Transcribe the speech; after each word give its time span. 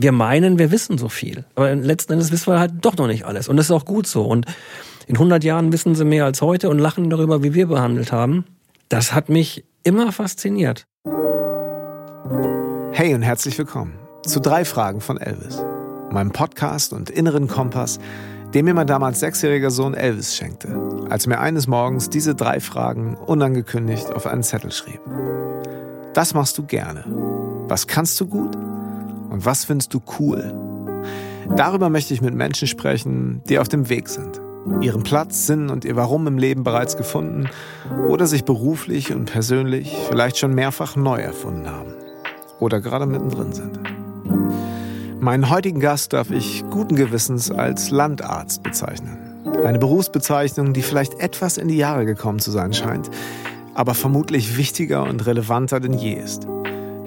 wir 0.00 0.12
meinen, 0.12 0.60
wir 0.60 0.70
wissen 0.70 0.96
so 0.96 1.08
viel. 1.08 1.44
Aber 1.56 1.74
letzten 1.74 2.12
Endes 2.12 2.30
wissen 2.30 2.52
wir 2.52 2.60
halt 2.60 2.72
doch 2.82 2.96
noch 2.96 3.08
nicht 3.08 3.24
alles. 3.24 3.48
Und 3.48 3.56
das 3.56 3.66
ist 3.66 3.72
auch 3.72 3.84
gut 3.84 4.06
so. 4.06 4.22
Und 4.22 4.46
in 5.08 5.16
100 5.16 5.42
Jahren 5.42 5.72
wissen 5.72 5.96
sie 5.96 6.04
mehr 6.04 6.24
als 6.24 6.40
heute 6.40 6.70
und 6.70 6.78
lachen 6.78 7.10
darüber, 7.10 7.42
wie 7.42 7.52
wir 7.52 7.66
behandelt 7.66 8.12
haben. 8.12 8.44
Das 8.88 9.12
hat 9.12 9.28
mich 9.28 9.64
immer 9.82 10.12
fasziniert. 10.12 10.86
Hey 12.92 13.12
und 13.14 13.22
herzlich 13.22 13.58
willkommen 13.58 13.98
zu 14.24 14.40
drei 14.40 14.64
Fragen 14.64 15.00
von 15.00 15.18
Elvis, 15.18 15.64
meinem 16.10 16.30
Podcast 16.30 16.92
und 16.92 17.10
inneren 17.10 17.48
Kompass, 17.48 17.98
den 18.54 18.66
mir 18.66 18.74
mein 18.74 18.86
damals 18.86 19.18
sechsjähriger 19.18 19.70
Sohn 19.70 19.94
Elvis 19.94 20.36
schenkte, 20.36 20.68
als 21.10 21.26
mir 21.26 21.40
eines 21.40 21.66
Morgens 21.66 22.08
diese 22.08 22.36
drei 22.36 22.60
Fragen 22.60 23.16
unangekündigt 23.16 24.12
auf 24.12 24.26
einen 24.26 24.44
Zettel 24.44 24.70
schrieb. 24.70 25.00
Das 26.14 26.34
machst 26.34 26.56
du 26.56 26.64
gerne. 26.64 27.04
Was 27.68 27.86
kannst 27.86 28.20
du 28.20 28.26
gut? 28.26 28.67
Was 29.40 29.64
findest 29.64 29.94
du 29.94 30.02
cool? 30.18 30.52
Darüber 31.54 31.90
möchte 31.90 32.12
ich 32.12 32.20
mit 32.20 32.34
Menschen 32.34 32.66
sprechen, 32.66 33.40
die 33.48 33.60
auf 33.60 33.68
dem 33.68 33.88
Weg 33.88 34.08
sind, 34.08 34.40
ihren 34.80 35.04
Platz, 35.04 35.46
Sinn 35.46 35.70
und 35.70 35.84
ihr 35.84 35.94
Warum 35.94 36.26
im 36.26 36.38
Leben 36.38 36.64
bereits 36.64 36.96
gefunden 36.96 37.48
oder 38.08 38.26
sich 38.26 38.44
beruflich 38.44 39.14
und 39.14 39.26
persönlich 39.26 39.96
vielleicht 40.08 40.38
schon 40.38 40.54
mehrfach 40.54 40.96
neu 40.96 41.20
erfunden 41.20 41.70
haben 41.70 41.94
oder 42.58 42.80
gerade 42.80 43.06
mittendrin 43.06 43.52
sind. 43.52 43.78
Meinen 45.20 45.50
heutigen 45.50 45.78
Gast 45.78 46.14
darf 46.14 46.32
ich 46.32 46.64
guten 46.70 46.96
Gewissens 46.96 47.52
als 47.52 47.90
Landarzt 47.90 48.64
bezeichnen. 48.64 49.18
Eine 49.64 49.78
Berufsbezeichnung, 49.78 50.72
die 50.72 50.82
vielleicht 50.82 51.20
etwas 51.20 51.58
in 51.58 51.68
die 51.68 51.76
Jahre 51.76 52.06
gekommen 52.06 52.40
zu 52.40 52.50
sein 52.50 52.72
scheint, 52.72 53.08
aber 53.74 53.94
vermutlich 53.94 54.56
wichtiger 54.56 55.04
und 55.04 55.26
relevanter 55.26 55.78
denn 55.78 55.94
je 55.94 56.14
ist. 56.14 56.48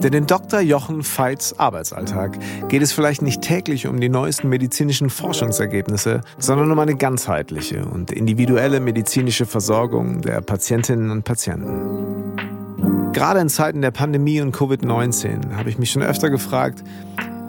Denn 0.03 0.13
in 0.13 0.25
Dr. 0.25 0.61
Jochen 0.61 1.03
Veits 1.03 1.59
Arbeitsalltag 1.59 2.39
geht 2.69 2.81
es 2.81 2.91
vielleicht 2.91 3.21
nicht 3.21 3.41
täglich 3.41 3.85
um 3.85 3.99
die 4.01 4.09
neuesten 4.09 4.49
medizinischen 4.49 5.11
Forschungsergebnisse, 5.11 6.21
sondern 6.39 6.71
um 6.71 6.79
eine 6.79 6.95
ganzheitliche 6.95 7.85
und 7.85 8.11
individuelle 8.11 8.79
medizinische 8.79 9.45
Versorgung 9.45 10.21
der 10.21 10.41
Patientinnen 10.41 11.11
und 11.11 11.23
Patienten. 11.23 12.31
Gerade 13.13 13.41
in 13.41 13.49
Zeiten 13.49 13.81
der 13.83 13.91
Pandemie 13.91 14.41
und 14.41 14.55
Covid-19 14.55 15.55
habe 15.55 15.69
ich 15.69 15.77
mich 15.77 15.91
schon 15.91 16.01
öfter 16.01 16.31
gefragt, 16.31 16.83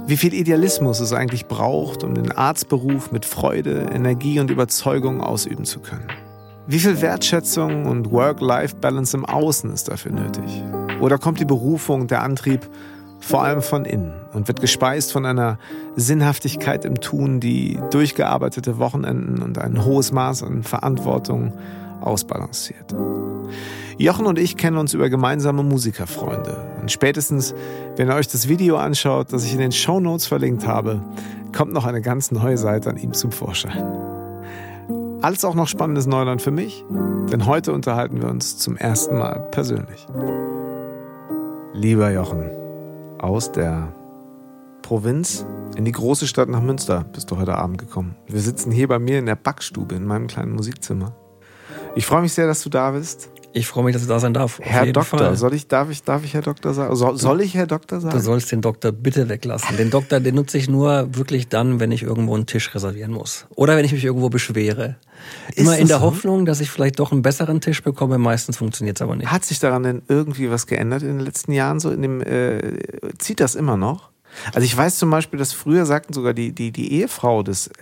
wie 0.07 0.17
viel 0.19 0.35
Idealismus 0.35 1.01
es 1.01 1.15
eigentlich 1.15 1.47
braucht, 1.47 2.05
um 2.05 2.15
den 2.15 2.33
Arztberuf 2.33 3.13
mit 3.13 3.25
Freude, 3.25 3.87
Energie 3.95 4.41
und 4.41 4.51
Überzeugung 4.51 5.23
ausüben 5.23 5.65
zu 5.65 5.81
können. 5.81 6.09
Wie 6.67 6.81
viel 6.81 7.01
Wertschätzung 7.01 7.87
und 7.87 8.11
Work-Life-Balance 8.11 9.17
im 9.17 9.25
Außen 9.25 9.71
ist 9.71 9.89
dafür 9.89 10.13
nötig? 10.13 10.63
Oder 11.03 11.19
kommt 11.19 11.41
die 11.41 11.45
Berufung, 11.45 12.07
der 12.07 12.23
Antrieb 12.23 12.71
vor 13.19 13.43
allem 13.43 13.61
von 13.61 13.85
innen 13.85 14.15
und 14.33 14.47
wird 14.47 14.61
gespeist 14.61 15.13
von 15.13 15.27
einer 15.27 15.59
Sinnhaftigkeit 15.97 16.85
im 16.85 17.01
Tun, 17.01 17.41
die 17.41 17.79
durchgearbeitete 17.91 18.79
Wochenenden 18.79 19.43
und 19.43 19.59
ein 19.59 19.85
hohes 19.85 20.13
Maß 20.13 20.45
an 20.45 20.63
Verantwortung 20.63 21.55
ausbalanciert. 22.01 22.95
Jochen 23.99 24.27
und 24.27 24.39
ich 24.39 24.57
kennen 24.57 24.77
uns 24.77 24.95
über 24.95 25.11
gemeinsame 25.11 25.65
Musikerfreunde. 25.65 26.57
Und 26.81 26.93
spätestens, 26.93 27.53
wenn 27.97 28.09
ihr 28.09 28.15
euch 28.15 28.29
das 28.29 28.49
Video 28.49 28.77
anschaut, 28.77 29.33
das 29.33 29.45
ich 29.45 29.53
in 29.53 29.59
den 29.59 29.73
Show 29.73 29.99
Notes 29.99 30.27
verlinkt 30.27 30.69
habe, 30.69 31.01
kommt 31.53 31.73
noch 31.73 31.85
eine 31.85 32.01
ganz 32.01 32.31
neue 32.31 32.59
Seite 32.59 32.91
an 32.91 32.97
ihm 32.97 33.13
zum 33.13 33.33
Vorschein. 33.33 33.85
Alles 35.21 35.45
auch 35.45 35.55
noch 35.55 35.67
spannendes 35.67 36.07
Neuland 36.07 36.43
für 36.43 36.53
mich, 36.53 36.85
denn 37.33 37.47
heute 37.47 37.73
unterhalten 37.73 38.23
wir 38.23 38.29
uns 38.29 38.57
zum 38.59 38.77
ersten 38.77 39.19
Mal 39.19 39.49
persönlich. 39.51 40.07
Lieber 41.75 42.11
Jochen, 42.13 42.51
aus 43.19 43.51
der 43.51 43.95
Provinz 44.83 45.47
in 45.75 45.87
die 45.87 45.93
große 45.93 46.27
Stadt 46.27 46.51
nach 46.51 46.61
Münster 46.61 47.07
bist 47.15 47.31
du 47.31 47.39
heute 47.39 47.55
Abend 47.55 47.79
gekommen. 47.79 48.15
Wir 48.29 48.41
sitzen 48.41 48.71
hier 48.71 48.89
bei 48.89 48.99
mir 48.99 49.19
in 49.19 49.25
der 49.25 49.37
Backstube 49.37 49.95
in 49.95 50.05
meinem 50.05 50.27
kleinen 50.27 50.53
Musikzimmer. 50.53 51.17
Ich 51.95 52.05
freue 52.05 52.21
mich 52.21 52.35
sehr, 52.35 52.47
dass 52.47 52.63
du 52.63 52.69
da 52.69 52.91
bist. 52.91 53.31
Ich 53.55 53.67
freue 53.67 53.85
mich, 53.85 53.95
dass 53.95 54.03
du 54.03 54.09
da 54.09 54.21
sein 54.21 54.35
darf. 54.35 54.61
Herr 54.61 54.85
Doktor, 54.87 55.19
Fall. 55.19 55.37
soll 55.37 55.55
ich, 55.55 55.67
darf 55.67 55.91
ich, 55.91 56.03
darf 56.03 56.25
ich 56.25 56.35
Herr 56.35 56.43
Doktor 56.43 56.75
sagen? 56.75 56.95
Soll, 56.95 57.19
soll 57.19 57.41
ich 57.41 57.55
Herr 57.55 57.67
Doktor 57.67 58.01
sagen? 58.01 58.17
Du 58.17 58.23
sollst 58.23 58.53
den 58.53 58.61
Doktor 58.61 58.93
bitte 58.93 59.31
weglassen. 59.31 59.77
Den 59.79 59.91
Doktor, 59.91 60.21
den 60.21 60.35
nutze 60.35 60.59
ich 60.59 60.69
nur 60.69 61.15
wirklich 61.15 61.49
dann, 61.49 61.81
wenn 61.81 61.91
ich 61.91 62.03
irgendwo 62.03 62.35
einen 62.35 62.47
Tisch 62.47 62.75
reservieren 62.75 63.13
muss. 63.13 63.47
Oder 63.55 63.77
wenn 63.77 63.85
ich 63.87 63.93
mich 63.93 64.05
irgendwo 64.05 64.29
beschwere. 64.29 64.97
Immer 65.55 65.79
in 65.79 65.89
der 65.89 65.99
so? 65.99 66.05
Hoffnung, 66.05 66.47
dass 66.47 66.61
ich 66.61 66.71
vielleicht 66.71 66.99
doch 66.99 67.13
einen 67.13 67.23
besseren 67.23 67.61
Tisch 67.61 67.83
bekomme. 67.83 68.19
Meistens 68.19 68.57
funktioniert 68.57 68.99
es 68.99 69.03
aber 69.03 69.17
nicht. 69.17 69.31
Hat 69.31 69.45
sich 69.45 69.59
daran 69.59 69.83
denn 69.83 70.03
irgendwie 70.09 70.51
was 70.51 70.67
geändert 70.67 71.03
in 71.03 71.09
den 71.09 71.21
letzten 71.21 71.53
Jahren? 71.53 71.81
So 71.81 71.91
in 71.91 72.03
dem, 72.03 72.21
äh, 72.21 72.61
zieht 73.19 73.41
das 73.41 73.55
immer 73.55 73.77
noch? 73.77 74.13
Also 74.55 74.65
ich 74.65 74.77
weiß 74.77 74.99
zum 74.99 75.11
Beispiel, 75.11 75.39
dass 75.39 75.53
früher 75.53 75.87
sagten 75.87 76.13
sogar 76.13 76.33
die, 76.35 76.53
die, 76.53 76.73
die 76.73 76.93
Ehefrau 76.93 77.43
des 77.43 77.69
äh, 77.69 77.73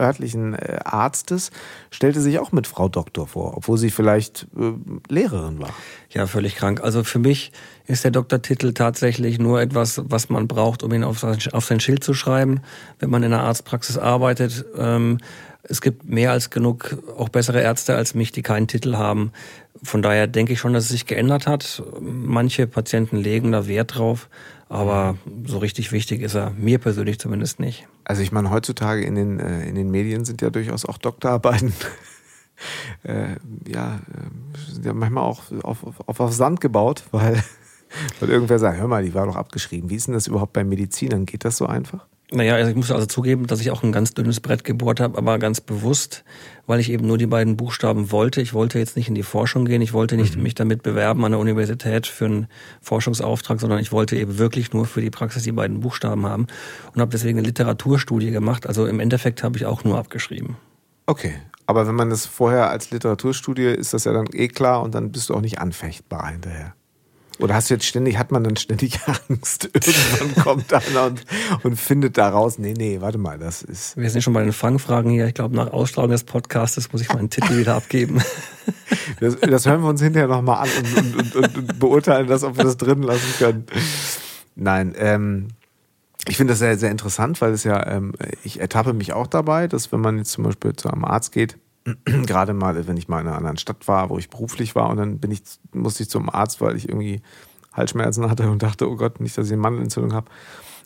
örtlichen 0.00 0.54
äh, 0.54 0.80
Arztes, 0.84 1.50
stellte 1.90 2.20
sich 2.20 2.38
auch 2.38 2.52
mit 2.52 2.66
Frau 2.66 2.88
Doktor 2.88 3.26
vor, 3.26 3.56
obwohl 3.56 3.78
sie 3.78 3.90
vielleicht 3.90 4.46
äh, 4.58 4.72
Lehrerin 5.08 5.60
war. 5.60 5.72
Ja, 6.10 6.26
völlig 6.26 6.56
krank. 6.56 6.80
Also 6.82 7.04
für 7.04 7.18
mich 7.18 7.52
ist 7.86 8.04
der 8.04 8.10
Doktortitel 8.10 8.72
tatsächlich 8.72 9.38
nur 9.38 9.60
etwas, 9.60 10.02
was 10.04 10.28
man 10.28 10.48
braucht, 10.48 10.82
um 10.82 10.92
ihn 10.92 11.04
auf 11.04 11.18
sein, 11.18 11.38
auf 11.52 11.64
sein 11.64 11.80
Schild 11.80 12.04
zu 12.04 12.14
schreiben, 12.14 12.60
wenn 12.98 13.10
man 13.10 13.22
in 13.22 13.30
der 13.30 13.40
Arztpraxis 13.40 13.98
arbeitet. 13.98 14.64
Ähm, 14.76 15.18
es 15.62 15.80
gibt 15.80 16.04
mehr 16.04 16.32
als 16.32 16.50
genug 16.50 16.96
auch 17.16 17.28
bessere 17.28 17.60
Ärzte 17.60 17.94
als 17.94 18.14
mich, 18.14 18.32
die 18.32 18.42
keinen 18.42 18.66
Titel 18.66 18.96
haben. 18.96 19.32
Von 19.82 20.02
daher 20.02 20.26
denke 20.26 20.52
ich 20.52 20.60
schon, 20.60 20.72
dass 20.72 20.84
es 20.84 20.90
sich 20.90 21.06
geändert 21.06 21.46
hat. 21.46 21.82
Manche 22.00 22.66
Patienten 22.66 23.16
legen 23.16 23.52
da 23.52 23.66
Wert 23.66 23.96
drauf. 23.96 24.28
Aber 24.68 25.16
so 25.44 25.58
richtig 25.58 25.92
wichtig 25.92 26.22
ist 26.22 26.34
er 26.34 26.50
mir 26.50 26.78
persönlich 26.78 27.18
zumindest 27.18 27.60
nicht. 27.60 27.86
Also 28.04 28.22
ich 28.22 28.32
meine, 28.32 28.50
heutzutage 28.50 29.04
in 29.04 29.14
den, 29.14 29.38
äh, 29.38 29.68
in 29.68 29.74
den 29.74 29.90
Medien 29.90 30.24
sind 30.24 30.40
ja 30.40 30.48
durchaus 30.48 30.86
auch 30.86 30.96
Doktorarbeiten 30.96 31.74
äh, 33.02 33.36
ja, 33.68 33.96
äh, 33.96 34.86
ja 34.86 34.94
manchmal 34.94 35.24
auch 35.24 35.42
auf, 35.62 35.84
auf, 36.06 36.20
auf 36.20 36.32
Sand 36.32 36.62
gebaut, 36.62 37.04
weil, 37.10 37.42
weil 38.20 38.30
irgendwer 38.30 38.58
sagt, 38.58 38.78
hör 38.78 38.88
mal, 38.88 39.04
die 39.04 39.12
war 39.12 39.26
doch 39.26 39.36
abgeschrieben. 39.36 39.90
Wie 39.90 39.96
ist 39.96 40.06
denn 40.06 40.14
das 40.14 40.26
überhaupt 40.26 40.54
bei 40.54 40.64
Medizinern? 40.64 41.26
Geht 41.26 41.44
das 41.44 41.58
so 41.58 41.66
einfach? 41.66 42.06
Naja, 42.34 42.54
also 42.54 42.70
ich 42.70 42.76
muss 42.76 42.90
also 42.90 43.04
zugeben, 43.04 43.46
dass 43.46 43.60
ich 43.60 43.70
auch 43.70 43.82
ein 43.82 43.92
ganz 43.92 44.14
dünnes 44.14 44.40
Brett 44.40 44.64
gebohrt 44.64 45.00
habe, 45.00 45.18
aber 45.18 45.38
ganz 45.38 45.60
bewusst, 45.60 46.24
weil 46.66 46.80
ich 46.80 46.90
eben 46.90 47.06
nur 47.06 47.18
die 47.18 47.26
beiden 47.26 47.58
Buchstaben 47.58 48.10
wollte. 48.10 48.40
Ich 48.40 48.54
wollte 48.54 48.78
jetzt 48.78 48.96
nicht 48.96 49.08
in 49.08 49.14
die 49.14 49.22
Forschung 49.22 49.66
gehen, 49.66 49.82
ich 49.82 49.92
wollte 49.92 50.16
nicht 50.16 50.36
mhm. 50.36 50.42
mich 50.42 50.54
damit 50.54 50.82
bewerben 50.82 51.24
an 51.26 51.32
der 51.32 51.40
Universität 51.40 52.06
für 52.06 52.24
einen 52.24 52.46
Forschungsauftrag, 52.80 53.60
sondern 53.60 53.80
ich 53.80 53.92
wollte 53.92 54.16
eben 54.16 54.38
wirklich 54.38 54.72
nur 54.72 54.86
für 54.86 55.02
die 55.02 55.10
Praxis 55.10 55.42
die 55.42 55.52
beiden 55.52 55.80
Buchstaben 55.80 56.24
haben 56.24 56.46
und 56.94 57.00
habe 57.02 57.10
deswegen 57.10 57.38
eine 57.38 57.46
Literaturstudie 57.46 58.30
gemacht. 58.30 58.66
Also 58.66 58.86
im 58.86 58.98
Endeffekt 58.98 59.42
habe 59.42 59.58
ich 59.58 59.66
auch 59.66 59.84
nur 59.84 59.98
abgeschrieben. 59.98 60.56
Okay, 61.04 61.34
aber 61.66 61.86
wenn 61.86 61.94
man 61.94 62.08
das 62.08 62.24
vorher 62.24 62.70
als 62.70 62.90
Literaturstudie, 62.90 63.66
ist 63.66 63.92
das 63.92 64.04
ja 64.04 64.12
dann 64.12 64.26
eh 64.32 64.48
klar 64.48 64.82
und 64.82 64.94
dann 64.94 65.12
bist 65.12 65.28
du 65.28 65.34
auch 65.34 65.42
nicht 65.42 65.58
anfechtbar 65.58 66.30
hinterher. 66.30 66.74
Oder 67.38 67.54
hast 67.54 67.70
du 67.70 67.74
jetzt 67.74 67.86
ständig, 67.86 68.18
hat 68.18 68.30
man 68.30 68.44
dann 68.44 68.56
ständig 68.56 69.00
Angst? 69.28 69.70
Irgendwann 69.72 70.44
kommt 70.44 70.72
einer 70.72 71.06
und, 71.06 71.24
und 71.62 71.76
findet 71.76 72.18
daraus, 72.18 72.58
nee, 72.58 72.74
nee, 72.76 73.00
warte 73.00 73.18
mal, 73.18 73.38
das 73.38 73.62
ist. 73.62 73.96
Wir 73.96 74.10
sind 74.10 74.22
schon 74.22 74.32
bei 74.32 74.42
den 74.42 74.52
Fangfragen 74.52 75.10
hier. 75.10 75.26
Ich 75.26 75.34
glaube, 75.34 75.56
nach 75.56 75.72
Ausstrahlung 75.72 76.10
des 76.10 76.24
Podcastes 76.24 76.92
muss 76.92 77.00
ich 77.00 77.12
meinen 77.12 77.30
Titel 77.30 77.56
wieder 77.56 77.74
abgeben. 77.74 78.20
Das, 79.18 79.36
das 79.40 79.66
hören 79.66 79.82
wir 79.82 79.88
uns 79.88 80.00
hinterher 80.00 80.28
nochmal 80.28 80.62
an 80.62 80.68
und, 80.96 81.16
und, 81.16 81.36
und, 81.36 81.58
und, 81.58 81.78
beurteilen 81.80 82.28
das, 82.28 82.44
ob 82.44 82.56
wir 82.56 82.62
das 82.62 82.76
drin 82.76 83.02
lassen 83.02 83.34
können. 83.38 83.66
Nein, 84.54 84.94
ähm, 84.96 85.48
ich 86.28 86.36
finde 86.36 86.52
das 86.52 86.60
sehr, 86.60 86.78
sehr 86.78 86.90
interessant, 86.90 87.40
weil 87.40 87.52
es 87.52 87.64
ja, 87.64 87.84
ähm, 87.88 88.12
ich 88.44 88.60
ertappe 88.60 88.92
mich 88.92 89.12
auch 89.12 89.26
dabei, 89.26 89.66
dass 89.66 89.90
wenn 89.90 90.00
man 90.00 90.18
jetzt 90.18 90.30
zum 90.30 90.44
Beispiel 90.44 90.74
zu 90.74 90.88
einem 90.90 91.04
Arzt 91.04 91.32
geht, 91.32 91.58
gerade 92.04 92.52
mal, 92.52 92.86
wenn 92.86 92.96
ich 92.96 93.08
mal 93.08 93.20
in 93.20 93.28
einer 93.28 93.36
anderen 93.36 93.56
Stadt 93.56 93.88
war, 93.88 94.10
wo 94.10 94.18
ich 94.18 94.30
beruflich 94.30 94.74
war 94.74 94.88
und 94.90 94.96
dann 94.96 95.18
bin 95.18 95.30
ich, 95.30 95.42
musste 95.72 96.02
ich 96.02 96.10
zum 96.10 96.30
Arzt, 96.30 96.60
weil 96.60 96.76
ich 96.76 96.88
irgendwie 96.88 97.22
Halsschmerzen 97.72 98.30
hatte 98.30 98.50
und 98.50 98.62
dachte, 98.62 98.88
oh 98.88 98.96
Gott, 98.96 99.20
nicht, 99.20 99.36
dass 99.36 99.46
ich 99.46 99.52
eine 99.52 99.62
Mandelentzündung 99.62 100.12
habe. 100.12 100.30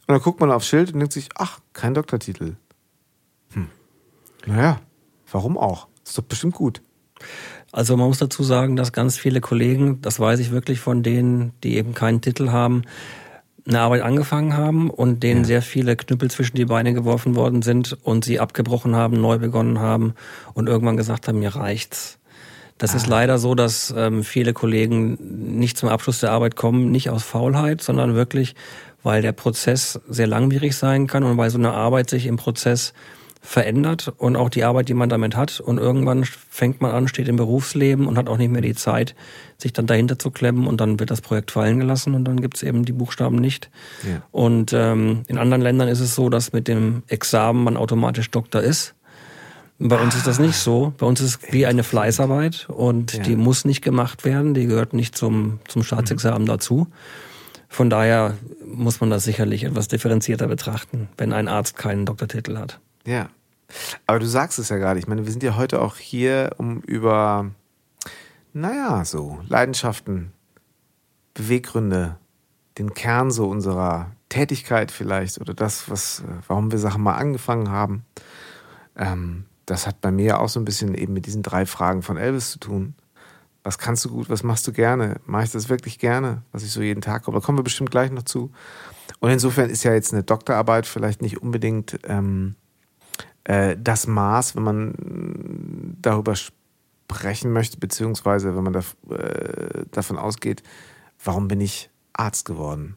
Und 0.07 0.13
dann 0.15 0.21
guckt 0.21 0.41
man 0.41 0.53
aufs 0.53 0.69
Schild 0.69 0.93
und 0.93 1.01
denkt 1.01 1.13
sich, 1.13 1.29
ach, 1.35 1.59
kein 1.73 1.95
Doktortitel. 1.95 2.55
Hm. 3.53 3.69
Naja, 4.47 4.81
warum 5.31 5.59
auch? 5.59 5.89
Ist 6.05 6.17
doch 6.17 6.23
bestimmt 6.23 6.55
gut. 6.55 6.81
Also 7.73 7.97
man 7.97 8.07
muss 8.07 8.19
dazu 8.19 8.45
sagen, 8.45 8.77
dass 8.77 8.93
ganz 8.93 9.19
viele 9.19 9.41
Kollegen, 9.41 10.01
das 10.01 10.21
weiß 10.21 10.39
ich 10.39 10.53
wirklich 10.53 10.81
von 10.81 11.03
denen, 11.03 11.53
die 11.65 11.77
eben 11.77 11.95
keinen 11.95 12.21
Titel 12.21 12.51
haben, 12.51 12.83
eine 13.67 13.81
Arbeit 13.81 14.03
angefangen 14.03 14.57
haben 14.57 14.91
und 14.91 15.23
denen 15.23 15.41
ja. 15.41 15.47
sehr 15.47 15.63
viele 15.63 15.97
Knüppel 15.97 16.31
zwischen 16.31 16.57
die 16.57 16.67
Beine 16.67 16.95
geworfen 16.95 17.35
worden 17.35 17.63
sind 17.63 17.97
und 18.05 18.25
sie 18.25 18.39
abgebrochen 18.39 18.95
haben, 18.95 19.21
neu 19.21 19.39
begonnen 19.39 19.81
haben 19.81 20.15
und 20.55 20.69
irgendwann 20.69 20.97
gesagt 20.97 21.27
haben, 21.27 21.41
mir 21.41 21.55
reicht's. 21.55 22.19
Das 22.79 22.93
ah. 22.93 22.97
ist 22.97 23.07
leider 23.07 23.39
so, 23.39 23.55
dass 23.55 23.93
ähm, 23.97 24.23
viele 24.23 24.53
Kollegen 24.53 25.19
nicht 25.59 25.77
zum 25.77 25.89
Abschluss 25.89 26.21
der 26.21 26.31
Arbeit 26.31 26.57
kommen, 26.57 26.91
nicht 26.91 27.11
aus 27.11 27.25
Faulheit, 27.25 27.83
sondern 27.83 28.15
wirklich, 28.15 28.55
weil 29.03 29.23
der 29.23 29.33
Prozess 29.33 30.01
sehr 30.09 30.27
langwierig 30.27 30.77
sein 30.77 31.07
kann 31.07 31.25
und 31.25 31.37
weil 31.37 31.51
so 31.51 31.59
eine 31.59 31.73
Arbeit 31.73 32.11
sich 32.11 32.27
im 32.27 32.37
Prozess 32.37 32.93
verändert 33.47 34.13
und 34.19 34.35
auch 34.37 34.51
die 34.51 34.65
Arbeit, 34.65 34.89
die 34.89 34.95
man 34.95 35.09
damit 35.09 35.37
hat. 35.37 35.61
Und 35.61 35.79
irgendwann 35.79 36.25
fängt 36.25 36.81
man 36.81 36.91
an, 36.91 37.07
steht 37.07 37.29
im 37.29 37.37
Berufsleben 37.37 38.07
und 38.07 38.19
hat 38.19 38.29
auch 38.29 38.39
nicht 38.39 38.51
mehr 38.51 38.61
die 38.61 38.75
Zeit, 38.75 39.15
sich 39.57 39.73
dann 39.73 39.87
dahinter 39.87 40.19
zu 40.19 40.31
klemmen 40.31 40.67
und 40.67 40.81
dann 40.81 40.99
wird 40.99 41.11
das 41.11 41.21
Projekt 41.21 41.53
fallen 41.53 41.79
gelassen 41.79 42.15
und 42.15 42.25
dann 42.25 42.41
gibt 42.41 42.57
es 42.57 42.65
eben 42.65 42.85
die 42.85 42.93
Buchstaben 42.93 43.37
nicht. 43.37 43.71
Ja. 44.03 44.23
Und 44.33 44.73
ähm, 44.73 45.23
in 45.29 45.39
anderen 45.39 45.63
Ländern 45.63 45.89
ist 45.89 46.01
es 46.01 46.15
so, 46.15 46.29
dass 46.29 46.53
mit 46.53 46.67
dem 46.67 47.05
Examen 47.07 47.63
man 47.63 47.77
automatisch 47.77 48.31
Doktor 48.31 48.63
ist. 48.63 48.95
Bei 49.79 49.99
uns 49.99 50.17
ist 50.17 50.27
das 50.27 50.39
nicht 50.39 50.57
so. 50.57 50.93
Bei 50.99 51.07
uns 51.07 51.21
ist 51.21 51.45
es 51.45 51.53
wie 51.53 51.67
eine 51.67 51.85
Fleißarbeit 51.85 52.67
und 52.69 53.13
ja. 53.13 53.23
die 53.23 53.37
muss 53.37 53.65
nicht 53.65 53.83
gemacht 53.83 54.25
werden. 54.25 54.55
Die 54.55 54.67
gehört 54.67 54.93
nicht 54.93 55.17
zum, 55.17 55.61
zum 55.69 55.85
Staatsexamen 55.85 56.43
mhm. 56.43 56.47
dazu. 56.47 56.89
Von 57.69 57.91
daher 57.91 58.35
muss 58.65 59.01
man 59.01 59.11
das 59.11 59.25
sicherlich 59.25 59.65
etwas 59.65 59.87
differenzierter 59.87 60.49
betrachten, 60.49 61.09
wenn 61.19 61.33
ein 61.33 61.47
Arzt 61.47 61.77
keinen 61.77 62.07
Doktortitel 62.07 62.57
hat. 62.57 62.81
Ja. 63.07 63.29
Aber 64.07 64.19
du 64.19 64.27
sagst 64.27 64.59
es 64.59 64.69
ja 64.69 64.77
gerade. 64.77 64.99
Ich 64.99 65.07
meine, 65.07 65.25
wir 65.25 65.33
sind 65.33 65.43
ja 65.43 65.57
heute 65.57 65.81
auch 65.81 65.97
hier, 65.97 66.55
um 66.59 66.81
über, 66.83 67.51
naja, 68.53 69.05
so 69.05 69.41
Leidenschaften, 69.49 70.33
Beweggründe, 71.35 72.17
den 72.79 72.95
Kern 72.95 73.31
so 73.31 73.49
unserer 73.49 74.13
Tätigkeit 74.29 74.91
vielleicht 74.91 75.41
oder 75.41 75.55
das, 75.55 75.91
was, 75.91 76.23
warum 76.47 76.73
wir 76.73 76.79
Sachen 76.79 77.03
mal 77.03 77.17
angefangen 77.17 77.71
haben. 77.71 78.05
Ähm, 78.97 79.45
das 79.67 79.87
hat 79.87 80.01
bei 80.01 80.11
mir 80.11 80.41
auch 80.41 80.49
so 80.49 80.61
ein 80.61 80.65
bisschen 80.65 80.95
eben 80.95 81.13
mit 81.13 81.27
diesen 81.27 81.43
drei 81.43 81.67
Fragen 81.67 82.03
von 82.03 82.17
Elvis 82.17 82.53
zu 82.53 82.59
tun. 82.59 82.95
Was 83.65 83.79
kannst 83.79 84.05
du 84.05 84.11
gut, 84.11 84.31
was 84.31 84.45
machst 84.45 84.67
du 84.69 84.73
gerne? 84.73 85.17
Mache 85.27 85.45
ich 85.45 85.51
das 85.51 85.69
wirklich 85.69 85.99
gerne, 85.99 86.43
was 86.53 86.63
ich 86.63 86.71
so 86.71 86.81
jeden 86.81 87.01
Tag 87.01 87.27
habe? 87.27 87.37
Da 87.37 87.45
kommen 87.45 87.59
wir 87.59 87.65
bestimmt 87.65 87.91
gleich 87.91 88.13
noch 88.13 88.23
zu. 88.23 88.53
Und 89.19 89.31
insofern 89.31 89.71
ist 89.71 89.83
ja 89.83 89.93
jetzt 89.93 90.13
eine 90.13 90.23
Doktorarbeit 90.23 90.87
vielleicht 90.87 91.21
nicht 91.21 91.43
unbedingt 91.43 91.99
ähm, 92.05 92.55
äh, 93.47 93.77
das 93.79 94.07
Maß, 94.07 94.57
wenn 94.57 94.63
man 94.63 95.97
darüber 96.03 96.35
sprechen 96.35 97.53
möchte, 97.53 97.79
beziehungsweise 97.79 98.57
wenn 98.57 98.65
man 98.65 98.73
da, 98.73 98.81
äh, 99.15 99.85
davon 99.93 100.19
ausgeht, 100.19 100.63
warum 101.23 101.47
bin 101.47 101.61
ich 101.61 101.89
Arzt 102.13 102.45
geworden? 102.45 102.97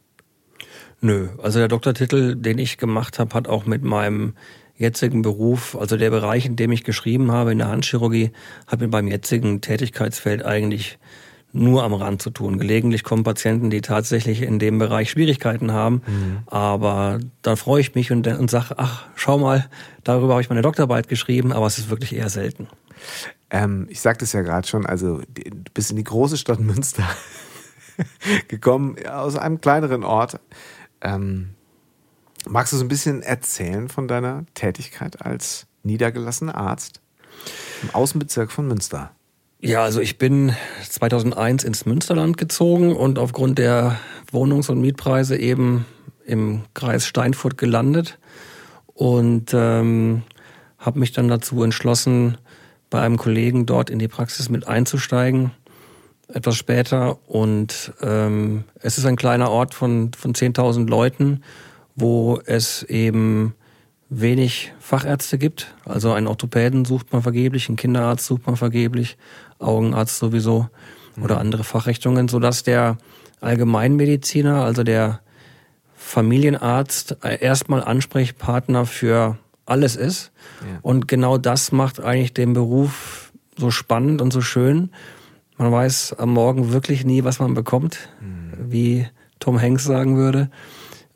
Nö, 1.01 1.29
also 1.41 1.59
der 1.59 1.67
Doktortitel, 1.67 2.35
den 2.35 2.57
ich 2.57 2.77
gemacht 2.77 3.19
habe, 3.19 3.33
hat 3.35 3.47
auch 3.47 3.65
mit 3.65 3.83
meinem 3.83 4.33
jetzigen 4.75 5.21
Beruf, 5.21 5.77
also 5.79 5.97
der 5.97 6.09
Bereich, 6.09 6.45
in 6.45 6.55
dem 6.55 6.71
ich 6.71 6.83
geschrieben 6.83 7.31
habe, 7.31 7.51
in 7.51 7.59
der 7.59 7.67
Handchirurgie, 7.67 8.31
hat 8.65 8.79
mit 8.79 8.91
meinem 8.91 9.07
jetzigen 9.07 9.61
Tätigkeitsfeld 9.61 10.43
eigentlich 10.43 10.97
nur 11.51 11.83
am 11.83 11.93
Rand 11.93 12.21
zu 12.21 12.29
tun. 12.29 12.59
Gelegentlich 12.59 13.03
kommen 13.03 13.23
Patienten, 13.23 13.69
die 13.69 13.81
tatsächlich 13.81 14.41
in 14.41 14.59
dem 14.59 14.77
Bereich 14.77 15.09
Schwierigkeiten 15.09 15.71
haben, 15.71 16.01
mhm. 16.05 16.39
aber 16.45 17.19
da 17.41 17.55
freue 17.55 17.81
ich 17.81 17.95
mich 17.95 18.11
und, 18.11 18.27
und 18.27 18.51
sage, 18.51 18.75
ach, 18.77 19.05
schau 19.15 19.37
mal, 19.37 19.67
darüber 20.03 20.33
habe 20.33 20.41
ich 20.41 20.49
meine 20.49 20.61
Doktorarbeit 20.61 21.07
geschrieben, 21.07 21.51
aber 21.51 21.65
es 21.65 21.77
ist 21.77 21.89
wirklich 21.89 22.15
eher 22.15 22.29
selten. 22.29 22.67
Ähm, 23.49 23.87
ich 23.89 24.01
sagte 24.01 24.25
es 24.25 24.33
ja 24.33 24.41
gerade 24.41 24.67
schon, 24.67 24.85
also 24.85 25.21
du 25.33 25.71
bist 25.73 25.89
in 25.89 25.97
die 25.97 26.03
große 26.03 26.37
Stadt 26.37 26.59
Münster 26.59 27.07
gekommen, 28.47 28.95
aus 29.07 29.35
einem 29.35 29.59
kleineren 29.59 30.03
Ort. 30.03 30.39
Ähm, 31.01 31.55
magst 32.47 32.73
du 32.73 32.77
so 32.77 32.85
ein 32.85 32.89
bisschen 32.89 33.23
erzählen 33.23 33.89
von 33.89 34.07
deiner 34.07 34.45
Tätigkeit 34.53 35.25
als 35.25 35.65
niedergelassener 35.83 36.55
Arzt 36.55 37.01
im 37.81 37.89
Außenbezirk 37.91 38.51
von 38.51 38.67
Münster? 38.67 39.11
Ja, 39.61 39.83
also 39.83 40.00
ich 40.00 40.17
bin 40.17 40.56
2001 40.89 41.65
ins 41.65 41.85
Münsterland 41.85 42.38
gezogen 42.38 42.95
und 42.95 43.19
aufgrund 43.19 43.57
der 43.57 44.00
Wohnungs- 44.31 44.69
und 44.69 44.79
Mietpreise 44.79 45.35
eben 45.35 45.85
im 46.25 46.63
Kreis 46.73 47.06
Steinfurt 47.06 47.57
gelandet 47.57 48.19
und 48.94 49.53
ähm, 49.53 50.23
habe 50.77 51.00
mich 51.00 51.11
dann 51.11 51.27
dazu 51.27 51.61
entschlossen, 51.61 52.38
bei 52.89 53.01
einem 53.01 53.17
Kollegen 53.17 53.65
dort 53.65 53.89
in 53.89 54.00
die 54.00 54.07
Praxis 54.07 54.50
mit 54.50 54.65
einzusteigen, 54.65 55.51
etwas 56.29 56.56
später. 56.56 57.19
Und 57.27 57.94
ähm, 58.01 58.63
es 58.79 58.97
ist 58.97 59.06
ein 59.06 59.17
kleiner 59.17 59.51
Ort 59.51 59.73
von, 59.73 60.13
von 60.13 60.33
10.000 60.33 60.88
Leuten, 60.89 61.44
wo 61.95 62.39
es 62.45 62.83
eben 62.83 63.56
wenig 64.09 64.73
Fachärzte 64.79 65.38
gibt. 65.38 65.73
Also 65.85 66.11
einen 66.11 66.27
Orthopäden 66.27 66.85
sucht 66.85 67.13
man 67.13 67.21
vergeblich, 67.21 67.67
einen 67.67 67.77
Kinderarzt 67.77 68.25
sucht 68.25 68.47
man 68.47 68.56
vergeblich, 68.56 69.17
Augenarzt 69.59 70.17
sowieso 70.17 70.67
oder 71.21 71.35
mhm. 71.35 71.41
andere 71.41 71.63
Fachrichtungen, 71.63 72.27
sodass 72.27 72.63
der 72.63 72.97
Allgemeinmediziner, 73.41 74.63
also 74.63 74.83
der 74.83 75.21
Familienarzt, 75.95 77.17
erstmal 77.23 77.83
Ansprechpartner 77.83 78.85
für 78.85 79.38
alles 79.65 79.95
ist. 79.95 80.31
Ja. 80.61 80.79
Und 80.81 81.07
genau 81.07 81.38
das 81.38 81.71
macht 81.71 82.00
eigentlich 82.00 82.33
den 82.33 82.53
Beruf 82.53 83.31
so 83.57 83.71
spannend 83.71 84.21
und 84.21 84.33
so 84.33 84.41
schön. 84.41 84.89
Man 85.57 85.71
weiß 85.71 86.15
am 86.17 86.33
Morgen 86.33 86.71
wirklich 86.71 87.06
nie, 87.06 87.23
was 87.23 87.39
man 87.39 87.53
bekommt, 87.53 88.09
mhm. 88.21 88.71
wie 88.71 89.07
Tom 89.39 89.61
Hanks 89.61 89.83
sagen 89.83 90.17
würde. 90.17 90.50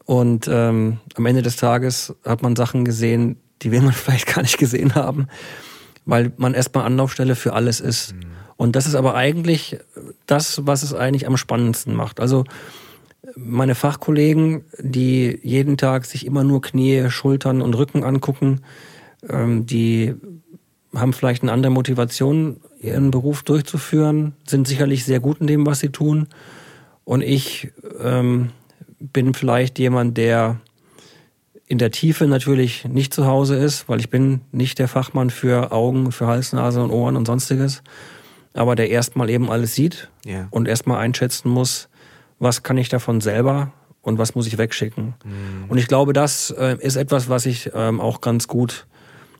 Und 0.05 0.49
ähm, 0.51 0.99
am 1.15 1.25
Ende 1.25 1.41
des 1.41 1.55
Tages 1.55 2.13
hat 2.25 2.41
man 2.43 2.55
Sachen 2.55 2.83
gesehen, 2.85 3.37
die 3.61 3.71
will 3.71 3.81
man 3.81 3.93
vielleicht 3.93 4.27
gar 4.27 4.41
nicht 4.41 4.57
gesehen 4.57 4.95
haben, 4.95 5.27
weil 6.05 6.33
man 6.37 6.53
erstmal 6.53 6.85
Anlaufstelle 6.85 7.35
für 7.35 7.53
alles 7.53 7.79
ist. 7.79 8.13
Mhm. 8.13 8.32
Und 8.55 8.75
das 8.75 8.85
ist 8.85 8.95
aber 8.95 9.15
eigentlich 9.15 9.77
das, 10.25 10.65
was 10.65 10.83
es 10.83 10.93
eigentlich 10.93 11.27
am 11.27 11.37
spannendsten 11.37 11.95
macht. 11.95 12.19
Also 12.19 12.43
meine 13.35 13.75
Fachkollegen, 13.75 14.65
die 14.79 15.39
jeden 15.43 15.77
Tag 15.77 16.05
sich 16.05 16.25
immer 16.25 16.43
nur 16.43 16.61
Knie, 16.61 17.09
Schultern 17.09 17.61
und 17.61 17.75
Rücken 17.75 18.03
angucken, 18.03 18.61
ähm, 19.29 19.65
die 19.65 20.13
haben 20.93 21.13
vielleicht 21.13 21.41
eine 21.41 21.51
andere 21.51 21.71
Motivation, 21.71 22.59
ihren 22.79 23.11
Beruf 23.11 23.43
durchzuführen, 23.43 24.33
sind 24.45 24.67
sicherlich 24.67 25.05
sehr 25.05 25.19
gut 25.19 25.41
in 25.41 25.47
dem, 25.47 25.65
was 25.65 25.79
sie 25.79 25.89
tun. 25.89 26.27
Und 27.05 27.21
ich 27.21 27.71
ähm, 28.01 28.49
bin 28.99 29.33
vielleicht 29.33 29.79
jemand, 29.79 30.17
der 30.17 30.59
in 31.65 31.77
der 31.77 31.91
Tiefe 31.91 32.27
natürlich 32.27 32.85
nicht 32.85 33.13
zu 33.13 33.25
Hause 33.25 33.55
ist, 33.55 33.89
weil 33.89 33.99
ich 33.99 34.09
bin 34.09 34.41
nicht 34.51 34.79
der 34.79 34.87
Fachmann 34.87 35.29
für 35.29 35.71
Augen, 35.71 36.11
für 36.11 36.27
Hals, 36.27 36.53
Nase 36.53 36.83
und 36.83 36.91
Ohren 36.91 37.15
und 37.15 37.25
sonstiges, 37.25 37.81
aber 38.53 38.75
der 38.75 38.89
erstmal 38.89 39.29
eben 39.29 39.49
alles 39.49 39.75
sieht 39.75 40.09
yeah. 40.25 40.47
und 40.51 40.67
erstmal 40.67 40.99
einschätzen 40.99 41.49
muss, 41.49 41.89
was 42.39 42.63
kann 42.63 42.77
ich 42.77 42.89
davon 42.89 43.21
selber 43.21 43.71
und 44.01 44.17
was 44.17 44.35
muss 44.35 44.47
ich 44.47 44.57
wegschicken. 44.57 45.15
Mm. 45.23 45.69
Und 45.69 45.77
ich 45.77 45.87
glaube, 45.87 46.13
das 46.13 46.51
äh, 46.51 46.77
ist 46.79 46.97
etwas, 46.97 47.29
was 47.29 47.45
ich 47.45 47.71
ähm, 47.73 47.99
auch 47.99 48.21
ganz 48.21 48.47
gut 48.47 48.85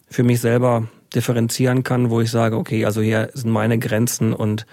für 0.10 0.24
mich 0.24 0.40
selber 0.40 0.88
differenzieren 1.14 1.84
kann, 1.84 2.10
wo 2.10 2.22
ich 2.22 2.32
sage, 2.32 2.58
okay, 2.58 2.86
also 2.86 3.02
hier 3.02 3.30
sind 3.34 3.52
meine 3.52 3.78
Grenzen 3.78 4.34
und 4.34 4.66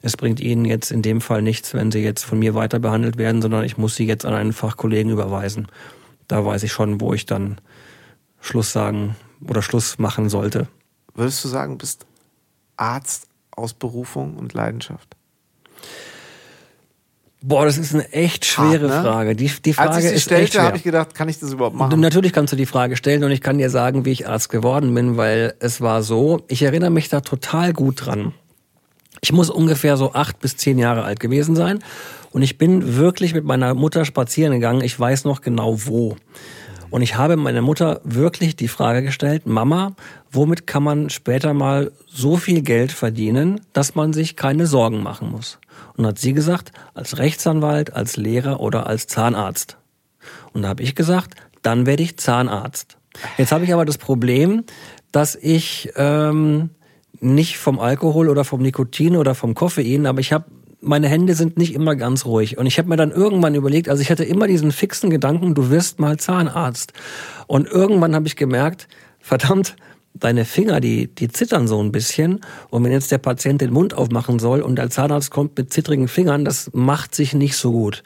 es 0.00 0.16
bringt 0.16 0.38
Ihnen 0.38 0.64
jetzt 0.64 0.92
in 0.92 1.02
dem 1.02 1.20
Fall 1.20 1.42
nichts, 1.42 1.74
wenn 1.74 1.90
Sie 1.90 2.00
jetzt 2.00 2.24
von 2.24 2.38
mir 2.38 2.54
weiter 2.54 2.78
behandelt 2.78 3.16
werden, 3.16 3.42
sondern 3.42 3.64
ich 3.64 3.78
muss 3.78 3.96
Sie 3.96 4.06
jetzt 4.06 4.24
an 4.24 4.34
einen 4.34 4.52
Fachkollegen 4.52 5.10
überweisen. 5.10 5.66
Da 6.28 6.44
weiß 6.44 6.62
ich 6.62 6.72
schon, 6.72 7.00
wo 7.00 7.14
ich 7.14 7.26
dann 7.26 7.60
Schluss 8.40 8.72
sagen 8.72 9.16
oder 9.46 9.62
Schluss 9.62 9.98
machen 9.98 10.28
sollte. 10.28 10.68
Würdest 11.14 11.42
du 11.44 11.48
sagen, 11.48 11.72
du 11.72 11.78
bist 11.78 12.06
Arzt 12.76 13.27
aus 13.58 13.74
Berufung 13.74 14.36
und 14.36 14.54
Leidenschaft? 14.54 15.16
Boah, 17.40 17.64
das 17.64 17.78
ist 17.78 17.94
eine 17.94 18.12
echt 18.12 18.44
schwere 18.44 18.90
Hart, 18.90 19.04
ne? 19.04 19.10
Frage. 19.10 19.36
Die, 19.36 19.50
die 19.64 19.72
Frage 19.72 19.90
Als 19.90 20.04
ich 20.04 20.10
sie 20.10 20.20
stellte, 20.20 20.60
habe 20.60 20.76
ich 20.76 20.82
gedacht, 20.82 21.14
kann 21.14 21.28
ich 21.28 21.38
das 21.38 21.52
überhaupt 21.52 21.76
machen? 21.76 22.00
Natürlich 22.00 22.32
kannst 22.32 22.52
du 22.52 22.56
die 22.56 22.66
Frage 22.66 22.96
stellen 22.96 23.22
und 23.22 23.30
ich 23.30 23.40
kann 23.40 23.58
dir 23.58 23.70
sagen, 23.70 24.04
wie 24.04 24.10
ich 24.10 24.28
Arzt 24.28 24.48
geworden 24.48 24.92
bin, 24.92 25.16
weil 25.16 25.54
es 25.60 25.80
war 25.80 26.02
so, 26.02 26.44
ich 26.48 26.62
erinnere 26.62 26.90
mich 26.90 27.08
da 27.08 27.20
total 27.20 27.72
gut 27.72 28.06
dran. 28.06 28.34
Ich 29.20 29.32
muss 29.32 29.50
ungefähr 29.50 29.96
so 29.96 30.14
acht 30.14 30.40
bis 30.40 30.56
zehn 30.56 30.78
Jahre 30.78 31.04
alt 31.04 31.20
gewesen 31.20 31.54
sein. 31.54 31.78
Und 32.30 32.42
ich 32.42 32.58
bin 32.58 32.96
wirklich 32.96 33.34
mit 33.34 33.44
meiner 33.44 33.74
Mutter 33.74 34.04
spazieren 34.04 34.52
gegangen. 34.52 34.82
Ich 34.82 34.98
weiß 34.98 35.24
noch 35.24 35.40
genau 35.40 35.86
wo. 35.86 36.16
Und 36.90 37.02
ich 37.02 37.16
habe 37.16 37.36
meiner 37.36 37.60
Mutter 37.60 38.00
wirklich 38.04 38.56
die 38.56 38.68
Frage 38.68 39.02
gestellt, 39.02 39.46
Mama, 39.46 39.94
womit 40.30 40.66
kann 40.66 40.82
man 40.82 41.10
später 41.10 41.52
mal 41.52 41.92
so 42.06 42.36
viel 42.36 42.62
Geld 42.62 42.92
verdienen, 42.92 43.60
dass 43.74 43.94
man 43.94 44.12
sich 44.12 44.36
keine 44.36 44.66
Sorgen 44.66 45.02
machen 45.02 45.30
muss? 45.30 45.58
Und 45.96 46.06
hat 46.06 46.18
sie 46.18 46.32
gesagt, 46.32 46.72
als 46.94 47.18
Rechtsanwalt, 47.18 47.92
als 47.92 48.16
Lehrer 48.16 48.60
oder 48.60 48.86
als 48.86 49.06
Zahnarzt. 49.06 49.76
Und 50.52 50.62
da 50.62 50.68
habe 50.68 50.82
ich 50.82 50.94
gesagt, 50.94 51.34
dann 51.62 51.84
werde 51.84 52.02
ich 52.02 52.16
Zahnarzt. 52.16 52.96
Jetzt 53.36 53.52
habe 53.52 53.64
ich 53.64 53.74
aber 53.74 53.84
das 53.84 53.98
Problem, 53.98 54.64
dass 55.12 55.34
ich 55.34 55.92
ähm, 55.96 56.70
nicht 57.20 57.58
vom 57.58 57.80
Alkohol 57.80 58.28
oder 58.28 58.44
vom 58.44 58.62
Nikotin 58.62 59.16
oder 59.16 59.34
vom 59.34 59.54
Koffein, 59.54 60.06
aber 60.06 60.20
ich 60.20 60.32
habe 60.32 60.46
meine 60.80 61.08
Hände 61.08 61.34
sind 61.34 61.58
nicht 61.58 61.74
immer 61.74 61.96
ganz 61.96 62.24
ruhig. 62.24 62.58
Und 62.58 62.66
ich 62.66 62.78
habe 62.78 62.88
mir 62.88 62.96
dann 62.96 63.10
irgendwann 63.10 63.54
überlegt, 63.54 63.88
also 63.88 64.02
ich 64.02 64.10
hatte 64.10 64.24
immer 64.24 64.46
diesen 64.46 64.72
fixen 64.72 65.10
Gedanken, 65.10 65.54
du 65.54 65.70
wirst 65.70 65.98
mal 65.98 66.18
Zahnarzt. 66.18 66.92
Und 67.46 67.66
irgendwann 67.66 68.14
habe 68.14 68.26
ich 68.26 68.36
gemerkt, 68.36 68.88
verdammt, 69.18 69.76
deine 70.14 70.44
Finger, 70.44 70.80
die, 70.80 71.08
die 71.08 71.28
zittern 71.28 71.68
so 71.68 71.82
ein 71.82 71.92
bisschen. 71.92 72.40
Und 72.70 72.84
wenn 72.84 72.92
jetzt 72.92 73.12
der 73.12 73.18
Patient 73.18 73.60
den 73.60 73.72
Mund 73.72 73.94
aufmachen 73.94 74.38
soll 74.38 74.60
und 74.62 74.76
der 74.76 74.90
Zahnarzt 74.90 75.30
kommt 75.30 75.56
mit 75.56 75.72
zittrigen 75.72 76.08
Fingern, 76.08 76.44
das 76.44 76.70
macht 76.72 77.14
sich 77.14 77.34
nicht 77.34 77.56
so 77.56 77.72
gut. 77.72 78.02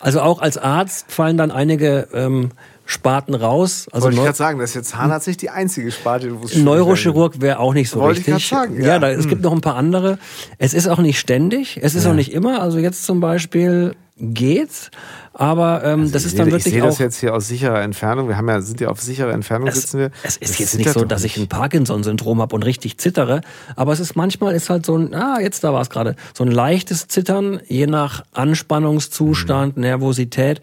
Also 0.00 0.20
auch 0.20 0.40
als 0.40 0.58
Arzt 0.58 1.12
fallen 1.12 1.36
dann 1.36 1.52
einige 1.52 2.08
ähm, 2.12 2.50
Sparten 2.92 3.34
raus. 3.34 3.86
Also 3.90 4.04
Wollte 4.04 4.18
ich 4.18 4.22
gerade 4.24 4.36
sagen, 4.36 4.58
das 4.58 4.70
ist 4.70 4.76
jetzt 4.76 4.90
Zahnarzt 4.90 5.26
nicht 5.26 5.40
die 5.42 5.50
einzige 5.50 5.90
Sparte, 5.90 6.40
wo 6.40 6.44
es 6.44 6.56
Neurochirurg 6.56 7.40
wäre 7.40 7.58
auch 7.58 7.74
nicht 7.74 7.88
so 7.88 8.00
Wollte 8.00 8.18
richtig. 8.18 8.36
Ich 8.36 8.48
sagen, 8.48 8.80
ja, 8.80 8.88
ja 8.88 8.98
da, 8.98 9.10
es 9.10 9.22
hm. 9.22 9.30
gibt 9.30 9.42
noch 9.42 9.52
ein 9.52 9.60
paar 9.62 9.76
andere. 9.76 10.18
Es 10.58 10.74
ist 10.74 10.88
auch 10.88 10.98
nicht 10.98 11.18
ständig, 11.18 11.78
es 11.82 11.94
ist 11.94 12.04
ja. 12.04 12.10
auch 12.10 12.14
nicht 12.14 12.32
immer. 12.32 12.60
Also 12.60 12.78
jetzt 12.78 13.04
zum 13.04 13.20
Beispiel 13.20 13.94
geht's. 14.18 14.90
Aber 15.34 15.82
ähm, 15.84 16.00
also 16.00 16.12
das 16.12 16.26
ist 16.26 16.38
dann 16.38 16.46
wirklich 16.46 16.66
ich 16.66 16.72
sehe 16.72 16.82
das 16.82 16.98
jetzt 16.98 17.18
hier 17.18 17.34
aus 17.34 17.48
sicherer 17.48 17.80
Entfernung. 17.80 18.28
Wir 18.28 18.36
haben 18.36 18.48
ja 18.48 18.60
sind 18.60 18.80
ja 18.80 18.88
auf 18.88 19.00
sicherer 19.00 19.32
Entfernung 19.32 19.68
es, 19.68 19.76
sitzen 19.76 19.98
wir. 19.98 20.10
Es 20.22 20.36
ist 20.36 20.52
das 20.52 20.58
jetzt 20.58 20.78
nicht 20.78 20.90
so, 20.90 21.04
dass 21.06 21.24
ich 21.24 21.38
ein 21.38 21.48
Parkinson-Syndrom 21.48 22.42
habe 22.42 22.54
und 22.54 22.62
richtig 22.62 22.98
zittere, 22.98 23.40
aber 23.74 23.92
es 23.92 24.00
ist 24.00 24.14
manchmal 24.14 24.54
ist 24.54 24.68
halt 24.68 24.84
so 24.84 24.96
ein 24.96 25.14
ah 25.14 25.40
jetzt 25.40 25.64
da 25.64 25.72
war 25.72 25.80
es 25.80 25.88
gerade 25.88 26.16
so 26.34 26.44
ein 26.44 26.50
leichtes 26.50 27.08
Zittern 27.08 27.60
je 27.66 27.86
nach 27.86 28.24
Anspannungszustand, 28.32 29.76
mhm. 29.76 29.82
Nervosität. 29.82 30.60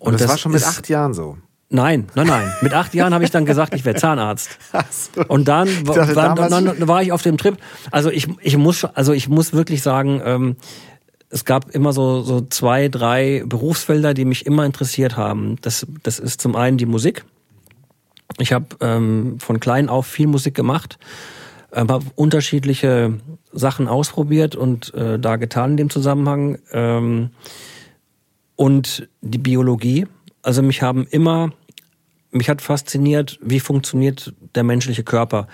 Und, 0.00 0.14
das, 0.14 0.22
das, 0.22 0.30
war 0.30 0.38
schon 0.38 0.52
mit 0.52 0.64
acht 0.64 0.88
Jahren 0.88 1.14
so. 1.14 1.36
Nein, 1.72 2.08
nein, 2.16 2.26
nein. 2.26 2.52
Mit 2.62 2.74
acht 2.74 2.94
Jahren 2.94 3.14
habe 3.14 3.22
ich 3.22 3.30
dann 3.30 3.46
gesagt, 3.46 3.74
ich 3.74 3.84
werde 3.84 4.00
Zahnarzt. 4.00 4.58
So. 4.90 5.22
Und 5.28 5.46
dann, 5.46 5.68
dachte, 5.84 6.16
war, 6.16 6.34
dann, 6.34 6.88
war 6.88 7.02
ich 7.02 7.12
auf 7.12 7.22
dem 7.22 7.36
Trip. 7.36 7.56
Also 7.90 8.10
ich, 8.10 8.28
ich 8.40 8.56
muss, 8.56 8.84
also 8.84 9.12
ich 9.12 9.28
muss 9.28 9.52
wirklich 9.52 9.82
sagen, 9.82 10.20
ähm, 10.24 10.56
es 11.28 11.44
gab 11.44 11.70
immer 11.70 11.92
so, 11.92 12.22
so 12.22 12.40
zwei, 12.40 12.88
drei 12.88 13.44
Berufsfelder, 13.46 14.14
die 14.14 14.24
mich 14.24 14.46
immer 14.46 14.64
interessiert 14.64 15.16
haben. 15.16 15.56
Das, 15.62 15.86
das 16.02 16.18
ist 16.18 16.40
zum 16.40 16.56
einen 16.56 16.76
die 16.76 16.86
Musik. 16.86 17.24
Ich 18.38 18.52
habe 18.52 18.66
ähm, 18.80 19.38
von 19.38 19.60
klein 19.60 19.88
auf 19.88 20.06
viel 20.06 20.26
Musik 20.26 20.54
gemacht, 20.54 20.98
äh, 21.70 21.80
habe 21.80 22.04
unterschiedliche 22.16 23.14
Sachen 23.52 23.86
ausprobiert 23.86 24.56
und 24.56 24.92
äh, 24.94 25.18
da 25.18 25.36
getan 25.36 25.72
in 25.72 25.76
dem 25.76 25.90
Zusammenhang. 25.90 26.58
Ähm, 26.72 27.30
und 28.60 29.08
die 29.22 29.38
Biologie. 29.38 30.06
Also 30.42 30.60
mich 30.60 30.82
haben 30.82 31.06
immer, 31.10 31.54
mich 32.30 32.50
hat 32.50 32.60
fasziniert, 32.60 33.38
wie 33.40 33.58
funktioniert 33.58 34.34
der 34.54 34.64
menschliche 34.64 35.02
Körper. 35.02 35.48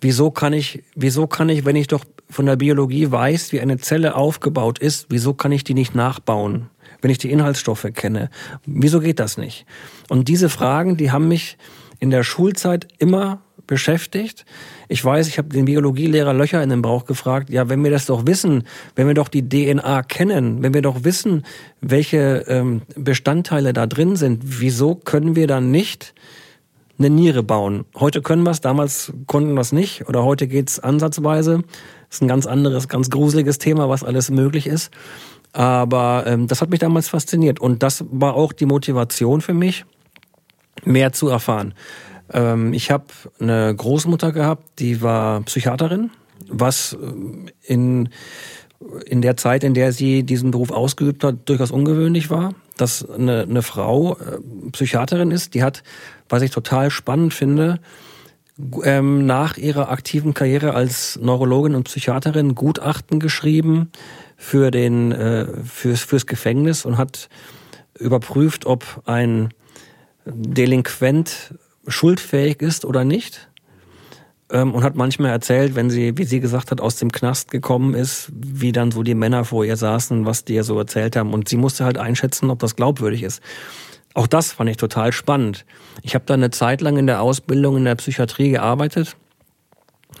Wieso 0.00 0.30
kann 0.30 0.52
ich, 0.52 0.84
wieso 0.94 1.26
kann 1.26 1.48
ich, 1.48 1.64
wenn 1.64 1.74
ich 1.74 1.88
doch 1.88 2.04
von 2.30 2.46
der 2.46 2.54
Biologie 2.54 3.10
weiß, 3.10 3.50
wie 3.50 3.60
eine 3.60 3.78
Zelle 3.78 4.14
aufgebaut 4.14 4.78
ist, 4.78 5.06
wieso 5.08 5.34
kann 5.34 5.50
ich 5.50 5.64
die 5.64 5.74
nicht 5.74 5.96
nachbauen? 5.96 6.68
Wenn 7.00 7.10
ich 7.10 7.18
die 7.18 7.32
Inhaltsstoffe 7.32 7.88
kenne, 7.94 8.30
wieso 8.64 9.00
geht 9.00 9.18
das 9.18 9.38
nicht? 9.38 9.66
Und 10.08 10.28
diese 10.28 10.48
Fragen, 10.48 10.96
die 10.96 11.10
haben 11.10 11.26
mich 11.26 11.58
in 11.98 12.10
der 12.10 12.22
Schulzeit 12.22 12.86
immer 12.98 13.42
beschäftigt. 13.66 14.44
Ich 14.92 15.02
weiß, 15.02 15.26
ich 15.26 15.38
habe 15.38 15.48
den 15.48 15.64
Biologielehrer 15.64 16.34
Löcher 16.34 16.62
in 16.62 16.68
den 16.68 16.82
Bauch 16.82 17.06
gefragt, 17.06 17.48
ja, 17.48 17.70
wenn 17.70 17.82
wir 17.82 17.90
das 17.90 18.04
doch 18.04 18.26
wissen, 18.26 18.64
wenn 18.94 19.06
wir 19.06 19.14
doch 19.14 19.28
die 19.28 19.48
DNA 19.48 20.02
kennen, 20.02 20.62
wenn 20.62 20.74
wir 20.74 20.82
doch 20.82 21.02
wissen, 21.02 21.46
welche 21.80 22.44
ähm, 22.46 22.82
Bestandteile 22.94 23.72
da 23.72 23.86
drin 23.86 24.16
sind, 24.16 24.42
wieso 24.60 24.94
können 24.94 25.34
wir 25.34 25.46
dann 25.46 25.70
nicht 25.70 26.12
eine 26.98 27.08
Niere 27.08 27.42
bauen? 27.42 27.86
Heute 27.98 28.20
können 28.20 28.42
wir 28.42 28.50
es, 28.50 28.60
damals 28.60 29.14
konnten 29.26 29.54
wir 29.54 29.62
es 29.62 29.72
nicht 29.72 30.10
oder 30.10 30.24
heute 30.24 30.46
geht's 30.46 30.78
ansatzweise. 30.78 31.62
Das 32.10 32.16
ist 32.16 32.20
ein 32.20 32.28
ganz 32.28 32.44
anderes, 32.44 32.86
ganz 32.86 33.08
gruseliges 33.08 33.56
Thema, 33.56 33.88
was 33.88 34.04
alles 34.04 34.30
möglich 34.30 34.66
ist. 34.66 34.90
Aber 35.54 36.24
ähm, 36.26 36.48
das 36.48 36.60
hat 36.60 36.68
mich 36.68 36.80
damals 36.80 37.08
fasziniert 37.08 37.60
und 37.60 37.82
das 37.82 38.04
war 38.10 38.34
auch 38.34 38.52
die 38.52 38.66
Motivation 38.66 39.40
für 39.40 39.54
mich, 39.54 39.86
mehr 40.84 41.14
zu 41.14 41.30
erfahren. 41.30 41.72
Ähm, 42.32 42.72
ich 42.72 42.90
habe 42.90 43.06
eine 43.40 43.74
Großmutter 43.74 44.32
gehabt, 44.32 44.78
die 44.78 45.02
war 45.02 45.42
Psychiaterin, 45.42 46.10
was 46.48 46.94
äh, 46.94 47.52
in 47.72 48.08
in 49.06 49.22
der 49.22 49.36
Zeit, 49.36 49.64
in 49.64 49.74
der 49.74 49.92
sie 49.92 50.24
diesen 50.24 50.50
Beruf 50.50 50.70
ausgeübt 50.70 51.22
hat, 51.24 51.48
durchaus 51.48 51.70
ungewöhnlich 51.70 52.30
war, 52.30 52.54
dass 52.76 53.08
eine, 53.08 53.42
eine 53.42 53.62
Frau 53.62 54.16
äh, 54.16 54.38
Psychiaterin 54.72 55.30
ist. 55.30 55.54
Die 55.54 55.62
hat, 55.62 55.82
was 56.28 56.42
ich 56.42 56.50
total 56.50 56.90
spannend 56.90 57.32
finde, 57.34 57.78
ähm, 58.84 59.26
nach 59.26 59.56
ihrer 59.56 59.90
aktiven 59.90 60.34
Karriere 60.34 60.74
als 60.74 61.18
Neurologin 61.20 61.74
und 61.74 61.84
Psychiaterin 61.84 62.54
Gutachten 62.54 63.20
geschrieben 63.20 63.90
für 64.36 64.70
den 64.70 65.12
äh, 65.12 65.46
fürs 65.64 66.00
fürs 66.00 66.26
Gefängnis 66.26 66.84
und 66.84 66.98
hat 66.98 67.28
überprüft, 67.98 68.66
ob 68.66 69.02
ein 69.06 69.50
Delinquent 70.24 71.54
schuldfähig 71.86 72.60
ist 72.60 72.84
oder 72.84 73.04
nicht 73.04 73.48
ähm, 74.52 74.74
und 74.74 74.84
hat 74.84 74.94
manchmal 74.94 75.30
erzählt, 75.30 75.74
wenn 75.74 75.90
sie, 75.90 76.16
wie 76.16 76.24
sie 76.24 76.40
gesagt 76.40 76.70
hat, 76.70 76.80
aus 76.80 76.96
dem 76.96 77.10
Knast 77.10 77.50
gekommen 77.50 77.94
ist, 77.94 78.30
wie 78.32 78.72
dann 78.72 78.90
so 78.92 79.02
die 79.02 79.14
Männer 79.14 79.44
vor 79.44 79.64
ihr 79.64 79.76
saßen, 79.76 80.26
was 80.26 80.44
die 80.44 80.54
ihr 80.54 80.64
so 80.64 80.78
erzählt 80.78 81.16
haben 81.16 81.32
und 81.32 81.48
sie 81.48 81.56
musste 81.56 81.84
halt 81.84 81.98
einschätzen, 81.98 82.50
ob 82.50 82.58
das 82.60 82.76
glaubwürdig 82.76 83.22
ist. 83.22 83.42
Auch 84.14 84.26
das 84.26 84.52
fand 84.52 84.68
ich 84.68 84.76
total 84.76 85.12
spannend. 85.12 85.64
Ich 86.02 86.14
habe 86.14 86.26
da 86.26 86.34
eine 86.34 86.50
Zeit 86.50 86.82
lang 86.82 86.98
in 86.98 87.06
der 87.06 87.22
Ausbildung 87.22 87.78
in 87.78 87.84
der 87.86 87.94
Psychiatrie 87.94 88.50
gearbeitet 88.50 89.16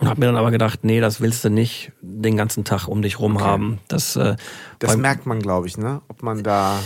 und 0.00 0.08
habe 0.08 0.20
mir 0.20 0.26
dann 0.26 0.36
aber 0.36 0.50
gedacht, 0.50 0.80
nee, 0.82 1.00
das 1.00 1.20
willst 1.20 1.44
du 1.44 1.50
nicht 1.50 1.92
den 2.00 2.38
ganzen 2.38 2.64
Tag 2.64 2.88
um 2.88 3.02
dich 3.02 3.20
rum 3.20 3.36
okay. 3.36 3.44
haben. 3.44 3.78
Das, 3.88 4.16
äh, 4.16 4.36
das 4.78 4.96
merkt 4.96 5.26
man, 5.26 5.40
glaube 5.40 5.66
ich, 5.66 5.76
ne? 5.76 6.00
Ob 6.08 6.22
man 6.22 6.42
da 6.42 6.80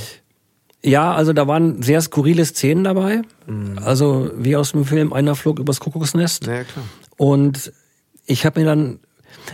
ja, 0.86 1.12
also 1.12 1.32
da 1.32 1.46
waren 1.48 1.82
sehr 1.82 2.00
skurrile 2.00 2.44
Szenen 2.44 2.84
dabei. 2.84 3.22
Mhm. 3.46 3.78
Also 3.82 4.30
wie 4.36 4.56
aus 4.56 4.72
dem 4.72 4.84
Film 4.84 5.12
Einer 5.12 5.34
flog 5.34 5.58
übers 5.58 5.80
Kuckucksnest. 5.80 6.46
Ja, 6.46 6.64
klar. 6.64 6.84
Und 7.16 7.72
ich 8.26 8.46
habe 8.46 8.60
mir 8.60 8.66
dann 8.66 9.00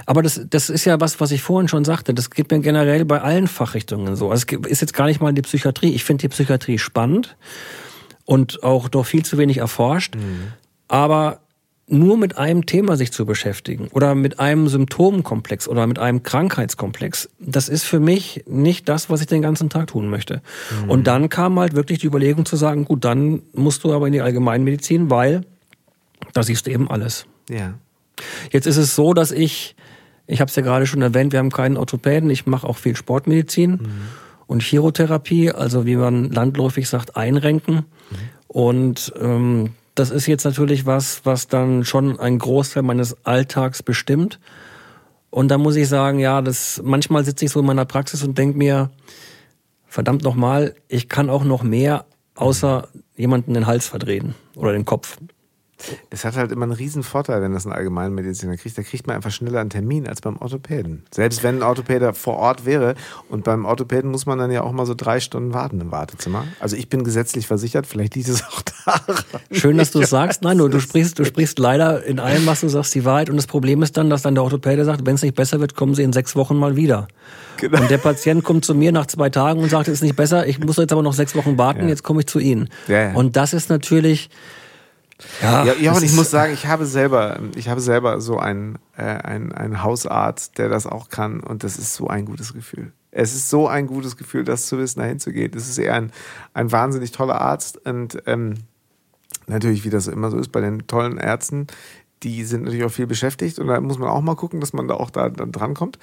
aber 0.06 0.22
das, 0.22 0.40
das 0.48 0.70
ist 0.70 0.84
ja 0.84 1.00
was, 1.00 1.20
was 1.20 1.30
ich 1.30 1.42
vorhin 1.42 1.68
schon 1.68 1.84
sagte. 1.84 2.14
Das 2.14 2.30
geht 2.30 2.50
mir 2.50 2.60
generell 2.60 3.04
bei 3.04 3.20
allen 3.20 3.48
Fachrichtungen 3.48 4.16
so. 4.16 4.30
Also 4.30 4.46
es 4.46 4.70
ist 4.70 4.80
jetzt 4.80 4.94
gar 4.94 5.06
nicht 5.06 5.20
mal 5.20 5.32
die 5.32 5.42
Psychiatrie. 5.42 5.92
Ich 5.92 6.04
finde 6.04 6.22
die 6.22 6.28
Psychiatrie 6.28 6.78
spannend 6.78 7.36
und 8.24 8.62
auch 8.62 8.88
doch 8.88 9.04
viel 9.04 9.24
zu 9.24 9.38
wenig 9.38 9.58
erforscht. 9.58 10.16
Mhm. 10.16 10.52
Aber 10.88 11.40
nur 11.88 12.16
mit 12.16 12.38
einem 12.38 12.64
Thema 12.64 12.96
sich 12.96 13.12
zu 13.12 13.26
beschäftigen 13.26 13.88
oder 13.92 14.14
mit 14.14 14.38
einem 14.38 14.68
Symptomkomplex 14.68 15.68
oder 15.68 15.86
mit 15.86 15.98
einem 15.98 16.22
Krankheitskomplex, 16.22 17.28
das 17.38 17.68
ist 17.68 17.84
für 17.84 18.00
mich 18.00 18.44
nicht 18.46 18.88
das, 18.88 19.10
was 19.10 19.20
ich 19.20 19.26
den 19.26 19.42
ganzen 19.42 19.68
Tag 19.68 19.88
tun 19.88 20.08
möchte. 20.08 20.42
Mhm. 20.84 20.90
Und 20.90 21.06
dann 21.06 21.28
kam 21.28 21.58
halt 21.58 21.74
wirklich 21.74 21.98
die 21.98 22.06
Überlegung 22.06 22.44
zu 22.44 22.56
sagen, 22.56 22.84
gut, 22.84 23.04
dann 23.04 23.42
musst 23.52 23.84
du 23.84 23.92
aber 23.92 24.06
in 24.06 24.12
die 24.12 24.20
Allgemeinmedizin, 24.20 25.10
weil 25.10 25.42
da 26.32 26.42
siehst 26.42 26.66
du 26.66 26.70
eben 26.70 26.90
alles. 26.90 27.26
Ja. 27.50 27.74
Jetzt 28.52 28.66
ist 28.66 28.76
es 28.76 28.94
so, 28.94 29.12
dass 29.12 29.32
ich, 29.32 29.74
ich 30.26 30.40
habe 30.40 30.48
es 30.48 30.56
ja 30.56 30.62
gerade 30.62 30.86
schon 30.86 31.02
erwähnt, 31.02 31.32
wir 31.32 31.40
haben 31.40 31.50
keinen 31.50 31.76
Orthopäden, 31.76 32.30
ich 32.30 32.46
mache 32.46 32.66
auch 32.66 32.76
viel 32.76 32.96
Sportmedizin 32.96 33.70
mhm. 33.72 33.90
und 34.46 34.62
Chirotherapie, 34.62 35.50
also 35.50 35.84
wie 35.84 35.96
man 35.96 36.30
landläufig 36.30 36.88
sagt, 36.88 37.16
einrenken. 37.16 37.74
Mhm. 37.74 37.84
Und 38.46 39.12
ähm, 39.20 39.70
das 39.94 40.10
ist 40.10 40.26
jetzt 40.26 40.44
natürlich 40.44 40.86
was, 40.86 41.24
was 41.24 41.48
dann 41.48 41.84
schon 41.84 42.18
einen 42.18 42.38
Großteil 42.38 42.82
meines 42.82 43.16
Alltags 43.24 43.82
bestimmt. 43.82 44.40
Und 45.30 45.48
da 45.48 45.58
muss 45.58 45.76
ich 45.76 45.88
sagen, 45.88 46.18
ja, 46.18 46.42
das 46.42 46.80
manchmal 46.84 47.24
sitze 47.24 47.44
ich 47.44 47.50
so 47.50 47.60
in 47.60 47.66
meiner 47.66 47.84
Praxis 47.84 48.22
und 48.22 48.36
denke 48.36 48.58
mir, 48.58 48.90
verdammt 49.86 50.22
nochmal, 50.22 50.74
ich 50.88 51.08
kann 51.08 51.30
auch 51.30 51.44
noch 51.44 51.62
mehr, 51.62 52.06
außer 52.34 52.88
jemanden 53.16 53.54
den 53.54 53.66
Hals 53.66 53.86
verdrehen 53.86 54.34
oder 54.56 54.72
den 54.72 54.84
Kopf. 54.84 55.18
Das 56.10 56.24
hat 56.24 56.36
halt 56.36 56.52
immer 56.52 56.64
einen 56.64 56.72
riesen 56.72 57.02
Vorteil, 57.02 57.42
wenn 57.42 57.52
das 57.52 57.66
ein 57.66 57.72
Allgemeinmediziner 57.72 58.56
kriegt. 58.56 58.76
Da 58.76 58.82
kriegt 58.82 59.06
man 59.06 59.16
einfach 59.16 59.30
schneller 59.30 59.60
einen 59.60 59.70
Termin 59.70 60.08
als 60.08 60.20
beim 60.20 60.36
Orthopäden. 60.36 61.04
Selbst 61.10 61.42
wenn 61.42 61.56
ein 61.56 61.62
Orthopäde 61.62 62.14
vor 62.14 62.36
Ort 62.36 62.66
wäre. 62.66 62.94
Und 63.28 63.44
beim 63.44 63.64
Orthopäden 63.64 64.10
muss 64.10 64.26
man 64.26 64.38
dann 64.38 64.50
ja 64.50 64.62
auch 64.62 64.72
mal 64.72 64.86
so 64.86 64.94
drei 64.94 65.20
Stunden 65.20 65.52
warten 65.52 65.80
im 65.80 65.92
Wartezimmer. 65.92 66.44
Also 66.60 66.76
ich 66.76 66.88
bin 66.88 67.04
gesetzlich 67.04 67.46
versichert, 67.46 67.86
vielleicht 67.86 68.14
liegt 68.14 68.28
es 68.28 68.42
auch 68.44 68.62
daran. 68.62 69.24
Schön, 69.50 69.78
dass 69.78 69.90
du 69.90 70.00
es 70.00 70.10
sagst. 70.10 70.42
Nein, 70.42 70.56
nur 70.56 70.70
du 70.70 70.80
sprichst, 70.80 71.18
du 71.18 71.24
sprichst 71.24 71.58
leider 71.58 72.04
in 72.04 72.20
allem, 72.20 72.46
was 72.46 72.60
du 72.60 72.68
sagst, 72.68 72.94
die 72.94 73.04
Wahrheit. 73.04 73.30
Und 73.30 73.36
das 73.36 73.46
Problem 73.46 73.82
ist 73.82 73.96
dann, 73.96 74.10
dass 74.10 74.22
dann 74.22 74.34
der 74.34 74.44
Orthopäde 74.44 74.84
sagt, 74.84 75.06
wenn 75.06 75.14
es 75.14 75.22
nicht 75.22 75.34
besser 75.34 75.60
wird, 75.60 75.74
kommen 75.74 75.94
sie 75.94 76.02
in 76.02 76.12
sechs 76.12 76.36
Wochen 76.36 76.56
mal 76.56 76.76
wieder. 76.76 77.08
Genau. 77.56 77.80
Und 77.80 77.90
der 77.90 77.98
Patient 77.98 78.42
kommt 78.44 78.64
zu 78.64 78.74
mir 78.74 78.92
nach 78.92 79.06
zwei 79.06 79.30
Tagen 79.30 79.60
und 79.60 79.70
sagt, 79.70 79.88
es 79.88 79.94
ist 79.94 80.02
nicht 80.02 80.16
besser, 80.16 80.46
ich 80.46 80.58
muss 80.58 80.76
jetzt 80.76 80.92
aber 80.92 81.02
noch 81.02 81.12
sechs 81.12 81.34
Wochen 81.36 81.58
warten, 81.58 81.82
ja. 81.82 81.88
jetzt 81.88 82.02
komme 82.02 82.20
ich 82.20 82.26
zu 82.26 82.38
Ihnen. 82.38 82.68
Ja, 82.88 83.10
ja. 83.10 83.14
Und 83.14 83.36
das 83.36 83.52
ist 83.52 83.70
natürlich, 83.70 84.30
ja, 85.42 85.64
ja, 85.64 85.74
ja 85.74 85.92
und 85.92 86.02
ich 86.02 86.14
muss 86.14 86.30
sagen, 86.30 86.52
ich 86.52 86.66
habe 86.66 86.86
selber, 86.86 87.38
ich 87.54 87.68
habe 87.68 87.80
selber 87.80 88.20
so 88.20 88.38
einen, 88.38 88.78
äh, 88.96 89.02
einen, 89.02 89.52
einen 89.52 89.82
Hausarzt, 89.82 90.58
der 90.58 90.68
das 90.68 90.86
auch 90.86 91.08
kann 91.08 91.40
und 91.40 91.64
das 91.64 91.78
ist 91.78 91.94
so 91.94 92.08
ein 92.08 92.24
gutes 92.24 92.52
Gefühl. 92.54 92.92
Es 93.10 93.34
ist 93.34 93.50
so 93.50 93.68
ein 93.68 93.86
gutes 93.86 94.16
Gefühl, 94.16 94.44
das 94.44 94.66
zu 94.66 94.78
wissen, 94.78 95.00
dahin 95.00 95.18
zu 95.18 95.32
gehen. 95.32 95.50
Das 95.50 95.68
ist 95.68 95.78
eher 95.78 95.94
ein, 95.94 96.12
ein 96.54 96.72
wahnsinnig 96.72 97.12
toller 97.12 97.40
Arzt 97.40 97.84
und 97.86 98.22
ähm, 98.26 98.54
natürlich, 99.46 99.84
wie 99.84 99.90
das 99.90 100.06
immer 100.08 100.30
so 100.30 100.38
ist 100.38 100.52
bei 100.52 100.60
den 100.60 100.86
tollen 100.86 101.18
Ärzten, 101.18 101.66
die 102.22 102.44
sind 102.44 102.64
natürlich 102.64 102.84
auch 102.84 102.92
viel 102.92 103.06
beschäftigt 103.06 103.58
und 103.58 103.66
da 103.66 103.80
muss 103.80 103.98
man 103.98 104.08
auch 104.08 104.20
mal 104.20 104.36
gucken, 104.36 104.60
dass 104.60 104.72
man 104.72 104.88
da 104.88 104.94
auch 104.94 105.10
da, 105.10 105.28
da 105.28 105.44
drankommt. 105.44 105.98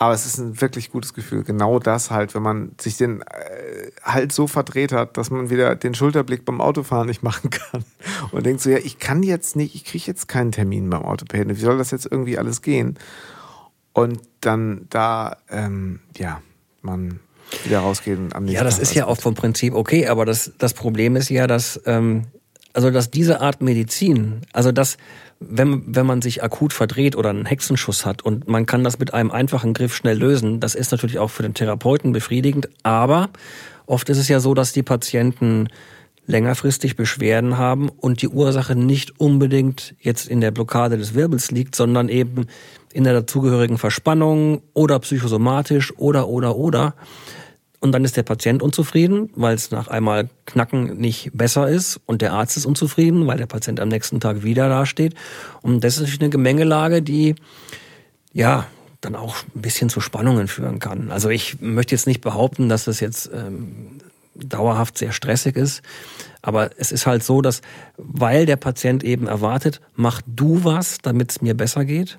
Aber 0.00 0.14
es 0.14 0.24
ist 0.24 0.38
ein 0.38 0.62
wirklich 0.62 0.90
gutes 0.90 1.12
Gefühl. 1.12 1.44
Genau 1.44 1.78
das 1.78 2.10
halt, 2.10 2.34
wenn 2.34 2.40
man 2.40 2.72
sich 2.80 2.96
den 2.96 3.20
äh, 3.20 3.90
halt 4.02 4.32
so 4.32 4.46
verdreht 4.46 4.92
hat, 4.92 5.18
dass 5.18 5.30
man 5.30 5.50
wieder 5.50 5.76
den 5.76 5.94
Schulterblick 5.94 6.46
beim 6.46 6.62
Autofahren 6.62 7.06
nicht 7.06 7.22
machen 7.22 7.50
kann. 7.50 7.84
Und 8.32 8.46
denkt 8.46 8.62
so, 8.62 8.70
ja, 8.70 8.78
ich 8.78 8.98
kann 8.98 9.22
jetzt 9.22 9.56
nicht, 9.56 9.74
ich 9.74 9.84
kriege 9.84 10.04
jetzt 10.06 10.26
keinen 10.26 10.52
Termin 10.52 10.88
beim 10.88 11.02
Orthopäden. 11.02 11.54
Wie 11.54 11.60
soll 11.60 11.76
das 11.76 11.90
jetzt 11.90 12.08
irgendwie 12.10 12.38
alles 12.38 12.62
gehen? 12.62 12.98
Und 13.92 14.22
dann 14.40 14.86
da, 14.88 15.36
ähm, 15.50 16.00
ja, 16.16 16.40
man 16.80 17.20
wieder 17.64 17.80
rausgehen 17.80 18.32
am 18.32 18.44
nächsten 18.44 18.56
Ja, 18.56 18.64
das 18.64 18.76
Tag 18.76 18.82
ist 18.84 18.94
ja 18.94 19.06
auch 19.06 19.20
vom 19.20 19.34
Prinzip 19.34 19.74
okay, 19.74 20.06
aber 20.06 20.24
das, 20.24 20.52
das 20.56 20.72
Problem 20.72 21.14
ist 21.14 21.28
ja, 21.28 21.46
dass, 21.46 21.78
ähm, 21.84 22.24
also 22.72 22.90
dass 22.90 23.10
diese 23.10 23.42
Art 23.42 23.60
Medizin, 23.60 24.46
also 24.54 24.72
dass 24.72 24.96
wenn, 25.40 25.82
wenn 25.96 26.06
man 26.06 26.20
sich 26.20 26.42
akut 26.42 26.74
verdreht 26.74 27.16
oder 27.16 27.30
einen 27.30 27.46
Hexenschuss 27.46 28.04
hat 28.04 28.22
und 28.22 28.46
man 28.46 28.66
kann 28.66 28.84
das 28.84 28.98
mit 28.98 29.14
einem 29.14 29.30
einfachen 29.30 29.72
Griff 29.72 29.96
schnell 29.96 30.18
lösen, 30.18 30.60
das 30.60 30.74
ist 30.74 30.92
natürlich 30.92 31.18
auch 31.18 31.30
für 31.30 31.42
den 31.42 31.54
Therapeuten 31.54 32.12
befriedigend, 32.12 32.68
aber 32.82 33.30
oft 33.86 34.08
ist 34.10 34.18
es 34.18 34.28
ja 34.28 34.38
so, 34.38 34.52
dass 34.52 34.72
die 34.72 34.82
Patienten 34.82 35.68
längerfristig 36.26 36.94
Beschwerden 36.94 37.58
haben 37.58 37.88
und 37.88 38.22
die 38.22 38.28
Ursache 38.28 38.76
nicht 38.76 39.18
unbedingt 39.18 39.94
jetzt 39.98 40.28
in 40.28 40.40
der 40.40 40.50
Blockade 40.50 40.98
des 40.98 41.14
Wirbels 41.14 41.50
liegt, 41.50 41.74
sondern 41.74 42.08
eben 42.08 42.46
in 42.92 43.04
der 43.04 43.14
dazugehörigen 43.14 43.78
Verspannung 43.78 44.62
oder 44.74 44.98
psychosomatisch 44.98 45.92
oder 45.98 46.28
oder 46.28 46.56
oder. 46.56 46.94
Und 47.80 47.92
dann 47.92 48.04
ist 48.04 48.16
der 48.16 48.22
Patient 48.22 48.62
unzufrieden, 48.62 49.30
weil 49.34 49.54
es 49.54 49.70
nach 49.70 49.88
einmal 49.88 50.28
Knacken 50.44 50.98
nicht 50.98 51.30
besser 51.32 51.68
ist. 51.68 51.98
Und 52.04 52.20
der 52.20 52.34
Arzt 52.34 52.58
ist 52.58 52.66
unzufrieden, 52.66 53.26
weil 53.26 53.38
der 53.38 53.46
Patient 53.46 53.80
am 53.80 53.88
nächsten 53.88 54.20
Tag 54.20 54.42
wieder 54.42 54.68
dasteht. 54.68 55.14
Und 55.62 55.82
das 55.82 55.98
ist 55.98 56.20
eine 56.20 56.28
Gemengelage, 56.28 57.00
die, 57.00 57.36
ja, 58.34 58.66
dann 59.00 59.16
auch 59.16 59.36
ein 59.54 59.62
bisschen 59.62 59.88
zu 59.88 60.00
Spannungen 60.00 60.46
führen 60.46 60.78
kann. 60.78 61.10
Also 61.10 61.30
ich 61.30 61.62
möchte 61.62 61.94
jetzt 61.94 62.06
nicht 62.06 62.20
behaupten, 62.20 62.68
dass 62.68 62.84
das 62.84 63.00
jetzt 63.00 63.30
ähm, 63.32 64.00
dauerhaft 64.34 64.98
sehr 64.98 65.12
stressig 65.12 65.56
ist. 65.56 65.82
Aber 66.42 66.70
es 66.76 66.92
ist 66.92 67.06
halt 67.06 67.22
so, 67.22 67.40
dass, 67.40 67.62
weil 67.96 68.46
der 68.46 68.56
Patient 68.56 69.04
eben 69.04 69.26
erwartet, 69.26 69.80
mach 69.94 70.20
du 70.26 70.64
was, 70.64 70.98
damit 70.98 71.30
es 71.30 71.42
mir 71.42 71.54
besser 71.54 71.84
geht, 71.84 72.18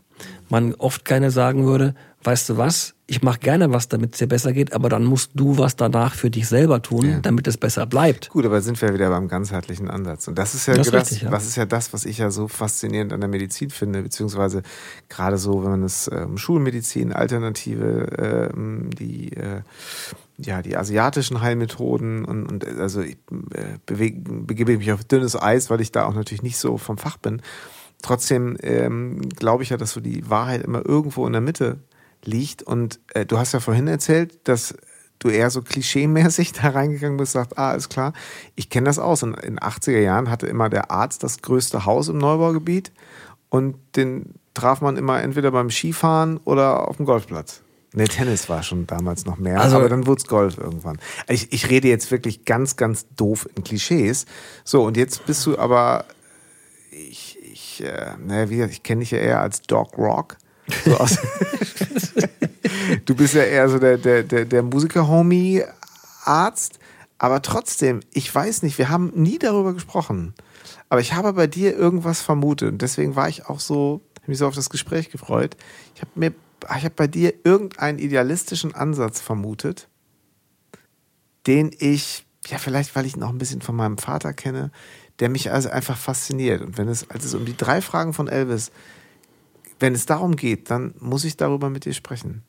man 0.50 0.74
oft 0.76 1.06
gerne 1.06 1.32
sagen 1.32 1.66
würde, 1.66 1.96
weißt 2.24 2.50
du 2.50 2.58
was, 2.58 2.94
ich 3.08 3.22
mache 3.24 3.40
gerne 3.40 3.74
was, 3.74 3.90
damit 3.90 4.14
es 4.14 4.20
dir 4.20 4.28
besser 4.28 4.54
geht, 4.54 4.74
aber 4.74 4.88
dann 4.88 5.04
musst 5.04 5.32
du 5.34 5.58
was 5.58 5.76
danach 5.76 6.16
für 6.16 6.30
dich 6.30 6.48
selber 6.48 6.82
tun, 6.82 7.06
ja. 7.06 7.20
damit 7.20 7.48
es 7.48 7.58
besser 7.58 7.86
bleibt. 7.86 8.30
Gut, 8.30 8.46
aber 8.46 8.62
sind 8.62 8.82
wir 8.82 8.94
wieder 8.94 9.10
beim 9.10 9.28
ganzheitlichen 9.28 9.90
Ansatz. 9.90 10.28
Und 10.28 10.38
das 10.38 10.56
ist 10.56 10.68
ja 10.68 10.76
das, 10.76 10.92
das 10.92 11.12
richtig, 11.12 11.24
ja. 11.24 11.32
was 11.32 11.46
ist 11.46 11.58
ja 11.58 11.66
das, 11.66 11.94
was 11.94 12.06
ich 12.06 12.20
ja 12.20 12.32
so 12.32 12.48
faszinierend 12.48 13.12
an 13.12 13.20
der 13.20 13.30
Medizin 13.30 13.70
finde, 13.70 14.02
beziehungsweise 14.02 14.62
gerade 15.10 15.38
so, 15.38 15.64
wenn 15.64 15.72
man 15.72 15.84
es 15.84 16.10
ähm, 16.14 16.38
Schulmedizin, 16.38 17.12
Alternative, 17.12 18.52
ähm, 18.54 18.92
die 18.92 19.34
äh, 19.34 19.62
ja, 20.38 20.62
die 20.62 20.76
asiatischen 20.76 21.42
Heilmethoden 21.42 22.26
und, 22.26 22.48
und 22.48 22.66
also 22.66 23.02
ich 23.02 23.18
äh, 23.54 23.78
bewege, 23.86 24.22
begebe 24.22 24.78
mich 24.78 24.92
auf 24.92 25.04
dünnes 25.04 25.40
Eis, 25.40 25.70
weil 25.70 25.82
ich 25.82 25.92
da 25.92 26.06
auch 26.06 26.14
natürlich 26.14 26.42
nicht 26.42 26.58
so 26.58 26.78
vom 26.78 26.98
Fach 26.98 27.18
bin. 27.18 27.42
Trotzdem 28.02 28.58
ähm, 28.62 29.22
glaube 29.30 29.64
ich 29.64 29.70
ja, 29.70 29.78
dass 29.78 29.92
so 29.92 30.00
die 30.00 30.30
Wahrheit 30.30 30.64
immer 30.64 30.84
irgendwo 30.86 31.28
in 31.28 31.34
der 31.34 31.42
Mitte 31.42 31.80
liegt. 32.26 32.64
Und 32.64 33.00
äh, 33.14 33.26
du 33.26 33.38
hast 33.38 33.54
ja 33.54 33.60
vorhin 33.60 33.88
erzählt, 33.88 34.48
dass 34.48 34.76
du 35.20 35.30
eher 35.30 35.50
so 35.50 35.62
klischeemäßig 35.62 36.54
da 36.62 36.70
reingegangen 36.70 37.18
bist, 37.18 37.34
sagt, 37.34 37.58
ah, 37.58 37.74
ist 37.74 37.90
klar, 37.90 38.14
ich 38.56 38.70
kenne 38.70 38.86
das 38.86 39.00
aus. 39.00 39.24
Und 39.24 39.36
in 39.40 39.56
den 39.56 39.60
80er 39.60 40.00
Jahren 40.00 40.30
hatte 40.30 40.48
immer 40.48 40.70
der 40.70 40.92
Arzt 40.92 41.24
das 41.24 41.42
größte 41.42 41.86
Haus 41.86 42.10
im 42.10 42.18
Neubaugebiet 42.18 42.92
und 43.50 43.76
den 43.96 44.36
traf 44.54 44.82
man 44.82 44.98
immer 44.98 45.22
entweder 45.22 45.52
beim 45.52 45.70
Skifahren 45.70 46.38
oder 46.44 46.88
auf 46.88 46.98
dem 46.98 47.06
Golfplatz. 47.06 47.62
Ne, 47.94 48.06
Tennis 48.06 48.48
war 48.48 48.64
schon 48.64 48.88
damals 48.88 49.26
noch 49.26 49.38
mehr, 49.38 49.60
also, 49.60 49.76
aber 49.76 49.90
dann 49.90 50.08
wurde 50.08 50.22
es 50.22 50.28
Golf 50.28 50.58
irgendwann. 50.58 50.98
Ich, 51.28 51.52
ich 51.52 51.70
rede 51.70 51.90
jetzt 51.90 52.10
wirklich 52.10 52.46
ganz, 52.46 52.78
ganz 52.78 53.06
doof 53.18 53.50
in 53.56 53.66
Klischees. 53.66 54.26
So, 54.64 54.84
und 54.84 54.96
jetzt 54.96 55.26
bist 55.26 55.46
du 55.46 55.58
aber, 55.58 56.06
ich, 56.90 57.38
ich, 57.44 57.84
äh, 57.84 58.12
ne, 58.18 58.50
wie 58.50 58.58
gesagt, 58.58 58.74
ich 58.74 58.84
kenne 58.84 59.00
dich 59.02 59.12
ja 59.12 59.18
eher 59.18 59.42
als 59.42 59.62
Dog 59.64 59.98
Rock. 59.98 60.38
So 60.86 60.98
aus 60.98 61.18
du 63.06 63.16
bist 63.16 63.34
ja 63.34 63.44
eher 63.44 63.70
so 63.70 63.80
der, 63.80 63.98
der, 63.98 64.24
der, 64.24 64.44
der 64.46 64.64
Musiker-Homie-Arzt. 64.64 66.80
Aber 67.18 67.42
trotzdem, 67.42 68.02
ich 68.12 68.34
weiß 68.34 68.64
nicht, 68.64 68.78
wir 68.78 68.90
haben 68.90 69.12
nie 69.16 69.38
darüber 69.38 69.74
gesprochen. 69.74 70.34
Aber 70.90 71.02
ich 71.02 71.14
habe 71.14 71.34
bei 71.34 71.48
dir 71.48 71.78
irgendwas 71.78 72.22
vermutet. 72.22 72.72
Und 72.72 72.82
deswegen 72.82 73.16
war 73.16 73.30
ich 73.30 73.46
auch 73.46 73.60
so, 73.60 74.02
habe 74.18 74.28
mich 74.28 74.40
so 74.40 74.48
auf 74.48 74.56
das 74.56 74.70
Gespräch 74.70 75.12
gefreut. 75.12 75.56
Ich 75.96 76.02
habe 76.02 76.12
mir, 76.16 76.34
ich 76.64 76.84
habe 76.84 76.96
bei 76.96 77.08
dir 77.08 77.34
irgendeinen 77.44 78.00
idealistischen 78.00 78.74
Ansatz 78.74 79.20
vermutet, 79.20 79.88
den 81.48 81.72
ich, 81.78 82.26
ja, 82.48 82.58
vielleicht, 82.58 82.96
weil 82.96 83.06
ich 83.06 83.16
ihn 83.16 83.24
auch 83.24 83.30
ein 83.30 83.38
bisschen 83.38 83.62
von 83.62 83.76
meinem 83.76 83.98
Vater 83.98 84.34
kenne, 84.34 84.72
der 85.20 85.30
mich 85.30 85.52
also 85.52 85.70
einfach 85.70 85.98
fasziniert. 85.98 86.62
Und 86.62 86.78
wenn 86.78 86.88
es, 86.88 87.10
als 87.10 87.26
es 87.26 87.36
um 87.36 87.46
die 87.46 87.56
drei 87.56 87.82
Fragen 87.82 88.14
von 88.14 88.28
Elvis 88.28 88.72
wenn 89.82 89.96
es 89.96 90.06
darum 90.06 90.36
geht, 90.36 90.70
dann 90.70 90.94
muss 91.00 91.26
ich 91.26 91.38
darüber 91.38 91.70
mit 91.70 91.86
dir 91.86 91.94
sprechen. 91.94 92.44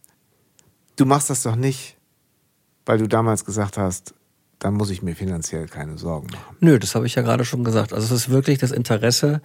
Du 0.97 1.07
machst 1.07 1.31
das 1.31 1.43
doch 1.43 1.57
nicht, 1.57 1.97
weil 2.85 2.99
du 2.99 3.09
damals 3.09 3.45
gesagt 3.45 3.79
hast, 3.79 4.15
dann 4.59 4.75
muss 4.75 4.91
ich 4.91 5.03
mir 5.03 5.17
finanziell 5.17 5.67
keine 5.67 5.99
Sorgen 5.99 6.29
machen. 6.31 6.57
Nö, 6.61 6.79
das 6.79 6.95
habe 6.95 7.07
ich 7.07 7.15
ja 7.15 7.23
gerade 7.23 7.45
schon 7.45 7.65
gesagt. 7.65 7.93
Also 7.93 8.15
es 8.15 8.23
ist 8.23 8.29
wirklich 8.31 8.59
das 8.59 8.71
Interesse, 8.71 9.41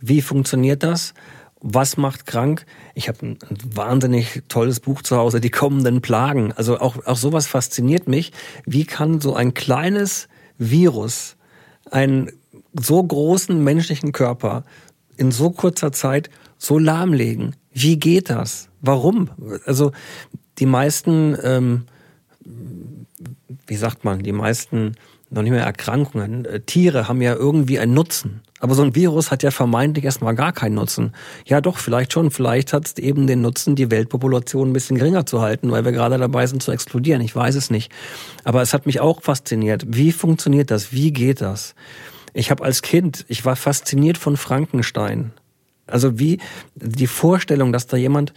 wie 0.00 0.20
funktioniert 0.20 0.82
das? 0.82 1.14
Was 1.60 1.96
macht 1.96 2.26
krank? 2.26 2.66
Ich 2.94 3.08
habe 3.08 3.24
ein, 3.24 3.38
wahnsinnig 3.64 4.42
tolles 4.48 4.80
Buch 4.80 5.02
zu 5.02 5.16
Hause, 5.16 5.40
die 5.40 5.50
kommenden 5.50 6.02
Plagen. 6.02 6.52
Also 6.52 6.78
auch, 6.78 7.04
auch 7.06 7.16
sowas 7.16 7.46
fasziniert 7.46 8.08
mich. 8.08 8.32
Wie 8.66 8.84
kann 8.84 9.20
so 9.20 9.34
ein 9.34 9.54
kleines 9.54 10.28
Virus 10.58 11.36
einen 11.90 12.30
so 12.74 13.02
großen 13.02 13.62
menschlichen 13.62 14.12
Körper 14.12 14.64
in 15.16 15.32
so 15.32 15.50
kurzer 15.50 15.92
Zeit 15.92 16.30
so 16.58 16.78
lahmlegen? 16.78 17.56
Wie 17.72 17.98
geht 17.98 18.30
das? 18.30 18.68
Warum? 18.80 19.30
Also 19.64 19.92
die 20.58 20.66
meisten, 20.66 21.36
ähm, 21.42 21.84
wie 23.66 23.76
sagt 23.76 24.04
man, 24.04 24.22
die 24.22 24.32
meisten 24.32 24.96
noch 25.30 25.42
nicht 25.42 25.52
mehr 25.52 25.64
Erkrankungen, 25.64 26.44
äh, 26.44 26.60
Tiere 26.60 27.08
haben 27.08 27.20
ja 27.20 27.34
irgendwie 27.34 27.78
einen 27.78 27.94
Nutzen. 27.94 28.40
Aber 28.60 28.74
so 28.74 28.82
ein 28.82 28.94
Virus 28.94 29.30
hat 29.30 29.42
ja 29.42 29.50
vermeintlich 29.50 30.04
erstmal 30.04 30.34
gar 30.34 30.52
keinen 30.52 30.74
Nutzen. 30.74 31.12
Ja, 31.46 31.60
doch, 31.60 31.78
vielleicht 31.78 32.12
schon. 32.12 32.30
Vielleicht 32.30 32.72
hat 32.72 32.86
es 32.86 32.98
eben 32.98 33.26
den 33.26 33.40
Nutzen, 33.40 33.76
die 33.76 33.90
Weltpopulation 33.90 34.70
ein 34.70 34.72
bisschen 34.72 34.98
geringer 34.98 35.26
zu 35.26 35.40
halten, 35.40 35.70
weil 35.70 35.84
wir 35.84 35.92
gerade 35.92 36.18
dabei 36.18 36.46
sind 36.46 36.62
zu 36.62 36.72
explodieren. 36.72 37.20
Ich 37.20 37.36
weiß 37.36 37.54
es 37.54 37.70
nicht. 37.70 37.92
Aber 38.42 38.62
es 38.62 38.74
hat 38.74 38.86
mich 38.86 39.00
auch 39.00 39.22
fasziniert. 39.22 39.84
Wie 39.86 40.10
funktioniert 40.10 40.70
das? 40.70 40.92
Wie 40.92 41.12
geht 41.12 41.40
das? 41.40 41.74
Ich 42.34 42.50
habe 42.50 42.64
als 42.64 42.82
Kind, 42.82 43.24
ich 43.28 43.44
war 43.44 43.54
fasziniert 43.54 44.18
von 44.18 44.36
Frankenstein. 44.36 45.32
Also 45.90 46.18
wie 46.18 46.38
die 46.74 47.06
Vorstellung, 47.06 47.72
dass 47.72 47.86
da 47.86 47.96
jemand 47.96 48.32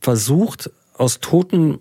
versucht, 0.00 0.70
aus 0.96 1.20
totem 1.20 1.80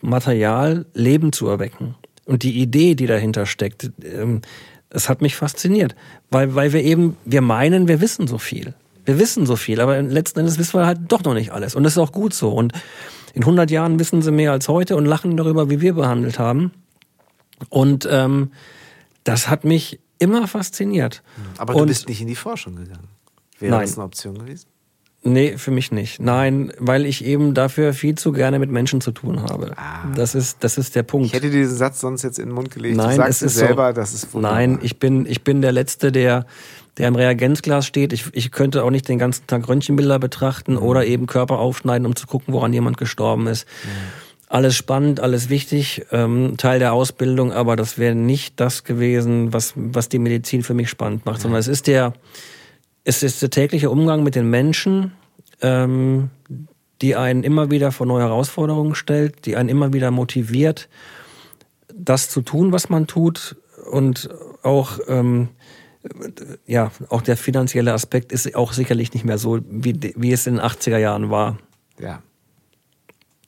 Material 0.00 0.86
Leben 0.94 1.32
zu 1.32 1.46
erwecken. 1.48 1.94
Und 2.24 2.42
die 2.42 2.60
Idee, 2.60 2.94
die 2.94 3.06
dahinter 3.06 3.46
steckt, 3.46 3.90
ähm, 4.04 4.42
es 4.90 5.08
hat 5.08 5.22
mich 5.22 5.36
fasziniert. 5.36 5.94
Weil, 6.30 6.54
weil 6.54 6.72
wir 6.72 6.82
eben, 6.82 7.16
wir 7.24 7.40
meinen, 7.40 7.88
wir 7.88 8.00
wissen 8.00 8.26
so 8.26 8.38
viel. 8.38 8.74
Wir 9.04 9.18
wissen 9.18 9.46
so 9.46 9.56
viel, 9.56 9.80
aber 9.80 10.00
letzten 10.00 10.40
Endes 10.40 10.58
wissen 10.58 10.78
wir 10.78 10.86
halt 10.86 11.00
doch 11.08 11.24
noch 11.24 11.34
nicht 11.34 11.50
alles. 11.50 11.74
Und 11.74 11.82
das 11.82 11.94
ist 11.94 11.98
auch 11.98 12.12
gut 12.12 12.34
so. 12.34 12.50
Und 12.50 12.72
in 13.34 13.42
100 13.42 13.70
Jahren 13.70 13.98
wissen 13.98 14.22
sie 14.22 14.30
mehr 14.30 14.52
als 14.52 14.68
heute 14.68 14.96
und 14.96 15.06
lachen 15.06 15.36
darüber, 15.36 15.70
wie 15.70 15.80
wir 15.80 15.94
behandelt 15.94 16.38
haben. 16.38 16.72
Und 17.68 18.06
ähm, 18.10 18.52
das 19.24 19.48
hat 19.48 19.64
mich 19.64 19.98
immer 20.18 20.46
fasziniert. 20.46 21.22
Aber 21.58 21.74
du 21.74 21.86
bist 21.86 22.08
nicht 22.08 22.20
in 22.20 22.28
die 22.28 22.36
Forschung 22.36 22.76
gegangen. 22.76 23.08
Wäre 23.62 23.72
Nein. 23.72 23.82
das 23.82 23.96
eine 23.96 24.04
Option 24.04 24.38
gewesen? 24.38 24.66
Nee, 25.24 25.56
für 25.56 25.70
mich 25.70 25.92
nicht. 25.92 26.20
Nein, 26.20 26.72
weil 26.78 27.06
ich 27.06 27.24
eben 27.24 27.54
dafür 27.54 27.94
viel 27.94 28.16
zu 28.16 28.32
gerne 28.32 28.58
mit 28.58 28.72
Menschen 28.72 29.00
zu 29.00 29.12
tun 29.12 29.40
habe. 29.40 29.72
Ah. 29.76 30.08
Das 30.16 30.34
ist, 30.34 30.64
das 30.64 30.78
ist 30.78 30.96
der 30.96 31.04
Punkt. 31.04 31.26
Ich 31.26 31.32
hätte 31.32 31.48
diesen 31.48 31.76
Satz 31.76 32.00
sonst 32.00 32.24
jetzt 32.24 32.40
in 32.40 32.46
den 32.46 32.54
Mund 32.56 32.72
gelegt. 32.72 32.96
Nein, 32.96 33.10
du 33.10 33.16
sagst 33.16 33.42
es 33.42 33.52
ist 33.52 33.58
selber, 33.58 33.90
so. 33.90 34.00
das 34.00 34.14
ist 34.14 34.34
wunderbar. 34.34 34.58
Nein, 34.58 34.80
ich 34.82 34.98
bin, 34.98 35.24
ich 35.26 35.44
bin 35.44 35.62
der 35.62 35.70
Letzte, 35.70 36.10
der, 36.10 36.44
der 36.98 37.06
im 37.06 37.14
Reagenzglas 37.14 37.86
steht. 37.86 38.12
Ich, 38.12 38.24
ich 38.32 38.50
könnte 38.50 38.82
auch 38.82 38.90
nicht 38.90 39.08
den 39.08 39.20
ganzen 39.20 39.46
Tag 39.46 39.68
Röntgenbilder 39.68 40.18
betrachten 40.18 40.72
mhm. 40.72 40.82
oder 40.82 41.06
eben 41.06 41.26
Körper 41.26 41.60
aufschneiden, 41.60 42.04
um 42.04 42.16
zu 42.16 42.26
gucken, 42.26 42.52
woran 42.52 42.72
jemand 42.72 42.96
gestorben 42.96 43.46
ist. 43.46 43.68
Mhm. 43.84 43.88
Alles 44.48 44.74
spannend, 44.74 45.20
alles 45.20 45.48
wichtig, 45.48 46.04
ähm, 46.10 46.56
Teil 46.58 46.80
der 46.80 46.92
Ausbildung, 46.92 47.52
aber 47.52 47.76
das 47.76 47.96
wäre 47.96 48.16
nicht 48.16 48.58
das 48.58 48.82
gewesen, 48.82 49.52
was, 49.52 49.72
was 49.76 50.08
die 50.08 50.18
Medizin 50.18 50.64
für 50.64 50.74
mich 50.74 50.90
spannend 50.90 51.24
macht, 51.24 51.38
mhm. 51.38 51.42
sondern 51.42 51.60
es 51.60 51.68
ist 51.68 51.86
der, 51.86 52.12
es 53.04 53.22
ist 53.22 53.42
der 53.42 53.50
tägliche 53.50 53.90
Umgang 53.90 54.22
mit 54.22 54.34
den 54.34 54.48
Menschen, 54.48 55.12
ähm, 55.60 56.30
die 57.00 57.16
einen 57.16 57.42
immer 57.42 57.70
wieder 57.70 57.92
vor 57.92 58.06
neue 58.06 58.22
Herausforderungen 58.22 58.94
stellt, 58.94 59.46
die 59.46 59.56
einen 59.56 59.68
immer 59.68 59.92
wieder 59.92 60.10
motiviert, 60.10 60.88
das 61.94 62.28
zu 62.28 62.42
tun, 62.42 62.72
was 62.72 62.88
man 62.88 63.06
tut 63.06 63.56
und 63.90 64.30
auch 64.62 65.00
ähm, 65.08 65.48
ja, 66.66 66.90
auch 67.08 67.22
der 67.22 67.36
finanzielle 67.36 67.92
Aspekt 67.92 68.32
ist 68.32 68.54
auch 68.54 68.72
sicherlich 68.72 69.12
nicht 69.14 69.24
mehr 69.24 69.38
so, 69.38 69.60
wie, 69.68 70.14
wie 70.16 70.32
es 70.32 70.46
in 70.46 70.56
den 70.56 70.64
80er 70.64 70.98
Jahren 70.98 71.30
war. 71.30 71.58
Ja. 71.98 72.22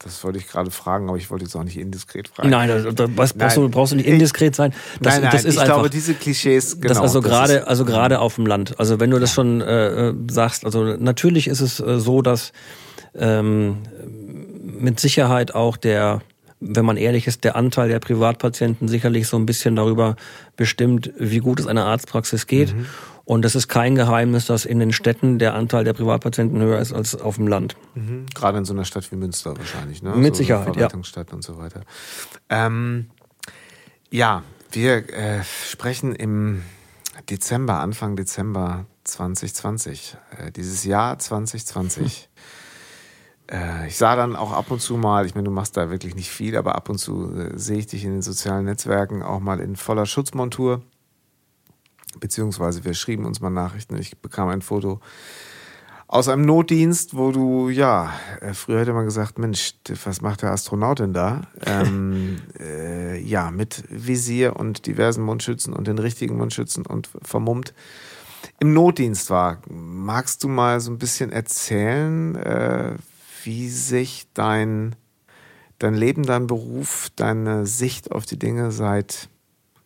Das 0.01 0.23
wollte 0.25 0.39
ich 0.39 0.49
gerade 0.49 0.71
fragen, 0.71 1.09
aber 1.09 1.17
ich 1.17 1.31
wollte 1.31 1.45
jetzt 1.45 1.55
auch 1.55 1.65
nicht 1.65 1.79
indiskret 1.79 2.29
fragen. 2.29 2.51
Nein, 2.51 2.69
das, 2.69 2.95
das, 2.95 3.11
was, 3.15 3.35
nein. 3.35 3.47
Brauchst, 3.47 3.57
du, 3.57 3.69
brauchst 3.69 3.93
du 3.93 3.97
nicht 3.97 4.09
indiskret 4.09 4.55
sein. 4.55 4.73
Das, 5.01 5.15
nein, 5.15 5.23
nein, 5.23 5.33
das 5.33 5.45
ist 5.45 5.55
ich 5.55 5.61
einfach, 5.61 5.75
glaube, 5.75 5.91
diese 5.91 6.15
Klischees, 6.15 6.81
genau. 6.81 6.89
Das 6.89 6.99
also 6.99 7.21
gerade, 7.21 7.67
also 7.67 7.85
gerade 7.85 8.19
auf 8.19 8.35
dem 8.35 8.47
Land. 8.47 8.79
Also 8.79 9.01
wenn 9.01 9.11
du 9.11 9.19
das 9.19 9.33
schon 9.33 9.61
äh, 9.61 10.09
äh, 10.09 10.15
sagst, 10.31 10.65
also 10.65 10.97
natürlich 10.97 11.47
ist 11.47 11.61
es 11.61 11.81
äh, 11.81 12.01
so, 12.01 12.23
dass 12.23 12.53
ähm, 13.15 13.79
mit 14.63 14.99
Sicherheit 15.01 15.55
auch 15.55 15.77
der 15.77 16.23
wenn 16.67 16.85
man 16.85 16.97
ehrlich 16.97 17.27
ist, 17.27 17.45
der 17.45 17.57
Anteil 17.57 17.89
der 17.89 17.99
Privatpatienten 17.99 18.89
sicherlich 18.89 19.29
so 19.29 19.37
ein 19.37 19.45
bisschen 19.45 19.77
darüber 19.77 20.17
bestimmt, 20.57 21.13
wie 21.19 21.41
gut 21.41 21.61
es 21.61 21.67
einer 21.67 21.85
Arztpraxis 21.85 22.47
geht. 22.47 22.75
Mhm. 22.75 22.87
Und 23.25 23.43
das 23.43 23.55
ist 23.55 23.69
kein 23.69 23.95
Geheimnis, 23.95 24.47
dass 24.47 24.67
in 24.67 24.79
den 24.79 24.93
Städten 24.93 25.39
der 25.39 25.55
Anteil 25.55 25.85
der 25.85 25.95
Privatpatienten 25.95 26.61
höher 26.61 26.79
ist 26.79 26.93
als 26.93 27.19
auf 27.19 27.37
dem 27.37 27.47
Land. 27.49 27.77
Mhm. 27.95 28.27
Gerade 28.35 28.59
in 28.59 28.65
so 28.65 28.75
einer 28.75 28.85
Stadt 28.85 29.11
wie 29.11 29.17
Münster 29.17 29.57
wahrscheinlich, 29.57 30.03
ne? 30.03 30.15
Mit 30.15 30.35
so 30.35 30.43
Sicherheit, 30.43 30.75
Verwaltungsstadt 30.75 31.31
ja. 31.31 31.35
und 31.35 31.43
so 31.43 31.57
weiter. 31.57 31.83
Ähm, 32.51 33.07
ja, 34.11 34.43
wir 34.73 35.09
äh, 35.11 35.43
sprechen 35.43 36.15
im 36.15 36.63
Dezember, 37.31 37.81
Anfang 37.81 38.17
Dezember 38.17 38.85
2020. 39.05 40.17
Äh, 40.39 40.53
dieses 40.53 40.85
Jahr 40.85 41.19
2020. 41.19 42.17
Hm. 42.17 42.29
Äh, 43.47 43.89
ich 43.89 43.99
sah 43.99 44.17
dann 44.17 44.37
auch 44.37 44.53
ab 44.53 44.71
und 44.71 44.81
zu 44.81 44.97
mal, 44.97 45.27
ich 45.27 45.35
meine, 45.35 45.45
du 45.45 45.51
machst 45.51 45.77
da 45.77 45.91
wirklich 45.91 46.15
nicht 46.15 46.31
viel, 46.31 46.57
aber 46.57 46.77
ab 46.77 46.89
und 46.89 46.97
zu 46.97 47.31
äh, 47.37 47.51
sehe 47.59 47.77
ich 47.77 47.87
dich 47.87 48.03
in 48.03 48.13
den 48.13 48.23
sozialen 48.23 48.65
Netzwerken 48.65 49.23
auch 49.23 49.41
mal 49.41 49.61
in 49.61 49.77
voller 49.77 50.07
Schutzmontur 50.07 50.81
beziehungsweise 52.21 52.85
wir 52.85 52.95
schrieben 52.95 53.25
uns 53.25 53.41
mal 53.41 53.51
Nachrichten. 53.51 53.97
Ich 53.97 54.19
bekam 54.19 54.49
ein 54.49 54.63
Foto 54.63 55.01
aus 56.07 56.29
einem 56.29 56.45
Notdienst, 56.45 57.17
wo 57.17 57.33
du, 57.33 57.71
ja, 57.71 58.13
äh, 58.41 58.53
früher 58.55 58.81
hätte 58.81 58.93
man 58.93 59.05
gesagt, 59.05 59.39
Mensch, 59.39 59.75
was 60.05 60.21
macht 60.21 60.43
der 60.43 60.53
Astronaut 60.53 61.01
denn 61.01 61.13
da? 61.13 61.43
ähm, 61.67 62.41
äh, 62.61 63.19
ja, 63.21 63.51
mit 63.51 63.85
Visier 63.89 64.57
und 64.57 64.87
diversen 64.87 65.25
Mundschützen 65.25 65.73
und 65.73 65.89
den 65.89 65.99
richtigen 65.99 66.37
Mundschützen 66.37 66.87
und 66.87 67.11
vermummt 67.23 67.75
im 68.61 68.75
Notdienst 68.75 69.31
war. 69.31 69.59
Magst 69.69 70.45
du 70.45 70.49
mal 70.49 70.79
so 70.81 70.93
ein 70.93 70.99
bisschen 70.99 71.33
erzählen, 71.33 72.37
äh, 72.37 72.93
wie 73.43 73.69
sich 73.69 74.29
dein, 74.35 74.95
dein 75.79 75.95
Leben, 75.95 76.23
dein 76.25 76.47
Beruf, 76.47 77.09
deine 77.17 77.67
Sicht 77.67 78.13
auf 78.13 78.27
die 78.27 78.39
Dinge 78.39 78.71
seit, 78.71 79.29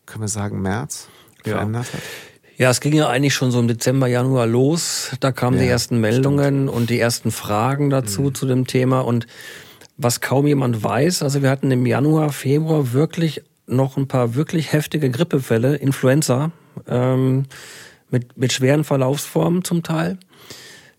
können 0.05 0.25
wir 0.25 0.29
sagen, 0.29 0.61
März 0.61 1.09
verändert 1.55 1.93
hat? 1.93 2.01
Ja, 2.59 2.71
es 2.71 2.81
ging 2.81 2.95
ja 2.95 3.09
eigentlich 3.09 3.35
schon 3.35 3.53
so 3.53 3.61
im 3.61 3.69
Dezember, 3.69 4.09
Januar 4.09 4.47
los. 4.47 5.13
Da 5.21 5.31
kamen 5.31 5.59
ja, 5.59 5.63
die 5.63 5.69
ersten 5.69 6.01
Meldungen 6.01 6.65
stimmt. 6.65 6.71
und 6.71 6.91
die 6.91 6.99
ersten 6.99 7.31
Fragen 7.31 7.89
dazu 7.89 8.23
mhm. 8.23 8.35
zu 8.35 8.47
dem 8.47 8.67
Thema. 8.67 9.01
Und 9.01 9.29
was 9.97 10.21
kaum 10.21 10.47
jemand 10.47 10.83
weiß, 10.83 11.23
also 11.23 11.43
wir 11.43 11.51
hatten 11.51 11.71
im 11.71 11.87
Januar, 11.87 12.33
Februar 12.33 12.93
wirklich 12.93 13.43
noch 13.69 13.97
ein 13.97 14.09
paar 14.09 14.35
wirklich 14.35 14.73
heftige 14.73 15.11
Grippefälle, 15.11 15.77
Influenza, 15.77 16.51
ähm, 16.89 17.45
mit, 18.11 18.37
mit 18.37 18.53
schweren 18.53 18.85
Verlaufsformen 18.85 19.63
zum 19.63 19.83
Teil, 19.83 20.19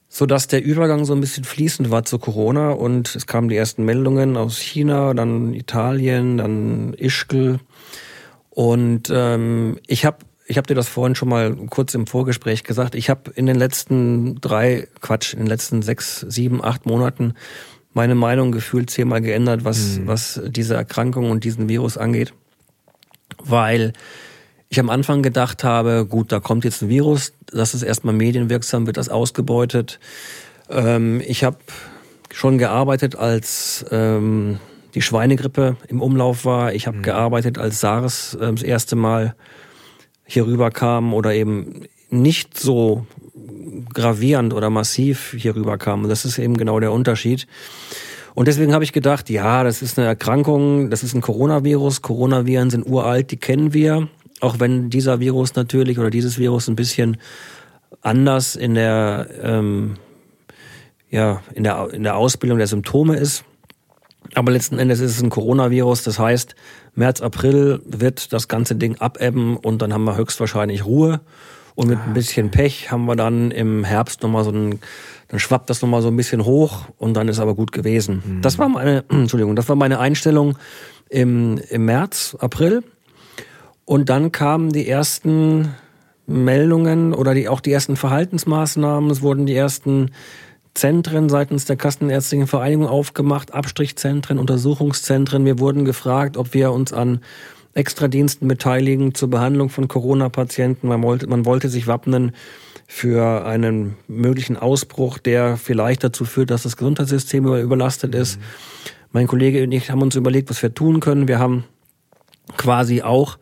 so 0.07 0.25
dass 0.25 0.47
der 0.47 0.63
Übergang 0.63 1.05
so 1.05 1.13
ein 1.13 1.21
bisschen 1.21 1.43
fließend 1.43 1.91
war 1.91 2.05
zu 2.05 2.19
Corona 2.19 2.71
und 2.71 3.15
es 3.15 3.25
kamen 3.25 3.49
die 3.49 3.55
ersten 3.57 3.83
Meldungen 3.83 4.37
aus 4.37 4.59
China, 4.59 5.13
dann 5.13 5.53
Italien, 5.53 6.37
dann 6.37 6.93
Ischgl 6.93 7.59
und 8.49 9.09
ähm, 9.11 9.79
ich 9.87 10.05
habe 10.05 10.17
ich 10.49 10.57
habe 10.57 10.65
dir 10.65 10.73
das 10.73 10.89
vorhin 10.89 11.13
schon 11.13 11.29
mal 11.29 11.55
kurz 11.69 11.93
im 11.93 12.07
Vorgespräch 12.07 12.63
gesagt. 12.63 12.95
Ich 12.95 13.11
habe 13.11 13.29
in 13.35 13.45
den 13.45 13.55
letzten 13.55 14.41
drei, 14.41 14.87
Quatsch, 14.99 15.33
in 15.33 15.41
den 15.41 15.47
letzten 15.47 15.83
sechs, 15.83 16.21
sieben, 16.21 16.63
acht 16.63 16.87
Monaten 16.87 17.35
meine 17.93 18.15
Meinung 18.15 18.51
gefühlt 18.51 18.89
zehnmal 18.89 19.21
geändert, 19.21 19.63
was, 19.63 19.99
mhm. 19.99 20.07
was 20.07 20.41
diese 20.47 20.73
Erkrankung 20.73 21.29
und 21.29 21.43
diesen 21.43 21.69
Virus 21.69 21.99
angeht. 21.99 22.33
Weil 23.37 23.93
ich 24.69 24.79
am 24.79 24.89
Anfang 24.89 25.21
gedacht 25.21 25.63
habe, 25.63 26.07
gut, 26.07 26.31
da 26.31 26.39
kommt 26.39 26.65
jetzt 26.65 26.81
ein 26.81 26.89
Virus, 26.89 27.31
das 27.51 27.75
ist 27.75 27.83
erstmal 27.83 28.15
medienwirksam, 28.15 28.87
wird 28.87 28.97
das 28.97 29.09
ausgebeutet. 29.09 29.99
Ähm, 30.67 31.21
ich 31.27 31.43
habe 31.43 31.57
schon 32.33 32.57
gearbeitet, 32.57 33.15
als 33.15 33.85
ähm, 33.91 34.57
die 34.95 35.03
Schweinegrippe 35.03 35.77
im 35.87 36.01
Umlauf 36.01 36.43
war. 36.43 36.73
Ich 36.73 36.87
habe 36.87 36.97
mhm. 36.97 37.03
gearbeitet, 37.03 37.59
als 37.59 37.81
SARS 37.81 38.33
äh, 38.33 38.51
das 38.51 38.63
erste 38.63 38.95
Mal 38.95 39.35
hier 40.29 40.45
rüberkamen 40.45 41.11
oder 41.13 41.33
eben 41.33 41.85
nicht 42.09 42.57
so 42.57 43.05
gravierend 43.93 44.53
oder 44.53 44.69
massiv 44.69 45.35
hier 45.37 45.55
rüberkamen. 45.55 46.07
Das 46.07 46.23
ist 46.23 46.37
eben 46.37 46.55
genau 46.55 46.79
der 46.79 46.91
Unterschied. 46.91 47.47
Und 48.35 48.47
deswegen 48.47 48.73
habe 48.73 48.83
ich 48.83 48.93
gedacht, 48.93 49.29
ja, 49.29 49.63
das 49.63 49.81
ist 49.81 49.97
eine 49.97 50.07
Erkrankung, 50.07 50.91
das 50.91 51.03
ist 51.03 51.15
ein 51.15 51.21
Coronavirus. 51.21 52.03
Coronaviren 52.03 52.69
sind 52.69 52.85
uralt, 52.85 53.31
die 53.31 53.37
kennen 53.37 53.73
wir. 53.73 54.07
Auch 54.39 54.59
wenn 54.59 54.89
dieser 54.89 55.19
Virus 55.19 55.55
natürlich 55.55 55.99
oder 55.99 56.11
dieses 56.11 56.37
Virus 56.37 56.67
ein 56.67 56.75
bisschen 56.75 57.17
anders 58.01 58.55
in 58.55 58.75
der, 58.75 59.27
ähm, 59.41 59.95
ja, 61.09 61.41
in 61.55 61.63
der, 61.63 61.89
in 61.91 62.03
der 62.03 62.15
Ausbildung 62.15 62.59
der 62.59 62.67
Symptome 62.67 63.17
ist. 63.17 63.43
Aber 64.35 64.51
letzten 64.51 64.77
Endes 64.77 64.99
ist 64.99 65.17
es 65.17 65.23
ein 65.23 65.31
Coronavirus. 65.31 66.03
Das 66.03 66.19
heißt, 66.19 66.55
März, 66.99 67.21
April 67.21 67.81
wird 67.85 68.31
das 68.33 68.47
ganze 68.47 68.75
Ding 68.75 68.97
abebben 68.99 69.57
und 69.57 69.81
dann 69.81 69.93
haben 69.93 70.03
wir 70.03 70.17
höchstwahrscheinlich 70.17 70.85
Ruhe. 70.85 71.21
Und 71.73 71.87
mit 71.87 71.97
ein 72.05 72.13
bisschen 72.13 72.51
Pech 72.51 72.91
haben 72.91 73.05
wir 73.05 73.15
dann 73.15 73.51
im 73.51 73.85
Herbst 73.85 74.21
nochmal 74.21 74.43
so 74.43 74.51
ein, 74.51 74.79
dann 75.29 75.39
schwappt 75.39 75.69
das 75.69 75.81
nochmal 75.81 76.01
so 76.01 76.09
ein 76.09 76.17
bisschen 76.17 76.43
hoch 76.43 76.87
und 76.97 77.13
dann 77.13 77.29
ist 77.29 77.39
aber 77.39 77.55
gut 77.55 77.71
gewesen. 77.71 78.21
Mhm. 78.25 78.41
Das 78.41 78.59
war 78.59 78.67
meine, 78.67 79.05
Entschuldigung, 79.09 79.55
das 79.55 79.69
war 79.69 79.77
meine 79.77 79.99
Einstellung 79.99 80.57
im, 81.09 81.57
im 81.69 81.85
März, 81.85 82.35
April. 82.39 82.83
Und 83.85 84.09
dann 84.09 84.33
kamen 84.33 84.71
die 84.73 84.87
ersten 84.87 85.73
Meldungen 86.27 87.13
oder 87.13 87.33
die, 87.33 87.47
auch 87.47 87.61
die 87.61 87.71
ersten 87.71 87.95
Verhaltensmaßnahmen. 87.95 89.09
Es 89.09 89.21
wurden 89.21 89.45
die 89.45 89.55
ersten 89.55 90.11
Zentren 90.79 91.27
seitens 91.27 91.65
der 91.65 91.75
Kassenärztlichen 91.75 92.47
Vereinigung 92.47 92.87
aufgemacht, 92.87 93.53
Abstrichzentren, 93.53 94.39
Untersuchungszentren. 94.39 95.43
Wir 95.43 95.59
wurden 95.59 95.83
gefragt, 95.83 96.37
ob 96.37 96.53
wir 96.53 96.71
uns 96.71 96.93
an 96.93 97.19
Extradiensten 97.73 98.47
beteiligen 98.47 99.13
zur 99.13 99.29
Behandlung 99.29 99.69
von 99.69 99.89
Corona-Patienten. 99.89 100.87
Man 100.87 101.03
wollte, 101.03 101.27
man 101.27 101.45
wollte 101.45 101.67
sich 101.67 101.87
wappnen 101.87 102.31
für 102.87 103.45
einen 103.45 103.97
möglichen 104.07 104.55
Ausbruch, 104.55 105.17
der 105.17 105.57
vielleicht 105.57 106.05
dazu 106.05 106.23
führt, 106.23 106.49
dass 106.49 106.63
das 106.63 106.77
Gesundheitssystem 106.77 107.45
überlastet 107.45 108.15
ist. 108.15 108.39
Mhm. 108.39 108.43
Mein 109.11 109.27
Kollege 109.27 109.61
und 109.63 109.73
ich 109.73 109.91
haben 109.91 110.01
uns 110.01 110.15
überlegt, 110.15 110.49
was 110.49 110.63
wir 110.63 110.73
tun 110.73 111.01
können. 111.01 111.27
Wir 111.27 111.39
haben 111.39 111.65
quasi 112.55 113.01
auch 113.01 113.37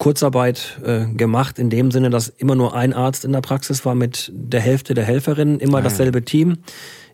Kurzarbeit 0.00 0.80
äh, 0.82 1.04
gemacht, 1.14 1.58
in 1.58 1.68
dem 1.68 1.90
Sinne, 1.90 2.08
dass 2.08 2.30
immer 2.30 2.54
nur 2.54 2.74
ein 2.74 2.94
Arzt 2.94 3.26
in 3.26 3.32
der 3.32 3.42
Praxis 3.42 3.84
war 3.84 3.94
mit 3.94 4.32
der 4.34 4.60
Hälfte 4.60 4.94
der 4.94 5.04
Helferinnen, 5.04 5.60
immer 5.60 5.78
ah, 5.78 5.82
dasselbe 5.82 6.24
Team, 6.24 6.56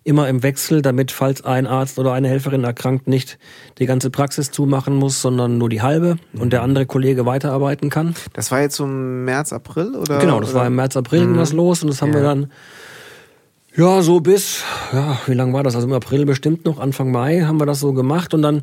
immer 0.05 0.29
im 0.29 0.45
Wechsel, 0.45 0.83
damit, 0.83 1.11
falls 1.11 1.45
ein 1.45 1.67
Arzt 1.67 1.99
oder 1.99 2.13
eine 2.13 2.29
Helferin 2.29 2.63
erkrankt, 2.63 3.09
nicht 3.09 3.39
die 3.81 3.87
ganze 3.87 4.09
Praxis 4.11 4.53
zumachen 4.53 4.95
muss, 4.95 5.21
sondern 5.21 5.59
nur 5.59 5.69
die 5.69 5.83
halbe 5.83 6.17
mhm. 6.33 6.41
und 6.41 6.53
der 6.53 6.63
andere 6.63 6.87
Kollege 6.87 7.27
weiterarbeiten 7.27 7.91
kann. 7.91 8.15
Das 8.35 8.53
war 8.53 8.61
jetzt 8.61 8.77
so 8.77 8.85
im 8.85 9.25
März, 9.25 9.53
April, 9.53 9.97
oder? 9.97 10.19
Genau, 10.21 10.39
das 10.39 10.51
oder? 10.51 10.61
war 10.61 10.67
im 10.69 10.77
März, 10.77 10.97
April 10.97 11.23
mhm. 11.23 11.27
ging 11.33 11.37
das 11.39 11.53
los 11.53 11.83
und 11.83 11.89
das 11.89 12.01
haben 12.01 12.11
ja. 12.11 12.15
wir 12.15 12.23
dann 12.23 12.53
ja, 13.75 14.01
so 14.01 14.21
bis, 14.21 14.63
ja, 14.93 15.19
wie 15.27 15.35
lange 15.35 15.53
war 15.53 15.65
das? 15.65 15.75
Also 15.75 15.89
im 15.89 15.93
April 15.93 16.25
bestimmt 16.25 16.65
noch, 16.65 16.79
Anfang 16.79 17.11
Mai 17.11 17.41
haben 17.41 17.61
wir 17.61 17.67
das 17.67 17.81
so 17.81 17.93
gemacht 17.93 18.33
und 18.33 18.43
dann 18.43 18.63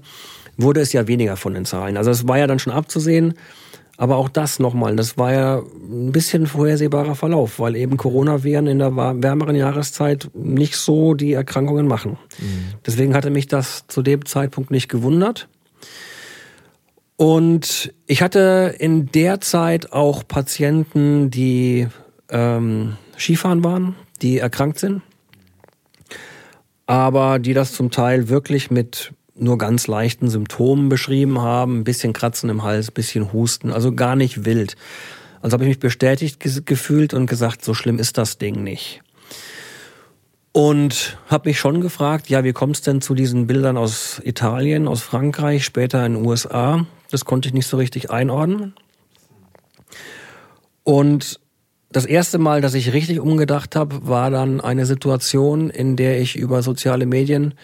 wurde 0.55 0.79
es 0.79 0.93
ja 0.93 1.07
weniger 1.07 1.35
von 1.35 1.53
den 1.53 1.65
Zahlen. 1.65 1.97
Also 1.97 2.09
es 2.09 2.25
war 2.25 2.37
ja 2.37 2.47
dann 2.47 2.59
schon 2.59 2.71
abzusehen, 2.71 3.33
aber 3.97 4.17
auch 4.17 4.29
das 4.29 4.59
nochmal, 4.59 4.95
das 4.95 5.17
war 5.17 5.33
ja 5.33 5.59
ein 5.59 6.11
bisschen 6.11 6.47
vorhersehbarer 6.47 7.15
Verlauf, 7.15 7.59
weil 7.59 7.75
eben 7.75 7.97
Coronaviren 7.97 8.67
in 8.67 8.79
der 8.79 8.95
wärmeren 8.95 9.55
Jahreszeit 9.55 10.29
nicht 10.33 10.75
so 10.75 11.13
die 11.13 11.33
Erkrankungen 11.33 11.87
machen. 11.87 12.17
Mhm. 12.39 12.73
Deswegen 12.85 13.13
hatte 13.13 13.29
mich 13.29 13.47
das 13.47 13.85
zu 13.87 14.01
dem 14.01 14.25
Zeitpunkt 14.25 14.71
nicht 14.71 14.89
gewundert. 14.89 15.47
Und 17.17 17.93
ich 18.07 18.23
hatte 18.23 18.75
in 18.79 19.11
der 19.11 19.39
Zeit 19.41 19.93
auch 19.93 20.27
Patienten, 20.27 21.29
die 21.29 21.87
ähm, 22.29 22.97
Skifahren 23.17 23.63
waren, 23.63 23.95
die 24.23 24.39
erkrankt 24.39 24.79
sind, 24.79 25.03
aber 26.87 27.37
die 27.37 27.53
das 27.53 27.73
zum 27.73 27.91
Teil 27.91 28.29
wirklich 28.29 28.71
mit 28.71 29.13
nur 29.35 29.57
ganz 29.57 29.87
leichten 29.87 30.29
Symptomen 30.29 30.89
beschrieben 30.89 31.41
haben, 31.41 31.79
ein 31.79 31.83
bisschen 31.83 32.13
Kratzen 32.13 32.49
im 32.49 32.63
Hals, 32.63 32.89
ein 32.89 32.93
bisschen 32.93 33.33
Husten, 33.33 33.71
also 33.71 33.93
gar 33.93 34.15
nicht 34.15 34.45
wild. 34.45 34.75
Also 35.41 35.55
habe 35.55 35.63
ich 35.65 35.69
mich 35.69 35.79
bestätigt 35.79 36.39
gefühlt 36.65 37.13
und 37.13 37.25
gesagt, 37.25 37.65
so 37.65 37.73
schlimm 37.73 37.99
ist 37.99 38.17
das 38.17 38.37
Ding 38.37 38.63
nicht. 38.63 39.01
Und 40.53 41.17
habe 41.27 41.49
mich 41.49 41.59
schon 41.59 41.81
gefragt, 41.81 42.29
ja, 42.29 42.43
wie 42.43 42.53
kommt 42.53 42.75
es 42.75 42.81
denn 42.83 43.01
zu 43.01 43.15
diesen 43.15 43.47
Bildern 43.47 43.75
aus 43.75 44.21
Italien, 44.23 44.87
aus 44.87 45.01
Frankreich, 45.01 45.65
später 45.65 46.05
in 46.05 46.13
den 46.13 46.25
USA? 46.25 46.85
Das 47.09 47.25
konnte 47.25 47.47
ich 47.47 47.53
nicht 47.53 47.65
so 47.65 47.77
richtig 47.77 48.11
einordnen. 48.11 48.73
Und 50.83 51.39
das 51.91 52.05
erste 52.05 52.37
Mal, 52.37 52.61
dass 52.61 52.73
ich 52.75 52.93
richtig 52.93 53.19
umgedacht 53.19 53.75
habe, 53.75 54.07
war 54.07 54.29
dann 54.29 54.61
eine 54.61 54.85
Situation, 54.85 55.69
in 55.69 55.95
der 55.95 56.21
ich 56.21 56.35
über 56.35 56.61
soziale 56.61 57.05
Medien 57.05 57.55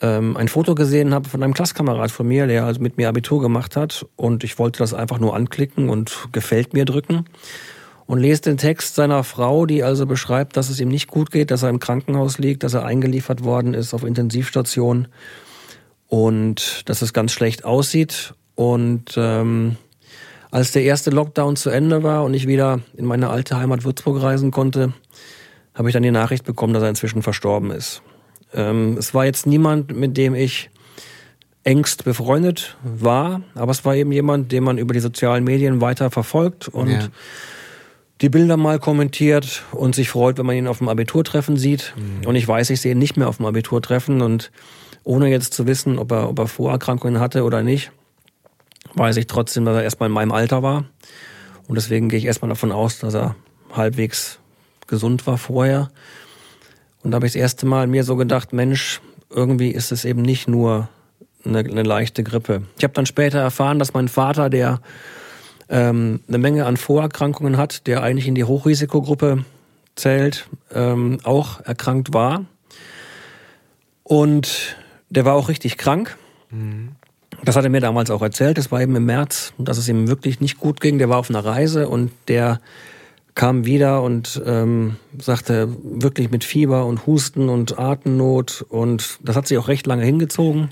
ähm, 0.00 0.36
ein 0.36 0.48
Foto 0.48 0.74
gesehen 0.74 1.14
habe 1.14 1.28
von 1.28 1.42
einem 1.42 1.54
Klasskamerad 1.54 2.10
von 2.10 2.26
mir, 2.26 2.46
der 2.46 2.64
also 2.64 2.80
mit 2.80 2.96
mir 2.96 3.08
Abitur 3.08 3.40
gemacht 3.40 3.76
hat 3.76 4.06
und 4.16 4.44
ich 4.44 4.58
wollte 4.58 4.78
das 4.78 4.94
einfach 4.94 5.18
nur 5.18 5.34
anklicken 5.34 5.88
und 5.88 6.28
gefällt 6.32 6.72
mir 6.72 6.84
drücken 6.84 7.26
und 8.06 8.18
lese 8.18 8.42
den 8.42 8.56
Text 8.56 8.96
seiner 8.96 9.22
Frau, 9.22 9.66
die 9.66 9.84
also 9.84 10.04
beschreibt, 10.04 10.56
dass 10.56 10.68
es 10.68 10.80
ihm 10.80 10.88
nicht 10.88 11.08
gut 11.08 11.30
geht, 11.30 11.50
dass 11.50 11.62
er 11.62 11.68
im 11.68 11.78
Krankenhaus 11.78 12.38
liegt, 12.38 12.64
dass 12.64 12.74
er 12.74 12.84
eingeliefert 12.84 13.44
worden 13.44 13.72
ist 13.72 13.94
auf 13.94 14.02
Intensivstation 14.02 15.06
und 16.08 16.88
dass 16.88 17.02
es 17.02 17.12
ganz 17.12 17.30
schlecht 17.32 17.64
aussieht. 17.64 18.34
Und 18.56 19.14
ähm, 19.16 19.76
als 20.50 20.72
der 20.72 20.82
erste 20.82 21.10
Lockdown 21.10 21.54
zu 21.54 21.70
Ende 21.70 22.02
war 22.02 22.24
und 22.24 22.34
ich 22.34 22.48
wieder 22.48 22.80
in 22.96 23.04
meine 23.04 23.30
alte 23.30 23.56
Heimat 23.56 23.84
Würzburg 23.84 24.20
reisen 24.20 24.50
konnte, 24.50 24.92
habe 25.74 25.88
ich 25.88 25.92
dann 25.92 26.02
die 26.02 26.10
Nachricht 26.10 26.44
bekommen, 26.44 26.74
dass 26.74 26.82
er 26.82 26.88
inzwischen 26.88 27.22
verstorben 27.22 27.70
ist. 27.70 28.02
Ähm, 28.54 28.96
es 28.98 29.14
war 29.14 29.24
jetzt 29.24 29.46
niemand, 29.46 29.94
mit 29.94 30.16
dem 30.16 30.34
ich 30.34 30.70
engst 31.64 32.04
befreundet 32.04 32.76
war, 32.82 33.42
aber 33.54 33.70
es 33.72 33.84
war 33.84 33.94
eben 33.94 34.12
jemand, 34.12 34.50
den 34.52 34.64
man 34.64 34.78
über 34.78 34.94
die 34.94 35.00
sozialen 35.00 35.44
Medien 35.44 35.80
weiter 35.80 36.10
verfolgt 36.10 36.68
und 36.68 36.90
ja. 36.90 37.08
die 38.20 38.30
Bilder 38.30 38.56
mal 38.56 38.78
kommentiert 38.78 39.62
und 39.72 39.94
sich 39.94 40.08
freut, 40.08 40.38
wenn 40.38 40.46
man 40.46 40.56
ihn 40.56 40.66
auf 40.66 40.78
dem 40.78 40.88
Abiturtreffen 40.88 41.56
sieht. 41.56 41.94
Mhm. 41.96 42.26
Und 42.26 42.36
ich 42.36 42.48
weiß, 42.48 42.70
ich 42.70 42.80
sehe 42.80 42.92
ihn 42.92 42.98
nicht 42.98 43.16
mehr 43.16 43.28
auf 43.28 43.36
dem 43.36 43.46
Abiturtreffen 43.46 44.22
und 44.22 44.50
ohne 45.04 45.28
jetzt 45.28 45.54
zu 45.54 45.66
wissen, 45.66 45.98
ob 45.98 46.12
er, 46.12 46.28
ob 46.28 46.38
er 46.38 46.46
Vorerkrankungen 46.46 47.20
hatte 47.20 47.44
oder 47.44 47.62
nicht, 47.62 47.92
weiß 48.94 49.16
ich 49.16 49.26
trotzdem, 49.26 49.64
dass 49.64 49.76
er 49.76 49.82
erstmal 49.82 50.08
in 50.08 50.14
meinem 50.14 50.32
Alter 50.32 50.62
war. 50.62 50.84
Und 51.68 51.76
deswegen 51.76 52.08
gehe 52.08 52.18
ich 52.18 52.24
erstmal 52.24 52.48
davon 52.48 52.72
aus, 52.72 52.98
dass 52.98 53.14
er 53.14 53.36
halbwegs 53.72 54.38
gesund 54.86 55.26
war 55.26 55.38
vorher. 55.38 55.90
Und 57.02 57.10
da 57.10 57.16
habe 57.16 57.26
ich 57.26 57.32
das 57.32 57.40
erste 57.40 57.66
Mal 57.66 57.86
mir 57.86 58.04
so 58.04 58.16
gedacht, 58.16 58.52
Mensch, 58.52 59.00
irgendwie 59.30 59.70
ist 59.70 59.92
es 59.92 60.04
eben 60.04 60.22
nicht 60.22 60.48
nur 60.48 60.88
eine, 61.44 61.60
eine 61.60 61.82
leichte 61.82 62.22
Grippe. 62.22 62.62
Ich 62.76 62.84
habe 62.84 62.94
dann 62.94 63.06
später 63.06 63.38
erfahren, 63.38 63.78
dass 63.78 63.94
mein 63.94 64.08
Vater, 64.08 64.50
der 64.50 64.80
ähm, 65.68 66.20
eine 66.28 66.38
Menge 66.38 66.66
an 66.66 66.76
Vorerkrankungen 66.76 67.56
hat, 67.56 67.86
der 67.86 68.02
eigentlich 68.02 68.26
in 68.26 68.34
die 68.34 68.44
Hochrisikogruppe 68.44 69.44
zählt, 69.94 70.48
ähm, 70.74 71.18
auch 71.24 71.60
erkrankt 71.60 72.12
war. 72.12 72.44
Und 74.02 74.76
der 75.08 75.24
war 75.24 75.34
auch 75.34 75.48
richtig 75.48 75.78
krank. 75.78 76.16
Mhm. 76.50 76.90
Das 77.44 77.56
hat 77.56 77.64
er 77.64 77.70
mir 77.70 77.80
damals 77.80 78.10
auch 78.10 78.22
erzählt. 78.22 78.58
Das 78.58 78.70
war 78.70 78.82
eben 78.82 78.96
im 78.96 79.06
März, 79.06 79.52
dass 79.56 79.78
es 79.78 79.88
ihm 79.88 80.08
wirklich 80.08 80.40
nicht 80.40 80.58
gut 80.58 80.80
ging. 80.80 80.98
Der 80.98 81.08
war 81.08 81.18
auf 81.18 81.30
einer 81.30 81.44
Reise 81.44 81.88
und 81.88 82.10
der 82.28 82.60
kam 83.40 83.64
wieder 83.64 84.02
und 84.02 84.42
ähm, 84.44 84.96
sagte 85.18 85.74
wirklich 85.82 86.30
mit 86.30 86.44
Fieber 86.44 86.84
und 86.84 87.06
Husten 87.06 87.48
und 87.48 87.78
Atemnot 87.78 88.66
und 88.68 89.18
das 89.22 89.34
hat 89.34 89.48
sich 89.48 89.56
auch 89.56 89.66
recht 89.66 89.86
lange 89.86 90.04
hingezogen. 90.04 90.68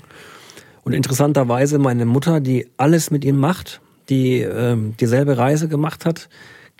Und 0.83 0.93
interessanterweise 0.93 1.79
meine 1.79 2.05
Mutter, 2.05 2.39
die 2.39 2.67
alles 2.77 3.09
mit 3.09 3.25
ihm 3.25 3.37
macht, 3.37 3.81
die 4.09 4.41
ähm, 4.41 4.93
dieselbe 4.99 5.35
Reise 5.35 5.67
gemacht 5.67 6.05
hat, 6.05 6.29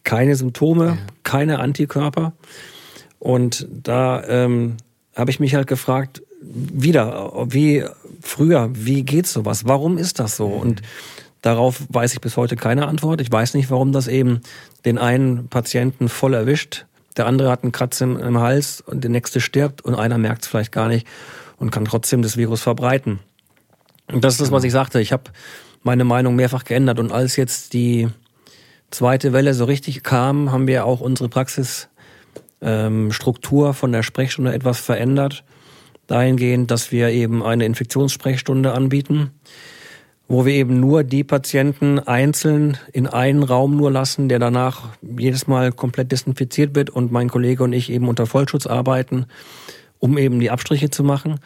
keine 0.03 0.35
Symptome, 0.35 0.85
ja. 0.85 0.97
keine 1.23 1.57
Antikörper. 1.57 2.33
Und 3.17 3.67
da 3.71 4.23
ähm, 4.27 4.77
habe 5.15 5.31
ich 5.31 5.39
mich 5.39 5.55
halt 5.55 5.65
gefragt, 5.65 6.21
wieder, 6.39 7.33
wie 7.47 7.83
früher, 8.21 8.69
wie 8.73 9.01
geht 9.01 9.25
sowas? 9.25 9.65
Warum 9.65 9.97
ist 9.97 10.19
das 10.19 10.37
so? 10.37 10.45
Und 10.45 10.83
darauf 11.41 11.81
weiß 11.89 12.13
ich 12.13 12.21
bis 12.21 12.37
heute 12.37 12.55
keine 12.55 12.87
Antwort. 12.87 13.21
Ich 13.21 13.31
weiß 13.31 13.53
nicht, 13.53 13.69
warum 13.69 13.91
das 13.91 14.07
eben 14.07 14.41
den 14.85 14.97
einen 14.97 15.47
Patienten 15.47 16.09
voll 16.09 16.33
erwischt, 16.33 16.85
der 17.17 17.27
andere 17.27 17.51
hat 17.51 17.63
einen 17.63 17.71
Kratz 17.71 18.01
im, 18.01 18.17
im 18.17 18.39
Hals 18.39 18.81
und 18.81 19.03
der 19.03 19.11
nächste 19.11 19.41
stirbt 19.41 19.81
und 19.81 19.95
einer 19.95 20.17
merkt 20.17 20.43
es 20.43 20.47
vielleicht 20.47 20.71
gar 20.71 20.87
nicht 20.87 21.05
und 21.57 21.71
kann 21.71 21.85
trotzdem 21.85 22.21
das 22.21 22.37
Virus 22.37 22.61
verbreiten. 22.61 23.19
Und 24.11 24.23
das 24.23 24.33
ist 24.33 24.41
das, 24.41 24.51
was 24.51 24.63
ich 24.63 24.71
sagte. 24.71 25.01
Ich 25.01 25.11
habe 25.11 25.23
meine 25.83 26.03
Meinung 26.03 26.35
mehrfach 26.35 26.63
geändert 26.63 26.99
und 26.99 27.11
als 27.11 27.35
jetzt 27.35 27.73
die 27.73 28.07
zweite 28.91 29.33
Welle 29.33 29.53
so 29.53 29.65
richtig 29.65 30.03
kam, 30.03 30.51
haben 30.51 30.67
wir 30.67 30.85
auch 30.85 31.01
unsere 31.01 31.29
Praxisstruktur 31.29 33.67
ähm, 33.67 33.73
von 33.73 33.91
der 33.91 34.03
Sprechstunde 34.03 34.53
etwas 34.53 34.79
verändert 34.79 35.43
dahingehend, 36.09 36.71
dass 36.71 36.91
wir 36.91 37.09
eben 37.09 37.43
eine 37.43 37.65
Infektionssprechstunde 37.65 38.73
anbieten, 38.73 39.31
wo 40.29 40.45
wir 40.45 40.53
eben 40.53 40.79
nur 40.79 41.03
die 41.03 41.23
Patienten 41.23 41.97
einzeln 41.99 42.77
in 42.93 43.07
einen 43.07 43.41
Raum 43.41 43.75
nur 43.75 43.91
lassen, 43.91 44.29
der 44.29 44.37
danach 44.37 44.89
jedes 45.01 45.47
Mal 45.47 45.71
komplett 45.71 46.11
desinfiziert 46.11 46.75
wird 46.75 46.91
und 46.91 47.11
mein 47.11 47.29
Kollege 47.29 47.63
und 47.63 47.73
ich 47.73 47.91
eben 47.91 48.07
unter 48.07 48.27
Vollschutz 48.27 48.67
arbeiten, 48.67 49.25
um 49.97 50.19
eben 50.19 50.39
die 50.39 50.51
Abstriche 50.51 50.91
zu 50.91 51.03
machen. 51.03 51.39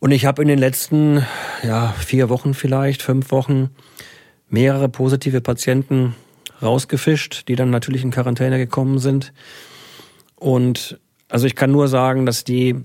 Und 0.00 0.10
ich 0.10 0.24
habe 0.24 0.40
in 0.40 0.48
den 0.48 0.58
letzten 0.58 1.24
ja, 1.62 1.94
vier 1.98 2.30
Wochen 2.30 2.54
vielleicht, 2.54 3.02
fünf 3.02 3.30
Wochen 3.30 3.68
mehrere 4.48 4.88
positive 4.88 5.42
Patienten 5.42 6.16
rausgefischt, 6.62 7.46
die 7.46 7.56
dann 7.56 7.68
natürlich 7.68 8.02
in 8.02 8.10
Quarantäne 8.10 8.56
gekommen 8.56 9.00
sind. 9.00 9.34
Und 10.36 10.98
also 11.28 11.46
ich 11.46 11.54
kann 11.54 11.70
nur 11.70 11.88
sagen, 11.88 12.24
dass 12.24 12.42
die 12.42 12.84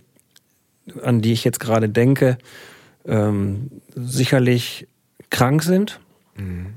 an 1.02 1.22
die 1.22 1.34
ich 1.34 1.44
jetzt 1.44 1.60
gerade 1.60 1.90
denke, 1.90 2.38
ähm, 3.06 3.72
sicherlich 3.96 4.88
krank 5.30 5.64
sind, 5.64 6.00
mhm. 6.36 6.76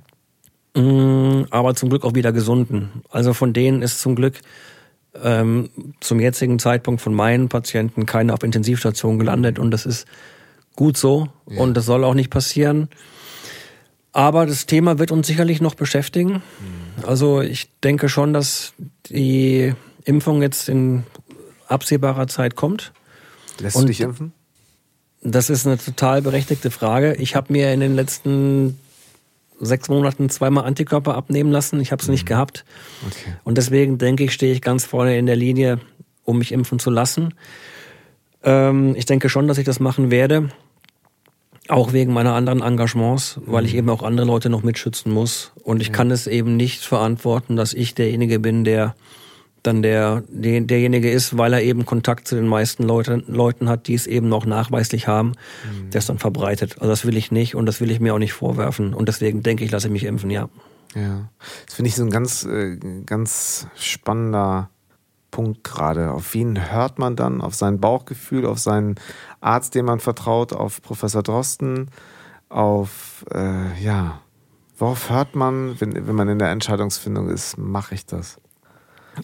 Aber 1.50 1.74
zum 1.74 1.88
Glück 1.88 2.04
auch 2.04 2.14
wieder 2.14 2.32
gesunden. 2.32 3.02
Also 3.10 3.34
von 3.34 3.52
denen 3.52 3.82
ist 3.82 4.00
zum 4.00 4.14
Glück 4.14 4.40
ähm, 5.20 5.70
zum 6.00 6.20
jetzigen 6.20 6.58
Zeitpunkt 6.58 7.00
von 7.00 7.12
meinen 7.12 7.48
Patienten 7.48 8.06
keine 8.06 8.32
auf 8.32 8.42
Intensivstation 8.44 9.18
gelandet 9.18 9.58
und 9.58 9.72
das 9.72 9.84
ist 9.84 10.06
gut 10.76 10.96
so 10.96 11.28
ja. 11.48 11.60
und 11.60 11.74
das 11.76 11.86
soll 11.86 12.04
auch 12.04 12.14
nicht 12.14 12.30
passieren. 12.30 12.88
Aber 14.12 14.46
das 14.46 14.66
Thema 14.66 14.98
wird 14.98 15.12
uns 15.12 15.26
sicherlich 15.26 15.60
noch 15.60 15.74
beschäftigen. 15.74 16.34
Mhm. 16.34 17.04
Also 17.04 17.40
ich 17.40 17.68
denke 17.80 18.08
schon, 18.08 18.32
dass 18.32 18.72
die 19.08 19.74
Impfung 20.04 20.42
jetzt 20.42 20.68
in 20.68 21.04
absehbarer 21.66 22.26
Zeit 22.26 22.56
kommt. 22.56 22.92
Lässt 23.60 23.76
und 23.76 23.82
du 23.82 23.88
dich 23.88 24.00
impfen? 24.00 24.32
Das 25.22 25.50
ist 25.50 25.66
eine 25.66 25.76
total 25.76 26.22
berechtigte 26.22 26.70
Frage. 26.70 27.14
Ich 27.16 27.36
habe 27.36 27.52
mir 27.52 27.72
in 27.72 27.80
den 27.80 27.94
letzten 27.94 28.78
sechs 29.60 29.88
Monaten 29.88 30.30
zweimal 30.30 30.64
Antikörper 30.64 31.14
abnehmen 31.14 31.50
lassen. 31.52 31.80
Ich 31.80 31.92
habe 31.92 32.00
es 32.00 32.08
mhm. 32.08 32.12
nicht 32.12 32.26
gehabt. 32.26 32.64
Okay. 33.06 33.34
Und 33.44 33.58
deswegen 33.58 33.98
denke 33.98 34.24
ich, 34.24 34.32
stehe 34.32 34.52
ich 34.52 34.62
ganz 34.62 34.84
vorne 34.84 35.18
in 35.18 35.26
der 35.26 35.36
Linie, 35.36 35.78
um 36.24 36.38
mich 36.38 36.52
impfen 36.52 36.78
zu 36.78 36.90
lassen. 36.90 37.34
Ähm, 38.42 38.94
ich 38.96 39.04
denke 39.04 39.28
schon, 39.28 39.46
dass 39.46 39.58
ich 39.58 39.66
das 39.66 39.80
machen 39.80 40.10
werde. 40.10 40.48
Auch 41.68 41.92
wegen 41.92 42.12
meiner 42.12 42.34
anderen 42.34 42.62
Engagements, 42.62 43.38
weil 43.44 43.66
ich 43.66 43.72
mhm. 43.72 43.78
eben 43.78 43.90
auch 43.90 44.02
andere 44.02 44.26
Leute 44.26 44.48
noch 44.48 44.62
mitschützen 44.62 45.12
muss. 45.12 45.52
Und 45.62 45.82
ich 45.82 45.88
ja. 45.88 45.92
kann 45.92 46.10
es 46.10 46.26
eben 46.26 46.56
nicht 46.56 46.82
verantworten, 46.82 47.56
dass 47.56 47.74
ich 47.74 47.94
derjenige 47.94 48.38
bin, 48.38 48.64
der 48.64 48.94
dann 49.62 49.82
der, 49.82 50.22
der 50.28 50.60
derjenige 50.60 51.10
ist, 51.10 51.36
weil 51.36 51.52
er 51.52 51.62
eben 51.62 51.86
Kontakt 51.86 52.26
zu 52.26 52.34
den 52.34 52.46
meisten 52.46 52.82
Leute, 52.82 53.22
Leuten 53.26 53.68
hat, 53.68 53.86
die 53.86 53.94
es 53.94 54.06
eben 54.06 54.28
noch 54.28 54.46
nachweislich 54.46 55.06
haben, 55.08 55.28
mhm. 55.28 55.90
der 55.90 55.98
es 55.98 56.06
dann 56.06 56.18
verbreitet. 56.18 56.76
Also 56.78 56.88
das 56.88 57.04
will 57.04 57.16
ich 57.16 57.30
nicht 57.30 57.54
und 57.54 57.66
das 57.66 57.80
will 57.80 57.90
ich 57.90 58.00
mir 58.00 58.14
auch 58.14 58.18
nicht 58.18 58.32
vorwerfen. 58.32 58.94
Und 58.94 59.08
deswegen 59.08 59.42
denke 59.42 59.64
ich, 59.64 59.70
lasse 59.70 59.88
ich 59.88 59.92
mich 59.92 60.04
impfen, 60.04 60.30
ja. 60.30 60.48
Ja, 60.94 61.28
das 61.66 61.74
finde 61.76 61.88
ich 61.88 61.94
so 61.94 62.02
ein 62.02 62.10
ganz, 62.10 62.44
äh, 62.44 62.76
ganz 63.06 63.68
spannender 63.76 64.70
Punkt 65.30 65.62
gerade. 65.62 66.10
Auf 66.10 66.34
wen 66.34 66.72
hört 66.72 66.98
man 66.98 67.14
dann? 67.14 67.40
Auf 67.40 67.54
sein 67.54 67.80
Bauchgefühl, 67.80 68.46
auf 68.46 68.58
seinen 68.58 68.96
Arzt, 69.40 69.74
dem 69.74 69.86
man 69.86 70.00
vertraut, 70.00 70.52
auf 70.52 70.82
Professor 70.82 71.22
Drosten, 71.22 71.90
auf, 72.48 73.24
äh, 73.32 73.80
ja, 73.80 74.20
worauf 74.76 75.10
hört 75.10 75.36
man, 75.36 75.80
wenn, 75.80 76.06
wenn 76.08 76.16
man 76.16 76.28
in 76.28 76.38
der 76.40 76.50
Entscheidungsfindung 76.50 77.28
ist, 77.28 77.56
mache 77.56 77.94
ich 77.94 78.06
das? 78.06 78.40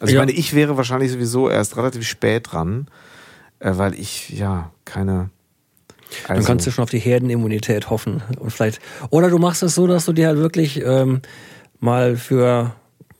Also 0.00 0.06
ich 0.06 0.14
ja. 0.14 0.20
meine, 0.20 0.32
ich 0.32 0.54
wäre 0.54 0.76
wahrscheinlich 0.76 1.12
sowieso 1.12 1.48
erst 1.48 1.76
relativ 1.76 2.06
spät 2.06 2.52
dran, 2.52 2.88
äh, 3.59 3.72
weil 3.74 3.94
ich 3.94 4.30
ja 4.30 4.70
keine. 4.85 5.30
Also 6.28 6.35
Dann 6.35 6.44
kannst 6.44 6.66
du 6.66 6.70
schon 6.70 6.85
auf 6.85 6.90
die 6.90 7.00
Herdenimmunität 7.00 7.90
hoffen 7.90 8.22
und 8.38 8.50
vielleicht. 8.50 8.80
Oder 9.11 9.28
du 9.28 9.38
machst 9.38 9.62
es 9.62 9.74
so, 9.74 9.87
dass 9.87 10.04
du 10.04 10.12
dir 10.12 10.28
halt 10.28 10.38
wirklich 10.38 10.80
ähm, 10.85 11.20
mal 11.80 12.16
für 12.16 12.72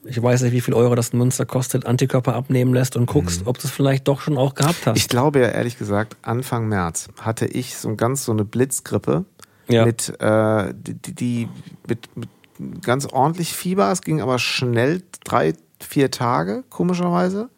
ich 0.09 0.23
weiß 0.23 0.43
nicht, 0.43 0.53
wie 0.53 0.61
viel 0.61 0.75
Euro 0.75 0.95
das 0.95 1.11
in 1.11 1.19
Münster 1.19 1.47
kostet, 1.47 1.87
Antikörper 1.87 2.35
abnehmen 2.35 2.73
lässt 2.73 2.97
und 2.97 3.07
guckst, 3.07 3.43
mhm. 3.43 3.49
ob 3.49 3.59
du 3.59 3.67
es 3.67 3.73
vielleicht 3.73 4.07
doch 4.09 4.21
schon 4.21 4.39
auch 4.39 4.55
gehabt 4.55 4.87
hast. 4.87 4.97
Ich 4.97 5.09
glaube 5.09 5.41
ja 5.41 5.49
ehrlich 5.49 5.79
gesagt, 5.79 6.17
Anfang 6.23 6.69
März 6.69 7.09
hatte 7.21 7.47
ich 7.47 7.77
so 7.77 7.95
ganz 7.97 8.25
so 8.25 8.33
eine 8.33 8.45
Blitzgrippe 8.45 9.25
ja. 9.69 9.85
mit, 9.85 10.12
äh, 10.21 10.75
die, 10.75 11.15
die 11.15 11.49
mit, 11.89 12.17
mit 12.17 12.29
ganz 12.83 13.07
ordentlich 13.07 13.53
Fieber. 13.53 13.91
Es 13.91 14.03
ging 14.03 14.21
aber 14.21 14.39
schnell 14.39 15.03
drei 15.25 15.55
vier 15.81 16.11
Tage, 16.11 16.65
komischerweise. 16.71 17.51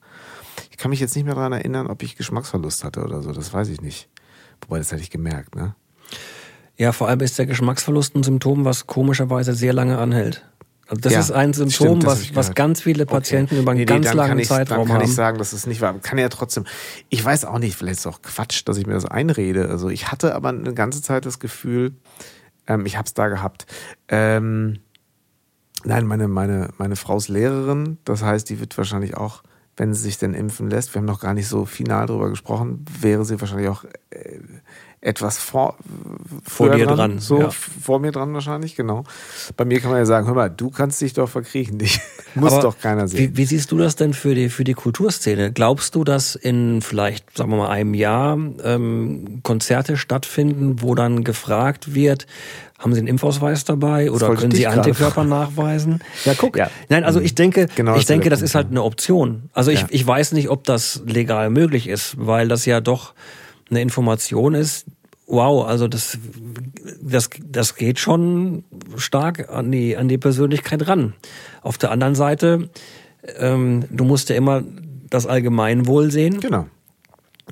Ich 0.71 0.77
kann 0.77 0.91
mich 0.91 1.01
jetzt 1.01 1.15
nicht 1.17 1.25
mehr 1.25 1.35
daran 1.35 1.53
erinnern, 1.53 1.87
ob 1.87 2.03
ich 2.03 2.17
Geschmacksverlust 2.17 2.85
hatte 2.85 3.03
oder 3.03 3.23
so. 3.23 3.33
Das 3.33 3.53
weiß 3.53 3.69
ich 3.69 3.81
nicht. 3.81 4.09
Wobei, 4.63 4.79
das 4.79 4.93
hätte 4.93 5.03
ich 5.03 5.11
gemerkt, 5.11 5.55
ne? 5.55 5.75
Ja, 6.77 6.93
vor 6.93 7.09
allem 7.09 7.21
ist 7.21 7.39
der 7.39 7.47
Geschmacksverlust 7.47 8.15
ein 8.15 8.23
Symptom, 8.23 8.65
was 8.65 8.87
komischerweise 8.87 9.53
sehr 9.53 9.73
lange 9.73 9.99
anhält. 9.99 10.45
Also 10.87 11.03
das 11.03 11.13
ja, 11.13 11.21
ist 11.21 11.33
ein 11.33 11.53
Symptom, 11.53 12.01
stimmt, 12.01 12.07
was, 12.07 12.35
was 12.35 12.55
ganz 12.55 12.81
viele 12.81 13.05
Patienten 13.05 13.55
okay. 13.55 13.63
über 13.63 13.73
einen 13.73 13.81
nee, 13.81 13.85
ganz 13.85 14.09
nee, 14.09 14.15
langen 14.15 14.39
ich, 14.39 14.49
Zeitraum 14.49 14.79
dann 14.79 14.87
kann 14.87 14.97
haben. 14.97 15.05
ich 15.05 15.15
sagen, 15.15 15.37
dass 15.37 15.53
es 15.53 15.67
nicht 15.67 15.83
war. 15.83 15.99
Kann 15.99 16.17
ja 16.17 16.31
trotzdem. 16.31 16.65
Ich 17.11 17.23
weiß 17.23 17.45
auch 17.45 17.59
nicht, 17.59 17.77
vielleicht 17.77 17.99
ist 17.99 18.01
es 18.01 18.07
auch 18.07 18.23
Quatsch, 18.23 18.63
dass 18.65 18.79
ich 18.79 18.87
mir 18.87 18.95
das 18.95 19.05
einrede. 19.05 19.69
Also 19.69 19.91
ich 19.91 20.11
hatte 20.11 20.35
aber 20.35 20.49
eine 20.49 20.73
ganze 20.73 21.03
Zeit 21.03 21.27
das 21.27 21.41
Gefühl, 21.41 21.93
ähm, 22.67 22.87
ich 22.87 22.97
habe 22.97 23.07
es 23.07 23.13
da 23.13 23.29
gehabt. 23.29 23.67
Ähm, 24.09 24.79
Nein, 25.85 26.07
meine, 26.07 26.29
meine, 26.29 26.71
meine 26.79 26.97
Frau 26.97 27.17
ist 27.17 27.29
Lehrerin. 27.29 27.99
Das 28.05 28.23
heißt, 28.23 28.49
die 28.51 28.61
wird 28.61 28.77
wahrscheinlich 28.77 29.17
auch, 29.17 29.43
wenn 29.77 29.95
sie 29.95 30.03
sich 30.03 30.19
denn 30.19 30.35
impfen 30.35 30.71
lässt, 30.71 30.95
wir 30.95 31.01
haben 31.01 31.07
noch 31.07 31.21
gar 31.21 31.35
nicht 31.35 31.49
so 31.49 31.65
final 31.65 32.07
darüber 32.07 32.31
gesprochen, 32.31 32.85
wäre 33.01 33.25
sie 33.25 33.41
wahrscheinlich 33.41 33.69
auch 33.69 33.85
äh, 34.11 34.41
etwas 35.01 35.39
vor, 35.39 35.77
vor 36.45 36.71
dir 36.71 36.87
dran, 36.87 36.97
dran. 36.97 37.19
So 37.21 37.41
ja. 37.41 37.51
vor 37.51 38.01
mir 38.01 38.11
dran 38.11 38.35
wahrscheinlich, 38.35 38.75
genau. 38.75 39.05
Bei 39.57 39.65
mir 39.65 39.81
kann 39.81 39.91
man 39.91 40.01
ja 40.01 40.07
sagen, 40.07 40.27
hör 40.27 40.35
mal, 40.35 40.51
du 40.51 40.71
kannst 40.71 41.01
dich 41.01 41.13
doch 41.13 41.29
verkriechen, 41.29 41.79
dich 41.79 42.01
muss 42.35 42.53
Aber 42.53 42.63
doch 42.63 42.79
keiner 42.79 43.07
sehen. 43.07 43.21
Wie, 43.21 43.37
wie, 43.37 43.45
siehst 43.45 43.71
du 43.71 43.79
das 43.79 43.95
denn 43.95 44.13
für 44.13 44.35
die, 44.35 44.49
für 44.49 44.65
die 44.65 44.75
Kulturszene? 44.75 45.53
Glaubst 45.53 45.95
du, 45.95 46.03
dass 46.03 46.35
in 46.35 46.83
vielleicht, 46.83 47.37
sagen 47.37 47.51
wir 47.51 47.59
mal, 47.59 47.69
einem 47.69 47.95
Jahr 47.95 48.37
ähm, 48.65 49.41
Konzerte 49.45 49.97
stattfinden, 49.97 50.83
wo 50.83 50.97
dann 50.97 51.23
gefragt 51.23 51.95
wird, 51.95 52.27
haben 52.79 52.95
Sie 52.95 53.01
einen 53.01 53.09
Impfausweis 53.09 53.65
dabei 53.65 54.11
oder 54.11 54.35
können 54.35 54.53
Sie 54.53 54.67
Antikörper 54.67 55.25
nachweisen? 55.25 56.01
Ja, 56.25 56.35
guck. 56.37 56.57
Ja. 56.57 56.71
Nein, 56.89 57.05
also 57.05 57.21
ich 57.21 57.35
denke, 57.35 57.67
genau 57.75 57.97
ich 57.97 58.07
denke, 58.07 58.31
das 58.31 58.41
ist 58.41 58.55
halt 58.55 58.69
eine 58.71 58.85
Option. 58.85 59.51
Also 59.53 59.71
ich, 59.73 59.81
ja. 59.81 59.87
ich 59.91 60.07
weiß 60.07 60.33
nicht, 60.33 60.49
ob 60.49 60.65
das 60.65 61.03
legal 61.05 61.51
möglich 61.51 61.89
ist, 61.89 62.15
weil 62.19 62.47
das 62.47 62.67
ja 62.67 62.81
doch 62.81 63.15
eine 63.69 63.83
Information 63.83 64.55
ist, 64.55 64.87
wow, 65.27 65.67
also 65.67 65.89
das, 65.89 66.19
das, 67.03 67.31
das 67.45 67.75
geht 67.75 67.99
schon 67.99 68.65
stark 68.97 69.51
an 69.51 69.71
die, 69.71 69.97
an 69.97 70.09
die 70.09 70.19
Persönlichkeit 70.19 70.89
ran. 70.89 71.15
Auf 71.63 71.79
der 71.79 71.91
anderen 71.91 72.15
Seite, 72.15 72.71
ähm, 73.39 73.85
du 73.91 74.05
musst 74.05 74.31
ja 74.31 74.37
immer 74.37 74.63
das 75.11 75.27
Allgemeinwohl 75.27 76.11
sehen. 76.11 76.41
Genau. 76.41 76.67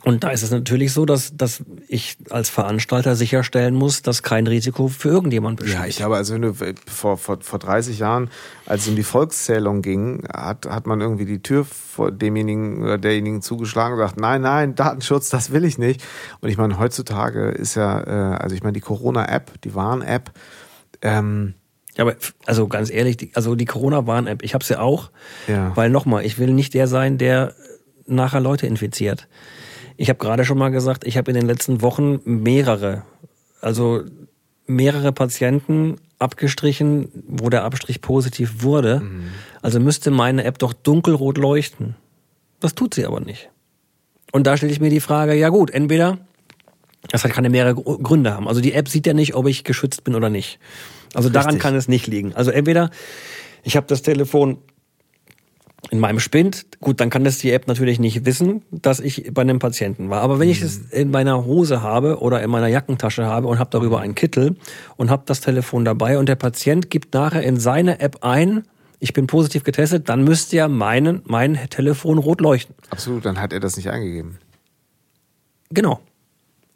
Und 0.04 0.24
da 0.24 0.30
ist 0.30 0.42
es 0.42 0.50
natürlich 0.50 0.92
so, 0.92 1.04
dass, 1.04 1.36
dass 1.36 1.62
ich 1.88 2.16
als 2.30 2.48
Veranstalter 2.48 3.16
sicherstellen 3.16 3.74
muss, 3.74 4.02
dass 4.02 4.22
kein 4.22 4.46
Risiko 4.46 4.88
für 4.88 5.08
irgendjemand 5.08 5.58
besteht. 5.58 5.78
Ja, 5.78 5.86
ich 5.86 5.96
glaube, 5.96 6.16
also 6.16 6.34
wenn 6.34 6.42
du 6.42 6.54
vor, 6.86 7.16
vor, 7.16 7.38
vor 7.40 7.58
30 7.58 7.98
Jahren, 7.98 8.30
als 8.66 8.82
es 8.82 8.88
um 8.88 8.96
die 8.96 9.02
Volkszählung 9.02 9.82
ging, 9.82 10.26
hat, 10.32 10.66
hat 10.66 10.86
man 10.86 11.00
irgendwie 11.00 11.24
die 11.24 11.42
Tür 11.42 11.64
vor 11.64 12.12
demjenigen 12.12 12.82
oder 12.82 12.98
derjenigen 12.98 13.42
zugeschlagen 13.42 13.94
und 13.94 14.00
gesagt, 14.00 14.20
nein, 14.20 14.42
nein, 14.42 14.74
Datenschutz, 14.74 15.30
das 15.30 15.50
will 15.50 15.64
ich 15.64 15.78
nicht. 15.78 16.02
Und 16.40 16.50
ich 16.50 16.58
meine, 16.58 16.78
heutzutage 16.78 17.48
ist 17.48 17.74
ja, 17.74 18.00
äh, 18.00 18.36
also 18.36 18.54
ich 18.54 18.62
meine, 18.62 18.74
die 18.74 18.80
Corona-App, 18.80 19.60
die 19.62 19.74
Warn-App, 19.74 20.30
ähm, 21.02 21.54
ja, 21.96 22.04
aber 22.04 22.16
also 22.44 22.68
ganz 22.68 22.90
ehrlich, 22.90 23.16
die, 23.16 23.30
also 23.34 23.54
die 23.54 23.64
Corona-Warn-App, 23.64 24.42
ich 24.42 24.54
habe 24.54 24.64
sie 24.64 24.74
ja 24.74 24.80
auch, 24.80 25.10
ja. 25.46 25.74
weil 25.74 25.90
nochmal, 25.90 26.24
ich 26.24 26.38
will 26.38 26.52
nicht 26.52 26.74
der 26.74 26.88
sein, 26.88 27.16
der 27.18 27.54
nachher 28.06 28.40
Leute 28.40 28.66
infiziert. 28.66 29.28
Ich 29.96 30.08
habe 30.08 30.18
gerade 30.18 30.44
schon 30.44 30.58
mal 30.58 30.70
gesagt, 30.70 31.06
ich 31.06 31.16
habe 31.16 31.30
in 31.30 31.36
den 31.36 31.46
letzten 31.46 31.82
Wochen 31.82 32.20
mehrere, 32.24 33.02
also 33.60 34.02
mehrere 34.66 35.12
Patienten 35.12 35.96
abgestrichen, 36.18 37.08
wo 37.26 37.50
der 37.50 37.64
Abstrich 37.64 38.00
positiv 38.00 38.62
wurde. 38.62 39.00
Mhm. 39.00 39.28
Also 39.62 39.80
müsste 39.80 40.10
meine 40.10 40.44
App 40.44 40.58
doch 40.58 40.72
dunkelrot 40.72 41.38
leuchten. 41.38 41.96
Das 42.60 42.74
tut 42.74 42.94
sie 42.94 43.06
aber 43.06 43.20
nicht. 43.20 43.50
Und 44.32 44.46
da 44.46 44.56
stelle 44.56 44.72
ich 44.72 44.80
mir 44.80 44.90
die 44.90 45.00
Frage, 45.00 45.34
ja 45.34 45.50
gut, 45.50 45.70
entweder, 45.70 46.18
das 47.10 47.22
kann 47.22 47.44
ja 47.44 47.50
mehrere 47.50 47.74
Gründe 47.74 48.34
haben. 48.34 48.48
Also 48.48 48.60
die 48.60 48.72
App 48.72 48.88
sieht 48.88 49.06
ja 49.06 49.14
nicht, 49.14 49.34
ob 49.34 49.46
ich 49.46 49.64
geschützt 49.64 50.04
bin 50.04 50.14
oder 50.14 50.30
nicht. 50.30 50.58
Also 51.14 51.28
daran 51.28 51.50
Richtig. 51.50 51.62
kann 51.62 51.74
es 51.74 51.88
nicht 51.88 52.06
liegen. 52.06 52.34
Also 52.34 52.50
entweder 52.50 52.90
ich 53.62 53.76
habe 53.76 53.86
das 53.86 54.02
Telefon 54.02 54.58
in 55.90 56.00
meinem 56.00 56.20
Spind, 56.20 56.66
gut, 56.80 57.00
dann 57.00 57.10
kann 57.10 57.24
das 57.24 57.38
die 57.38 57.52
App 57.52 57.68
natürlich 57.68 57.98
nicht 57.98 58.24
wissen, 58.24 58.62
dass 58.70 59.00
ich 59.00 59.30
bei 59.32 59.42
einem 59.42 59.58
Patienten 59.58 60.10
war. 60.10 60.20
Aber 60.20 60.38
wenn 60.38 60.48
ich 60.48 60.60
es 60.60 60.78
mhm. 60.78 60.86
in 60.90 61.10
meiner 61.10 61.44
Hose 61.44 61.82
habe 61.82 62.20
oder 62.20 62.42
in 62.42 62.50
meiner 62.50 62.66
Jackentasche 62.66 63.26
habe 63.26 63.46
und 63.46 63.58
habe 63.58 63.70
darüber 63.70 64.00
einen 64.00 64.14
Kittel 64.14 64.56
und 64.96 65.10
habe 65.10 65.22
das 65.26 65.40
Telefon 65.40 65.84
dabei 65.84 66.18
und 66.18 66.28
der 66.28 66.34
Patient 66.34 66.90
gibt 66.90 67.14
nachher 67.14 67.42
in 67.42 67.58
seine 67.58 68.00
App 68.00 68.18
ein, 68.22 68.64
ich 68.98 69.12
bin 69.12 69.26
positiv 69.26 69.62
getestet, 69.62 70.08
dann 70.08 70.24
müsste 70.24 70.56
ja 70.56 70.68
meinen, 70.68 71.22
mein 71.26 71.54
Telefon 71.70 72.18
rot 72.18 72.40
leuchten. 72.40 72.74
Absolut, 72.90 73.24
dann 73.24 73.40
hat 73.40 73.52
er 73.52 73.60
das 73.60 73.76
nicht 73.76 73.90
eingegeben. 73.90 74.38
Genau. 75.70 76.00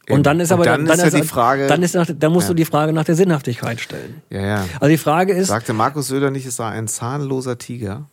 Und 0.09 0.27
dann 0.27 0.40
ist 0.40 0.51
aber 0.51 0.64
dann, 0.64 0.87
dann, 0.87 0.99
ist 0.99 1.12
ja 1.12 1.20
die 1.20 1.27
Frage, 1.27 1.68
dann 1.68 1.83
ist 1.83 1.94
nach, 1.94 2.09
dann 2.12 2.33
musst 2.33 2.49
ja. 2.49 2.49
du 2.49 2.55
die 2.55 2.64
Frage 2.64 2.92
nach 2.92 3.05
der 3.05 3.14
Sinnhaftigkeit 3.14 3.81
stellen. 3.81 4.23
Ja, 4.29 4.40
ja. 4.40 4.66
Also 4.81 4.88
die 4.88 4.99
Frage 4.99 5.33
ist, 5.33 5.49
sagte 5.49 5.73
Markus 5.73 6.09
Söder 6.09 6.33
nicht, 6.33 6.46
es 6.46 6.57
sei 6.57 6.68
ein 6.68 6.88
zahnloser 6.88 7.59
Tiger 7.59 8.09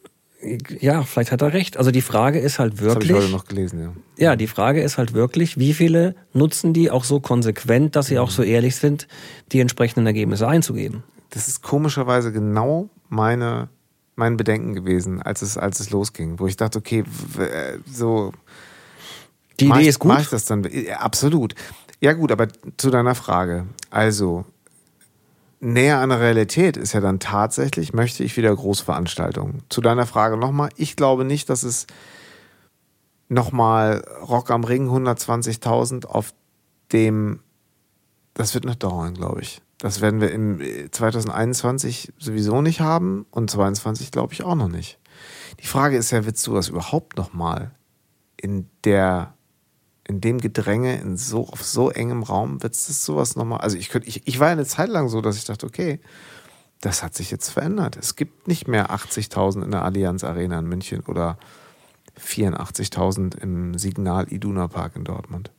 ja, 0.79 1.03
vielleicht 1.03 1.31
hat 1.31 1.41
er 1.41 1.53
recht. 1.53 1.77
Also 1.77 1.91
die 1.91 2.01
Frage 2.01 2.39
ist 2.39 2.59
halt 2.59 2.79
wirklich. 2.79 3.09
Das 3.09 3.17
habe 3.17 3.19
ich 3.19 3.23
heute 3.25 3.31
noch 3.31 3.45
gelesen, 3.45 3.81
ja. 3.81 3.93
Ja, 4.17 4.35
die 4.35 4.47
Frage 4.47 4.81
ist 4.81 4.97
halt 4.97 5.13
wirklich, 5.13 5.57
wie 5.57 5.73
viele 5.73 6.15
nutzen 6.33 6.73
die 6.73 6.91
auch 6.91 7.03
so 7.03 7.19
konsequent, 7.19 7.95
dass 7.95 8.07
sie 8.07 8.19
auch 8.19 8.29
so 8.29 8.43
ehrlich 8.43 8.75
sind, 8.75 9.07
die 9.51 9.59
entsprechenden 9.59 10.05
Ergebnisse 10.05 10.47
einzugeben. 10.47 11.03
Das 11.31 11.47
ist 11.47 11.63
komischerweise 11.63 12.31
genau 12.31 12.89
meine, 13.09 13.69
mein 14.15 14.37
Bedenken 14.37 14.73
gewesen, 14.73 15.21
als 15.21 15.41
es, 15.41 15.57
als 15.57 15.79
es 15.79 15.89
losging, 15.89 16.39
wo 16.39 16.47
ich 16.47 16.55
dachte, 16.55 16.79
okay, 16.79 17.03
äh, 17.37 17.79
so. 17.91 18.31
Die 19.59 19.65
Idee 19.65 19.81
ich, 19.81 19.87
ist 19.87 19.99
gut. 19.99 20.09
Mach 20.09 20.21
ich 20.21 20.29
das 20.29 20.45
dann? 20.45 20.67
Absolut. 20.97 21.55
Ja, 21.99 22.13
gut, 22.13 22.31
aber 22.31 22.47
zu 22.77 22.91
deiner 22.91 23.15
Frage. 23.15 23.65
Also, 23.89 24.45
näher 25.59 25.99
an 25.99 26.09
der 26.09 26.19
Realität 26.19 26.77
ist 26.77 26.93
ja 26.93 26.99
dann 26.99 27.19
tatsächlich, 27.19 27.93
möchte 27.93 28.23
ich 28.23 28.37
wieder 28.37 28.55
Großveranstaltungen. 28.55 29.63
Zu 29.69 29.81
deiner 29.81 30.05
Frage 30.05 30.37
nochmal, 30.37 30.69
ich 30.75 30.95
glaube 30.95 31.25
nicht, 31.25 31.49
dass 31.49 31.63
es 31.63 31.87
nochmal 33.29 34.03
Rock 34.21 34.51
am 34.51 34.63
Ring 34.63 34.89
120.000 34.89 36.05
auf 36.05 36.33
dem, 36.91 37.39
das 38.33 38.53
wird 38.53 38.65
noch 38.65 38.75
dauern, 38.75 39.13
glaube 39.13 39.41
ich. 39.41 39.61
Das 39.79 40.01
werden 40.01 40.21
wir 40.21 40.31
im 40.31 40.59
2021 40.91 42.09
äh, 42.09 42.11
sowieso 42.17 42.61
nicht 42.61 42.79
haben 42.79 43.25
und 43.31 43.49
2022 43.49 44.11
glaube 44.11 44.33
ich 44.33 44.43
auch 44.43 44.55
noch 44.55 44.69
nicht. 44.69 44.99
Die 45.59 45.67
Frage 45.67 45.97
ist 45.97 46.11
ja, 46.11 46.25
willst 46.25 46.45
du 46.47 46.53
das 46.53 46.69
überhaupt 46.69 47.17
nochmal 47.17 47.71
in 48.37 48.69
der 48.83 49.33
in 50.07 50.21
dem 50.21 50.39
Gedränge, 50.39 50.99
in 50.99 51.17
so, 51.17 51.47
auf 51.47 51.63
so 51.63 51.89
engem 51.89 52.23
Raum, 52.23 52.63
wird 52.63 52.73
es 52.73 53.05
sowas 53.05 53.35
nochmal. 53.35 53.59
Also 53.59 53.77
ich, 53.77 53.89
könnte, 53.89 54.07
ich, 54.07 54.25
ich 54.25 54.39
war 54.39 54.47
eine 54.47 54.65
Zeit 54.65 54.89
lang 54.89 55.09
so, 55.09 55.21
dass 55.21 55.37
ich 55.37 55.45
dachte, 55.45 55.65
okay, 55.65 55.99
das 56.81 57.03
hat 57.03 57.15
sich 57.15 57.31
jetzt 57.31 57.49
verändert. 57.49 57.97
Es 57.97 58.15
gibt 58.15 58.47
nicht 58.47 58.67
mehr 58.67 58.91
80.000 58.91 59.63
in 59.63 59.71
der 59.71 59.83
Allianz 59.83 60.23
Arena 60.23 60.59
in 60.59 60.67
München 60.67 61.01
oder 61.01 61.37
84.000 62.19 63.37
im 63.37 63.77
Signal 63.77 64.31
Iduna 64.31 64.67
Park 64.67 64.95
in 64.95 65.03
Dortmund. 65.03 65.51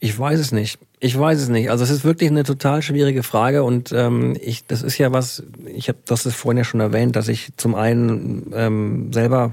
Ich 0.00 0.16
weiß 0.16 0.38
es 0.38 0.52
nicht. 0.52 0.78
Ich 1.00 1.18
weiß 1.18 1.40
es 1.40 1.48
nicht. 1.48 1.70
Also 1.70 1.84
es 1.84 1.90
ist 1.90 2.04
wirklich 2.04 2.30
eine 2.30 2.44
total 2.44 2.82
schwierige 2.82 3.22
Frage 3.22 3.64
und 3.64 3.92
ähm, 3.92 4.36
ich, 4.40 4.66
das 4.66 4.82
ist 4.82 4.98
ja 4.98 5.12
was. 5.12 5.42
Ich 5.74 5.88
habe 5.88 5.98
das 6.04 6.26
ist 6.26 6.36
vorhin 6.36 6.58
ja 6.58 6.64
schon 6.64 6.80
erwähnt, 6.80 7.16
dass 7.16 7.28
ich 7.28 7.50
zum 7.56 7.74
einen 7.74 8.52
ähm, 8.54 9.12
selber 9.12 9.52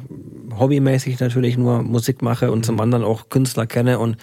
hobbymäßig 0.57 1.19
natürlich 1.19 1.57
nur 1.57 1.81
Musik 1.83 2.21
mache 2.21 2.51
und 2.51 2.65
zum 2.65 2.79
anderen 2.79 3.03
auch 3.03 3.29
Künstler 3.29 3.65
kenne 3.65 3.99
und 3.99 4.17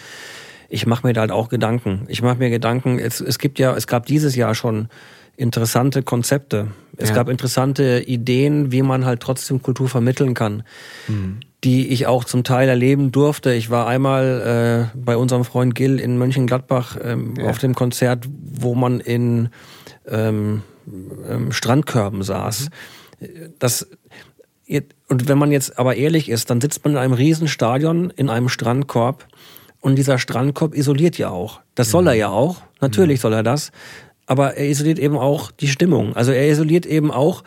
ich 0.68 0.86
mache 0.86 1.06
mir 1.06 1.12
da 1.12 1.22
halt 1.22 1.32
auch 1.32 1.48
Gedanken. 1.48 2.06
Ich 2.08 2.22
mache 2.22 2.38
mir 2.38 2.50
Gedanken. 2.50 2.98
Es, 2.98 3.20
es 3.20 3.38
gibt 3.38 3.58
ja, 3.58 3.76
es 3.76 3.86
gab 3.86 4.06
dieses 4.06 4.34
Jahr 4.36 4.54
schon 4.54 4.88
interessante 5.36 6.02
Konzepte. 6.02 6.68
Es 6.96 7.10
ja. 7.10 7.14
gab 7.16 7.28
interessante 7.28 8.02
Ideen, 8.06 8.72
wie 8.72 8.82
man 8.82 9.04
halt 9.04 9.20
trotzdem 9.20 9.60
Kultur 9.60 9.88
vermitteln 9.88 10.34
kann. 10.34 10.62
Mhm 11.08 11.40
die 11.64 11.88
ich 11.88 12.06
auch 12.06 12.24
zum 12.24 12.42
Teil 12.42 12.68
erleben 12.68 13.12
durfte. 13.12 13.52
Ich 13.52 13.70
war 13.70 13.86
einmal 13.86 14.90
äh, 14.94 14.98
bei 14.98 15.16
unserem 15.16 15.44
Freund 15.44 15.74
Gil 15.74 16.00
in 16.00 16.18
Mönchengladbach 16.18 16.96
ähm, 17.02 17.34
ja. 17.38 17.48
auf 17.48 17.58
dem 17.58 17.74
Konzert, 17.74 18.26
wo 18.40 18.74
man 18.74 18.98
in 18.98 19.50
ähm, 20.08 20.62
ähm, 21.28 21.52
Strandkörben 21.52 22.22
saß. 22.22 22.68
Mhm. 23.20 23.26
Das 23.58 23.88
und 25.08 25.28
wenn 25.28 25.36
man 25.36 25.52
jetzt 25.52 25.78
aber 25.78 25.96
ehrlich 25.96 26.30
ist, 26.30 26.48
dann 26.48 26.60
sitzt 26.60 26.82
man 26.84 26.94
in 26.94 26.98
einem 26.98 27.12
Riesenstadion 27.12 28.10
in 28.10 28.30
einem 28.30 28.48
Strandkorb 28.48 29.28
und 29.80 29.96
dieser 29.96 30.18
Strandkorb 30.18 30.74
isoliert 30.74 31.18
ja 31.18 31.28
auch. 31.28 31.60
Das 31.74 31.90
soll 31.90 32.06
er 32.06 32.14
mhm. 32.14 32.20
ja 32.20 32.28
auch. 32.30 32.62
Natürlich 32.80 33.18
mhm. 33.18 33.22
soll 33.22 33.32
er 33.34 33.42
das. 33.42 33.72
Aber 34.26 34.56
er 34.56 34.68
isoliert 34.68 34.98
eben 34.98 35.18
auch 35.18 35.50
die 35.50 35.68
Stimmung. 35.68 36.16
Also 36.16 36.32
er 36.32 36.48
isoliert 36.48 36.86
eben 36.86 37.10
auch 37.10 37.44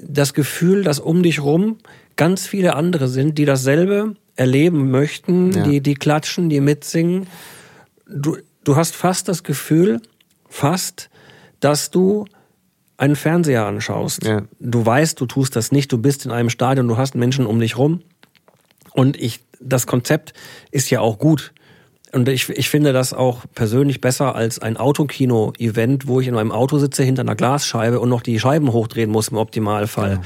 das 0.00 0.34
Gefühl, 0.34 0.84
dass 0.84 1.00
um 1.00 1.22
dich 1.22 1.42
rum 1.42 1.78
ganz 2.16 2.46
viele 2.46 2.74
andere 2.74 3.08
sind, 3.08 3.38
die 3.38 3.44
dasselbe 3.44 4.14
erleben 4.36 4.90
möchten, 4.90 5.52
ja. 5.52 5.62
die, 5.62 5.80
die 5.80 5.94
klatschen, 5.94 6.48
die 6.48 6.60
mitsingen. 6.60 7.26
Du, 8.08 8.36
du 8.64 8.76
hast 8.76 8.94
fast 8.94 9.28
das 9.28 9.42
Gefühl, 9.42 10.00
fast, 10.48 11.10
dass 11.60 11.90
du 11.90 12.24
einen 12.96 13.16
Fernseher 13.16 13.66
anschaust. 13.66 14.24
Ja. 14.24 14.42
Du 14.60 14.84
weißt, 14.84 15.20
du 15.20 15.26
tust 15.26 15.56
das 15.56 15.72
nicht, 15.72 15.90
du 15.92 15.98
bist 15.98 16.24
in 16.24 16.30
einem 16.30 16.50
Stadion, 16.50 16.88
du 16.88 16.96
hast 16.96 17.14
Menschen 17.14 17.46
um 17.46 17.58
dich 17.58 17.76
rum. 17.76 18.02
Und 18.92 19.20
ich, 19.20 19.40
das 19.60 19.86
Konzept 19.86 20.32
ist 20.70 20.90
ja 20.90 21.00
auch 21.00 21.18
gut. 21.18 21.52
Und 22.12 22.28
ich, 22.28 22.48
ich 22.48 22.70
finde 22.70 22.92
das 22.92 23.12
auch 23.12 23.44
persönlich 23.56 24.00
besser 24.00 24.36
als 24.36 24.60
ein 24.60 24.76
Autokino-Event, 24.76 26.06
wo 26.06 26.20
ich 26.20 26.28
in 26.28 26.34
meinem 26.34 26.52
Auto 26.52 26.78
sitze 26.78 27.02
hinter 27.02 27.22
einer 27.22 27.34
Glasscheibe 27.34 27.98
und 27.98 28.08
noch 28.08 28.22
die 28.22 28.38
Scheiben 28.38 28.72
hochdrehen 28.72 29.10
muss 29.10 29.28
im 29.28 29.36
Optimalfall. 29.36 30.12
Ja. 30.12 30.20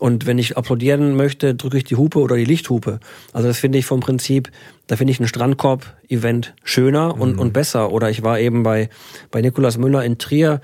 Und 0.00 0.26
wenn 0.26 0.38
ich 0.38 0.56
applaudieren 0.56 1.16
möchte, 1.16 1.54
drücke 1.54 1.76
ich 1.78 1.84
die 1.84 1.96
Hupe 1.96 2.18
oder 2.18 2.36
die 2.36 2.44
Lichthupe. 2.44 3.00
Also 3.32 3.48
das 3.48 3.58
finde 3.58 3.78
ich 3.78 3.86
vom 3.86 4.00
Prinzip, 4.00 4.50
da 4.86 4.96
finde 4.96 5.12
ich 5.12 5.20
ein 5.20 5.28
Strandkorb-Event 5.28 6.54
schöner 6.64 7.18
und, 7.18 7.34
mhm. 7.34 7.38
und 7.38 7.52
besser. 7.52 7.92
Oder 7.92 8.10
ich 8.10 8.22
war 8.22 8.38
eben 8.38 8.62
bei, 8.62 8.88
bei 9.30 9.40
Nikolaus 9.40 9.78
Müller 9.78 10.04
in 10.04 10.18
Trier 10.18 10.60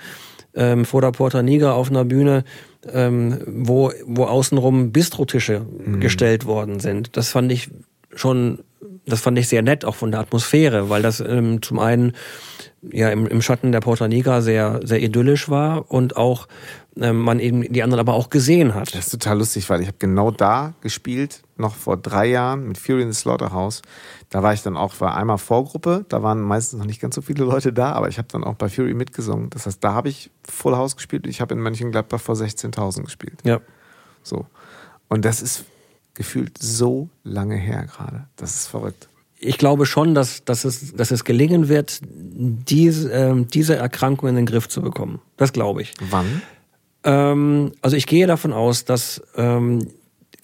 ähm, 0.55 0.85
vor 0.85 1.01
der 1.01 1.12
Porta 1.12 1.43
Nigra 1.43 1.72
auf 1.72 1.91
einer 1.91 2.05
Bühne, 2.05 2.45
ähm, 2.93 3.39
wo, 3.47 3.93
wo 4.07 4.24
außenrum 4.24 4.93
Bistrotische 4.93 5.61
mhm. 5.61 6.01
gestellt 6.01 6.45
worden 6.47 6.81
sind. 6.81 7.16
Das 7.16 7.31
fand 7.31 7.53
ich 7.53 7.70
schon 8.14 8.59
Das 9.07 9.20
fand 9.20 9.39
ich 9.39 9.49
sehr 9.49 9.62
nett, 9.62 9.85
auch 9.85 9.95
von 9.95 10.11
der 10.11 10.20
Atmosphäre, 10.20 10.89
weil 10.91 11.03
das 11.03 11.20
ähm, 11.20 11.62
zum 11.62 11.78
einen 11.78 12.12
ja 12.83 13.11
im, 13.11 13.26
im 13.26 13.43
Schatten 13.43 13.72
der 13.72 13.81
Porta 13.81 14.09
Nigra 14.09 14.41
sehr, 14.41 14.81
sehr 14.83 15.03
idyllisch 15.03 15.49
war 15.49 15.91
und 15.91 16.16
auch 16.16 16.49
ähm, 16.97 17.18
man 17.18 17.39
eben 17.39 17.62
die 17.72 17.83
anderen 17.83 18.01
aber 18.01 18.14
auch 18.14 18.31
gesehen 18.31 18.74
hat. 18.74 18.95
Das 18.95 19.07
ist 19.07 19.11
total 19.11 19.39
lustig, 19.39 19.68
weil 19.68 19.81
ich 19.81 19.87
habe 19.87 19.99
genau 19.99 20.31
da 20.31 20.74
gespielt, 20.81 21.43
noch 21.57 21.74
vor 21.74 21.97
drei 21.97 22.26
Jahren 22.26 22.66
mit 22.66 22.78
Fury 22.78 23.03
in 23.03 23.12
the 23.12 23.18
Slaughterhouse. 23.18 23.83
Da 24.31 24.43
war 24.43 24.55
ich 24.55 24.62
dann 24.62 24.76
auch, 24.76 25.01
war 25.01 25.16
einmal 25.16 25.39
Vorgruppe, 25.39 26.05
da 26.09 26.22
waren 26.22 26.41
meistens 26.41 26.78
noch 26.78 26.87
nicht 26.87 27.01
ganz 27.01 27.14
so 27.14 27.22
viele 27.22 27.45
Leute 27.45 27.72
da, 27.72 27.93
aber 27.93 28.09
ich 28.09 28.18
habe 28.18 28.28
dann 28.31 28.45
auch 28.45 28.55
bei 28.55 28.68
Fury 28.68 28.95
mitgesungen. 28.95 29.51
Das 29.51 29.66
heißt, 29.66 29.83
da 29.85 29.93
habe 29.93 30.09
ich 30.09 30.31
Full 30.49 30.76
House 30.76 30.97
gespielt. 30.97 31.26
Ich 31.26 31.41
habe 31.41 31.55
in 31.55 31.61
Mönchengladbach 31.61 32.20
vor 32.20 32.35
16.000 32.35 33.05
gespielt. 33.05 33.41
Ja. 33.45 33.61
So. 34.22 34.47
Und 35.09 35.24
das 35.24 35.43
ist 35.43 35.64
gefühlt 36.14 36.59
so 36.59 37.09
lange 37.24 37.57
her 37.57 37.87
gerade. 37.87 38.26
Das 38.37 38.55
ist 38.55 38.66
verrückt 38.66 39.09
ich 39.41 39.59
glaube 39.59 39.86
schon, 39.86 40.14
dass, 40.14 40.45
dass, 40.45 40.64
es, 40.64 40.95
dass 40.95 41.11
es 41.11 41.24
gelingen 41.24 41.68
wird, 41.68 42.01
diese, 42.05 43.12
äh, 43.12 43.45
diese 43.47 43.74
Erkrankung 43.76 44.28
in 44.28 44.36
den 44.36 44.47
Griff 44.47 44.68
zu 44.68 44.82
bekommen. 44.82 45.20
Das 45.36 45.53
glaube 45.53 45.82
ich. 45.82 45.95
Wann? 46.11 46.43
Ähm, 47.05 47.72
also 47.80 47.97
ich 47.97 48.07
gehe 48.07 48.26
davon 48.26 48.53
aus, 48.53 48.84
dass 48.84 49.22
ähm, 49.36 49.88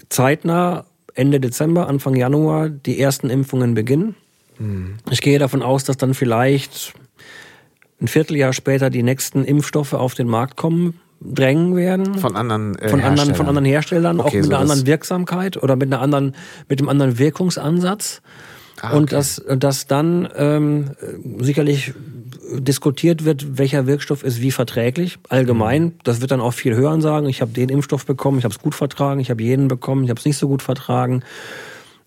zeitnah 0.09 0.87
Ende 1.15 1.41
Dezember, 1.41 1.89
Anfang 1.89 2.15
Januar 2.15 2.71
die 2.71 2.99
ersten 2.99 3.29
Impfungen 3.31 3.75
beginnen. 3.75 4.15
Mhm. 4.59 4.97
Ich 5.11 5.21
gehe 5.21 5.39
davon 5.39 5.63
aus, 5.63 5.85
dass 5.85 5.99
dann 5.99 6.15
vielleicht 6.15 6.95
ein 8.01 8.09
Vierteljahr 8.09 8.53
später 8.53 8.91
die 8.91 9.03
nächsten 9.03 9.45
Impfstoffe 9.45 9.95
auf 9.95 10.15
den 10.15 10.29
Markt 10.29 10.57
kommen 10.57 11.01
drängen 11.21 11.77
werden. 11.77 12.17
Von 12.17 12.37
anderen 12.37 12.79
äh, 12.79 12.89
von 12.89 13.01
anderen 13.01 13.35
von 13.35 13.47
anderen 13.47 13.65
Herstellern, 13.65 14.21
okay, 14.21 14.29
auch 14.29 14.35
mit 14.35 14.45
so 14.45 14.51
einer 14.51 14.61
anderen 14.61 14.87
Wirksamkeit 14.87 15.63
oder 15.63 15.75
mit 15.77 15.93
einer 15.93 16.03
anderen 16.03 16.35
mit 16.69 16.79
einem 16.79 16.91
anderen 16.91 17.19
Wirkungsansatz. 17.19 18.21
Ah, 18.81 18.89
okay. 18.89 18.97
Und 18.97 19.13
dass, 19.13 19.43
dass 19.59 19.87
dann 19.87 20.29
ähm, 20.37 20.91
sicherlich 21.41 21.95
diskutiert 22.53 23.25
wird, 23.25 23.59
welcher 23.59 23.87
Wirkstoff 23.87 24.23
ist 24.23 24.41
wie 24.41 24.51
verträglich, 24.51 25.19
allgemein. 25.29 25.85
Mhm. 25.85 25.93
Das 26.05 26.21
wird 26.21 26.31
dann 26.31 26.41
auch 26.41 26.53
viel 26.53 26.75
hören 26.75 27.01
sagen. 27.01 27.29
Ich 27.29 27.41
habe 27.41 27.53
den 27.53 27.69
Impfstoff 27.69 28.07
bekommen, 28.07 28.39
ich 28.39 28.45
habe 28.45 28.55
es 28.55 28.61
gut 28.61 28.75
vertragen, 28.75 29.21
ich 29.21 29.31
habe 29.31 29.43
jeden 29.43 29.69
bekommen, 29.69 30.05
ich 30.05 30.11
habe 30.11 30.19
es 30.19 30.25
nicht 30.25 30.37
so 30.37 30.49
gut 30.49 30.63
vertragen. 30.63 31.23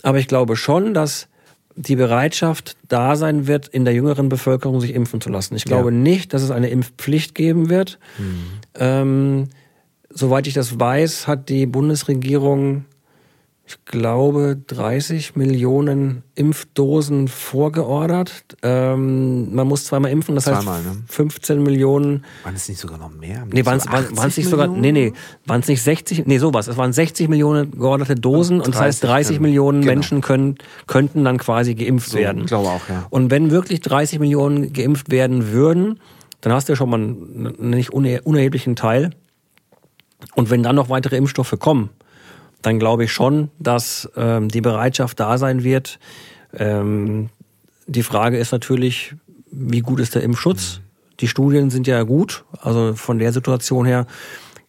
Aber 0.01 0.19
ich 0.19 0.27
glaube 0.27 0.55
schon, 0.55 0.93
dass 0.93 1.27
die 1.75 1.95
Bereitschaft 1.95 2.75
da 2.87 3.15
sein 3.15 3.47
wird, 3.47 3.67
in 3.67 3.85
der 3.85 3.93
jüngeren 3.93 4.29
Bevölkerung 4.29 4.81
sich 4.81 4.93
impfen 4.93 5.21
zu 5.21 5.29
lassen. 5.29 5.55
Ich 5.55 5.65
glaube 5.65 5.91
ja. 5.91 5.95
nicht, 5.95 6.33
dass 6.33 6.41
es 6.41 6.51
eine 6.51 6.69
Impfpflicht 6.69 7.35
geben 7.35 7.69
wird. 7.69 7.99
Mhm. 8.17 8.43
Ähm, 8.75 9.47
soweit 10.09 10.47
ich 10.47 10.53
das 10.53 10.79
weiß, 10.79 11.27
hat 11.27 11.49
die 11.49 11.65
Bundesregierung 11.65 12.85
ich 13.69 13.85
glaube, 13.85 14.57
30 14.65 15.35
Millionen 15.35 16.23
Impfdosen 16.33 17.27
vorgeordert. 17.27 18.57
Ähm, 18.63 19.53
man 19.53 19.67
muss 19.67 19.85
zweimal 19.85 20.09
impfen, 20.09 20.33
das 20.33 20.45
zweimal, 20.45 20.77
heißt 20.77 20.85
ne? 20.85 21.03
15 21.05 21.61
Millionen. 21.61 22.25
Waren 22.43 22.55
es 22.55 22.67
nicht 22.67 22.79
sogar 22.79 22.97
noch 22.97 23.11
mehr? 23.11 23.45
Nee, 23.45 23.63
waren 23.67 23.77
es 23.77 24.37
nicht 24.37 24.49
sogar, 24.49 24.67
nee, 24.67 24.91
nee, 24.91 25.13
waren 25.45 25.59
es 25.59 25.67
nicht 25.67 25.83
60, 25.83 26.25
nee, 26.25 26.39
sowas. 26.39 26.67
Es 26.67 26.77
waren 26.77 26.93
60 26.93 27.29
Millionen 27.29 27.69
georderte 27.69 28.15
Dosen 28.15 28.57
und, 28.57 28.65
und 28.65 28.73
das 28.73 28.81
heißt 28.81 29.03
30 29.03 29.35
können, 29.35 29.43
Millionen 29.43 29.81
genau. 29.81 29.93
Menschen 29.93 30.21
können, 30.21 30.55
könnten 30.87 31.23
dann 31.23 31.37
quasi 31.37 31.75
geimpft 31.75 32.09
so, 32.09 32.17
werden. 32.17 32.41
Ich 32.41 32.47
glaube 32.47 32.69
auch, 32.69 32.89
ja. 32.89 33.05
Und 33.11 33.29
wenn 33.29 33.51
wirklich 33.51 33.81
30 33.81 34.17
Millionen 34.17 34.73
geimpft 34.73 35.11
werden 35.11 35.51
würden, 35.51 35.99
dann 36.41 36.53
hast 36.53 36.69
du 36.69 36.73
ja 36.73 36.75
schon 36.75 36.89
mal 36.89 36.99
einen 36.99 37.69
nicht 37.69 37.93
unerheblichen 37.93 38.75
Teil. 38.75 39.11
Und 40.33 40.49
wenn 40.49 40.63
dann 40.63 40.75
noch 40.75 40.89
weitere 40.89 41.17
Impfstoffe 41.17 41.55
kommen, 41.59 41.91
dann 42.61 42.79
glaube 42.79 43.05
ich 43.05 43.13
schon, 43.13 43.49
dass 43.59 44.09
ähm, 44.15 44.49
die 44.49 44.61
Bereitschaft 44.61 45.19
da 45.19 45.37
sein 45.37 45.63
wird. 45.63 45.99
Ähm, 46.53 47.29
die 47.87 48.03
Frage 48.03 48.37
ist 48.37 48.51
natürlich, 48.51 49.15
wie 49.51 49.81
gut 49.81 49.99
ist 49.99 50.15
der 50.15 50.23
Impfschutz? 50.23 50.81
Die 51.19 51.27
Studien 51.27 51.69
sind 51.69 51.87
ja 51.87 52.03
gut, 52.03 52.45
also 52.61 52.93
von 52.93 53.19
der 53.19 53.33
Situation 53.33 53.85
her 53.85 54.05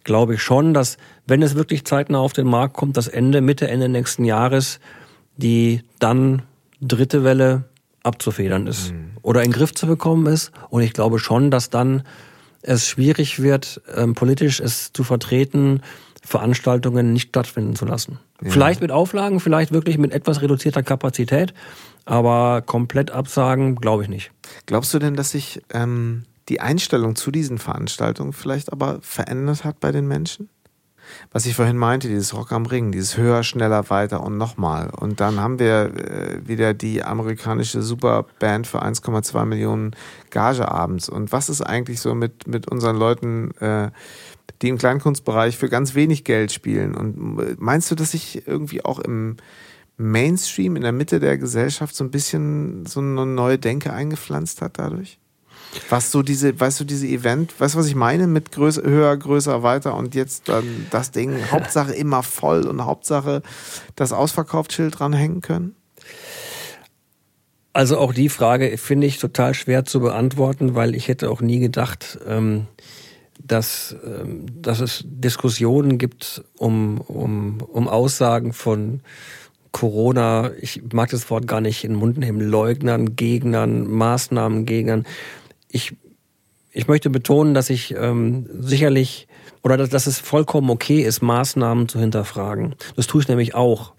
glaube 0.02 0.34
ich 0.34 0.42
schon, 0.42 0.72
dass 0.72 0.96
wenn 1.26 1.42
es 1.42 1.54
wirklich 1.54 1.84
zeitnah 1.84 2.18
auf 2.18 2.32
den 2.32 2.46
Markt 2.46 2.74
kommt, 2.74 2.96
dass 2.96 3.06
Ende, 3.06 3.40
Mitte, 3.40 3.68
Ende 3.68 3.88
nächsten 3.88 4.24
Jahres 4.24 4.80
die 5.36 5.82
dann 5.98 6.42
dritte 6.80 7.24
Welle 7.24 7.64
abzufedern 8.02 8.66
ist 8.66 8.92
mhm. 8.92 9.12
oder 9.22 9.42
in 9.42 9.50
den 9.50 9.56
Griff 9.56 9.74
zu 9.74 9.86
bekommen 9.86 10.26
ist. 10.26 10.52
Und 10.70 10.82
ich 10.82 10.92
glaube 10.92 11.18
schon, 11.18 11.50
dass 11.50 11.70
dann 11.70 12.02
es 12.62 12.88
schwierig 12.88 13.42
wird, 13.42 13.80
ähm, 13.94 14.14
politisch 14.14 14.60
es 14.60 14.92
zu 14.92 15.04
vertreten, 15.04 15.82
Veranstaltungen 16.20 17.12
nicht 17.12 17.28
stattfinden 17.28 17.76
zu 17.76 17.84
lassen. 17.84 18.18
Ja. 18.42 18.50
Vielleicht 18.50 18.80
mit 18.80 18.90
Auflagen, 18.90 19.40
vielleicht 19.40 19.72
wirklich 19.72 19.98
mit 19.98 20.12
etwas 20.12 20.42
reduzierter 20.42 20.82
Kapazität, 20.82 21.54
aber 22.04 22.62
komplett 22.62 23.10
absagen, 23.10 23.76
glaube 23.76 24.04
ich 24.04 24.08
nicht. 24.08 24.30
Glaubst 24.66 24.92
du 24.94 24.98
denn, 24.98 25.14
dass 25.14 25.30
sich 25.30 25.62
ähm, 25.72 26.24
die 26.48 26.60
Einstellung 26.60 27.16
zu 27.16 27.30
diesen 27.30 27.58
Veranstaltungen 27.58 28.32
vielleicht 28.32 28.72
aber 28.72 28.98
verändert 29.02 29.64
hat 29.64 29.80
bei 29.80 29.92
den 29.92 30.06
Menschen? 30.06 30.48
was 31.32 31.46
ich 31.46 31.54
vorhin 31.54 31.76
meinte, 31.76 32.08
dieses 32.08 32.34
Rock 32.34 32.52
am 32.52 32.66
Ring, 32.66 32.92
dieses 32.92 33.16
höher, 33.16 33.42
schneller, 33.42 33.90
weiter 33.90 34.22
und 34.22 34.36
nochmal. 34.36 34.90
Und 34.90 35.20
dann 35.20 35.40
haben 35.40 35.58
wir 35.58 35.92
äh, 35.94 36.46
wieder 36.46 36.74
die 36.74 37.02
amerikanische 37.02 37.82
Superband 37.82 38.66
für 38.66 38.82
1,2 38.82 39.44
Millionen 39.44 39.92
Gage 40.30 40.70
abends. 40.70 41.08
Und 41.08 41.32
was 41.32 41.48
ist 41.48 41.62
eigentlich 41.62 42.00
so 42.00 42.14
mit, 42.14 42.46
mit 42.46 42.68
unseren 42.68 42.96
Leuten, 42.96 43.52
äh, 43.60 43.90
die 44.62 44.68
im 44.68 44.78
Kleinkunstbereich 44.78 45.56
für 45.56 45.68
ganz 45.68 45.94
wenig 45.94 46.24
Geld 46.24 46.52
spielen? 46.52 46.94
Und 46.94 47.38
äh, 47.38 47.56
meinst 47.58 47.90
du, 47.90 47.94
dass 47.94 48.12
sich 48.12 48.46
irgendwie 48.46 48.84
auch 48.84 48.98
im 48.98 49.36
Mainstream, 49.96 50.76
in 50.76 50.82
der 50.82 50.92
Mitte 50.92 51.20
der 51.20 51.36
Gesellschaft 51.36 51.94
so 51.94 52.04
ein 52.04 52.10
bisschen 52.10 52.86
so 52.86 53.00
eine 53.00 53.26
neue 53.26 53.58
Denke 53.58 53.92
eingepflanzt 53.92 54.62
hat 54.62 54.78
dadurch? 54.78 55.18
Was 55.88 56.10
so 56.10 56.22
diese, 56.22 56.58
weißt 56.58 56.80
du, 56.80 56.84
diese 56.84 57.06
Event, 57.06 57.58
weißt 57.60 57.74
du, 57.74 57.78
was 57.78 57.86
ich 57.86 57.94
meine 57.94 58.26
mit 58.26 58.50
größer, 58.50 58.82
höher, 58.82 59.16
größer, 59.16 59.62
weiter 59.62 59.94
und 59.94 60.14
jetzt 60.14 60.48
dann 60.48 60.86
das 60.90 61.12
Ding, 61.12 61.36
Hauptsache 61.50 61.92
immer 61.92 62.22
voll 62.22 62.66
und 62.66 62.84
Hauptsache 62.84 63.42
das 63.94 64.12
Ausverkaufsschild 64.12 64.98
dranhängen 64.98 65.42
können? 65.42 65.76
Also 67.72 67.98
auch 67.98 68.12
die 68.12 68.28
Frage 68.28 68.76
finde 68.78 69.06
ich 69.06 69.18
total 69.18 69.54
schwer 69.54 69.84
zu 69.84 70.00
beantworten, 70.00 70.74
weil 70.74 70.96
ich 70.96 71.06
hätte 71.06 71.30
auch 71.30 71.40
nie 71.40 71.60
gedacht, 71.60 72.18
ähm, 72.26 72.66
dass, 73.46 73.96
ähm, 74.04 74.46
dass 74.60 74.80
es 74.80 75.04
Diskussionen 75.06 75.98
gibt 75.98 76.44
um, 76.58 77.00
um, 77.00 77.58
um 77.60 77.88
Aussagen 77.88 78.52
von 78.52 79.00
Corona, 79.72 80.50
ich 80.60 80.82
mag 80.92 81.10
das 81.10 81.30
Wort 81.30 81.46
gar 81.46 81.60
nicht 81.60 81.84
in 81.84 81.92
den 81.92 81.98
Mund 81.98 82.18
nehmen, 82.18 82.40
Leugnern, 82.40 83.14
Gegnern, 83.14 83.88
Maßnahmengegnern 83.88 85.06
ich, 85.70 85.96
ich 86.72 86.88
möchte 86.88 87.10
betonen, 87.10 87.54
dass 87.54 87.70
ich 87.70 87.94
ähm, 87.96 88.46
sicherlich 88.60 89.26
oder 89.62 89.76
dass, 89.76 89.90
dass 89.90 90.06
es 90.06 90.18
vollkommen 90.18 90.70
okay 90.70 91.02
ist, 91.02 91.20
Maßnahmen 91.20 91.88
zu 91.88 91.98
hinterfragen. 91.98 92.74
Das 92.96 93.06
tue 93.06 93.20
ich 93.20 93.28
nämlich 93.28 93.54
auch. 93.54 93.92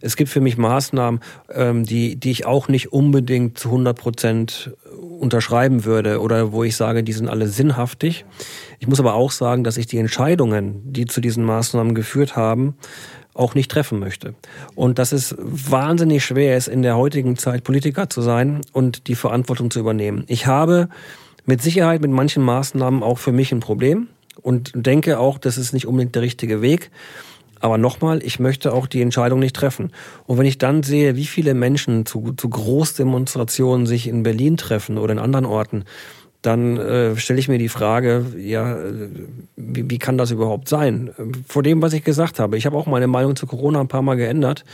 Es 0.00 0.16
gibt 0.16 0.30
für 0.30 0.40
mich 0.40 0.56
Maßnahmen, 0.56 1.20
ähm, 1.52 1.84
die, 1.84 2.16
die 2.16 2.30
ich 2.30 2.46
auch 2.46 2.68
nicht 2.68 2.92
unbedingt 2.92 3.58
zu 3.58 3.68
100 3.68 3.96
Prozent 3.96 4.72
unterschreiben 5.20 5.84
würde 5.84 6.20
oder 6.20 6.52
wo 6.52 6.64
ich 6.64 6.76
sage, 6.76 7.04
die 7.04 7.12
sind 7.12 7.28
alle 7.28 7.46
sinnhaftig. 7.46 8.24
Ich 8.80 8.88
muss 8.88 9.00
aber 9.00 9.14
auch 9.14 9.30
sagen, 9.30 9.62
dass 9.62 9.76
ich 9.76 9.86
die 9.86 9.98
Entscheidungen, 9.98 10.82
die 10.84 11.06
zu 11.06 11.20
diesen 11.20 11.44
Maßnahmen 11.44 11.94
geführt 11.94 12.34
haben, 12.34 12.74
auch 13.34 13.54
nicht 13.54 13.70
treffen 13.70 13.98
möchte. 13.98 14.34
Und 14.74 14.98
dass 14.98 15.12
es 15.12 15.34
wahnsinnig 15.38 16.24
schwer 16.24 16.56
ist, 16.56 16.68
in 16.68 16.82
der 16.82 16.96
heutigen 16.96 17.36
Zeit 17.36 17.64
Politiker 17.64 18.08
zu 18.08 18.22
sein 18.22 18.60
und 18.72 19.08
die 19.08 19.16
Verantwortung 19.16 19.70
zu 19.70 19.80
übernehmen. 19.80 20.24
Ich 20.28 20.46
habe 20.46 20.88
mit 21.46 21.62
Sicherheit 21.62 22.00
mit 22.00 22.10
manchen 22.10 22.42
Maßnahmen 22.42 23.02
auch 23.02 23.18
für 23.18 23.32
mich 23.32 23.52
ein 23.52 23.60
Problem 23.60 24.08
und 24.42 24.72
denke 24.74 25.18
auch, 25.18 25.38
das 25.38 25.58
ist 25.58 25.72
nicht 25.72 25.86
unbedingt 25.86 26.14
der 26.14 26.22
richtige 26.22 26.62
Weg. 26.62 26.90
Aber 27.60 27.78
nochmal, 27.78 28.22
ich 28.22 28.40
möchte 28.40 28.74
auch 28.74 28.86
die 28.86 29.00
Entscheidung 29.00 29.38
nicht 29.38 29.56
treffen. 29.56 29.90
Und 30.26 30.36
wenn 30.36 30.44
ich 30.44 30.58
dann 30.58 30.82
sehe, 30.82 31.16
wie 31.16 31.24
viele 31.24 31.54
Menschen 31.54 32.04
zu, 32.04 32.34
zu 32.36 32.50
Großdemonstrationen 32.50 33.86
sich 33.86 34.06
in 34.06 34.22
Berlin 34.22 34.58
treffen 34.58 34.98
oder 34.98 35.12
in 35.12 35.18
anderen 35.18 35.46
Orten, 35.46 35.84
dann 36.42 36.76
äh, 36.76 37.16
stelle 37.16 37.38
ich 37.38 37.48
mir 37.48 37.58
die 37.58 37.70
Frage, 37.70 38.26
ja, 38.36 38.76
wie, 39.56 39.88
wie 39.88 39.98
kann 39.98 40.18
das 40.18 40.30
überhaupt 40.30 40.68
sein? 40.68 41.10
Vor 41.48 41.62
dem, 41.62 41.80
was 41.80 41.94
ich 41.94 42.04
gesagt 42.04 42.38
habe. 42.38 42.58
Ich 42.58 42.66
habe 42.66 42.76
auch 42.76 42.86
meine 42.86 43.06
Meinung 43.06 43.34
zu 43.34 43.46
Corona 43.46 43.80
ein 43.80 43.88
paar 43.88 44.02
Mal 44.02 44.16
geändert. 44.16 44.64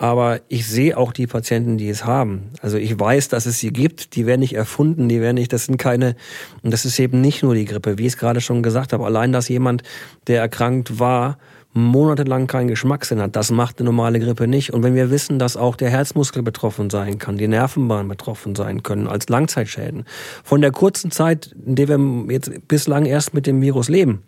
Aber 0.00 0.40
ich 0.46 0.66
sehe 0.66 0.96
auch 0.96 1.12
die 1.12 1.26
Patienten, 1.26 1.76
die 1.76 1.88
es 1.88 2.04
haben. 2.04 2.50
Also 2.62 2.78
ich 2.78 2.98
weiß, 2.98 3.28
dass 3.28 3.46
es 3.46 3.58
sie 3.58 3.72
gibt. 3.72 4.14
Die 4.14 4.26
werden 4.26 4.40
nicht 4.40 4.54
erfunden, 4.54 5.08
die 5.08 5.20
werden 5.20 5.34
nicht, 5.34 5.52
das 5.52 5.66
sind 5.66 5.76
keine, 5.76 6.14
und 6.62 6.72
das 6.72 6.84
ist 6.84 6.98
eben 7.00 7.20
nicht 7.20 7.42
nur 7.42 7.54
die 7.56 7.64
Grippe, 7.64 7.98
wie 7.98 8.06
ich 8.06 8.12
es 8.12 8.16
gerade 8.16 8.40
schon 8.40 8.62
gesagt 8.62 8.92
habe. 8.92 9.04
Allein, 9.04 9.32
dass 9.32 9.48
jemand, 9.48 9.82
der 10.28 10.40
erkrankt 10.40 11.00
war, 11.00 11.36
monatelang 11.72 12.46
keinen 12.46 12.68
Geschmackssinn 12.68 13.20
hat. 13.20 13.34
Das 13.34 13.50
macht 13.50 13.80
eine 13.80 13.86
normale 13.86 14.20
Grippe 14.20 14.46
nicht. 14.46 14.72
Und 14.72 14.84
wenn 14.84 14.94
wir 14.94 15.10
wissen, 15.10 15.40
dass 15.40 15.56
auch 15.56 15.74
der 15.74 15.90
Herzmuskel 15.90 16.42
betroffen 16.42 16.90
sein 16.90 17.18
kann, 17.18 17.36
die 17.36 17.48
Nervenbahn 17.48 18.06
betroffen 18.06 18.54
sein 18.54 18.84
können 18.84 19.08
als 19.08 19.28
Langzeitschäden, 19.28 20.04
von 20.44 20.60
der 20.60 20.70
kurzen 20.70 21.10
Zeit, 21.10 21.54
in 21.66 21.74
der 21.74 21.88
wir 21.88 22.32
jetzt 22.32 22.68
bislang 22.68 23.04
erst 23.04 23.34
mit 23.34 23.46
dem 23.46 23.60
Virus 23.60 23.88
leben, 23.88 24.22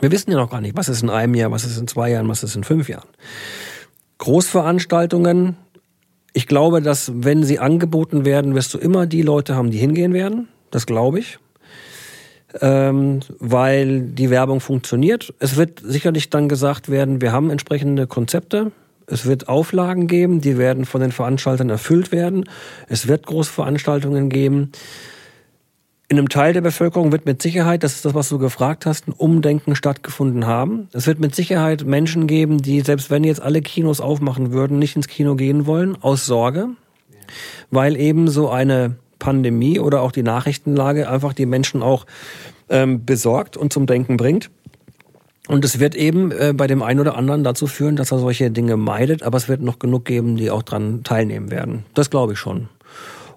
wir 0.00 0.10
wissen 0.12 0.30
ja 0.30 0.36
noch 0.36 0.50
gar 0.50 0.60
nicht, 0.60 0.76
was 0.76 0.88
ist 0.88 1.02
in 1.02 1.10
einem 1.10 1.34
Jahr, 1.34 1.50
was 1.50 1.64
ist 1.64 1.78
in 1.78 1.88
zwei 1.88 2.10
Jahren, 2.10 2.28
was 2.28 2.42
ist 2.42 2.56
in 2.56 2.64
fünf 2.64 2.88
Jahren. 2.88 3.08
Großveranstaltungen 4.18 5.56
ich 6.38 6.46
glaube, 6.46 6.82
dass 6.82 7.10
wenn 7.14 7.42
sie 7.42 7.58
angeboten 7.58 8.24
werden, 8.24 8.54
wirst 8.54 8.72
du 8.74 8.78
immer 8.78 9.06
die 9.06 9.22
Leute 9.22 9.56
haben, 9.56 9.70
die 9.70 9.78
hingehen 9.78 10.12
werden. 10.12 10.46
Das 10.70 10.86
glaube 10.86 11.18
ich. 11.18 11.38
Ähm, 12.60 13.20
weil 13.40 14.02
die 14.02 14.30
Werbung 14.30 14.60
funktioniert. 14.60 15.34
Es 15.38 15.56
wird 15.56 15.80
sicherlich 15.82 16.30
dann 16.30 16.48
gesagt 16.48 16.90
werden, 16.90 17.20
wir 17.20 17.32
haben 17.32 17.50
entsprechende 17.50 18.06
Konzepte. 18.06 18.72
Es 19.08 19.26
wird 19.26 19.48
Auflagen 19.48 20.06
geben, 20.06 20.40
die 20.40 20.58
werden 20.58 20.84
von 20.84 21.00
den 21.00 21.12
Veranstaltern 21.12 21.70
erfüllt 21.70 22.12
werden. 22.12 22.44
Es 22.88 23.08
wird 23.08 23.26
Großveranstaltungen 23.26 24.28
geben. 24.28 24.70
In 26.10 26.16
einem 26.16 26.30
Teil 26.30 26.54
der 26.54 26.62
Bevölkerung 26.62 27.12
wird 27.12 27.26
mit 27.26 27.42
Sicherheit, 27.42 27.82
das 27.82 27.96
ist 27.96 28.06
das, 28.06 28.14
was 28.14 28.30
du 28.30 28.38
gefragt 28.38 28.86
hast, 28.86 29.06
ein 29.06 29.12
Umdenken 29.12 29.76
stattgefunden 29.76 30.46
haben. 30.46 30.88
Es 30.94 31.06
wird 31.06 31.20
mit 31.20 31.34
Sicherheit 31.34 31.84
Menschen 31.84 32.26
geben, 32.26 32.62
die, 32.62 32.80
selbst 32.80 33.10
wenn 33.10 33.24
jetzt 33.24 33.42
alle 33.42 33.60
Kinos 33.60 34.00
aufmachen 34.00 34.50
würden, 34.50 34.78
nicht 34.78 34.96
ins 34.96 35.06
Kino 35.06 35.34
gehen 35.34 35.66
wollen, 35.66 36.02
aus 36.02 36.24
Sorge, 36.24 36.70
weil 37.70 37.94
eben 37.94 38.28
so 38.28 38.48
eine 38.48 38.96
Pandemie 39.18 39.80
oder 39.80 40.00
auch 40.00 40.10
die 40.10 40.22
Nachrichtenlage 40.22 41.10
einfach 41.10 41.34
die 41.34 41.44
Menschen 41.44 41.82
auch 41.82 42.06
ähm, 42.70 43.04
besorgt 43.04 43.58
und 43.58 43.70
zum 43.70 43.84
Denken 43.84 44.16
bringt. 44.16 44.48
Und 45.46 45.62
es 45.62 45.78
wird 45.78 45.94
eben 45.94 46.32
äh, 46.32 46.54
bei 46.56 46.66
dem 46.66 46.82
einen 46.82 47.00
oder 47.00 47.18
anderen 47.18 47.44
dazu 47.44 47.66
führen, 47.66 47.96
dass 47.96 48.12
er 48.12 48.18
solche 48.18 48.50
Dinge 48.50 48.78
meidet, 48.78 49.22
aber 49.22 49.36
es 49.36 49.50
wird 49.50 49.60
noch 49.60 49.78
genug 49.78 50.06
geben, 50.06 50.36
die 50.36 50.50
auch 50.50 50.62
dran 50.62 51.02
teilnehmen 51.04 51.50
werden. 51.50 51.84
Das 51.92 52.08
glaube 52.08 52.32
ich 52.32 52.38
schon. 52.38 52.70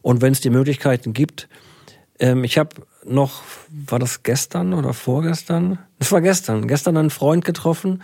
Und 0.02 0.22
wenn 0.22 0.32
es 0.32 0.40
die 0.40 0.50
Möglichkeiten 0.50 1.12
gibt, 1.12 1.50
ähm, 2.22 2.44
ich 2.44 2.58
habe 2.58 2.70
noch, 3.04 3.42
war 3.70 4.00
das 4.00 4.24
gestern 4.24 4.74
oder 4.74 4.94
vorgestern? 4.94 5.80
Das 6.00 6.12
war 6.12 6.22
gestern. 6.22 6.68
Gestern 6.68 6.96
einen 6.96 7.10
Freund 7.10 7.44
getroffen, 7.44 8.02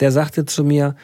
der 0.00 0.12
sagte 0.12 0.44
zu 0.44 0.62
mir, 0.62 0.94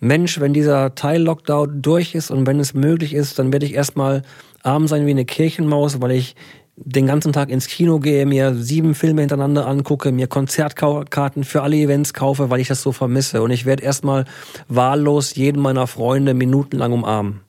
Mensch, 0.00 0.38
wenn 0.40 0.52
dieser 0.52 0.94
Teil-Lockdown 0.94 1.82
durch 1.82 2.14
ist 2.14 2.30
und 2.30 2.46
wenn 2.46 2.60
es 2.60 2.74
möglich 2.74 3.14
ist, 3.14 3.38
dann 3.38 3.52
werde 3.52 3.66
ich 3.66 3.74
erstmal 3.74 4.22
arm 4.62 4.86
sein 4.86 5.06
wie 5.06 5.10
eine 5.10 5.24
Kirchenmaus, 5.24 6.00
weil 6.00 6.12
ich 6.12 6.36
den 6.76 7.06
ganzen 7.06 7.32
Tag 7.32 7.50
ins 7.50 7.66
Kino 7.66 7.98
gehe, 7.98 8.24
mir 8.24 8.54
sieben 8.54 8.94
Filme 8.94 9.22
hintereinander 9.22 9.66
angucke, 9.66 10.12
mir 10.12 10.28
Konzertkarten 10.28 11.42
für 11.42 11.62
alle 11.62 11.76
Events 11.76 12.14
kaufe, 12.14 12.50
weil 12.50 12.60
ich 12.60 12.68
das 12.68 12.82
so 12.82 12.92
vermisse. 12.92 13.42
Und 13.42 13.50
ich 13.50 13.64
werde 13.66 13.82
erstmal 13.82 14.24
wahllos 14.68 15.34
jeden 15.34 15.60
meiner 15.60 15.88
Freunde 15.88 16.34
minutenlang 16.34 16.92
umarmen. 16.92 17.40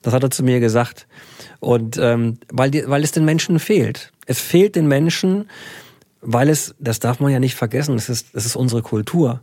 Das 0.00 0.14
hat 0.14 0.22
er 0.22 0.30
zu 0.30 0.42
mir 0.42 0.60
gesagt. 0.60 1.06
Und 1.60 1.98
ähm, 1.98 2.38
weil, 2.50 2.70
die, 2.70 2.88
weil 2.88 3.04
es 3.04 3.12
den 3.12 3.24
Menschen 3.24 3.58
fehlt. 3.58 4.12
Es 4.26 4.40
fehlt 4.40 4.76
den 4.76 4.88
Menschen, 4.88 5.48
weil 6.22 6.48
es, 6.48 6.74
das 6.78 7.00
darf 7.00 7.20
man 7.20 7.32
ja 7.32 7.38
nicht 7.38 7.54
vergessen, 7.54 7.94
es 7.96 8.08
ist, 8.08 8.34
es 8.34 8.46
ist 8.46 8.56
unsere 8.56 8.82
Kultur. 8.82 9.40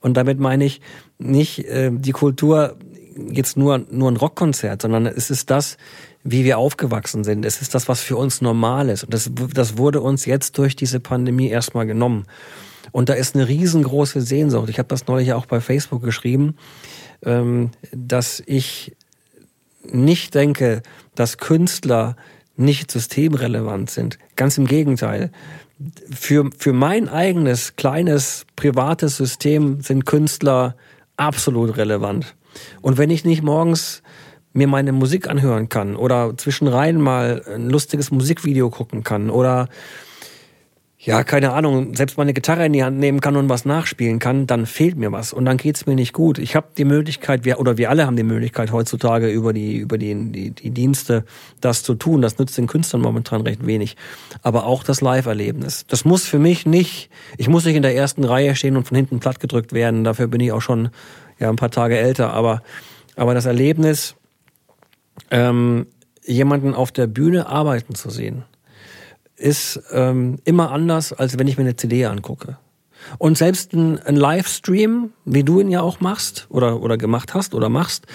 Und 0.00 0.16
damit 0.16 0.38
meine 0.38 0.64
ich 0.64 0.80
nicht 1.18 1.64
äh, 1.66 1.90
die 1.92 2.12
Kultur 2.12 2.76
jetzt 3.30 3.56
nur, 3.56 3.78
nur 3.90 4.10
ein 4.10 4.16
Rockkonzert, 4.16 4.82
sondern 4.82 5.06
es 5.06 5.30
ist 5.30 5.50
das, 5.50 5.76
wie 6.22 6.44
wir 6.44 6.58
aufgewachsen 6.58 7.24
sind. 7.24 7.44
Es 7.44 7.60
ist 7.60 7.74
das, 7.74 7.88
was 7.88 8.00
für 8.00 8.16
uns 8.16 8.40
normal 8.40 8.88
ist. 8.88 9.04
Und 9.04 9.14
das, 9.14 9.30
das 9.54 9.76
wurde 9.76 10.00
uns 10.00 10.24
jetzt 10.24 10.56
durch 10.58 10.76
diese 10.76 11.00
Pandemie 11.00 11.48
erstmal 11.48 11.86
genommen. 11.86 12.26
Und 12.92 13.08
da 13.08 13.14
ist 13.14 13.34
eine 13.34 13.48
riesengroße 13.48 14.20
Sehnsucht. 14.20 14.68
Ich 14.68 14.78
habe 14.78 14.88
das 14.88 15.06
neulich 15.06 15.32
auch 15.32 15.46
bei 15.46 15.60
Facebook 15.60 16.02
geschrieben, 16.02 16.56
ähm, 17.24 17.70
dass 17.92 18.42
ich 18.46 18.96
nicht 19.90 20.34
denke, 20.34 20.82
dass 21.18 21.38
Künstler 21.38 22.16
nicht 22.56 22.90
systemrelevant 22.90 23.90
sind. 23.90 24.18
Ganz 24.36 24.58
im 24.58 24.66
Gegenteil. 24.66 25.30
Für, 26.10 26.50
für 26.56 26.72
mein 26.72 27.08
eigenes 27.08 27.76
kleines 27.76 28.46
privates 28.56 29.16
System 29.16 29.80
sind 29.80 30.06
Künstler 30.06 30.76
absolut 31.16 31.76
relevant. 31.76 32.34
Und 32.82 32.98
wenn 32.98 33.10
ich 33.10 33.24
nicht 33.24 33.42
morgens 33.42 34.02
mir 34.52 34.66
meine 34.66 34.92
Musik 34.92 35.28
anhören 35.28 35.68
kann 35.68 35.94
oder 35.96 36.36
zwischenrein 36.36 37.00
mal 37.00 37.42
ein 37.46 37.68
lustiges 37.68 38.10
Musikvideo 38.10 38.70
gucken 38.70 39.04
kann 39.04 39.30
oder 39.30 39.68
ja, 41.00 41.22
keine 41.22 41.52
Ahnung, 41.52 41.94
selbst 41.94 42.16
mal 42.16 42.24
eine 42.24 42.34
Gitarre 42.34 42.66
in 42.66 42.72
die 42.72 42.82
Hand 42.82 42.98
nehmen 42.98 43.20
kann 43.20 43.36
und 43.36 43.48
was 43.48 43.64
nachspielen 43.64 44.18
kann, 44.18 44.48
dann 44.48 44.66
fehlt 44.66 44.96
mir 44.96 45.12
was 45.12 45.32
und 45.32 45.44
dann 45.44 45.56
geht's 45.56 45.86
mir 45.86 45.94
nicht 45.94 46.12
gut. 46.12 46.38
Ich 46.38 46.56
habe 46.56 46.66
die 46.76 46.84
Möglichkeit, 46.84 47.44
wir, 47.44 47.60
oder 47.60 47.78
wir 47.78 47.88
alle 47.88 48.04
haben 48.04 48.16
die 48.16 48.24
Möglichkeit 48.24 48.72
heutzutage 48.72 49.30
über 49.30 49.52
die 49.52 49.76
über 49.76 49.96
die, 49.96 50.32
die, 50.32 50.50
die 50.50 50.70
Dienste 50.70 51.24
das 51.60 51.84
zu 51.84 51.94
tun. 51.94 52.20
Das 52.20 52.38
nützt 52.40 52.58
den 52.58 52.66
Künstlern 52.66 53.00
momentan 53.00 53.42
recht 53.42 53.64
wenig. 53.64 53.96
Aber 54.42 54.66
auch 54.66 54.82
das 54.82 55.00
Live-Erlebnis. 55.00 55.84
Das 55.86 56.04
muss 56.04 56.26
für 56.26 56.40
mich 56.40 56.66
nicht, 56.66 57.10
ich 57.36 57.48
muss 57.48 57.64
nicht 57.64 57.76
in 57.76 57.82
der 57.82 57.94
ersten 57.94 58.24
Reihe 58.24 58.56
stehen 58.56 58.76
und 58.76 58.88
von 58.88 58.96
hinten 58.96 59.20
platt 59.20 59.38
gedrückt 59.38 59.72
werden. 59.72 60.02
Dafür 60.02 60.26
bin 60.26 60.40
ich 60.40 60.50
auch 60.50 60.62
schon 60.62 60.88
ja 61.38 61.48
ein 61.48 61.56
paar 61.56 61.70
Tage 61.70 61.96
älter. 61.96 62.32
Aber 62.32 62.62
aber 63.14 63.34
das 63.34 63.46
Erlebnis, 63.46 64.16
ähm, 65.30 65.86
jemanden 66.24 66.74
auf 66.74 66.90
der 66.90 67.06
Bühne 67.06 67.46
arbeiten 67.46 67.94
zu 67.94 68.10
sehen 68.10 68.44
ist 69.38 69.80
ähm, 69.92 70.38
immer 70.44 70.70
anders, 70.72 71.12
als 71.12 71.38
wenn 71.38 71.46
ich 71.46 71.56
mir 71.56 71.64
eine 71.64 71.76
CD 71.76 72.04
angucke. 72.04 72.58
Und 73.18 73.38
selbst 73.38 73.72
ein, 73.72 73.98
ein 74.00 74.16
Livestream, 74.16 75.10
wie 75.24 75.44
du 75.44 75.60
ihn 75.60 75.70
ja 75.70 75.80
auch 75.80 76.00
machst 76.00 76.46
oder, 76.50 76.82
oder 76.82 76.98
gemacht 76.98 77.34
hast 77.34 77.54
oder 77.54 77.68
machst, 77.68 78.06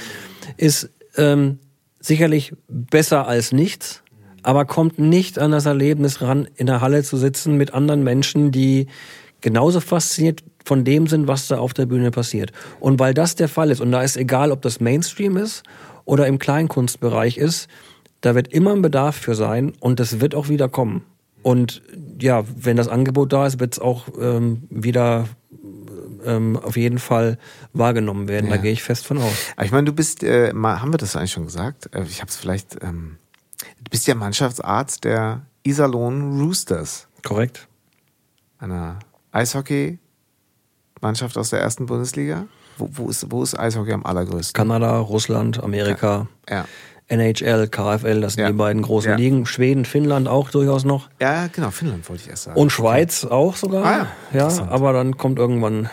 ist 0.58 0.90
ähm, 1.18 1.60
sicherlich 2.00 2.54
besser 2.68 3.28
als 3.28 3.52
nichts, 3.52 4.04
aber 4.44 4.66
kommt 4.66 5.00
nicht 5.00 5.40
an 5.40 5.52
das 5.52 5.66
Erlebnis 5.66 6.22
ran, 6.22 6.48
in 6.56 6.68
der 6.68 6.82
Halle 6.82 7.04
zu 7.04 7.18
sitzen 7.18 7.56
mit 7.56 7.74
anderen 7.74 8.04
Menschen, 8.04 8.52
die 8.52 8.88
genauso 9.42 9.80
fasziniert 9.80 10.44
von 10.66 10.84
dem 10.84 11.08
sind, 11.08 11.28
was 11.28 11.48
da 11.48 11.58
auf 11.58 11.74
der 11.74 11.86
Bühne 11.86 12.12
passiert. 12.12 12.52
Und 12.80 13.00
weil 13.00 13.14
das 13.14 13.36
der 13.36 13.50
Fall 13.50 13.72
ist, 13.72 13.82
und 13.82 13.92
da 13.92 14.02
ist 14.02 14.18
egal, 14.18 14.52
ob 14.52 14.62
das 14.62 14.80
Mainstream 14.80 15.38
ist 15.38 15.64
oder 16.06 16.28
im 16.28 16.40
Kleinkunstbereich 16.40 17.38
ist, 17.38 17.68
da 18.22 18.36
wird 18.36 18.54
immer 18.54 18.72
ein 18.72 18.82
Bedarf 18.82 19.18
für 19.18 19.36
sein 19.36 19.74
und 19.80 20.00
das 20.00 20.22
wird 20.22 20.36
auch 20.36 20.48
wieder 20.48 20.70
kommen. 20.70 21.04
Und 21.44 21.82
ja, 22.20 22.44
wenn 22.56 22.78
das 22.78 22.88
Angebot 22.88 23.34
da 23.34 23.46
ist, 23.46 23.60
wird 23.60 23.74
es 23.74 23.80
auch 23.80 24.08
ähm, 24.20 24.64
wieder 24.70 25.28
ähm, 26.26 26.58
auf 26.58 26.78
jeden 26.78 27.00
Fall 27.00 27.38
wahrgenommen 27.74 28.30
werden. 28.30 28.48
Ja. 28.48 28.56
Da 28.56 28.62
gehe 28.62 28.72
ich 28.72 28.82
fest 28.82 29.06
von 29.06 29.18
aus. 29.18 29.34
Aber 29.56 29.66
ich 29.66 29.72
meine, 29.72 29.86
du 29.86 29.94
bist, 29.94 30.24
äh, 30.24 30.54
mal, 30.54 30.82
haben 30.82 30.94
wir 30.94 30.98
das 30.98 31.16
eigentlich 31.16 31.32
schon 31.32 31.46
gesagt? 31.46 31.94
Äh, 31.94 32.04
ich 32.04 32.22
habe 32.22 32.30
es 32.30 32.38
vielleicht. 32.38 32.82
Ähm, 32.82 33.18
du 33.84 33.92
bist 33.92 34.08
ja 34.08 34.16
Mannschaftsarzt 34.16 35.04
der 35.04 35.42
Iserlohn 35.64 36.40
Roosters. 36.40 37.08
Korrekt. 37.24 37.68
Einer 38.58 39.00
Eishockey-Mannschaft 39.32 41.38
aus 41.38 41.50
der 41.50 41.60
ersten 41.60 41.86
Bundesliga. 41.86 42.48
Wo, 42.78 42.90
wo, 42.94 43.10
ist, 43.10 43.30
wo 43.30 43.44
ist 43.44 43.60
Eishockey 43.60 43.92
am 43.92 44.06
allergrößten? 44.06 44.54
Kanada, 44.54 44.98
Russland, 44.98 45.62
Amerika. 45.62 46.28
ja. 46.50 46.56
ja. 46.56 46.66
NHL, 47.08 47.68
KFL, 47.68 48.22
das 48.22 48.34
sind 48.34 48.44
ja. 48.44 48.50
die 48.50 48.58
beiden 48.58 48.82
großen 48.82 49.12
ja. 49.12 49.18
Ligen. 49.18 49.46
Schweden, 49.46 49.86
Finnland 49.86 50.28
auch 50.28 50.50
durchaus 50.50 50.86
noch. 50.86 51.10
Ja, 51.20 51.48
genau, 51.48 51.72
Finnland 51.72 52.08
wollte 52.10 52.24
ich 52.24 52.30
erst 52.30 52.44
sagen. 52.44 52.60
Und 52.60 52.72
Schweiz 52.72 53.24
okay. 53.24 53.34
auch 53.34 53.56
sogar. 53.56 53.86
Ah, 53.86 54.08
ja, 54.34 54.50
ja 54.50 54.68
aber 54.70 54.94
dann 54.94 55.18
kommt 55.18 55.40
irgendwann 55.40 55.90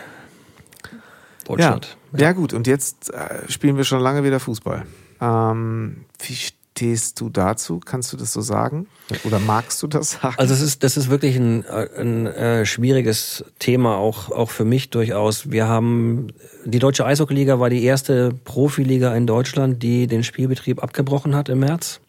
Deutschland. 1.44 1.96
Ja, 2.12 2.20
ja. 2.20 2.32
gut, 2.32 2.52
und 2.52 2.66
jetzt 2.66 3.12
äh, 3.12 3.50
spielen 3.50 3.76
wir 3.76 3.84
schon 3.84 4.00
lange 4.00 4.24
wieder 4.24 4.40
Fußball. 4.40 4.84
Ähm, 5.20 6.04
wie 6.20 6.34
stehst 6.80 7.20
du 7.20 7.28
dazu? 7.28 7.78
Kannst 7.78 8.10
du 8.10 8.16
das 8.16 8.32
so 8.32 8.40
sagen? 8.40 8.86
Oder 9.24 9.38
magst 9.38 9.82
du 9.82 9.86
das 9.86 10.12
sagen? 10.12 10.36
Also 10.38 10.54
es 10.54 10.62
ist, 10.62 10.82
das 10.82 10.96
ist 10.96 11.10
wirklich 11.10 11.36
ein, 11.36 11.66
ein 11.66 12.26
äh, 12.26 12.64
schwieriges 12.64 13.44
Thema, 13.58 13.98
auch, 13.98 14.30
auch 14.30 14.48
für 14.48 14.64
mich 14.64 14.88
durchaus. 14.88 15.50
Wir 15.50 15.68
haben, 15.68 16.28
die 16.64 16.78
Deutsche 16.78 17.04
Eishockeyliga 17.04 17.60
war 17.60 17.68
die 17.68 17.84
erste 17.84 18.32
Profiliga 18.44 19.14
in 19.14 19.26
Deutschland, 19.26 19.82
die 19.82 20.06
den 20.06 20.24
Spielbetrieb 20.24 20.82
abgebrochen 20.82 21.34
hat 21.34 21.50
im 21.50 21.58
März. 21.58 22.00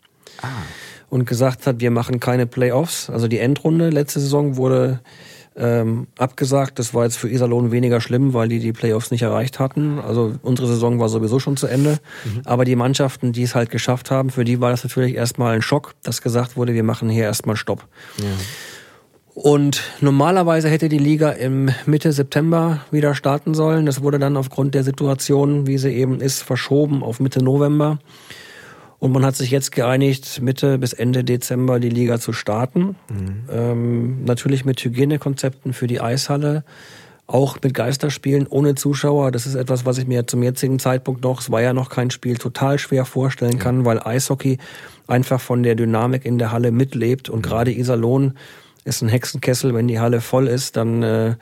Ah. 0.41 0.47
Und 1.09 1.25
gesagt 1.25 1.67
hat, 1.67 1.81
wir 1.81 1.91
machen 1.91 2.21
keine 2.21 2.47
Playoffs. 2.47 3.09
Also 3.09 3.27
die 3.27 3.39
Endrunde 3.39 3.89
letzte 3.89 4.21
Saison 4.21 4.55
wurde 4.55 5.01
ähm, 5.61 6.07
abgesagt. 6.17 6.79
Das 6.79 6.93
war 6.93 7.03
jetzt 7.03 7.17
für 7.17 7.29
Iserlohn 7.29 7.71
weniger 7.71 8.01
schlimm, 8.01 8.33
weil 8.33 8.49
die 8.49 8.59
die 8.59 8.73
Playoffs 8.73 9.11
nicht 9.11 9.21
erreicht 9.21 9.59
hatten. 9.59 9.99
Also 9.99 10.33
unsere 10.41 10.67
Saison 10.67 10.99
war 10.99 11.07
sowieso 11.07 11.39
schon 11.39 11.55
zu 11.55 11.67
Ende. 11.67 11.99
Mhm. 12.25 12.41
Aber 12.45 12.65
die 12.65 12.75
Mannschaften, 12.75 13.31
die 13.31 13.43
es 13.43 13.53
halt 13.53 13.69
geschafft 13.69 14.09
haben, 14.09 14.31
für 14.31 14.43
die 14.43 14.59
war 14.59 14.71
das 14.71 14.83
natürlich 14.83 15.15
erstmal 15.15 15.55
ein 15.55 15.61
Schock, 15.61 15.93
dass 16.03 16.21
gesagt 16.21 16.57
wurde, 16.57 16.73
wir 16.73 16.83
machen 16.83 17.09
hier 17.09 17.25
erstmal 17.25 17.55
Stopp. 17.55 17.87
Ja. 18.17 18.25
Und 19.33 19.83
normalerweise 20.01 20.67
hätte 20.67 20.89
die 20.89 20.97
Liga 20.97 21.29
im 21.29 21.69
Mitte 21.85 22.11
September 22.11 22.81
wieder 22.91 23.15
starten 23.15 23.53
sollen. 23.53 23.85
Das 23.85 24.01
wurde 24.01 24.19
dann 24.19 24.35
aufgrund 24.35 24.75
der 24.75 24.83
Situation, 24.83 25.67
wie 25.67 25.77
sie 25.77 25.91
eben 25.91 26.19
ist, 26.19 26.41
verschoben 26.41 27.01
auf 27.01 27.19
Mitte 27.19 27.41
November. 27.41 27.99
Und 29.01 29.13
man 29.13 29.25
hat 29.25 29.35
sich 29.35 29.49
jetzt 29.49 29.71
geeinigt, 29.71 30.43
Mitte 30.43 30.77
bis 30.77 30.93
Ende 30.93 31.23
Dezember 31.23 31.79
die 31.79 31.89
Liga 31.89 32.19
zu 32.19 32.33
starten. 32.33 32.95
Mhm. 33.09 33.43
Ähm, 33.51 34.23
natürlich 34.25 34.63
mit 34.63 34.79
Hygienekonzepten 34.79 35.73
für 35.73 35.87
die 35.87 35.99
Eishalle, 35.99 36.63
auch 37.25 37.57
mit 37.63 37.73
Geisterspielen 37.73 38.45
ohne 38.45 38.75
Zuschauer. 38.75 39.31
Das 39.31 39.47
ist 39.47 39.55
etwas, 39.55 39.87
was 39.87 39.97
ich 39.97 40.05
mir 40.05 40.27
zum 40.27 40.43
jetzigen 40.43 40.77
Zeitpunkt 40.77 41.23
noch, 41.23 41.41
es 41.41 41.49
war 41.49 41.63
ja 41.63 41.73
noch 41.73 41.89
kein 41.89 42.11
Spiel, 42.11 42.37
total 42.37 42.77
schwer 42.77 43.05
vorstellen 43.05 43.57
kann, 43.57 43.79
ja. 43.79 43.85
weil 43.85 43.99
Eishockey 44.03 44.59
einfach 45.07 45.41
von 45.41 45.63
der 45.63 45.73
Dynamik 45.73 46.23
in 46.23 46.37
der 46.37 46.51
Halle 46.51 46.71
mitlebt. 46.71 47.27
Und 47.27 47.39
mhm. 47.39 47.49
gerade 47.49 47.71
Iserlohn 47.71 48.37
ist 48.83 49.01
ein 49.01 49.09
Hexenkessel. 49.09 49.73
Wenn 49.73 49.87
die 49.87 49.99
Halle 49.99 50.21
voll 50.21 50.47
ist, 50.47 50.77
dann 50.77 51.01
äh, 51.01 51.35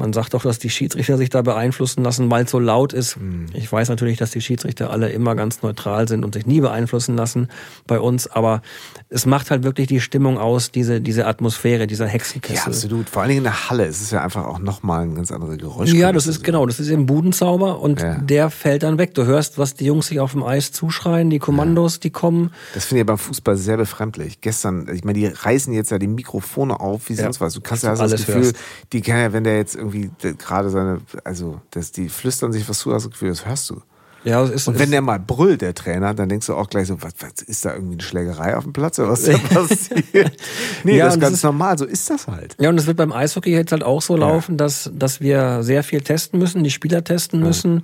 Man 0.00 0.14
sagt 0.14 0.34
auch, 0.34 0.44
dass 0.44 0.58
die 0.58 0.70
Schiedsrichter 0.70 1.18
sich 1.18 1.28
da 1.28 1.42
beeinflussen 1.42 2.02
lassen, 2.02 2.30
weil 2.30 2.44
es 2.44 2.50
so 2.50 2.58
laut 2.58 2.94
ist. 2.94 3.18
Mhm. 3.18 3.48
Ich 3.52 3.70
weiß 3.70 3.90
natürlich, 3.90 4.16
dass 4.16 4.30
die 4.30 4.40
Schiedsrichter 4.40 4.90
alle 4.90 5.10
immer 5.10 5.34
ganz 5.34 5.60
neutral 5.60 6.08
sind 6.08 6.24
und 6.24 6.32
sich 6.32 6.46
nie 6.46 6.62
beeinflussen 6.62 7.16
lassen 7.16 7.48
bei 7.86 8.00
uns, 8.00 8.26
aber 8.26 8.62
es 9.10 9.26
macht 9.26 9.50
halt 9.50 9.62
wirklich 9.62 9.88
die 9.88 10.00
Stimmung 10.00 10.38
aus, 10.38 10.70
diese, 10.70 11.02
diese 11.02 11.26
Atmosphäre, 11.26 11.86
dieser 11.86 12.06
Hexenkessel. 12.06 12.56
Ja, 12.56 12.64
absolut. 12.64 13.10
Vor 13.10 13.20
allen 13.20 13.28
Dingen 13.28 13.40
in 13.40 13.44
der 13.44 13.68
Halle 13.68 13.84
ist 13.84 14.00
es 14.00 14.10
ja 14.10 14.22
einfach 14.22 14.46
auch 14.46 14.58
nochmal 14.58 15.02
ein 15.02 15.16
ganz 15.16 15.30
anderes 15.32 15.58
Geräusch. 15.58 15.92
Ja, 15.92 16.12
das 16.12 16.26
ist 16.26 16.42
genau, 16.42 16.64
das 16.64 16.80
ist 16.80 16.88
eben 16.88 17.04
Budenzauber 17.04 17.80
und 17.80 18.00
ja. 18.00 18.14
der 18.20 18.48
fällt 18.48 18.84
dann 18.84 18.96
weg. 18.96 19.12
Du 19.12 19.26
hörst, 19.26 19.58
was 19.58 19.74
die 19.74 19.84
Jungs 19.84 20.06
sich 20.06 20.20
auf 20.20 20.32
dem 20.32 20.44
Eis 20.44 20.72
zuschreien, 20.72 21.28
die 21.28 21.38
Kommandos, 21.40 21.96
ja. 21.96 22.00
die 22.04 22.10
kommen. 22.10 22.52
Das 22.72 22.86
finde 22.86 23.02
ich 23.02 23.06
beim 23.06 23.18
Fußball 23.18 23.58
sehr 23.58 23.76
befremdlich. 23.76 24.40
Gestern, 24.40 24.88
ich 24.88 25.04
meine, 25.04 25.18
die 25.18 25.26
reißen 25.26 25.74
jetzt 25.74 25.90
ja 25.90 25.98
die 25.98 26.06
Mikrofone 26.06 26.80
auf, 26.80 27.10
wie 27.10 27.14
sonst 27.16 27.40
ja. 27.40 27.46
was. 27.46 27.52
Du 27.52 27.60
kannst 27.60 27.84
ja 27.84 27.94
das 27.94 28.12
Gefühl, 28.12 28.44
hörst. 28.44 28.56
die 28.94 29.02
kann 29.02 29.18
ja, 29.18 29.32
wenn 29.34 29.44
der 29.44 29.56
jetzt 29.56 29.74
irgendwie 29.74 29.89
gerade 29.90 30.70
seine, 30.70 31.00
also, 31.24 31.60
dass 31.70 31.92
die 31.92 32.08
flüstern 32.08 32.52
sich 32.52 32.68
was 32.68 32.78
zu, 32.78 32.92
hast 32.92 33.04
du 33.04 33.08
das 33.08 33.12
Gefühl, 33.12 33.30
das 33.30 33.46
hörst 33.46 33.70
du. 33.70 33.82
Ja, 34.22 34.44
ist, 34.44 34.68
und 34.68 34.78
wenn 34.78 34.90
der 34.90 35.00
mal 35.00 35.18
brüllt, 35.18 35.62
der 35.62 35.74
Trainer, 35.74 36.12
dann 36.12 36.28
denkst 36.28 36.46
du 36.46 36.54
auch 36.54 36.68
gleich 36.68 36.88
so, 36.88 37.00
was, 37.00 37.14
was 37.20 37.42
ist 37.42 37.64
da 37.64 37.72
irgendwie 37.72 37.94
eine 37.94 38.02
Schlägerei 38.02 38.54
auf 38.54 38.64
dem 38.64 38.74
Platz 38.74 38.98
oder 38.98 39.08
was 39.08 39.20
ist 39.20 39.32
da 39.32 39.38
passiert? 39.60 40.36
nee, 40.84 40.98
ja, 40.98 41.06
das 41.06 41.14
ist 41.14 41.20
ganz 41.20 41.36
ist, 41.38 41.42
normal, 41.42 41.78
so 41.78 41.86
ist 41.86 42.10
das 42.10 42.26
halt. 42.26 42.54
Ja, 42.60 42.68
und 42.68 42.78
es 42.78 42.86
wird 42.86 42.98
beim 42.98 43.12
Eishockey 43.12 43.50
jetzt 43.50 43.72
halt 43.72 43.82
auch 43.82 44.02
so 44.02 44.14
ja. 44.14 44.20
laufen, 44.20 44.58
dass, 44.58 44.90
dass 44.94 45.20
wir 45.22 45.62
sehr 45.62 45.82
viel 45.82 46.02
testen 46.02 46.38
müssen, 46.38 46.62
die 46.62 46.70
Spieler 46.70 47.02
testen 47.02 47.40
müssen. 47.40 47.76
Ja. 47.76 47.82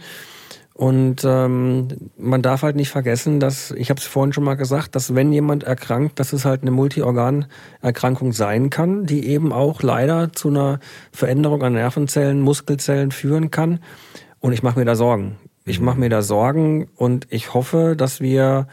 Und 0.76 1.24
ähm, 1.24 1.88
man 2.18 2.42
darf 2.42 2.60
halt 2.60 2.76
nicht 2.76 2.90
vergessen, 2.90 3.40
dass, 3.40 3.70
ich 3.70 3.88
habe 3.88 3.98
es 3.98 4.04
vorhin 4.04 4.34
schon 4.34 4.44
mal 4.44 4.56
gesagt, 4.56 4.94
dass 4.94 5.14
wenn 5.14 5.32
jemand 5.32 5.64
erkrankt, 5.64 6.20
dass 6.20 6.34
es 6.34 6.44
halt 6.44 6.60
eine 6.60 6.70
Multiorganerkrankung 6.70 8.34
sein 8.34 8.68
kann, 8.68 9.06
die 9.06 9.26
eben 9.26 9.54
auch 9.54 9.82
leider 9.82 10.34
zu 10.34 10.48
einer 10.48 10.80
Veränderung 11.12 11.62
an 11.62 11.72
Nervenzellen, 11.72 12.42
Muskelzellen 12.42 13.10
führen 13.10 13.50
kann. 13.50 13.80
Und 14.38 14.52
ich 14.52 14.62
mache 14.62 14.78
mir 14.78 14.84
da 14.84 14.96
Sorgen. 14.96 15.38
Ich 15.64 15.80
mache 15.80 15.98
mir 15.98 16.10
da 16.10 16.20
Sorgen 16.20 16.88
und 16.94 17.26
ich 17.30 17.54
hoffe, 17.54 17.94
dass 17.96 18.20
wir 18.20 18.68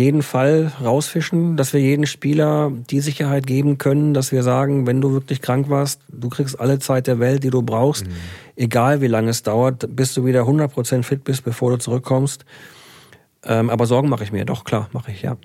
jeden 0.00 0.22
Fall 0.22 0.72
rausfischen, 0.82 1.56
dass 1.56 1.72
wir 1.72 1.80
jeden 1.80 2.06
Spieler 2.06 2.72
die 2.90 3.00
Sicherheit 3.00 3.46
geben 3.46 3.76
können, 3.76 4.14
dass 4.14 4.32
wir 4.32 4.42
sagen, 4.42 4.86
wenn 4.86 5.00
du 5.00 5.12
wirklich 5.12 5.42
krank 5.42 5.68
warst, 5.68 6.00
du 6.08 6.30
kriegst 6.30 6.58
alle 6.58 6.78
Zeit 6.78 7.06
der 7.06 7.18
Welt, 7.18 7.44
die 7.44 7.50
du 7.50 7.62
brauchst, 7.62 8.06
mhm. 8.06 8.12
egal 8.56 9.02
wie 9.02 9.06
lange 9.06 9.30
es 9.30 9.42
dauert, 9.42 9.94
bis 9.94 10.14
du 10.14 10.24
wieder 10.24 10.42
100% 10.42 11.02
fit 11.02 11.22
bist, 11.24 11.44
bevor 11.44 11.70
du 11.70 11.78
zurückkommst. 11.78 12.46
Ähm, 13.44 13.68
aber 13.68 13.86
Sorgen 13.86 14.08
mache 14.08 14.24
ich 14.24 14.32
mir, 14.32 14.44
doch 14.46 14.64
klar, 14.64 14.88
mache 14.92 15.12
ich, 15.12 15.22
ja. 15.22 15.36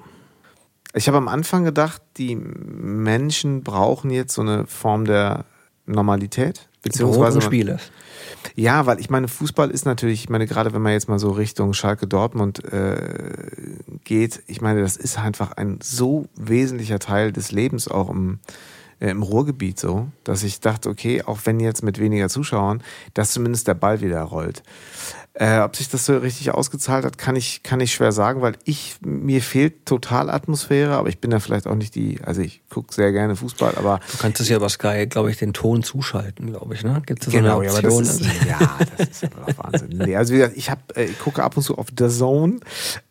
Ich 0.94 1.10
habe 1.10 1.18
am 1.18 1.28
Anfang 1.28 1.66
gedacht, 1.66 2.02
die 2.18 2.36
Menschen 2.38 3.64
brauchen 3.64 4.10
jetzt 4.12 4.34
so 4.34 4.42
eine 4.42 4.66
Form 4.66 5.04
der 5.04 5.44
Normalität, 5.86 6.70
beziehungsweise 6.82 7.42
Spiele. 7.42 7.80
Ja, 8.56 8.86
weil 8.86 9.00
ich 9.00 9.10
meine, 9.10 9.28
Fußball 9.28 9.72
ist 9.72 9.86
natürlich, 9.86 10.24
ich 10.24 10.30
meine, 10.30 10.48
gerade 10.48 10.74
wenn 10.74 10.82
man 10.82 10.94
jetzt 10.94 11.10
mal 11.10 11.20
so 11.20 11.32
Richtung 11.32 11.74
Schalke 11.74 12.08
Dortmund 12.08 12.64
äh, 12.66 12.98
geht, 14.04 14.44
ich 14.48 14.62
meine, 14.62 14.82
das 14.82 14.98
ist 14.98 15.18
einfach 15.18 15.52
ein 15.54 15.80
so 15.82 16.28
wesentlicher 16.36 17.00
Teil 17.00 17.32
des 17.32 17.52
Lebens 17.52 17.88
auch 17.88 18.10
im, 18.10 18.40
äh, 19.00 19.10
im 19.10 19.24
Ruhrgebiet 19.24 19.80
so, 19.80 20.08
dass 20.24 20.44
ich 20.44 20.60
dachte, 20.60 20.90
okay, 20.90 21.24
auch 21.24 21.40
wenn 21.46 21.60
jetzt 21.60 21.84
mit 21.84 22.00
weniger 22.00 22.30
Zuschauern, 22.30 22.82
dass 23.14 23.32
zumindest 23.32 23.68
der 23.68 23.74
Ball 23.74 24.02
wieder 24.02 24.22
rollt. 24.22 24.64
Äh, 25.38 25.60
ob 25.60 25.76
sich 25.76 25.90
das 25.90 26.06
so 26.06 26.18
richtig 26.18 26.52
ausgezahlt 26.52 27.04
hat, 27.04 27.18
kann 27.18 27.36
ich, 27.36 27.62
kann 27.62 27.82
ich 27.82 27.94
schwer 27.94 28.14
sagen, 28.14 28.42
weil 28.42 28.56
ich, 28.64 28.96
mir 29.02 29.42
fehlt 29.42 29.86
total 29.86 30.30
Atmosphäre, 30.30 30.96
aber 30.96 31.10
ich 31.10 31.20
bin 31.20 31.30
da 31.30 31.42
vielleicht 31.42 31.68
auch 31.68 31.76
nicht 31.76 31.94
die, 31.96 32.22
also 32.24 32.40
ich 32.40 32.62
gucke 32.70 32.94
sehr 32.94 33.12
gerne 33.12 33.36
Fußball, 33.36 33.76
aber. 33.76 34.00
Du 34.10 34.18
kannst 34.18 34.40
es 34.40 34.48
ja 34.48 34.56
über 34.56 34.70
Sky, 34.70 35.08
glaube 35.08 35.32
ich, 35.32 35.38
den 35.38 35.52
Ton 35.52 35.84
zuschalten, 35.84 36.48
glaube 36.52 36.74
ich, 36.74 36.86
ne? 36.86 37.02
Gibt 37.06 37.28
es 37.28 37.34
genau, 37.34 37.62
so 37.62 37.76
eine 37.76 37.92
Option? 37.92 38.06
Ja, 38.06 38.10
das 38.10 38.20
ist, 38.22 38.46
ja, 38.46 38.78
das 38.98 39.10
ist 39.10 39.24
aber 39.26 39.58
Wahnsinn. 39.58 39.90
Nee, 39.90 40.16
also 40.16 40.34
wie 40.34 40.38
gesagt, 40.38 40.56
ich, 40.56 40.70
hab, 40.70 40.98
äh, 40.98 41.04
ich 41.04 41.20
gucke 41.20 41.44
ab 41.44 41.58
und 41.58 41.64
zu 41.64 41.78
auf 41.78 41.88
The 41.98 42.08
Zone 42.08 42.62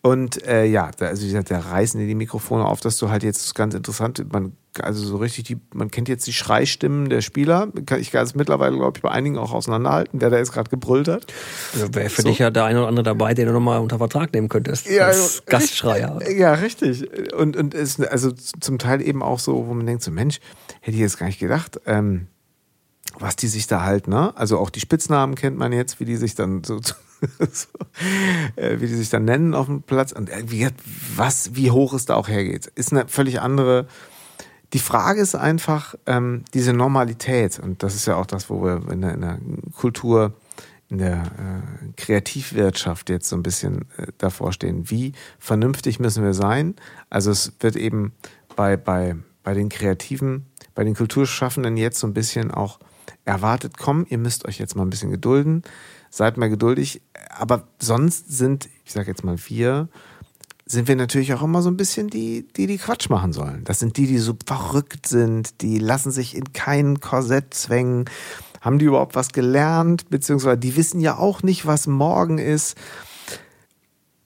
und 0.01 0.43
äh, 0.47 0.65
ja, 0.65 0.93
da, 0.97 1.09
also 1.09 1.25
wie 1.25 1.27
gesagt, 1.27 1.51
da 1.51 1.59
reißen 1.59 2.01
die, 2.01 2.07
die 2.07 2.15
Mikrofone 2.15 2.65
auf, 2.65 2.81
dass 2.81 2.97
du 2.97 3.11
halt 3.11 3.23
jetzt 3.23 3.55
ganz 3.55 3.75
interessant, 3.75 4.33
man 4.33 4.53
also 4.81 5.05
so 5.05 5.17
richtig 5.17 5.45
die, 5.45 5.57
man 5.73 5.91
kennt 5.91 6.09
jetzt 6.09 6.27
die 6.27 6.33
Schreistimmen 6.33 7.09
der 7.09 7.21
Spieler. 7.21 7.69
Ich 7.99 8.11
kann 8.11 8.25
es 8.25 8.35
mittlerweile, 8.35 8.77
glaube 8.77 8.99
ich, 8.99 9.03
bei 9.03 9.11
einigen 9.11 9.39
auch 9.39 9.53
auseinanderhalten, 9.53 10.21
wer 10.21 10.31
da 10.31 10.39
jetzt 10.39 10.53
gerade 10.53 10.71
gebrüllt 10.71 11.09
hat. 11.09 11.27
Also 11.75 11.95
Wäre 11.95 12.11
für 12.11 12.23
so. 12.23 12.29
dich 12.29 12.39
ja 12.39 12.51
der 12.51 12.65
eine 12.65 12.81
oder 12.81 12.89
andere 12.89 13.05
dabei, 13.05 13.35
den 13.35 13.47
du 13.47 13.53
nochmal 13.53 13.81
unter 13.81 13.99
Vertrag 13.99 14.33
nehmen 14.33 14.49
könntest. 14.49 14.89
Ja, 14.89 15.07
als 15.07 15.43
Gastschreier. 15.47 16.19
Ja, 16.31 16.55
richtig. 16.55 17.07
Und, 17.35 17.57
und 17.57 17.75
es 17.75 17.99
ist 17.99 18.09
also 18.09 18.33
zum 18.33 18.79
Teil 18.79 19.03
eben 19.03 19.23
auch 19.23 19.39
so, 19.39 19.67
wo 19.67 19.75
man 19.75 19.87
denkt, 19.87 20.03
so 20.03 20.11
Mensch, 20.11 20.41
hätte 20.81 20.97
ich 20.97 21.01
jetzt 21.01 21.19
gar 21.19 21.27
nicht 21.27 21.41
gedacht, 21.41 21.81
ähm, 21.87 22.27
was 23.19 23.37
die 23.37 23.49
sich 23.49 23.67
da 23.67 23.83
halt, 23.83 24.09
ne? 24.09 24.37
Also 24.37 24.59
auch 24.59 24.71
die 24.71 24.81
Spitznamen 24.81 25.35
kennt 25.35 25.57
man 25.57 25.73
jetzt, 25.73 26.01
wie 26.01 26.05
die 26.05 26.17
sich 26.17 26.35
dann 26.35 26.65
so, 26.65 26.81
so 26.81 27.69
äh, 28.57 28.81
wie 28.81 28.87
die 28.87 28.95
sich 28.95 29.11
dann 29.11 29.25
nennen 29.25 29.55
auf 29.55 29.67
dem 29.67 29.83
Platz 29.83 30.13
und 30.13 30.31
äh, 30.31 30.43
wie, 30.47 30.69
was, 31.17 31.55
wie 31.55 31.71
hoch 31.71 31.93
es 31.93 32.07
da 32.07 32.15
auch 32.15 32.29
hergeht. 32.29 32.67
Ist 32.75 32.93
eine 32.93 33.07
völlig 33.09 33.41
andere 33.41 33.87
die 34.75 34.81
Frage 34.81 35.21
ist 35.21 35.37
einfach 35.37 35.95
ähm, 36.05 36.45
diese 36.53 36.73
Normalität, 36.73 37.61
und 37.61 37.85
das 37.85 37.95
ist 37.95 38.07
ja 38.07 38.17
auch 38.17 38.27
das, 38.27 38.51
wo 38.51 38.61
wir 38.63 38.91
in 38.91 39.03
der, 39.03 39.15
in 39.15 39.21
der 39.21 39.39
Kultur, 39.77 40.35
in 40.89 40.99
der 40.99 41.23
äh, 41.23 41.93
Kreativwirtschaft 41.97 43.09
jetzt 43.09 43.29
so 43.29 43.37
ein 43.37 43.45
bisschen 43.45 43.83
äh, 43.97 44.09
davor 44.19 44.53
stehen. 44.53 44.91
Wie 44.91 45.13
vernünftig 45.39 46.01
müssen 46.01 46.25
wir 46.25 46.35
sein? 46.35 46.75
Also 47.09 47.31
es 47.31 47.53
wird 47.61 47.77
eben 47.77 48.15
bei, 48.57 48.77
bei, 48.77 49.15
bei 49.45 49.55
den 49.55 49.69
Kreativen, 49.69 50.47
bei 50.75 50.83
den 50.83 50.97
Kulturschaffenden 50.97 51.77
jetzt 51.77 52.01
so 52.01 52.09
ein 52.09 52.15
bisschen 52.15 52.51
auch 52.51 52.81
erwartet, 53.25 53.79
komm, 53.79 54.05
ihr 54.09 54.19
müsst 54.19 54.45
euch 54.45 54.59
jetzt 54.59 54.75
mal 54.75 54.83
ein 54.83 54.91
bisschen 54.91 55.13
gedulden, 55.13 55.63
seid 56.11 56.37
mal 56.37 56.51
geduldig. 56.51 57.01
Aber 57.31 57.69
sonst 57.79 58.37
sind, 58.37 58.69
ich 58.85 58.93
sage 58.93 59.09
jetzt 59.09 59.23
mal 59.23 59.37
wir, 59.47 59.89
sind 60.67 60.89
wir 60.89 60.97
natürlich 60.97 61.35
auch 61.35 61.43
immer 61.43 61.63
so 61.63 61.71
ein 61.71 61.77
bisschen 61.77 62.09
die, 62.09 62.47
die 62.57 62.67
die 62.67 62.79
Quatsch 62.79 63.11
machen 63.11 63.33
sollen. 63.33 63.65
Das 63.65 63.79
sind 63.81 63.97
die, 63.97 64.07
die 64.07 64.19
so 64.19 64.35
verrückt 64.47 65.07
sind, 65.07 65.61
die 65.61 65.79
lassen 65.79 66.11
sich 66.11 66.37
in 66.37 66.53
kein 66.53 67.01
Korsett 67.01 67.53
zwängen. 67.53 68.07
Haben 68.61 68.79
die 68.79 68.87
überhaupt 68.87 69.15
was 69.15 69.33
gelernt? 69.33 70.09
Beziehungsweise 70.09 70.57
die 70.57 70.77
wissen 70.77 71.01
ja 71.01 71.19
auch 71.19 71.43
nicht, 71.43 71.67
was 71.67 71.87
morgen 71.87 72.39
ist. 72.39 72.79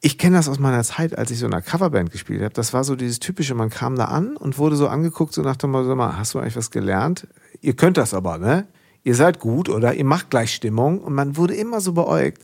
Ich 0.00 0.16
kenne 0.16 0.36
das 0.36 0.48
aus 0.48 0.60
meiner 0.60 0.84
Zeit, 0.84 1.18
als 1.18 1.32
ich 1.32 1.40
so 1.40 1.46
in 1.46 1.52
einer 1.52 1.62
Coverband 1.62 2.12
gespielt 2.12 2.40
habe. 2.42 2.54
Das 2.54 2.72
war 2.72 2.84
so 2.84 2.94
dieses 2.94 3.18
typische, 3.18 3.56
man 3.56 3.68
kam 3.68 3.96
da 3.96 4.04
an 4.04 4.36
und 4.36 4.56
wurde 4.58 4.76
so 4.76 4.86
angeguckt, 4.86 5.34
so 5.34 5.42
nach 5.42 5.56
dem 5.56 5.72
Motto, 5.72 5.98
hast 5.98 6.34
du 6.34 6.38
eigentlich 6.38 6.54
was 6.54 6.70
gelernt? 6.70 7.26
Ihr 7.60 7.74
könnt 7.74 7.96
das 7.96 8.14
aber, 8.14 8.38
ne? 8.38 8.68
Ihr 9.04 9.14
seid 9.14 9.38
gut 9.38 9.68
oder 9.68 9.94
ihr 9.94 10.04
macht 10.04 10.30
gleich 10.30 10.54
Stimmung 10.54 11.00
und 11.00 11.14
man 11.14 11.36
wurde 11.36 11.54
immer 11.54 11.80
so 11.80 11.92
beäugt. 11.92 12.42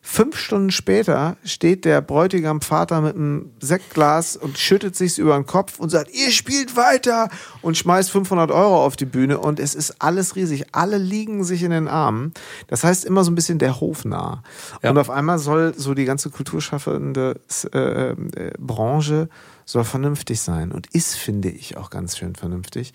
Fünf 0.00 0.38
Stunden 0.38 0.70
später 0.70 1.36
steht 1.44 1.84
der 1.84 2.00
Bräutigam 2.00 2.60
Vater 2.62 3.00
mit 3.00 3.14
einem 3.14 3.50
Sektglas 3.60 4.36
und 4.36 4.56
schüttet 4.58 4.96
sich's 4.96 5.18
über 5.18 5.34
den 5.34 5.44
Kopf 5.44 5.78
und 5.78 5.90
sagt, 5.90 6.14
ihr 6.14 6.30
spielt 6.30 6.76
weiter 6.76 7.28
und 7.60 7.76
schmeißt 7.76 8.10
500 8.10 8.50
Euro 8.50 8.84
auf 8.84 8.96
die 8.96 9.04
Bühne 9.04 9.38
und 9.38 9.60
es 9.60 9.74
ist 9.74 10.00
alles 10.00 10.34
riesig. 10.34 10.66
Alle 10.72 10.98
liegen 10.98 11.44
sich 11.44 11.62
in 11.62 11.72
den 11.72 11.88
Armen. 11.88 12.32
Das 12.68 12.84
heißt 12.84 13.04
immer 13.04 13.24
so 13.24 13.30
ein 13.30 13.34
bisschen 13.34 13.58
der 13.58 13.80
Hof 13.80 14.04
nah. 14.04 14.42
Ja. 14.82 14.90
Und 14.90 14.98
auf 14.98 15.10
einmal 15.10 15.38
soll 15.38 15.74
so 15.76 15.94
die 15.94 16.06
ganze 16.06 16.30
kulturschaffende 16.30 17.40
äh, 17.74 18.10
äh, 18.10 18.14
Branche 18.58 19.28
soll 19.66 19.84
vernünftig 19.84 20.40
sein 20.40 20.72
und 20.72 20.86
ist, 20.94 21.16
finde 21.16 21.50
ich, 21.50 21.76
auch 21.76 21.90
ganz 21.90 22.16
schön 22.16 22.34
vernünftig 22.34 22.94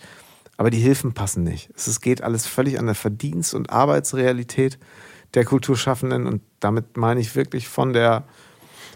aber 0.58 0.70
die 0.70 0.80
Hilfen 0.80 1.14
passen 1.14 1.44
nicht. 1.44 1.70
Es 1.76 2.00
geht 2.02 2.22
alles 2.22 2.46
völlig 2.46 2.80
an 2.80 2.86
der 2.86 2.96
Verdienst- 2.96 3.54
und 3.54 3.70
Arbeitsrealität 3.72 4.78
der 5.34 5.46
Kulturschaffenden 5.46 6.28
und 6.28 6.42
damit 6.60 6.98
meine 6.98 7.20
ich 7.20 7.36
wirklich 7.36 7.68
von 7.68 7.94
der 7.94 8.26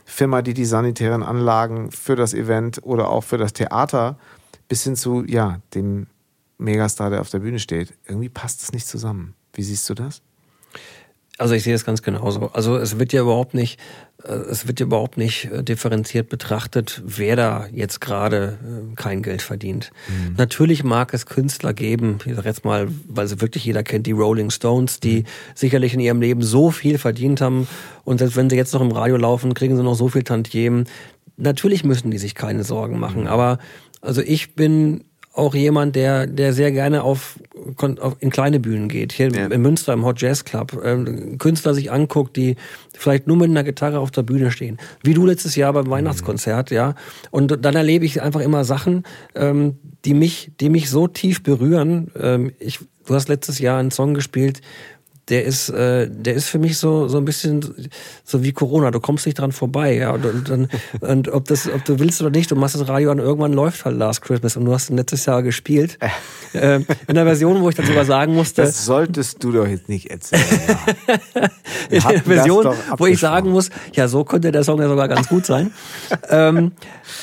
Firma, 0.06 0.42
die 0.42 0.54
die 0.54 0.66
sanitären 0.66 1.24
Anlagen 1.24 1.92
für 1.92 2.16
das 2.16 2.34
Event 2.34 2.80
oder 2.84 3.10
auch 3.10 3.24
für 3.24 3.38
das 3.38 3.54
Theater 3.54 4.18
bis 4.68 4.84
hin 4.84 4.96
zu 4.96 5.24
ja, 5.26 5.62
dem 5.74 6.08
Megastar, 6.58 7.10
der 7.10 7.22
auf 7.22 7.30
der 7.30 7.40
Bühne 7.40 7.60
steht. 7.60 7.94
Irgendwie 8.06 8.30
passt 8.30 8.62
es 8.62 8.72
nicht 8.72 8.88
zusammen. 8.88 9.36
Wie 9.54 9.64
siehst 9.64 9.90
du 9.90 9.94
das? 9.94 10.22
Also 11.40 11.54
ich 11.54 11.64
sehe 11.64 11.76
es 11.76 11.86
ganz 11.86 12.02
genauso. 12.02 12.50
Also 12.54 12.78
es 12.78 12.98
wird 12.98 13.14
ja 13.14 13.22
überhaupt 13.22 13.54
nicht, 13.54 13.80
äh, 14.24 14.32
es 14.32 14.68
wird 14.68 14.80
ja 14.80 14.88
überhaupt 14.88 15.18
nicht 15.18 15.46
äh, 15.52 15.64
differenziert 15.64 16.30
betrachtet, 16.30 17.04
wer 17.06 17.36
da 17.36 17.68
jetzt 17.72 18.02
gerade 18.02 18.58
äh, 18.64 18.96
kein 18.96 19.22
Geld 19.22 19.44
verdient. 19.44 19.92
Mhm. 20.08 20.34
Natürlich 20.38 20.84
mag 20.84 21.14
es 21.14 21.28
Künstler 21.28 21.74
geben, 21.74 22.18
ich 22.26 22.36
sag 22.36 22.46
jetzt 22.46 22.66
mal, 22.66 22.88
weil 23.08 23.28
sie 23.28 23.40
wirklich 23.40 23.66
jeder 23.66 23.84
kennt, 23.84 24.08
die 24.08 24.14
Rolling 24.14 24.50
Stones, 24.50 25.00
die 25.00 25.20
mhm. 25.20 25.26
sicherlich 25.54 25.94
in 25.94 26.00
ihrem 26.00 26.22
Leben 26.22 26.42
so 26.42 26.72
viel 26.72 26.98
verdient 26.98 27.40
haben 27.42 27.68
und 28.04 28.18
selbst 28.18 28.36
wenn 28.36 28.50
sie 28.50 28.56
jetzt 28.56 28.74
noch 28.74 28.82
im 28.82 28.92
Radio 28.92 29.18
laufen, 29.18 29.54
kriegen 29.54 29.78
sie 29.78 29.84
noch 29.84 29.96
so 29.96 30.10
viel 30.10 30.24
Tantiemen. 30.24 30.86
Natürlich 31.36 31.84
müssen 31.84 32.10
die 32.10 32.18
sich 32.18 32.34
keine 32.34 32.64
Sorgen 32.64 33.00
machen, 33.00 33.22
mhm. 33.22 33.28
aber 33.28 33.60
also 34.02 34.22
ich 34.22 34.56
bin 34.56 35.04
auch 35.38 35.54
jemand, 35.54 35.96
der, 35.96 36.26
der 36.26 36.52
sehr 36.52 36.72
gerne 36.72 37.04
auf 37.04 37.40
in 38.20 38.30
kleine 38.30 38.60
Bühnen 38.60 38.88
geht, 38.88 39.14
hier 39.14 39.30
ja. 39.30 39.48
in 39.48 39.62
Münster 39.62 39.94
im 39.94 40.06
Hot 40.06 40.22
Jazz 40.22 40.46
Club, 40.46 40.80
ähm, 40.84 41.38
Künstler 41.38 41.74
sich 41.74 41.92
anguckt, 41.92 42.36
die 42.36 42.56
vielleicht 42.98 43.28
nur 43.28 43.38
mit 43.38 43.50
einer 43.50 43.64
Gitarre 43.64 44.00
auf 44.00 44.12
der 44.12 44.24
Bühne 44.24 44.52
stehen, 44.52 44.78
wie 45.04 45.14
du 45.14 45.26
letztes 45.26 45.56
Jahr 45.56 45.74
beim 45.74 45.90
Weihnachtskonzert, 45.90 46.72
ja, 46.72 46.96
und 47.30 47.64
dann 47.64 47.76
erlebe 47.76 48.06
ich 48.06 48.22
einfach 48.22 48.42
immer 48.42 48.64
Sachen, 48.64 49.04
ähm, 49.36 49.76
die 50.06 50.14
mich, 50.14 50.52
die 50.60 50.70
mich 50.70 50.90
so 50.90 51.08
tief 51.08 51.44
berühren. 51.44 52.12
Ähm, 52.20 52.54
ich, 52.60 52.80
du 53.06 53.14
hast 53.14 53.28
letztes 53.28 53.60
Jahr 53.60 53.80
einen 53.80 53.92
Song 53.92 54.14
gespielt, 54.14 54.62
der 55.30 55.44
ist, 55.44 55.70
äh, 55.70 56.10
der 56.10 56.36
ist 56.36 56.48
für 56.48 56.60
mich 56.60 56.78
so 56.78 57.08
so 57.08 57.18
ein 57.18 57.26
bisschen 57.26 57.90
so 58.24 58.44
wie 58.44 58.54
Corona. 58.54 58.92
Du 58.92 59.00
kommst 59.00 59.26
nicht 59.26 59.40
dran 59.40 59.52
vorbei, 59.52 59.96
ja. 59.96 60.12
Und, 60.12 60.26
und, 60.26 60.50
und, 60.50 60.70
und 61.02 61.30
ob 61.30 61.46
das, 61.46 61.70
ob 61.70 61.84
du 61.86 62.00
willst 62.00 62.22
oder 62.22 62.30
nicht, 62.30 62.50
du 62.52 62.56
machst 62.56 62.76
das 62.76 62.88
Radio 62.88 63.12
an. 63.12 63.20
Irgendwann 63.20 63.54
läuft 63.54 63.86
halt 63.86 63.98
Last 63.98 64.22
Christmas 64.22 64.56
und 64.56 64.66
du 64.66 64.74
hast 64.74 64.90
letztes 64.90 65.26
Jahr 65.26 65.44
gespielt 65.44 65.98
äh, 66.54 66.78
in 66.78 66.86
einer 67.08 67.26
Version, 67.26 67.62
wo 67.62 67.70
ich 67.70 67.76
dann 67.76 67.86
sogar 67.86 68.06
sagen 68.06 68.34
musste. 68.36 68.62
Das 68.62 68.86
solltest 68.86 69.44
du 69.44 69.52
doch 69.52 69.68
jetzt 69.68 69.90
nicht 69.90 70.10
erzählen. 70.10 70.44
In 71.90 72.04
einer 72.04 72.22
Version, 72.22 72.76
wo 72.98 73.06
ich 73.06 73.20
sagen 73.20 73.52
muss, 73.52 73.70
ja, 73.94 74.08
so 74.08 74.24
könnte 74.24 74.52
der 74.52 74.64
Song 74.64 74.82
ja 74.82 74.90
sogar 74.90 75.08
ganz 75.08 75.30
gut 75.30 75.46
sein. 75.46 75.72
ähm, 76.30 76.74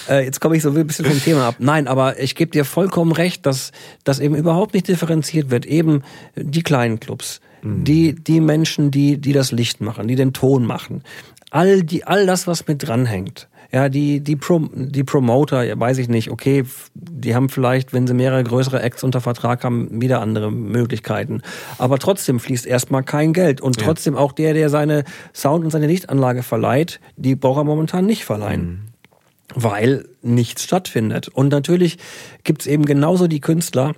äh, 0.09 0.25
jetzt 0.25 0.41
komme 0.41 0.57
ich 0.57 0.63
so 0.63 0.71
ein 0.71 0.87
bisschen 0.87 1.05
vom 1.05 1.21
Thema 1.23 1.49
ab. 1.49 1.57
Nein, 1.59 1.87
aber 1.87 2.19
ich 2.19 2.35
gebe 2.35 2.51
dir 2.51 2.65
vollkommen 2.65 3.13
recht, 3.13 3.45
dass 3.47 3.73
dass 4.05 4.21
eben 4.21 4.35
überhaupt 4.35 4.75
nicht 4.75 4.89
differenziert 4.89 5.51
wird. 5.51 5.67
Eben 5.67 6.03
die 6.37 6.63
kleinen 6.63 7.01
Clubs 7.01 7.41
die, 7.65 8.15
die 8.15 8.41
Menschen, 8.41 8.91
die, 8.91 9.19
die 9.19 9.33
das 9.33 9.53
Licht 9.53 9.81
machen, 9.81 10.07
die 10.07 10.17
den 10.17 10.33
Ton 10.33 10.67
machen, 10.67 11.03
all 11.51 11.83
die, 11.83 12.05
all 12.05 12.27
das, 12.27 12.47
was 12.47 12.67
mit 12.67 12.87
dranhängt. 12.87 13.49
Ja, 13.73 13.89
die, 13.89 14.21
die, 14.21 14.37
Pro, 14.37 14.69
die 14.73 15.03
Promoter, 15.03 15.65
ja, 15.65 15.79
weiß 15.79 15.99
ich 15.99 16.09
nicht, 16.09 16.31
okay, 16.31 16.65
die 16.95 17.35
haben 17.35 17.49
vielleicht, 17.49 17.93
wenn 17.93 18.07
sie 18.07 18.15
mehrere 18.15 18.45
größere 18.45 18.81
Acts 18.81 19.03
unter 19.03 19.21
Vertrag 19.21 19.65
haben, 19.65 20.01
wieder 20.01 20.21
andere 20.21 20.53
Möglichkeiten. 20.53 21.43
Aber 21.79 21.99
trotzdem 21.99 22.39
fließt 22.39 22.67
erstmal 22.67 23.03
kein 23.03 23.33
Geld. 23.33 23.61
Und 23.61 23.81
trotzdem 23.81 24.15
auch 24.15 24.31
der, 24.31 24.55
der 24.55 24.71
seine 24.71 25.03
Sound- 25.35 25.65
und 25.65 25.71
seine 25.71 25.89
Lichtanlage 25.89 26.45
verleiht, 26.45 27.01
die 27.17 27.35
braucht 27.35 27.59
er 27.59 27.65
momentan 27.65 28.07
nicht 28.07 28.25
verleihen. 28.25 28.63
Mhm 28.63 28.95
weil 29.55 30.09
nichts 30.23 30.65
stattfindet. 30.65 31.29
Und 31.29 31.51
natürlich 31.51 31.99
gibt's 32.43 32.67
eben 32.67 32.85
genauso 32.85 33.29
die 33.29 33.41
Künstler, 33.41 33.95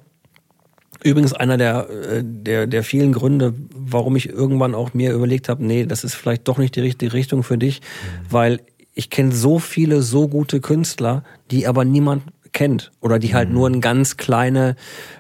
Übrigens 1.03 1.33
einer 1.33 1.57
der, 1.57 1.89
äh, 1.91 2.23
der, 2.25 2.67
der 2.67 2.83
vielen 2.83 3.13
Gründe, 3.13 3.55
warum 3.75 4.17
ich 4.17 4.29
irgendwann 4.29 4.75
auch 4.75 4.95
mir 4.95 5.13
überlegt 5.13 5.49
habe, 5.49 5.65
nee, 5.65 5.87
das 5.87 6.05
ist 6.05 6.15
vielleicht 6.15 6.49
doch 6.49 6.59
nicht 6.59 6.77
die 6.77 6.81
richtige 6.81 7.13
Richtung 7.13 7.43
für 7.43 7.59
dich, 7.59 7.81
mhm. 7.81 8.27
weil 8.31 8.61
ich 8.95 9.11
kenne 9.11 9.33
so 9.33 9.59
viele 9.59 10.01
so 10.03 10.27
gute 10.27 10.61
Künstler, 10.61 11.23
die 11.51 11.67
aber 11.67 11.85
niemand 11.85 12.23
kennt 12.57 12.91
oder 13.03 13.19
die 13.19 13.35
halt 13.35 13.51
mhm. 13.51 13.55
nur 13.55 13.69
ein 13.69 13.81
ganz 13.83 14.17
kleine, 14.17 14.77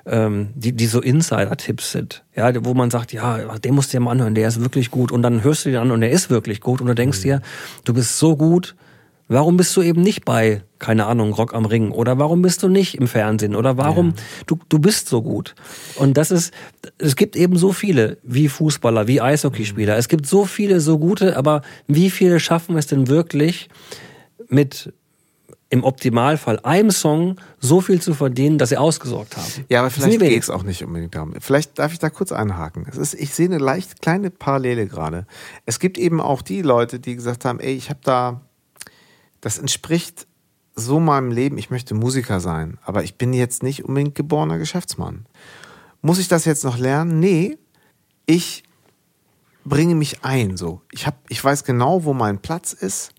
ähm, 0.06 0.48
die, 0.54 0.72
die 0.72 0.86
so 0.86 1.02
Insider-Tipps 1.02 1.92
sind, 1.92 2.24
ja, 2.34 2.50
wo 2.64 2.72
man 2.72 2.90
sagt, 2.90 3.12
ja, 3.12 3.58
den 3.58 3.74
musst 3.74 3.92
du 3.92 3.98
dir 3.98 4.00
mal 4.00 4.12
anhören, 4.12 4.34
der 4.34 4.48
ist 4.48 4.62
wirklich 4.62 4.90
gut 4.90 5.12
und 5.12 5.20
dann 5.20 5.44
hörst 5.44 5.66
du 5.66 5.70
den 5.70 5.78
an 5.78 5.90
und 5.90 6.00
der 6.00 6.10
ist 6.10 6.30
wirklich 6.30 6.62
gut 6.62 6.80
und 6.80 6.86
du 6.86 6.94
denkst 6.94 7.18
mhm. 7.18 7.22
dir, 7.22 7.42
du 7.84 7.92
bist 7.92 8.18
so 8.18 8.36
gut, 8.36 8.74
Warum 9.28 9.56
bist 9.56 9.76
du 9.76 9.82
eben 9.82 10.02
nicht 10.02 10.24
bei, 10.24 10.62
keine 10.78 11.06
Ahnung, 11.06 11.32
Rock 11.32 11.52
am 11.52 11.64
Ring? 11.64 11.90
Oder 11.90 12.18
warum 12.18 12.42
bist 12.42 12.62
du 12.62 12.68
nicht 12.68 12.94
im 12.94 13.08
Fernsehen? 13.08 13.56
Oder 13.56 13.76
warum, 13.76 14.10
ja. 14.10 14.22
du, 14.46 14.58
du 14.68 14.78
bist 14.78 15.08
so 15.08 15.20
gut? 15.20 15.56
Und 15.96 16.16
das 16.16 16.30
ist, 16.30 16.54
es 16.98 17.16
gibt 17.16 17.34
eben 17.34 17.56
so 17.56 17.72
viele, 17.72 18.18
wie 18.22 18.48
Fußballer, 18.48 19.08
wie 19.08 19.20
Eishockeyspieler. 19.20 19.94
Mhm. 19.94 19.98
Es 19.98 20.08
gibt 20.08 20.26
so 20.26 20.44
viele, 20.44 20.80
so 20.80 20.98
gute, 20.98 21.36
aber 21.36 21.62
wie 21.88 22.10
viele 22.10 22.38
schaffen 22.38 22.76
es 22.76 22.86
denn 22.86 23.08
wirklich 23.08 23.68
mit, 24.48 24.92
im 25.70 25.82
Optimalfall 25.82 26.60
einem 26.60 26.92
Song 26.92 27.40
so 27.58 27.80
viel 27.80 28.00
zu 28.00 28.14
verdienen, 28.14 28.58
dass 28.58 28.68
sie 28.68 28.76
ausgesorgt 28.76 29.36
haben. 29.36 29.64
Ja, 29.68 29.80
aber 29.80 29.90
vielleicht 29.90 30.20
geht 30.20 30.42
es 30.42 30.50
auch 30.50 30.62
nicht 30.62 30.84
unbedingt 30.84 31.16
darum. 31.16 31.34
Vielleicht 31.40 31.80
darf 31.80 31.92
ich 31.92 31.98
da 31.98 32.10
kurz 32.10 32.30
einhaken. 32.30 32.86
Es 32.88 32.96
ist, 32.96 33.14
ich 33.14 33.34
sehe 33.34 33.46
eine 33.46 33.58
leicht 33.58 34.00
kleine 34.00 34.30
Parallele 34.30 34.86
gerade. 34.86 35.26
Es 35.64 35.80
gibt 35.80 35.98
eben 35.98 36.20
auch 36.20 36.42
die 36.42 36.62
Leute, 36.62 37.00
die 37.00 37.16
gesagt 37.16 37.44
haben, 37.44 37.58
ey, 37.58 37.74
ich 37.74 37.90
habe 37.90 37.98
da 38.04 38.42
das 39.46 39.58
entspricht 39.58 40.26
so 40.74 40.98
meinem 40.98 41.30
Leben, 41.30 41.56
ich 41.56 41.70
möchte 41.70 41.94
Musiker 41.94 42.40
sein, 42.40 42.78
aber 42.82 43.04
ich 43.04 43.14
bin 43.14 43.32
jetzt 43.32 43.62
nicht 43.62 43.84
unbedingt 43.84 44.16
geborener 44.16 44.58
Geschäftsmann. 44.58 45.24
Muss 46.02 46.18
ich 46.18 46.26
das 46.26 46.44
jetzt 46.46 46.64
noch 46.64 46.78
lernen? 46.78 47.20
Nee, 47.20 47.56
ich 48.26 48.64
bringe 49.64 49.94
mich 49.94 50.24
ein 50.24 50.56
so. 50.56 50.82
Ich 50.90 51.06
hab, 51.06 51.14
ich 51.28 51.44
weiß 51.44 51.62
genau, 51.62 52.02
wo 52.02 52.12
mein 52.12 52.42
Platz 52.42 52.72
ist. 52.72 53.12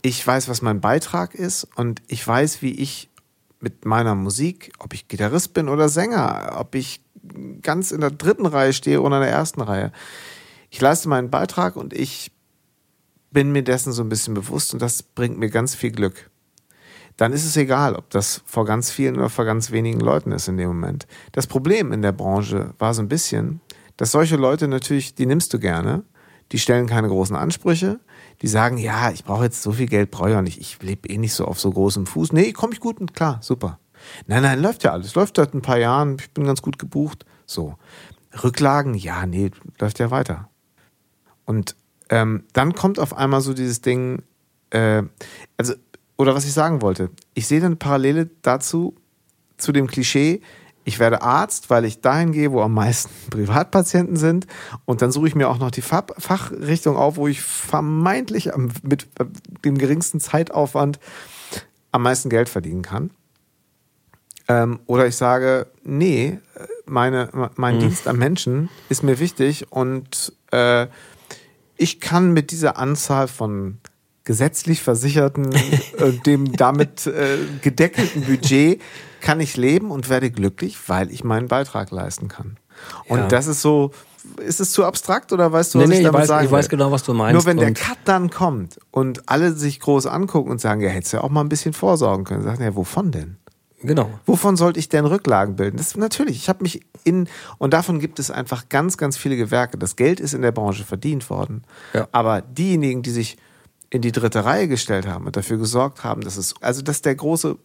Ich 0.00 0.26
weiß, 0.26 0.48
was 0.48 0.62
mein 0.62 0.80
Beitrag 0.80 1.34
ist 1.34 1.64
und 1.76 2.00
ich 2.08 2.26
weiß, 2.26 2.62
wie 2.62 2.72
ich 2.72 3.10
mit 3.60 3.84
meiner 3.84 4.14
Musik, 4.14 4.72
ob 4.78 4.94
ich 4.94 5.08
Gitarrist 5.08 5.52
bin 5.52 5.68
oder 5.68 5.90
Sänger, 5.90 6.56
ob 6.58 6.74
ich 6.74 7.02
ganz 7.60 7.90
in 7.90 8.00
der 8.00 8.10
dritten 8.10 8.46
Reihe 8.46 8.72
stehe 8.72 9.02
oder 9.02 9.16
in 9.16 9.24
der 9.24 9.30
ersten 9.30 9.60
Reihe. 9.60 9.92
Ich 10.70 10.80
leiste 10.80 11.10
meinen 11.10 11.28
Beitrag 11.28 11.76
und 11.76 11.92
ich 11.92 12.32
bin 13.30 13.52
mir 13.52 13.62
dessen 13.62 13.92
so 13.92 14.02
ein 14.02 14.08
bisschen 14.08 14.34
bewusst 14.34 14.72
und 14.72 14.82
das 14.82 15.02
bringt 15.02 15.38
mir 15.38 15.50
ganz 15.50 15.74
viel 15.74 15.90
Glück. 15.90 16.30
Dann 17.16 17.32
ist 17.32 17.44
es 17.44 17.56
egal, 17.56 17.96
ob 17.96 18.08
das 18.10 18.42
vor 18.46 18.64
ganz 18.64 18.90
vielen 18.90 19.16
oder 19.16 19.28
vor 19.28 19.44
ganz 19.44 19.70
wenigen 19.70 20.00
Leuten 20.00 20.32
ist 20.32 20.48
in 20.48 20.56
dem 20.56 20.68
Moment. 20.68 21.06
Das 21.32 21.46
Problem 21.46 21.92
in 21.92 22.02
der 22.02 22.12
Branche 22.12 22.74
war 22.78 22.94
so 22.94 23.02
ein 23.02 23.08
bisschen, 23.08 23.60
dass 23.96 24.12
solche 24.12 24.36
Leute 24.36 24.68
natürlich, 24.68 25.14
die 25.14 25.26
nimmst 25.26 25.52
du 25.52 25.58
gerne, 25.58 26.04
die 26.52 26.58
stellen 26.58 26.86
keine 26.86 27.08
großen 27.08 27.36
Ansprüche, 27.36 28.00
die 28.42 28.48
sagen, 28.48 28.78
ja, 28.78 29.10
ich 29.10 29.24
brauche 29.24 29.44
jetzt 29.44 29.62
so 29.62 29.72
viel 29.72 29.86
Geld, 29.86 30.10
brauche 30.10 30.30
ich 30.30 30.36
auch 30.36 30.42
nicht, 30.42 30.60
ich 30.60 30.82
lebe 30.82 31.08
eh 31.08 31.18
nicht 31.18 31.34
so 31.34 31.44
auf 31.44 31.60
so 31.60 31.70
großem 31.70 32.06
Fuß. 32.06 32.32
Nee, 32.32 32.52
komme 32.52 32.72
ich 32.72 32.80
gut 32.80 33.00
und 33.00 33.14
klar, 33.14 33.38
super. 33.42 33.78
Nein, 34.26 34.42
nein, 34.42 34.60
läuft 34.60 34.82
ja 34.84 34.92
alles, 34.92 35.14
läuft 35.14 35.36
seit 35.36 35.52
ein 35.52 35.62
paar 35.62 35.78
Jahren, 35.78 36.16
ich 36.18 36.30
bin 36.30 36.44
ganz 36.44 36.62
gut 36.62 36.78
gebucht, 36.78 37.26
so. 37.44 37.76
Rücklagen, 38.42 38.94
ja, 38.94 39.26
nee, 39.26 39.50
läuft 39.78 39.98
ja 39.98 40.10
weiter. 40.10 40.48
Und 41.44 41.76
ähm, 42.10 42.44
dann 42.52 42.74
kommt 42.74 42.98
auf 42.98 43.16
einmal 43.16 43.40
so 43.40 43.54
dieses 43.54 43.80
Ding, 43.80 44.22
äh, 44.70 45.02
also, 45.56 45.74
oder 46.18 46.34
was 46.34 46.44
ich 46.44 46.52
sagen 46.52 46.82
wollte, 46.82 47.10
ich 47.34 47.46
sehe 47.46 47.64
eine 47.64 47.76
Parallele 47.76 48.28
dazu, 48.42 48.94
zu 49.56 49.72
dem 49.72 49.86
Klischee, 49.86 50.42
ich 50.84 50.98
werde 50.98 51.22
Arzt, 51.22 51.70
weil 51.70 51.84
ich 51.84 52.00
dahin 52.00 52.32
gehe, 52.32 52.50
wo 52.52 52.62
am 52.62 52.74
meisten 52.74 53.10
Privatpatienten 53.30 54.16
sind. 54.16 54.46
Und 54.84 55.02
dann 55.02 55.12
suche 55.12 55.28
ich 55.28 55.34
mir 55.34 55.48
auch 55.48 55.58
noch 55.58 55.70
die 55.70 55.82
Fachrichtung 55.82 56.96
auf, 56.96 57.16
wo 57.16 57.28
ich 57.28 57.40
vermeintlich 57.42 58.50
mit 58.82 59.06
dem 59.64 59.78
geringsten 59.78 60.20
Zeitaufwand 60.20 60.98
am 61.92 62.02
meisten 62.02 62.28
Geld 62.28 62.48
verdienen 62.48 62.82
kann. 62.82 63.10
Ähm, 64.48 64.80
oder 64.86 65.06
ich 65.06 65.16
sage, 65.16 65.68
nee, 65.84 66.40
meine, 66.86 67.28
mein 67.56 67.76
mhm. 67.76 67.80
Dienst 67.80 68.08
am 68.08 68.18
Menschen 68.18 68.68
ist 68.88 69.02
mir 69.02 69.20
wichtig 69.20 69.70
und 69.70 70.32
äh, 70.50 70.88
ich 71.80 71.98
kann 71.98 72.32
mit 72.32 72.50
dieser 72.50 72.76
Anzahl 72.76 73.26
von 73.26 73.78
gesetzlich 74.24 74.82
versicherten 74.82 75.46
und 75.98 76.26
dem 76.26 76.52
damit 76.52 77.06
äh, 77.06 77.38
gedeckelten 77.62 78.24
Budget 78.24 78.82
kann 79.22 79.40
ich 79.40 79.56
leben 79.56 79.90
und 79.90 80.10
werde 80.10 80.30
glücklich, 80.30 80.76
weil 80.88 81.10
ich 81.10 81.24
meinen 81.24 81.48
Beitrag 81.48 81.90
leisten 81.90 82.28
kann. 82.28 82.58
Und 83.08 83.18
ja. 83.18 83.28
das 83.28 83.46
ist 83.46 83.62
so, 83.62 83.92
ist 84.44 84.60
es 84.60 84.72
zu 84.72 84.84
abstrakt 84.84 85.32
oder 85.32 85.52
weißt 85.52 85.74
du, 85.74 85.78
was 85.78 85.88
nee, 85.88 85.94
nee, 85.94 86.00
ich 86.00 86.04
damit 86.04 86.18
ich 86.18 86.20
weiß, 86.20 86.28
sagen 86.28 86.46
Ich 86.46 86.52
weiß 86.52 86.68
genau, 86.68 86.92
was 86.92 87.02
du 87.02 87.14
meinst. 87.14 87.32
Nur 87.32 87.46
wenn 87.46 87.56
der 87.56 87.72
Cut 87.72 87.98
dann 88.04 88.28
kommt 88.28 88.78
und 88.90 89.26
alle 89.30 89.52
sich 89.52 89.80
groß 89.80 90.04
angucken 90.04 90.50
und 90.50 90.60
sagen, 90.60 90.82
ja, 90.82 90.90
hättest 90.90 91.14
du 91.14 91.16
ja 91.16 91.24
auch 91.24 91.30
mal 91.30 91.40
ein 91.40 91.48
bisschen 91.48 91.72
vorsorgen 91.72 92.26
können, 92.26 92.42
sagen 92.42 92.62
ja, 92.62 92.76
wovon 92.76 93.10
denn? 93.10 93.36
Genau. 93.82 94.10
Wovon 94.26 94.56
sollte 94.56 94.78
ich 94.78 94.88
denn 94.88 95.06
Rücklagen 95.06 95.56
bilden? 95.56 95.78
Das 95.78 95.96
natürlich, 95.96 96.36
ich 96.36 96.48
habe 96.48 96.62
mich 96.62 96.82
in 97.04 97.28
und 97.58 97.72
davon 97.72 97.98
gibt 97.98 98.18
es 98.18 98.30
einfach 98.30 98.68
ganz 98.68 98.98
ganz 98.98 99.16
viele 99.16 99.36
Gewerke. 99.36 99.78
Das 99.78 99.96
Geld 99.96 100.20
ist 100.20 100.34
in 100.34 100.42
der 100.42 100.52
Branche 100.52 100.84
verdient 100.84 101.30
worden. 101.30 101.64
Ja. 101.94 102.06
Aber 102.12 102.42
diejenigen, 102.42 103.02
die 103.02 103.10
sich 103.10 103.38
in 103.88 104.02
die 104.02 104.12
dritte 104.12 104.44
Reihe 104.44 104.68
gestellt 104.68 105.06
haben 105.06 105.26
und 105.26 105.36
dafür 105.36 105.56
gesorgt 105.56 106.04
haben, 106.04 106.20
dass 106.20 106.36
es 106.36 106.54
also 106.60 106.82
dass 106.82 107.00
der 107.00 107.14
große 107.14 107.56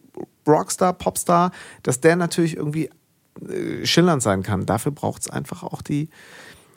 Rockstar, 0.46 0.94
Popstar, 0.94 1.52
dass 1.82 2.00
der 2.00 2.16
natürlich 2.16 2.56
irgendwie 2.56 2.90
äh, 3.48 3.84
schillernd 3.84 4.22
sein 4.22 4.42
kann. 4.42 4.64
Dafür 4.64 4.92
braucht 4.92 5.22
es 5.22 5.30
einfach 5.30 5.62
auch 5.62 5.82
die 5.82 6.08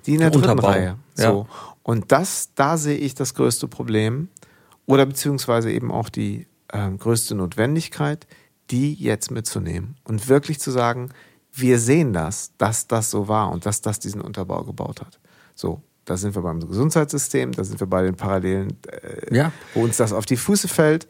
die 0.05 0.15
in 0.15 0.19
der 0.19 0.31
dritten 0.31 0.49
Unterbau. 0.49 0.69
Reihe. 0.69 0.95
So. 1.15 1.23
Ja. 1.23 1.45
Und 1.83 2.11
das 2.11 2.49
da 2.55 2.77
sehe 2.77 2.97
ich 2.97 3.15
das 3.15 3.33
größte 3.35 3.69
Problem 3.69 4.27
oder 4.85 5.05
beziehungsweise 5.05 5.71
eben 5.71 5.91
auch 5.91 6.09
die 6.09 6.47
äh, 6.67 6.89
größte 6.91 7.35
Notwendigkeit 7.35 8.27
die 8.71 8.93
jetzt 8.93 9.31
mitzunehmen 9.31 9.97
und 10.03 10.27
wirklich 10.27 10.59
zu 10.59 10.71
sagen, 10.71 11.09
wir 11.51 11.79
sehen 11.79 12.13
das, 12.13 12.51
dass 12.57 12.87
das 12.87 13.09
so 13.11 13.27
war 13.27 13.51
und 13.51 13.65
dass 13.65 13.81
das 13.81 13.99
diesen 13.99 14.21
Unterbau 14.21 14.63
gebaut 14.63 15.01
hat. 15.01 15.19
So, 15.55 15.81
da 16.05 16.17
sind 16.17 16.35
wir 16.35 16.41
beim 16.41 16.59
Gesundheitssystem, 16.59 17.51
da 17.51 17.63
sind 17.63 17.79
wir 17.79 17.87
bei 17.87 18.03
den 18.03 18.15
Parallelen, 18.15 18.77
äh, 18.87 19.35
ja. 19.35 19.51
wo 19.73 19.83
uns 19.83 19.97
das 19.97 20.13
auf 20.13 20.25
die 20.25 20.37
Füße 20.37 20.67
fällt. 20.67 21.07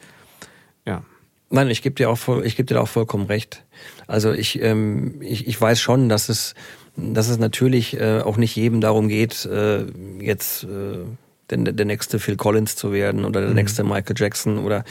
Ja. 0.85 1.03
Nein, 1.49 1.69
ich 1.69 1.81
gebe 1.81 1.95
dir 1.95 2.09
auch 2.09 2.19
ich 2.43 2.55
gebe 2.55 2.67
dir 2.67 2.81
auch 2.81 2.87
vollkommen 2.87 3.25
recht. 3.25 3.65
Also 4.07 4.31
ich, 4.31 4.61
ähm, 4.61 5.21
ich, 5.21 5.47
ich 5.47 5.59
weiß 5.59 5.79
schon, 5.79 6.09
dass 6.09 6.29
es, 6.29 6.53
dass 6.95 7.27
es 7.27 7.39
natürlich 7.39 7.99
äh, 7.99 8.19
auch 8.19 8.37
nicht 8.37 8.55
jedem 8.55 8.81
darum 8.81 9.07
geht, 9.07 9.45
äh, 9.45 9.85
jetzt 10.19 10.63
äh, 10.65 11.05
der, 11.49 11.57
der 11.73 11.85
nächste 11.85 12.19
Phil 12.19 12.35
Collins 12.35 12.75
zu 12.75 12.91
werden 12.91 13.25
oder 13.25 13.41
der 13.41 13.49
mhm. 13.49 13.55
nächste 13.55 13.83
Michael 13.83 14.15
Jackson 14.17 14.59
oder 14.59 14.83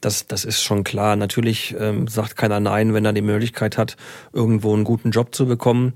Das, 0.00 0.26
das 0.26 0.44
ist 0.44 0.62
schon 0.62 0.84
klar. 0.84 1.16
Natürlich 1.16 1.74
ähm, 1.78 2.08
sagt 2.08 2.36
keiner 2.36 2.60
Nein, 2.60 2.94
wenn 2.94 3.04
er 3.04 3.12
die 3.12 3.22
Möglichkeit 3.22 3.76
hat, 3.76 3.96
irgendwo 4.32 4.72
einen 4.72 4.84
guten 4.84 5.10
Job 5.10 5.34
zu 5.34 5.46
bekommen. 5.46 5.92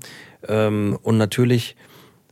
Ähm, 0.47 0.97
und 1.01 1.17
natürlich 1.17 1.75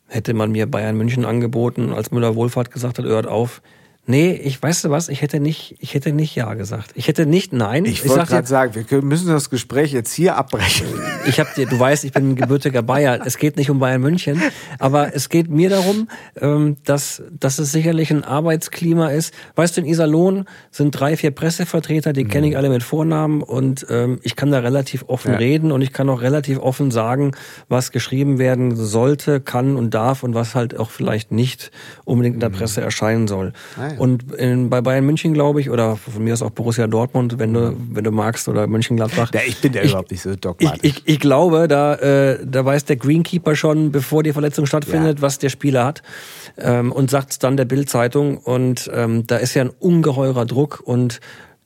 hätte 0.07 0.33
man 0.33 0.51
mir 0.51 0.69
Bayern 0.69 0.97
München 0.97 1.25
angeboten, 1.25 1.91
als 1.91 2.11
Müller 2.11 2.35
Wohlfahrt 2.35 2.71
gesagt 2.71 2.99
hat, 2.99 3.05
hört 3.05 3.25
auf, 3.25 3.61
Nee, 4.05 4.33
ich 4.33 4.61
weißt 4.61 4.83
du 4.83 4.89
was, 4.89 5.07
ich 5.07 5.21
hätte 5.21 5.39
nicht, 5.39 5.77
ich 5.79 5.93
hätte 5.93 6.11
nicht 6.11 6.35
Ja 6.35 6.55
gesagt. 6.55 6.91
Ich 6.95 7.07
hätte 7.07 7.25
nicht 7.25 7.53
Nein. 7.53 7.85
Ich, 7.85 8.03
ich 8.03 8.09
wollte 8.09 8.25
gerade 8.25 8.47
sagen, 8.47 8.73
wir 8.89 9.01
müssen 9.01 9.27
das 9.27 9.49
Gespräch 9.49 9.93
jetzt 9.93 10.13
hier 10.13 10.35
abbrechen. 10.35 10.87
Ich 11.25 11.39
habe 11.39 11.49
dir, 11.55 11.65
du 11.65 11.79
weißt, 11.79 12.03
ich 12.03 12.11
bin 12.11 12.31
ein 12.31 12.35
gebürtiger 12.35 12.81
Bayer. 12.81 13.21
Es 13.25 13.37
geht 13.37 13.55
nicht 13.55 13.69
um 13.69 13.79
Bayern 13.79 14.01
München, 14.01 14.41
aber 14.77 15.15
es 15.15 15.29
geht 15.29 15.49
mir 15.49 15.69
darum, 15.69 16.09
ähm, 16.41 16.75
dass, 16.83 17.23
dass 17.31 17.59
es 17.59 17.71
sicherlich 17.71 18.11
ein 18.11 18.25
Arbeitsklima 18.25 19.07
ist. 19.07 19.33
Weißt 19.55 19.77
du, 19.77 19.81
in 19.81 19.87
Iserlohn 19.87 20.43
sind 20.69 20.91
drei, 20.91 21.15
vier 21.15 21.31
Pressevertreter, 21.31 22.11
die 22.11 22.25
mhm. 22.25 22.29
kenne 22.29 22.49
ich 22.49 22.57
alle 22.57 22.67
mit 22.67 22.83
Vornamen 22.83 23.41
und 23.41 23.85
ähm, 23.89 24.19
ich 24.23 24.35
kann 24.35 24.51
da 24.51 24.59
relativ 24.59 25.05
offen 25.07 25.31
ja. 25.31 25.37
reden 25.37 25.71
und 25.71 25.81
ich 25.81 25.93
kann 25.93 26.09
auch 26.09 26.21
relativ 26.21 26.59
offen 26.59 26.91
sagen, 26.91 27.31
was 27.69 27.93
geschrieben 27.93 28.37
werden 28.37 28.75
sollte, 28.75 29.39
kann 29.39 29.77
und 29.77 29.93
darf 29.93 30.23
und 30.23 30.33
was 30.33 30.55
halt 30.55 30.77
auch 30.77 30.91
vielleicht 30.91 31.31
nicht 31.31 31.71
unbedingt 32.03 32.33
in 32.33 32.39
der 32.41 32.49
mhm. 32.49 32.55
Presse 32.55 32.81
erscheinen 32.81 33.29
soll. 33.29 33.53
Und 33.97 34.33
in, 34.33 34.69
bei 34.69 34.81
Bayern 34.81 35.05
München, 35.05 35.33
glaube 35.33 35.61
ich, 35.61 35.69
oder 35.69 35.95
von 35.95 36.23
mir 36.23 36.33
aus 36.33 36.41
auch 36.41 36.51
Borussia 36.51 36.87
Dortmund, 36.87 37.39
wenn 37.39 37.53
du, 37.53 37.75
wenn 37.91 38.03
du 38.03 38.11
magst, 38.11 38.47
oder 38.47 38.67
Mönchengladbach. 38.67 39.31
Ja, 39.33 39.41
ich 39.45 39.59
bin 39.61 39.73
ja 39.73 39.83
überhaupt 39.83 40.11
nicht 40.11 40.21
so 40.21 40.35
dogmatisch. 40.35 40.79
Ich, 40.83 40.97
ich, 40.97 41.03
ich 41.05 41.19
glaube, 41.19 41.67
da, 41.67 41.95
äh, 41.95 42.39
da 42.45 42.65
weiß 42.65 42.85
der 42.85 42.95
Greenkeeper 42.95 43.55
schon, 43.55 43.91
bevor 43.91 44.23
die 44.23 44.33
Verletzung 44.33 44.65
stattfindet, 44.65 45.19
ja. 45.19 45.21
was 45.21 45.39
der 45.39 45.49
Spieler 45.49 45.85
hat. 45.85 46.03
Ähm, 46.57 46.91
und 46.91 47.09
sagt 47.09 47.31
es 47.31 47.39
dann 47.39 47.57
der 47.57 47.65
Bildzeitung. 47.65 48.37
Und 48.37 48.89
ähm, 48.93 49.25
da 49.27 49.37
ist 49.37 49.53
ja 49.53 49.63
ein 49.63 49.71
ungeheurer 49.79 50.45
Druck 50.45 50.81
und 50.83 51.19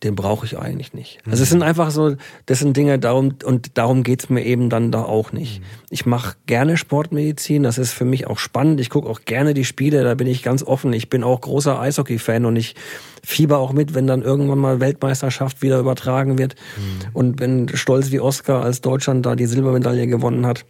den 0.03 0.15
brauche 0.15 0.45
ich 0.45 0.59
eigentlich 0.59 0.93
nicht. 0.93 1.19
Also 1.25 1.41
es 1.41 1.49
sind 1.49 1.63
einfach 1.63 1.89
so, 1.89 2.15
das 2.45 2.59
sind 2.59 2.77
Dinge, 2.77 2.99
darum, 2.99 3.35
und 3.43 3.77
darum 3.77 4.03
geht's 4.03 4.29
mir 4.29 4.45
eben 4.45 4.69
dann 4.69 4.91
da 4.91 5.01
auch 5.01 5.31
nicht. 5.31 5.59
Mhm. 5.59 5.65
Ich 5.89 6.05
mache 6.05 6.35
gerne 6.45 6.77
Sportmedizin, 6.77 7.63
das 7.63 7.77
ist 7.79 7.93
für 7.93 8.05
mich 8.05 8.27
auch 8.27 8.37
spannend. 8.37 8.79
Ich 8.79 8.89
gucke 8.91 9.09
auch 9.09 9.21
gerne 9.25 9.55
die 9.55 9.65
Spiele, 9.65 10.03
da 10.03 10.13
bin 10.13 10.27
ich 10.27 10.43
ganz 10.43 10.61
offen. 10.61 10.93
Ich 10.93 11.09
bin 11.09 11.23
auch 11.23 11.41
großer 11.41 11.79
Eishockey-Fan 11.79 12.45
und 12.45 12.55
ich 12.55 12.75
fieber 13.23 13.57
auch 13.57 13.73
mit, 13.73 13.95
wenn 13.95 14.05
dann 14.05 14.21
irgendwann 14.21 14.59
mal 14.59 14.79
Weltmeisterschaft 14.79 15.61
wieder 15.63 15.79
übertragen 15.79 16.37
wird. 16.37 16.55
Mhm. 16.77 17.09
Und 17.13 17.39
wenn 17.39 17.67
stolz 17.69 18.11
wie 18.11 18.19
Oscar 18.19 18.61
als 18.63 18.81
Deutschland 18.81 19.25
da 19.25 19.35
die 19.35 19.47
Silbermedaille 19.47 20.05
gewonnen 20.05 20.45
hat. 20.45 20.65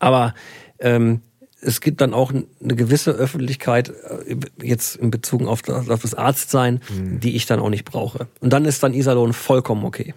Aber 0.00 0.34
ähm, 0.80 1.20
es 1.60 1.80
gibt 1.80 2.00
dann 2.00 2.14
auch 2.14 2.32
eine 2.32 2.76
gewisse 2.76 3.12
Öffentlichkeit 3.12 3.90
äh, 3.90 4.36
jetzt 4.62 4.96
in 4.96 5.10
Bezug 5.10 5.46
auf 5.46 5.62
das, 5.62 5.88
auf 5.88 6.02
das 6.02 6.14
Arztsein, 6.14 6.80
mhm. 6.90 7.20
die 7.20 7.36
ich 7.36 7.46
dann 7.46 7.60
auch 7.60 7.70
nicht 7.70 7.84
brauche. 7.84 8.28
Und 8.40 8.52
dann 8.52 8.64
ist 8.64 8.82
dann 8.82 8.94
Iserlohn 8.94 9.32
vollkommen 9.32 9.84
okay. 9.84 10.14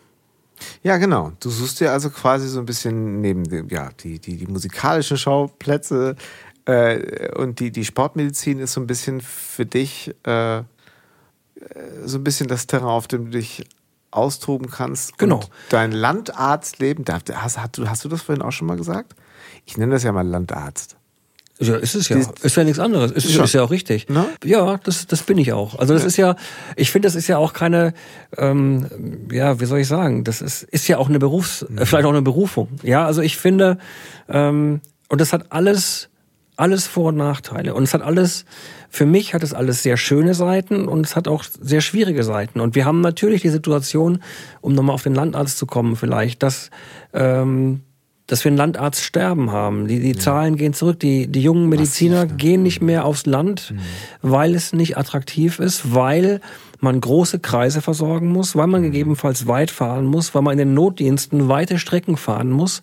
Ja, 0.84 0.98
genau. 0.98 1.32
Du 1.40 1.50
suchst 1.50 1.80
dir 1.80 1.92
also 1.92 2.10
quasi 2.10 2.48
so 2.50 2.60
ein 2.60 2.66
bisschen 2.66 3.22
neben 3.22 3.46
dem, 3.46 3.70
ja, 3.70 3.92
die, 4.04 4.20
die, 4.20 4.36
die 4.36 4.48
musikalischen 4.48 5.18
Schauplätze 5.18 6.16
äh, 6.66 7.32
und 7.36 7.60
die, 7.60 7.72
die 7.72 7.86
Sportmedizin 7.86 8.60
ist 8.60 8.74
so 8.74 8.82
ein 8.82 8.88
bisschen 8.88 9.22
für 9.22 9.66
dich 9.66 10.14
äh, 10.24 10.64
so 12.06 12.18
ein 12.18 12.24
bisschen 12.24 12.48
das 12.48 12.68
Terrain, 12.68 12.88
auf 12.88 13.08
dem 13.08 13.26
du 13.26 13.32
dich 13.32 13.66
austoben 14.12 14.70
kannst. 14.70 15.18
Genau. 15.18 15.42
Dein 15.70 15.92
Landarztleben, 15.92 17.06
hast, 17.10 17.58
hast, 17.58 17.80
hast 17.80 18.06
du 18.06 18.10
das 18.10 18.22
vorhin 18.22 18.42
auch 18.42 18.52
schon 18.52 18.68
mal 18.68 18.78
gesagt? 18.78 19.16
Ich 19.66 19.78
nenne 19.78 19.94
das 19.94 20.04
ja 20.04 20.12
mal 20.12 20.28
Landarzt. 20.28 20.99
Ja, 21.62 21.76
ist 21.76 21.94
es 21.94 22.08
ja. 22.08 22.18
ist 22.42 22.56
ja 22.56 22.64
nichts 22.64 22.80
anderes. 22.80 23.12
Ist, 23.12 23.26
ist 23.26 23.54
ja 23.54 23.64
auch 23.64 23.72
richtig. 23.72 24.06
Na? 24.08 24.28
Ja, 24.46 24.80
das, 24.84 25.08
das 25.08 25.24
bin 25.24 25.38
ich 25.38 25.52
auch. 25.52 25.78
Also 25.78 25.94
das 25.94 26.04
ja. 26.04 26.08
ist 26.08 26.18
ja, 26.18 26.36
ich 26.78 26.90
finde, 26.90 27.08
das 27.08 27.16
ist 27.16 27.28
ja 27.28 27.38
auch 27.38 27.52
keine, 27.52 27.94
ähm, 28.38 29.28
ja, 29.30 29.60
wie 29.60 29.66
soll 29.66 29.80
ich 29.80 29.88
sagen, 29.88 30.24
das 30.24 30.42
ist, 30.42 30.64
ist 30.64 30.88
ja 30.88 30.98
auch 30.98 31.10
eine 31.10 31.20
Berufs, 31.20 31.66
mhm. 31.68 31.86
vielleicht 31.86 32.06
auch 32.06 32.12
eine 32.12 32.22
Berufung. 32.22 32.70
Ja, 32.82 33.06
also 33.06 33.22
ich 33.22 33.36
finde, 33.36 33.78
ähm, 34.30 34.80
und 35.10 35.20
das 35.20 35.34
hat 35.34 35.52
alles, 35.52 36.08
alles 36.56 36.88
Vor- 36.88 37.10
und 37.10 37.18
Nachteile. 37.18 37.74
Und 37.74 37.84
es 37.84 37.94
hat 37.94 38.04
alles, 38.04 38.46
für 38.90 39.06
mich 39.06 39.34
hat 39.34 39.44
es 39.44 39.54
alles 39.54 39.84
sehr 39.84 39.98
schöne 39.98 40.36
Seiten 40.36 40.88
und 40.88 41.06
es 41.06 41.18
hat 41.18 41.28
auch 41.28 41.44
sehr 41.44 41.82
schwierige 41.82 42.24
Seiten. 42.24 42.62
Und 42.62 42.76
wir 42.76 42.86
haben 42.86 43.02
natürlich 43.02 43.42
die 43.42 43.50
Situation, 43.50 44.24
um 44.62 44.74
nochmal 44.74 44.94
auf 44.94 45.04
den 45.04 45.16
Landarzt 45.16 45.58
zu 45.58 45.66
kommen 45.66 45.98
vielleicht, 45.98 46.42
dass 46.42 46.70
ähm, 47.14 47.82
dass 48.30 48.46
wir 48.46 48.50
einen 48.50 48.58
Landarzt 48.58 49.04
sterben 49.04 49.52
haben. 49.52 49.88
Die, 49.88 50.00
die 50.00 50.14
ja. 50.14 50.20
Zahlen 50.20 50.56
gehen 50.56 50.74
zurück. 50.74 51.00
Die, 51.00 51.28
die 51.28 51.42
jungen 51.42 51.68
Mediziner 51.68 52.22
Massiv, 52.22 52.32
ne? 52.32 52.38
gehen 52.38 52.64
nicht 52.64 52.82
mehr 52.82 53.06
aufs 53.06 53.26
Land, 53.26 53.74
mhm. 53.74 53.80
weil 54.22 54.56
es 54.56 54.72
nicht 54.72 54.98
attraktiv 54.98 55.60
ist, 55.60 55.94
weil 55.94 56.40
man 56.82 57.02
große 57.02 57.40
Kreise 57.40 57.82
versorgen 57.82 58.32
muss, 58.32 58.56
weil 58.56 58.68
man 58.68 58.82
mhm. 58.82 58.86
gegebenenfalls 58.86 59.48
weit 59.48 59.72
fahren 59.72 60.06
muss, 60.06 60.34
weil 60.34 60.42
man 60.42 60.54
in 60.54 60.60
den 60.60 60.74
Notdiensten 60.74 61.50
weite 61.50 61.78
Strecken 61.78 62.16
fahren 62.16 62.52
muss 62.52 62.82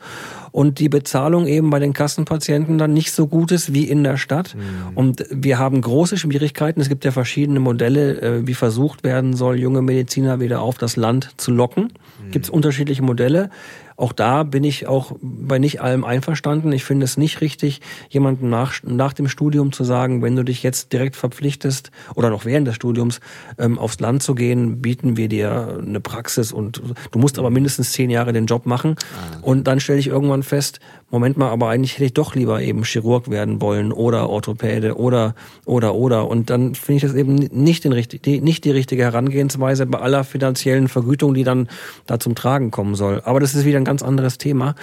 und 0.52 0.78
die 0.78 0.88
Bezahlung 0.88 1.46
eben 1.46 1.70
bei 1.70 1.78
den 1.78 1.92
Kassenpatienten 1.92 2.78
dann 2.78 2.92
nicht 2.92 3.12
so 3.12 3.26
gut 3.26 3.52
ist 3.52 3.72
wie 3.72 3.84
in 3.84 4.04
der 4.04 4.16
Stadt. 4.16 4.54
Mhm. 4.54 4.96
Und 4.96 5.26
wir 5.30 5.58
haben 5.58 5.80
große 5.80 6.18
Schwierigkeiten. 6.18 6.80
Es 6.80 6.88
gibt 6.88 7.04
ja 7.04 7.10
verschiedene 7.10 7.60
Modelle, 7.60 8.20
äh, 8.20 8.46
wie 8.46 8.54
versucht 8.54 9.04
werden 9.04 9.34
soll, 9.34 9.58
junge 9.58 9.82
Mediziner 9.82 10.40
wieder 10.40 10.60
auf 10.60 10.76
das 10.78 10.96
Land 10.96 11.30
zu 11.36 11.50
locken. 11.50 11.84
Mhm. 11.84 12.30
Gibt 12.30 12.46
es 12.46 12.50
unterschiedliche 12.50 13.02
Modelle. 13.02 13.50
Auch 13.96 14.12
da 14.12 14.42
bin 14.42 14.62
ich 14.64 14.86
auch 14.86 15.12
bei 15.20 15.58
nicht 15.58 15.80
allem 15.80 16.04
einverstanden. 16.04 16.72
Ich 16.72 16.84
finde 16.84 17.04
es 17.04 17.16
nicht 17.16 17.40
richtig, 17.40 17.80
jemandem 18.10 18.50
nach, 18.50 18.74
nach 18.82 19.12
dem 19.12 19.28
Studium 19.28 19.72
zu 19.72 19.84
sagen, 19.84 20.22
wenn 20.22 20.36
du 20.36 20.42
dich 20.42 20.62
jetzt 20.62 20.92
direkt 20.92 21.16
verpflichtest 21.16 21.90
oder 22.14 22.30
noch 22.30 22.44
während 22.44 22.66
des 22.66 22.74
Studiums 22.74 23.20
ähm, 23.58 23.78
aufs 23.78 23.98
Land 24.00 24.22
zu 24.22 24.34
gehen, 24.34 24.82
bieten 24.82 25.16
wir 25.16 25.28
dir 25.28 25.80
eine 25.82 26.00
Praxis 26.00 26.52
und 26.52 26.82
du 27.10 27.18
musst 27.18 27.38
aber 27.38 27.50
mindestens 27.50 27.92
zehn 27.92 28.10
Jahre 28.10 28.32
den 28.32 28.46
Job 28.46 28.66
machen. 28.66 28.96
Ah. 28.98 29.38
Und 29.42 29.66
dann 29.66 29.80
stelle 29.80 29.98
ich 29.98 30.08
irgendwann 30.08 30.42
fest, 30.42 30.80
Moment 31.08 31.36
mal, 31.36 31.50
aber 31.50 31.68
eigentlich 31.68 31.94
hätte 31.94 32.04
ich 32.04 32.14
doch 32.14 32.34
lieber 32.34 32.60
eben 32.60 32.82
Chirurg 32.82 33.30
werden 33.30 33.60
wollen 33.60 33.92
oder 33.92 34.28
Orthopäde 34.28 34.96
oder 34.96 35.36
oder 35.64 35.94
oder 35.94 36.28
und 36.28 36.50
dann 36.50 36.74
finde 36.74 36.96
ich 36.96 37.02
das 37.02 37.14
eben 37.14 37.36
nicht 37.36 37.84
den 37.84 37.92
die, 38.24 38.40
nicht 38.40 38.64
die 38.64 38.72
richtige 38.72 39.04
Herangehensweise 39.04 39.86
bei 39.86 40.00
aller 40.00 40.24
finanziellen 40.24 40.88
Vergütung, 40.88 41.34
die 41.34 41.44
dann 41.44 41.68
da 42.06 42.18
zum 42.18 42.34
Tragen 42.34 42.72
kommen 42.72 42.96
soll. 42.96 43.22
Aber 43.24 43.38
das 43.38 43.54
ist 43.54 43.64
wieder 43.64 43.78
ein 43.78 43.84
ganz 43.84 44.02
anderes 44.02 44.38
Thema. 44.38 44.74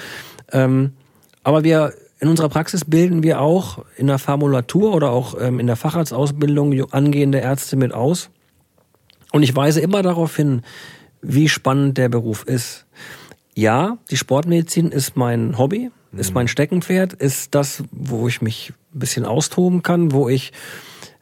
Ähm, 0.53 0.93
aber 1.43 1.65
wir 1.65 1.93
in 2.19 2.29
unserer 2.29 2.47
Praxis 2.47 2.85
bilden 2.85 3.21
wir 3.21 3.41
auch 3.41 3.79
in 3.97 4.07
der 4.07 4.17
Formulatur 4.17 4.95
oder 4.95 5.11
auch 5.11 5.35
ähm, 5.37 5.59
in 5.59 5.67
der 5.67 5.75
Facharztausbildung 5.75 6.93
angehende 6.93 7.39
Ärzte 7.39 7.75
mit 7.75 7.93
aus. 7.93 8.29
Und 9.33 9.43
ich 9.43 9.53
weise 9.53 9.81
immer 9.81 10.01
darauf 10.03 10.37
hin, 10.37 10.61
wie 11.21 11.49
spannend 11.49 11.97
der 11.97 12.07
Beruf 12.07 12.45
ist. 12.45 12.85
Ja, 13.55 13.97
die 14.09 14.15
Sportmedizin 14.15 14.89
ist 14.89 15.17
mein 15.17 15.57
Hobby, 15.57 15.91
ist 16.17 16.33
mein 16.33 16.47
Steckenpferd, 16.47 17.13
ist 17.13 17.55
das, 17.55 17.83
wo 17.91 18.27
ich 18.27 18.41
mich 18.41 18.73
ein 18.93 18.99
bisschen 18.99 19.25
austoben 19.25 19.81
kann, 19.81 20.11
wo 20.11 20.29
ich, 20.29 20.51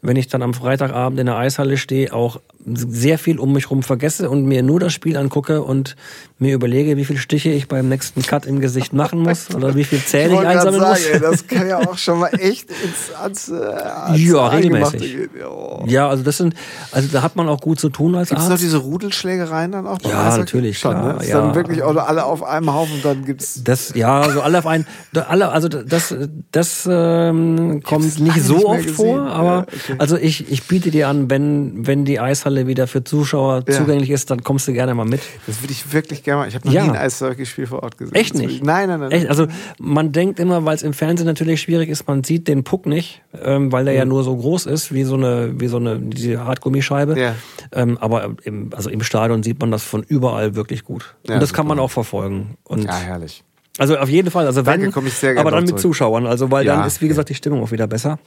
wenn 0.02 0.18
ich 0.18 0.28
dann 0.28 0.42
am 0.42 0.54
Freitagabend 0.54 1.20
in 1.20 1.28
der 1.28 1.38
Eishalle 1.38 1.78
stehe, 1.78 2.14
auch 2.14 2.40
sehr 2.66 3.18
viel 3.18 3.40
um 3.40 3.54
mich 3.54 3.70
rum 3.70 3.84
vergesse 3.84 4.30
und 4.30 4.46
mir 4.46 4.64
nur 4.64 4.80
das 4.80 4.94
Spiel 4.94 5.18
angucke 5.18 5.62
und 5.62 5.96
mir 6.40 6.56
überlege, 6.56 6.98
wie 6.98 7.06
viele 7.06 7.20
Stiche 7.20 7.50
ich 7.50 7.68
beim 7.68 7.88
nächsten 7.88 8.24
Cut 8.24 8.46
im 8.46 8.60
Gesicht 8.60 8.94
machen 8.94 9.20
muss 9.20 9.54
oder 9.54 9.76
wie 9.76 9.84
viel 9.84 10.04
Zähne 10.04 10.34
ich, 10.34 10.42
ich 10.42 10.48
einsammeln 10.48 10.82
sagen, 10.82 10.92
muss. 10.92 11.06
Ey, 11.06 11.20
das 11.20 11.48
kann 11.48 11.68
ja 11.68 11.78
auch 11.78 11.98
schon 11.98 12.20
mal 12.20 12.32
echt 12.40 12.70
ins, 12.70 13.16
ans, 13.22 13.50
äh, 13.50 13.54
ans 13.54 14.20
Ja, 14.20 14.48
regelmäßig. 14.48 15.30
Oh. 15.48 15.84
Ja, 15.86 16.10
also 16.10 16.24
das 16.24 16.38
sind, 16.38 16.56
also 16.92 17.08
da 17.12 17.22
hat 17.22 17.36
man 17.36 17.48
auch 17.48 17.62
gut 17.62 17.80
zu 17.80 17.90
tun 17.90 18.16
als 18.16 18.30
gibt's 18.30 18.44
Arzt. 18.44 18.50
Gibt 18.50 18.60
es 18.60 18.74
noch 18.74 18.80
diese 18.80 18.90
Rudelschlägereien 18.90 19.72
dann 19.72 19.88
auch? 19.88 20.00
Ja, 20.02 20.28
Eishockey? 20.28 20.40
natürlich. 20.40 20.80
Schon, 20.80 20.92
klar, 20.92 21.14
ne? 21.14 21.20
Ist 21.24 21.30
ja. 21.30 21.42
dann 21.42 21.56
wirklich 21.56 21.84
auch 21.84 21.96
alle 21.96 22.26
auf 22.26 22.44
einem 22.44 22.74
Haufen 22.74 22.96
und 22.96 23.06
dann 23.06 23.26
gibt's. 23.26 23.64
Das, 23.64 23.94
ja, 23.94 24.22
also 24.22 24.42
alle 24.42 24.58
auf 24.58 24.68
einen, 24.68 24.86
alle, 25.14 25.50
also 25.50 25.70
das, 25.70 26.16
das 26.52 26.88
ähm, 26.90 27.82
kommt 27.84 28.20
nicht 28.20 28.44
so 28.44 28.56
nicht 28.56 28.66
oft 28.66 28.78
gesehen. 28.80 28.96
vor, 28.96 29.22
aber 29.28 29.50
ja, 29.50 29.60
okay. 29.62 29.96
also 30.00 30.18
ich, 30.18 30.52
ich 30.52 30.68
biete 30.68 30.92
dir 30.92 31.08
an, 31.08 31.30
wenn, 31.30 31.86
wenn 31.86 32.04
die 32.04 32.20
Eishalle 32.20 32.51
wieder 32.68 32.88
für 32.88 33.04
Zuschauer 33.04 33.64
ja. 33.68 33.74
zugänglich 33.74 34.10
ist, 34.10 34.30
dann 34.30 34.44
kommst 34.44 34.68
du 34.68 34.74
gerne 34.74 34.94
mal 34.94 35.06
mit. 35.06 35.22
Das 35.48 35.62
würde 35.62 35.74
ich 35.74 35.94
wirklich 35.94 36.24
gerne 36.24 36.42
mal. 36.42 36.48
Ich 36.48 36.56
habe 36.56 36.68
noch 36.68 36.74
ja. 36.74 36.84
nie 36.84 36.90
ein 36.90 36.96
Eishockeyspiel 36.96 37.68
vor 37.68 37.84
Ort 37.84 37.98
gesehen. 37.98 38.16
Echt 38.16 38.36
nicht? 38.36 38.64
Nein, 38.64 38.90
nein, 38.90 39.00
nein. 39.00 39.12
Echt? 39.12 39.28
Also 39.28 39.48
man 39.80 40.12
denkt 40.12 40.40
immer, 40.40 40.66
weil 40.66 40.76
es 40.76 40.84
im 40.84 40.94
Fernsehen 40.94 41.28
natürlich 41.28 41.62
schwierig 41.62 41.90
ist, 41.90 42.08
man 42.08 42.24
sieht 42.24 42.48
den 42.48 42.64
Puck 42.64 42.86
nicht, 42.86 43.22
ähm, 43.42 43.72
weil 43.72 43.86
der 43.86 43.94
mhm. 43.94 44.00
ja 44.00 44.06
nur 44.06 44.24
so 44.24 44.36
groß 44.36 44.66
ist, 44.66 44.94
wie 44.94 45.04
so 45.04 45.16
eine, 45.16 45.60
wie 45.60 45.68
so 45.68 45.78
eine 45.78 46.00
diese 46.00 46.46
Hartgummischeibe. 46.46 47.20
Ja. 47.20 47.36
Ähm, 47.72 47.98
aber 48.00 48.36
im, 48.44 48.72
also 48.76 48.90
im 48.90 49.02
Stadion 49.02 49.44
sieht 49.44 49.60
man 49.60 49.72
das 49.72 49.84
von 49.84 50.04
überall 50.04 50.56
wirklich 50.56 50.84
gut. 50.84 51.16
Ja, 51.28 51.36
Und 51.36 51.42
das 51.42 51.50
super. 51.50 51.58
kann 51.58 51.68
man 51.68 51.80
auch 51.80 51.92
verfolgen. 51.92 52.58
Und 52.64 52.84
ja, 52.84 52.96
herrlich. 52.96 53.44
Also 53.78 53.98
auf 53.98 54.10
jeden 54.10 54.30
Fall, 54.32 54.46
also 54.46 54.66
wenn, 54.66 54.82
Danke, 54.82 55.08
ich 55.08 55.14
sehr 55.14 55.38
aber 55.38 55.52
dann 55.52 55.62
mit 55.62 55.70
zurück. 55.70 55.82
Zuschauern, 55.82 56.28
also 56.28 56.52
weil 56.52 56.66
ja, 56.66 56.76
dann 56.76 56.88
ist 56.88 57.02
wie 57.02 57.08
gesagt 57.08 57.30
die 57.30 57.36
Stimmung 57.36 57.64
auch 57.64 57.72
wieder 57.72 57.88
besser. 57.88 58.20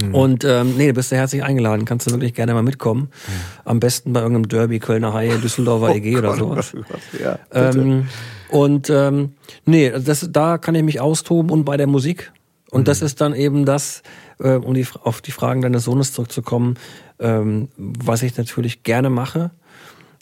Mhm. 0.00 0.14
Und 0.14 0.44
ähm, 0.44 0.76
nee, 0.76 0.88
du 0.88 0.94
bist 0.94 1.12
ja 1.12 1.18
herzlich 1.18 1.44
eingeladen, 1.44 1.84
kannst 1.84 2.06
du 2.06 2.10
wirklich 2.10 2.34
gerne 2.34 2.52
mal 2.52 2.62
mitkommen. 2.62 3.02
Mhm. 3.02 3.32
Am 3.64 3.80
besten 3.80 4.12
bei 4.12 4.20
irgendeinem 4.20 4.48
Derby, 4.48 4.80
Kölner 4.80 5.12
Haie, 5.14 5.38
Düsseldorfer 5.42 5.90
oh 5.90 5.94
EG 5.94 6.16
oder 6.16 6.30
Gott, 6.30 6.38
sowas. 6.38 6.74
Oh 6.76 6.82
Gott, 6.88 7.20
ja, 7.20 7.38
ähm, 7.52 8.08
und 8.48 8.90
ähm, 8.90 9.34
nee, 9.64 9.90
das, 9.90 10.28
da 10.30 10.58
kann 10.58 10.74
ich 10.74 10.82
mich 10.82 11.00
austoben 11.00 11.50
und 11.50 11.64
bei 11.64 11.76
der 11.76 11.86
Musik. 11.86 12.32
Und 12.70 12.82
mhm. 12.82 12.84
das 12.86 13.02
ist 13.02 13.20
dann 13.20 13.34
eben 13.34 13.64
das, 13.64 14.02
äh, 14.40 14.54
um 14.54 14.74
die, 14.74 14.86
auf 15.02 15.20
die 15.20 15.30
Fragen 15.30 15.62
deines 15.62 15.84
Sohnes 15.84 16.12
zurückzukommen, 16.12 16.76
ähm, 17.20 17.68
was 17.76 18.22
ich 18.22 18.36
natürlich 18.36 18.82
gerne 18.82 19.10
mache. 19.10 19.52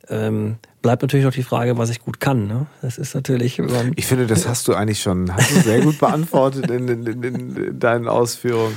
ähm, 0.08 0.56
bleibt 0.82 1.02
natürlich 1.02 1.24
noch 1.24 1.32
die 1.32 1.44
Frage, 1.44 1.78
was 1.78 1.88
ich 1.90 2.00
gut 2.00 2.20
kann. 2.20 2.46
Ne? 2.46 2.66
Das 2.82 2.98
ist 2.98 3.14
natürlich. 3.14 3.60
Ich 3.96 4.06
finde, 4.06 4.26
das 4.26 4.46
hast 4.46 4.68
du 4.68 4.74
eigentlich 4.74 5.00
schon 5.00 5.34
hast 5.34 5.50
du 5.52 5.60
sehr 5.60 5.80
gut 5.80 5.98
beantwortet 6.00 6.70
in, 6.70 6.88
in, 6.88 7.06
in, 7.06 7.24
in 7.56 7.78
deinen 7.78 8.08
Ausführungen. 8.08 8.76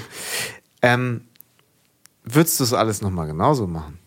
Ähm, 0.85 1.21
würdest 2.23 2.59
du 2.59 2.63
es 2.63 2.73
alles 2.73 3.01
nochmal 3.01 3.27
genauso 3.27 3.65
machen? 3.65 3.97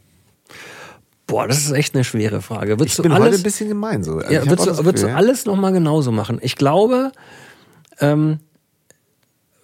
Boah, 1.26 1.47
das 1.47 1.59
ist 1.59 1.72
echt 1.72 1.95
eine 1.95 2.05
schwere 2.05 2.41
Frage. 2.41 2.79
Würdest 2.79 2.99
ich 2.99 3.03
bin 3.03 3.12
alles, 3.12 3.26
heute 3.26 3.37
ein 3.37 3.43
bisschen 3.43 3.68
gemein 3.68 4.03
so. 4.03 4.18
Also 4.18 4.33
ja, 4.33 4.47
würdest, 4.47 4.66
du, 4.66 4.85
würdest 4.85 5.05
du 5.05 5.14
alles 5.14 5.45
nochmal 5.45 5.72
genauso 5.72 6.11
machen? 6.12 6.39
Ich 6.41 6.57
glaube, 6.57 7.12
ähm, 8.01 8.39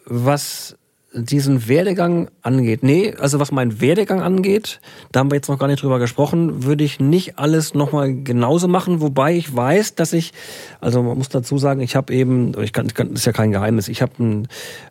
was 0.05 0.77
diesen 1.15 1.69
Werdegang 1.69 2.29
angeht, 2.43 2.83
nee, 2.83 3.15
also 3.19 3.39
was 3.39 3.53
meinen 3.53 3.81
Werdegang 3.81 4.21
angeht, 4.21 4.81
da 5.13 5.21
haben 5.21 5.31
wir 5.31 5.37
jetzt 5.37 5.49
noch 5.49 5.59
gar 5.59 5.69
nicht 5.69 5.83
drüber 5.83 5.99
gesprochen, 5.99 6.65
würde 6.65 6.83
ich 6.83 6.99
nicht 6.99 7.39
alles 7.39 7.73
nochmal 7.73 8.15
genauso 8.15 8.67
machen, 8.67 9.01
wobei 9.01 9.37
ich 9.37 9.55
weiß, 9.55 9.95
dass 9.95 10.13
ich, 10.13 10.33
also 10.81 11.03
man 11.03 11.17
muss 11.17 11.29
dazu 11.29 11.57
sagen, 11.57 11.81
ich 11.81 11.95
habe 11.95 12.13
eben, 12.13 12.53
ich 12.61 12.73
kann, 12.73 12.89
das 12.89 13.11
ist 13.13 13.25
ja 13.27 13.33
kein 13.33 13.53
Geheimnis, 13.53 13.89
ich 13.89 14.03
habe 14.03 14.13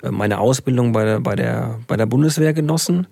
äh, 0.01 0.11
meine 0.11 0.39
Ausbildung 0.39 0.93
bei 0.93 1.03
der, 1.03 1.19
bei 1.19 1.35
der, 1.35 1.79
bei 1.87 1.97
der 1.97 2.05
Bundeswehr 2.05 2.53
genossen 2.53 3.07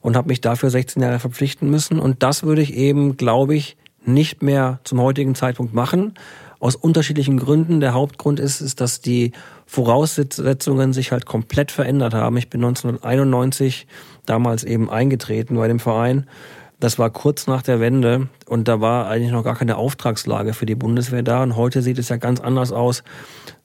und 0.00 0.16
habe 0.16 0.28
mich 0.28 0.40
dafür 0.40 0.70
16 0.70 1.02
Jahre 1.02 1.18
verpflichten 1.18 1.70
müssen 1.70 2.00
und 2.00 2.22
das 2.22 2.44
würde 2.44 2.62
ich 2.62 2.74
eben, 2.74 3.16
glaube 3.16 3.54
ich, 3.54 3.76
nicht 4.06 4.42
mehr 4.42 4.80
zum 4.84 5.00
heutigen 5.00 5.34
Zeitpunkt 5.34 5.74
machen, 5.74 6.14
aus 6.60 6.76
unterschiedlichen 6.76 7.38
Gründen. 7.38 7.80
Der 7.80 7.92
Hauptgrund 7.92 8.40
ist, 8.40 8.60
ist, 8.60 8.80
dass 8.80 9.00
die 9.02 9.32
Voraussetzungen 9.66 10.92
sich 10.92 11.12
halt 11.12 11.26
komplett 11.26 11.70
verändert 11.70 12.14
haben. 12.14 12.36
Ich 12.36 12.50
bin 12.50 12.64
1991 12.64 13.86
damals 14.26 14.64
eben 14.64 14.90
eingetreten 14.90 15.56
bei 15.56 15.68
dem 15.68 15.80
Verein. 15.80 16.26
Das 16.80 16.98
war 16.98 17.08
kurz 17.08 17.46
nach 17.46 17.62
der 17.62 17.80
Wende 17.80 18.28
und 18.46 18.68
da 18.68 18.80
war 18.80 19.08
eigentlich 19.08 19.32
noch 19.32 19.44
gar 19.44 19.54
keine 19.56 19.76
Auftragslage 19.76 20.52
für 20.52 20.66
die 20.66 20.74
Bundeswehr 20.74 21.22
da. 21.22 21.42
Und 21.42 21.56
heute 21.56 21.82
sieht 21.82 21.98
es 21.98 22.08
ja 22.08 22.16
ganz 22.16 22.40
anders 22.40 22.72
aus. 22.72 23.04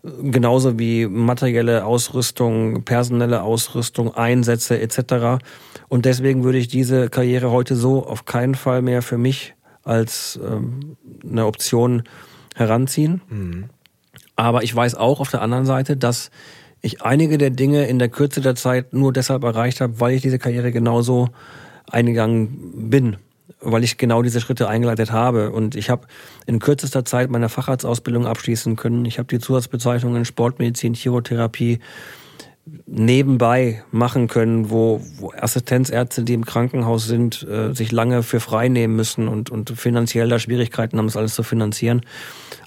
Genauso 0.03 0.79
wie 0.79 1.05
materielle 1.05 1.85
Ausrüstung, 1.85 2.83
personelle 2.83 3.41
Ausrüstung, 3.41 4.13
Einsätze 4.13 4.79
etc. 4.79 5.43
Und 5.89 6.05
deswegen 6.05 6.43
würde 6.43 6.59
ich 6.59 6.67
diese 6.69 7.09
Karriere 7.09 7.51
heute 7.51 7.75
so 7.75 8.05
auf 8.05 8.25
keinen 8.25 8.55
Fall 8.55 8.81
mehr 8.81 9.01
für 9.01 9.17
mich 9.17 9.55
als 9.83 10.39
ähm, 10.41 10.95
eine 11.29 11.45
Option 11.45 12.03
heranziehen. 12.55 13.21
Mhm. 13.29 13.65
Aber 14.39 14.63
ich 14.63 14.73
weiß 14.73 14.95
auch 14.95 15.19
auf 15.19 15.29
der 15.29 15.41
anderen 15.41 15.65
Seite, 15.65 15.97
dass 15.97 16.31
ich 16.79 17.01
einige 17.01 17.37
der 17.37 17.49
Dinge 17.49 17.87
in 17.87 17.99
der 17.99 18.07
Kürze 18.07 18.39
der 18.39 18.55
Zeit 18.55 18.93
nur 18.93 19.11
deshalb 19.11 19.43
erreicht 19.43 19.81
habe, 19.81 19.99
weil 19.99 20.13
ich 20.13 20.21
diese 20.21 20.39
Karriere 20.39 20.71
genauso 20.71 21.27
eingegangen 21.91 22.89
bin, 22.89 23.17
weil 23.59 23.83
ich 23.83 23.97
genau 23.97 24.21
diese 24.21 24.39
Schritte 24.39 24.69
eingeleitet 24.69 25.11
habe. 25.11 25.51
Und 25.51 25.75
ich 25.75 25.89
habe 25.89 26.07
in 26.45 26.59
kürzester 26.59 27.03
Zeit 27.03 27.29
meine 27.29 27.49
Facharztausbildung 27.49 28.25
abschließen 28.25 28.77
können. 28.77 29.03
Ich 29.03 29.19
habe 29.19 29.27
die 29.27 29.39
Zusatzbezeichnungen 29.39 30.23
Sportmedizin, 30.23 30.93
Chirotherapie, 30.93 31.79
nebenbei 32.85 33.83
machen 33.91 34.27
können, 34.27 34.69
wo, 34.69 35.01
wo 35.17 35.31
Assistenzärzte, 35.31 36.23
die 36.23 36.33
im 36.33 36.45
Krankenhaus 36.45 37.05
sind, 37.05 37.43
äh, 37.43 37.73
sich 37.73 37.91
lange 37.91 38.23
für 38.23 38.39
frei 38.39 38.67
nehmen 38.67 38.95
müssen 38.95 39.27
und, 39.27 39.49
und 39.49 39.69
finanziell 39.71 40.29
da 40.29 40.39
Schwierigkeiten 40.39 40.97
haben, 40.97 41.07
das 41.07 41.17
alles 41.17 41.35
zu 41.35 41.43
finanzieren. 41.43 42.01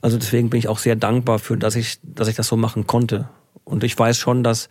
Also 0.01 0.19
deswegen 0.19 0.51
bin 0.51 0.59
ich 0.59 0.69
auch 0.69 0.79
sehr 0.79 0.97
dankbar 0.97 1.39
für, 1.39 1.57
dass 1.57 1.77
ich, 1.77 1.99
dass 2.03 2.29
ich 2.29 2.37
das 2.37 2.47
so 2.49 2.57
machen 2.57 2.87
konnte. 2.87 3.29
Und 3.65 3.85
ich 3.85 3.99
weiß 3.99 4.19
schon, 4.19 4.43
dass, 4.43 4.69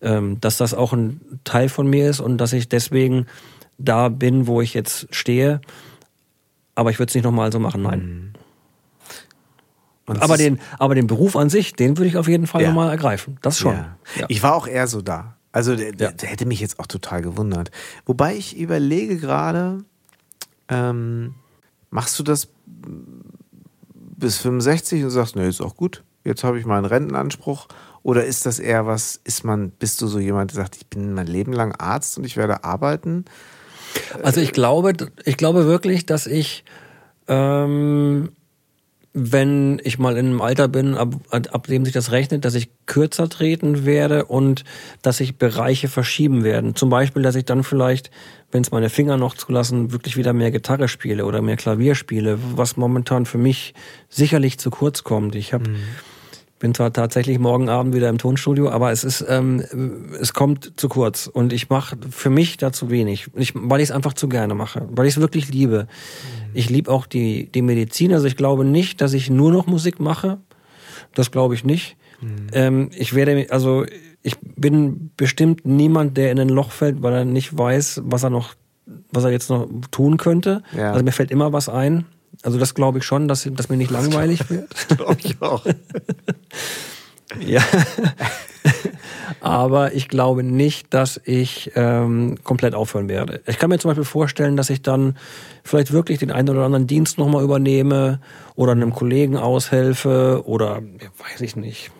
ähm, 0.00 0.40
dass 0.40 0.56
das 0.56 0.74
auch 0.74 0.92
ein 0.92 1.20
Teil 1.44 1.68
von 1.68 1.88
mir 1.88 2.08
ist 2.08 2.20
und 2.20 2.38
dass 2.38 2.52
ich 2.52 2.68
deswegen 2.68 3.26
da 3.78 4.08
bin, 4.08 4.46
wo 4.46 4.60
ich 4.60 4.74
jetzt 4.74 5.14
stehe. 5.14 5.60
Aber 6.74 6.90
ich 6.90 6.98
würde 6.98 7.10
es 7.10 7.14
nicht 7.14 7.24
nochmal 7.24 7.52
so 7.52 7.58
machen, 7.58 7.82
nein. 7.82 8.00
Mhm. 8.00 8.31
Aber 10.06 10.36
den, 10.36 10.60
aber 10.78 10.94
den 10.94 11.06
Beruf 11.06 11.36
an 11.36 11.48
sich, 11.48 11.74
den 11.74 11.96
würde 11.96 12.08
ich 12.08 12.16
auf 12.16 12.28
jeden 12.28 12.46
Fall 12.46 12.62
ja. 12.62 12.68
nochmal 12.68 12.90
ergreifen. 12.90 13.38
Das 13.42 13.58
schon. 13.58 13.74
Ja. 13.74 13.96
Ja. 14.18 14.26
Ich 14.28 14.42
war 14.42 14.54
auch 14.54 14.66
eher 14.66 14.86
so 14.88 15.00
da. 15.00 15.36
Also 15.52 15.76
der, 15.76 15.92
der, 15.92 16.12
der, 16.12 16.28
hätte 16.28 16.46
mich 16.46 16.60
jetzt 16.60 16.80
auch 16.80 16.86
total 16.86 17.22
gewundert. 17.22 17.70
Wobei 18.06 18.34
ich 18.34 18.56
überlege 18.56 19.18
gerade, 19.18 19.84
ähm, 20.68 21.34
machst 21.90 22.18
du 22.18 22.22
das 22.22 22.48
bis 24.16 24.38
65 24.38 25.04
und 25.04 25.10
sagst, 25.10 25.36
nee, 25.36 25.46
ist 25.46 25.60
auch 25.60 25.76
gut. 25.76 26.02
Jetzt 26.24 26.42
habe 26.42 26.58
ich 26.58 26.64
meinen 26.64 26.86
Rentenanspruch. 26.86 27.68
Oder 28.02 28.24
ist 28.24 28.46
das 28.46 28.58
eher 28.58 28.86
was, 28.86 29.20
ist 29.22 29.44
man, 29.44 29.70
bist 29.70 30.00
du 30.00 30.06
so 30.06 30.18
jemand, 30.18 30.52
der 30.52 30.56
sagt, 30.56 30.76
ich 30.76 30.86
bin 30.86 31.14
mein 31.14 31.26
Leben 31.26 31.52
lang 31.52 31.72
Arzt 31.72 32.18
und 32.18 32.24
ich 32.24 32.36
werde 32.36 32.64
arbeiten? 32.64 33.26
Also 34.22 34.40
ich 34.40 34.52
glaube, 34.52 34.94
ich 35.24 35.36
glaube 35.36 35.66
wirklich, 35.66 36.06
dass 36.06 36.26
ich 36.26 36.64
ähm, 37.28 38.30
wenn 39.14 39.80
ich 39.84 39.98
mal 39.98 40.16
in 40.16 40.26
einem 40.26 40.40
Alter 40.40 40.68
bin, 40.68 40.94
ab, 40.94 41.14
ab 41.30 41.66
dem 41.66 41.84
sich 41.84 41.92
das 41.92 42.12
rechnet, 42.12 42.44
dass 42.44 42.54
ich 42.54 42.70
kürzer 42.86 43.28
treten 43.28 43.84
werde 43.84 44.24
und 44.24 44.64
dass 45.02 45.18
sich 45.18 45.36
Bereiche 45.36 45.88
verschieben 45.88 46.44
werden. 46.44 46.74
Zum 46.74 46.88
Beispiel, 46.88 47.22
dass 47.22 47.34
ich 47.34 47.44
dann 47.44 47.62
vielleicht, 47.62 48.10
wenn 48.50 48.62
es 48.62 48.70
meine 48.70 48.88
Finger 48.88 49.18
noch 49.18 49.34
zulassen, 49.34 49.92
wirklich 49.92 50.16
wieder 50.16 50.32
mehr 50.32 50.50
Gitarre 50.50 50.88
spiele 50.88 51.26
oder 51.26 51.42
mehr 51.42 51.56
Klavier 51.56 51.94
spiele, 51.94 52.38
was 52.54 52.78
momentan 52.78 53.26
für 53.26 53.38
mich 53.38 53.74
sicherlich 54.08 54.58
zu 54.58 54.70
kurz 54.70 55.04
kommt. 55.04 55.34
Ich 55.34 55.52
habe 55.52 55.68
mhm 55.68 55.82
bin 56.62 56.74
zwar 56.74 56.92
tatsächlich 56.92 57.40
morgen 57.40 57.68
Abend 57.68 57.92
wieder 57.92 58.08
im 58.08 58.18
Tonstudio, 58.18 58.70
aber 58.70 58.92
es 58.92 59.02
ist, 59.02 59.26
ähm, 59.28 59.64
es 60.20 60.32
kommt 60.32 60.74
zu 60.76 60.88
kurz 60.88 61.26
und 61.26 61.52
ich 61.52 61.68
mache 61.70 61.96
für 62.08 62.30
mich 62.30 62.56
dazu 62.56 62.88
wenig, 62.88 63.26
ich, 63.34 63.52
weil 63.56 63.80
ich 63.80 63.88
es 63.88 63.90
einfach 63.90 64.12
zu 64.12 64.28
gerne 64.28 64.54
mache, 64.54 64.86
weil 64.92 65.06
ich 65.06 65.16
es 65.16 65.20
wirklich 65.20 65.52
liebe. 65.52 65.88
Mhm. 65.88 66.50
Ich 66.54 66.70
liebe 66.70 66.88
auch 66.88 67.06
die, 67.06 67.50
die 67.50 67.62
Medizin, 67.62 68.12
also 68.12 68.28
ich 68.28 68.36
glaube 68.36 68.64
nicht, 68.64 69.00
dass 69.00 69.12
ich 69.12 69.28
nur 69.28 69.50
noch 69.50 69.66
Musik 69.66 69.98
mache. 69.98 70.38
Das 71.14 71.32
glaube 71.32 71.56
ich 71.56 71.64
nicht. 71.64 71.96
Mhm. 72.20 72.28
Ähm, 72.52 72.90
ich 72.96 73.12
werde, 73.12 73.48
also 73.50 73.84
ich 74.22 74.36
bin 74.38 75.10
bestimmt 75.16 75.66
niemand, 75.66 76.16
der 76.16 76.30
in 76.30 76.38
ein 76.38 76.48
Loch 76.48 76.70
fällt, 76.70 77.02
weil 77.02 77.12
er 77.12 77.24
nicht 77.24 77.58
weiß, 77.58 78.02
was 78.04 78.22
er 78.22 78.30
noch, 78.30 78.54
was 79.10 79.24
er 79.24 79.32
jetzt 79.32 79.50
noch 79.50 79.68
tun 79.90 80.16
könnte. 80.16 80.62
Ja. 80.76 80.92
Also 80.92 81.04
mir 81.04 81.10
fällt 81.10 81.32
immer 81.32 81.52
was 81.52 81.68
ein. 81.68 82.04
Also 82.42 82.58
das 82.58 82.74
glaube 82.74 82.98
ich 82.98 83.04
schon, 83.04 83.28
dass, 83.28 83.48
dass 83.52 83.68
mir 83.68 83.76
nicht 83.76 83.90
langweilig 83.90 84.48
wird. 84.50 84.88
glaube 84.96 85.18
ich 85.22 85.40
auch. 85.40 85.64
ja. 87.40 87.62
Aber 89.40 89.92
ich 89.92 90.08
glaube 90.08 90.42
nicht, 90.42 90.94
dass 90.94 91.20
ich 91.24 91.72
ähm, 91.74 92.36
komplett 92.44 92.74
aufhören 92.74 93.08
werde. 93.08 93.42
Ich 93.46 93.58
kann 93.58 93.70
mir 93.70 93.78
zum 93.78 93.90
Beispiel 93.90 94.04
vorstellen, 94.04 94.56
dass 94.56 94.70
ich 94.70 94.82
dann 94.82 95.16
vielleicht 95.64 95.92
wirklich 95.92 96.18
den 96.18 96.30
einen 96.30 96.48
oder 96.48 96.64
anderen 96.64 96.86
Dienst 96.86 97.18
nochmal 97.18 97.42
übernehme 97.42 98.20
oder 98.54 98.72
einem 98.72 98.92
Kollegen 98.92 99.36
aushelfe 99.36 100.42
oder 100.46 100.80
weiß 101.18 101.40
ich 101.40 101.56
nicht. 101.56 101.90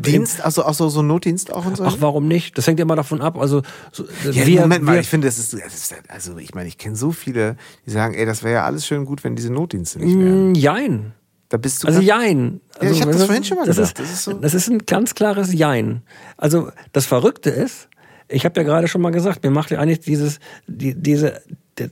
Dienst, 0.00 0.40
also 0.40 0.64
auch 0.64 0.74
so, 0.74 0.88
so 0.88 1.02
Notdienst 1.02 1.52
auch 1.52 1.66
und 1.66 1.76
so? 1.76 1.84
Ach, 1.84 1.96
warum 2.00 2.28
nicht? 2.28 2.56
Das 2.58 2.66
hängt 2.66 2.78
ja 2.78 2.84
immer 2.84 2.96
davon 2.96 3.20
ab. 3.20 3.38
Also, 3.38 3.62
so, 3.92 4.04
ja, 4.30 4.46
wir, 4.46 4.60
Moment 4.62 4.84
mal, 4.84 4.94
wir, 4.94 5.00
ich 5.00 5.08
finde, 5.08 5.26
das 5.26 5.38
ist, 5.38 5.52
das 5.52 5.74
ist, 5.74 5.94
also 6.08 6.38
ich 6.38 6.54
meine, 6.54 6.68
ich 6.68 6.78
kenne 6.78 6.96
so 6.96 7.12
viele, 7.12 7.56
die 7.86 7.90
sagen, 7.90 8.14
ey, 8.14 8.26
das 8.26 8.42
wäre 8.42 8.54
ja 8.54 8.64
alles 8.64 8.86
schön 8.86 9.04
gut, 9.04 9.24
wenn 9.24 9.36
diese 9.36 9.52
Notdienste 9.52 9.98
nicht 9.98 10.18
wären. 10.18 10.52
Mm, 10.52 10.54
jein. 10.54 11.12
Da 11.48 11.56
bist 11.56 11.82
du 11.82 11.88
also 11.88 12.00
Jein. 12.00 12.60
Also, 12.74 12.84
ja, 12.84 12.90
ich 12.90 13.00
habe 13.00 13.12
das 13.12 13.24
vorhin 13.24 13.44
schon 13.44 13.56
mal 13.56 13.66
das 13.66 13.76
gesagt. 13.76 13.98
Ist, 13.98 14.08
das, 14.08 14.18
ist 14.18 14.24
so. 14.24 14.32
das 14.34 14.54
ist 14.54 14.68
ein 14.68 14.84
ganz 14.84 15.14
klares 15.14 15.52
Jein. 15.52 16.02
Also 16.36 16.70
das 16.92 17.06
Verrückte 17.06 17.50
ist, 17.50 17.88
ich 18.28 18.44
habe 18.44 18.60
ja 18.60 18.64
gerade 18.64 18.88
schon 18.88 19.00
mal 19.00 19.10
gesagt, 19.10 19.42
mir 19.42 19.50
macht 19.50 19.70
ja 19.70 19.78
eigentlich 19.78 20.00
dieses, 20.00 20.40
die, 20.66 20.94
diese, 20.94 21.40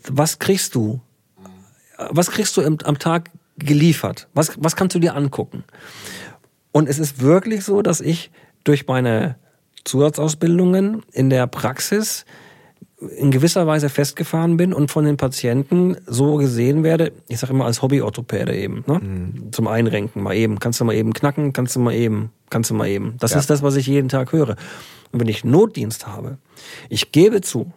was 0.08 0.38
kriegst 0.38 0.74
du? 0.74 1.00
Was 2.10 2.30
kriegst 2.30 2.56
du 2.58 2.60
im, 2.60 2.76
am 2.84 2.98
Tag 2.98 3.30
geliefert? 3.56 4.28
Was, 4.34 4.52
was 4.58 4.76
kannst 4.76 4.94
du 4.94 4.98
dir 4.98 5.16
angucken? 5.16 5.64
Und 6.76 6.90
es 6.90 6.98
ist 6.98 7.22
wirklich 7.22 7.64
so, 7.64 7.80
dass 7.80 8.02
ich 8.02 8.30
durch 8.62 8.86
meine 8.86 9.36
Zusatzausbildungen 9.84 11.04
in 11.10 11.30
der 11.30 11.46
Praxis 11.46 12.26
in 13.16 13.30
gewisser 13.30 13.66
Weise 13.66 13.88
festgefahren 13.88 14.58
bin 14.58 14.74
und 14.74 14.90
von 14.90 15.06
den 15.06 15.16
Patienten 15.16 15.96
so 16.06 16.36
gesehen 16.36 16.82
werde, 16.82 17.12
ich 17.28 17.38
sage 17.38 17.54
immer 17.54 17.64
als 17.64 17.80
Hobby-Orthopäde 17.80 18.54
eben, 18.54 18.84
ne? 18.86 18.98
Mhm. 18.98 19.52
zum 19.52 19.68
Einrenken 19.68 20.22
mal 20.22 20.34
eben, 20.36 20.58
kannst 20.58 20.78
du 20.78 20.84
mal 20.84 20.94
eben 20.94 21.14
knacken, 21.14 21.54
kannst 21.54 21.76
du 21.76 21.80
mal 21.80 21.94
eben, 21.94 22.30
kannst 22.50 22.68
du 22.68 22.74
mal 22.74 22.88
eben. 22.88 23.14
Das 23.20 23.30
ja. 23.30 23.38
ist 23.38 23.48
das, 23.48 23.62
was 23.62 23.76
ich 23.76 23.86
jeden 23.86 24.10
Tag 24.10 24.34
höre. 24.34 24.56
Und 25.12 25.20
wenn 25.20 25.28
ich 25.28 25.44
Notdienst 25.44 26.06
habe, 26.06 26.36
ich 26.90 27.10
gebe 27.10 27.40
zu, 27.40 27.72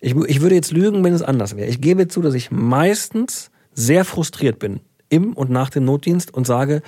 ich, 0.00 0.16
ich 0.16 0.40
würde 0.40 0.54
jetzt 0.54 0.72
lügen, 0.72 1.04
wenn 1.04 1.12
es 1.12 1.20
anders 1.20 1.54
wäre. 1.54 1.68
Ich 1.68 1.82
gebe 1.82 2.08
zu, 2.08 2.22
dass 2.22 2.32
ich 2.32 2.50
meistens 2.50 3.50
sehr 3.74 4.06
frustriert 4.06 4.58
bin 4.58 4.80
im 5.10 5.34
und 5.34 5.50
nach 5.50 5.68
dem 5.68 5.84
Notdienst 5.84 6.32
und 6.32 6.46
sage, 6.46 6.80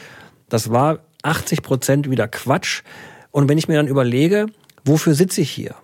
das 0.49 0.71
war 0.71 1.01
80 1.23 1.63
Prozent 1.63 2.11
wieder 2.11 2.29
Quatsch. 2.29 2.83
Und 3.31 3.49
wenn 3.49 3.59
ich 3.59 3.69
mir 3.69 3.77
dann 3.77 3.87
überlege, 3.89 4.47
wofür 4.85 5.15
sitze 5.15 5.41
ich 5.41 5.51
hier? 5.51 5.75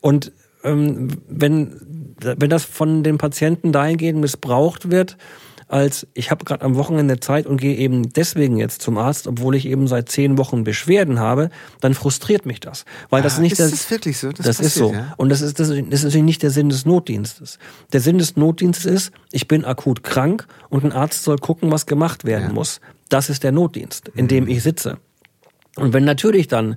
Und 0.00 0.32
ähm, 0.62 1.08
wenn, 1.28 2.14
wenn 2.20 2.50
das 2.50 2.64
von 2.64 3.02
den 3.02 3.18
Patienten 3.18 3.72
dahingehend 3.72 4.20
missbraucht 4.20 4.90
wird, 4.90 5.16
als 5.66 6.06
ich 6.12 6.30
habe 6.30 6.44
gerade 6.44 6.62
am 6.62 6.76
Wochenende 6.76 7.20
Zeit 7.20 7.46
und 7.46 7.56
gehe 7.56 7.74
eben 7.76 8.10
deswegen 8.12 8.58
jetzt 8.58 8.82
zum 8.82 8.98
Arzt, 8.98 9.26
obwohl 9.26 9.54
ich 9.56 9.66
eben 9.66 9.88
seit 9.88 10.10
zehn 10.10 10.36
Wochen 10.36 10.62
Beschwerden 10.62 11.18
habe, 11.18 11.48
dann 11.80 11.94
frustriert 11.94 12.44
mich 12.44 12.60
das. 12.60 12.84
Weil 13.08 13.22
das 13.22 13.38
Ah, 13.38 13.40
nicht 13.40 13.52
ist 13.52 13.60
das, 13.60 13.70
das 13.70 13.90
wirklich 13.90 14.18
so? 14.18 14.30
Das 14.30 14.44
Das, 14.46 14.60
ist 14.60 14.74
passiert, 14.78 14.88
so. 14.88 14.92
ja? 14.92 15.14
Und 15.16 15.30
das 15.30 15.40
ist, 15.40 15.58
das 15.58 15.70
ist 15.70 16.04
natürlich 16.04 16.22
nicht 16.22 16.42
der 16.42 16.50
Sinn 16.50 16.68
des 16.68 16.84
Notdienstes. 16.84 17.58
Der 17.92 18.00
Sinn 18.00 18.18
des 18.18 18.36
Notdienstes 18.36 18.84
ist, 18.84 19.10
ich 19.32 19.48
bin 19.48 19.64
akut 19.64 20.02
krank 20.02 20.46
und 20.68 20.84
ein 20.84 20.92
Arzt 20.92 21.24
soll 21.24 21.38
gucken, 21.38 21.70
was 21.70 21.86
gemacht 21.86 22.24
werden 22.24 22.48
Ja. 22.48 22.52
Muss. 22.52 22.80
Das 23.14 23.30
ist 23.30 23.44
der 23.44 23.52
Notdienst, 23.52 24.08
in 24.16 24.26
dem 24.26 24.48
ich 24.48 24.64
sitze. 24.64 24.98
Und 25.76 25.92
wenn 25.92 26.02
natürlich 26.04 26.48
dann 26.48 26.74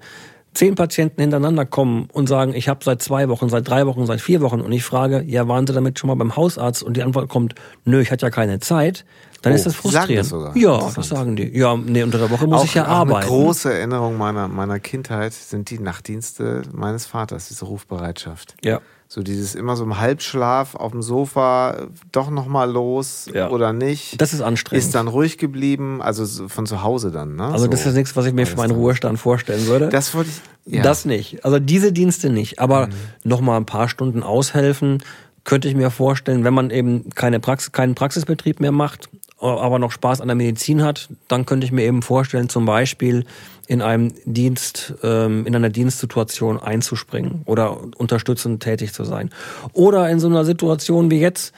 zehn 0.53 0.75
Patienten 0.75 1.19
hintereinander 1.19 1.65
kommen 1.65 2.09
und 2.13 2.27
sagen, 2.29 2.53
ich 2.53 2.69
habe 2.69 2.83
seit 2.83 3.01
zwei 3.01 3.27
Wochen, 3.27 3.49
seit 3.49 3.67
drei 3.67 3.87
Wochen, 3.87 4.05
seit 4.05 4.21
vier 4.21 4.41
Wochen 4.41 4.61
und 4.61 4.71
ich 4.71 4.83
frage, 4.83 5.23
ja, 5.25 5.47
waren 5.47 5.65
Sie 5.65 5.73
damit 5.73 5.97
schon 5.97 6.09
mal 6.09 6.15
beim 6.15 6.35
Hausarzt? 6.35 6.83
Und 6.83 6.95
die 6.95 7.01
Antwort 7.01 7.27
kommt, 7.27 7.55
nö, 7.85 7.99
ich 8.01 8.11
hatte 8.11 8.27
ja 8.27 8.29
keine 8.29 8.59
Zeit, 8.59 9.03
dann 9.41 9.53
Oh, 9.53 9.55
ist 9.55 9.65
das 9.65 9.73
frustrierend. 9.73 10.19
das 10.19 10.29
sogar. 10.29 10.55
Ja, 10.55 10.91
das 10.95 11.07
sagen 11.07 11.35
die. 11.35 11.57
Ja, 11.57 11.75
nee, 11.75 12.03
unter 12.03 12.19
der 12.19 12.29
Woche 12.29 12.45
muss 12.45 12.65
ich 12.65 12.75
ja 12.75 12.85
auch 12.85 12.89
arbeiten. 12.89 13.17
Eine 13.21 13.27
große 13.29 13.73
Erinnerung 13.73 14.15
meiner, 14.17 14.47
meiner 14.47 14.79
Kindheit 14.79 15.33
sind 15.33 15.71
die 15.71 15.79
Nachtdienste 15.79 16.61
meines 16.71 17.07
Vaters, 17.07 17.47
diese 17.47 17.65
Rufbereitschaft. 17.65 18.55
Ja. 18.63 18.79
So 19.09 19.23
dieses 19.23 19.55
immer 19.55 19.77
so 19.77 19.85
im 19.85 19.99
Halbschlaf 19.99 20.75
auf 20.75 20.91
dem 20.91 21.01
Sofa, 21.01 21.87
doch 22.11 22.29
noch 22.29 22.45
mal 22.47 22.69
los 22.69 23.27
Ja. 23.33 23.49
oder 23.49 23.71
nicht. 23.71 24.19
Das 24.19 24.33
ist 24.33 24.41
anstrengend. 24.41 24.83
Ist 24.85 24.95
dann 24.95 25.07
ruhig 25.07 25.37
geblieben, 25.37 26.01
also 26.01 26.25
so 26.25 26.49
von 26.49 26.65
zu 26.65 26.83
Hause 26.83 27.09
dann. 27.11 27.37
Ne? 27.37 27.45
Also 27.45 27.65
so. 27.65 27.71
das 27.71 27.85
ist 27.85 27.93
nichts, 27.95 28.15
was 28.17 28.25
ich 28.25 28.33
mir 28.33 28.45
für 28.45 28.57
meinen 28.57 28.71
Ruhestand 28.71 29.17
vorstellen 29.17 29.65
würde. 29.67 29.87
Das 29.89 30.13
wollte 30.13 30.29
ich. 30.65 30.73
Ja. 30.75 30.83
Das 30.83 31.05
nicht. 31.05 31.45
Also 31.45 31.59
diese 31.59 31.93
Dienste 31.93 32.29
nicht. 32.29 32.59
Aber 32.59 32.87
Mhm. 32.87 32.91
noch 33.23 33.39
mal 33.39 33.55
ein 33.55 33.65
paar 33.65 33.87
Stunden 33.87 34.23
aushelfen 34.23 35.01
könnte 35.45 35.69
ich 35.69 35.75
mir 35.75 35.89
vorstellen, 35.91 36.43
wenn 36.43 36.53
man 36.53 36.69
eben 36.69 37.09
keine 37.15 37.39
Praxis, 37.39 37.71
keinen 37.71 37.95
Praxisbetrieb 37.95 38.59
mehr 38.59 38.73
macht, 38.73 39.07
aber 39.39 39.79
noch 39.79 39.91
Spaß 39.91 40.21
an 40.21 40.27
der 40.27 40.35
Medizin 40.35 40.83
hat, 40.83 41.09
dann 41.27 41.45
könnte 41.45 41.65
ich 41.65 41.71
mir 41.71 41.83
eben 41.83 42.01
vorstellen, 42.01 42.49
zum 42.49 42.65
Beispiel 42.65 43.25
in 43.67 43.81
einem 43.81 44.13
Dienst, 44.25 44.95
ähm, 45.03 45.45
in 45.45 45.55
einer 45.55 45.69
Dienstsituation 45.69 46.59
einzuspringen 46.59 47.41
oder 47.45 47.77
unterstützend 47.97 48.63
tätig 48.63 48.93
zu 48.93 49.03
sein. 49.03 49.29
Oder 49.73 50.09
in 50.09 50.19
so 50.19 50.27
einer 50.27 50.45
Situation 50.45 51.11
wie 51.11 51.19
jetzt, 51.19 51.53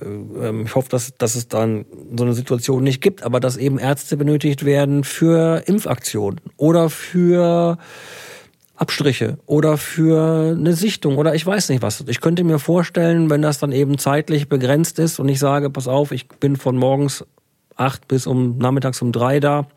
äh, 0.00 0.04
ähm, 0.04 0.64
ich 0.64 0.74
hoffe, 0.74 0.88
dass, 0.88 1.16
dass 1.18 1.34
es 1.34 1.48
dann 1.48 1.84
so 2.16 2.24
eine 2.24 2.32
Situation 2.32 2.82
nicht 2.82 3.02
gibt, 3.02 3.22
aber 3.22 3.40
dass 3.40 3.56
eben 3.56 3.78
Ärzte 3.78 4.16
benötigt 4.16 4.64
werden 4.64 5.04
für 5.04 5.62
Impfaktionen 5.66 6.40
oder 6.56 6.90
für 6.90 7.78
Abstriche 8.80 9.38
oder 9.44 9.76
für 9.76 10.56
eine 10.56 10.72
Sichtung 10.72 11.18
oder 11.18 11.34
ich 11.34 11.44
weiß 11.44 11.68
nicht 11.68 11.82
was. 11.82 12.02
Ich 12.06 12.22
könnte 12.22 12.44
mir 12.44 12.58
vorstellen, 12.58 13.28
wenn 13.28 13.42
das 13.42 13.58
dann 13.58 13.72
eben 13.72 13.98
zeitlich 13.98 14.48
begrenzt 14.48 14.98
ist 14.98 15.20
und 15.20 15.28
ich 15.28 15.38
sage, 15.38 15.68
pass 15.68 15.86
auf, 15.86 16.12
ich 16.12 16.28
bin 16.28 16.56
von 16.56 16.78
morgens 16.78 17.24
acht 17.76 18.08
bis 18.08 18.26
um 18.26 18.56
nachmittags 18.56 19.02
um 19.02 19.12
drei 19.12 19.38
da 19.38 19.68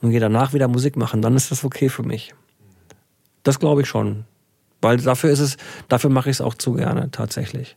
und 0.00 0.10
gehe 0.10 0.18
danach 0.18 0.54
wieder 0.54 0.66
Musik 0.66 0.96
machen, 0.96 1.22
dann 1.22 1.36
ist 1.36 1.52
das 1.52 1.64
okay 1.64 1.88
für 1.88 2.02
mich. 2.02 2.34
Das 3.44 3.60
glaube 3.60 3.82
ich 3.82 3.88
schon. 3.88 4.24
Weil 4.80 4.96
dafür 4.96 5.30
ist 5.30 5.40
es, 5.40 5.56
dafür 5.88 6.10
mache 6.10 6.28
ich 6.28 6.36
es 6.36 6.40
auch 6.40 6.54
zu 6.54 6.72
gerne, 6.72 7.12
tatsächlich. 7.12 7.76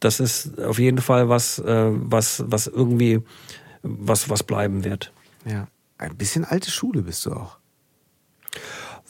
Das 0.00 0.18
ist 0.18 0.58
auf 0.60 0.78
jeden 0.78 1.02
Fall 1.02 1.28
was, 1.28 1.58
äh, 1.58 1.90
was, 1.90 2.42
was 2.46 2.68
irgendwie, 2.68 3.20
was, 3.82 4.30
was 4.30 4.42
bleiben 4.42 4.82
wird. 4.82 5.12
ja. 5.44 5.68
Ein 5.98 6.14
bisschen 6.16 6.44
alte 6.44 6.70
Schule 6.70 7.00
bist 7.00 7.24
du 7.24 7.32
auch. 7.32 7.55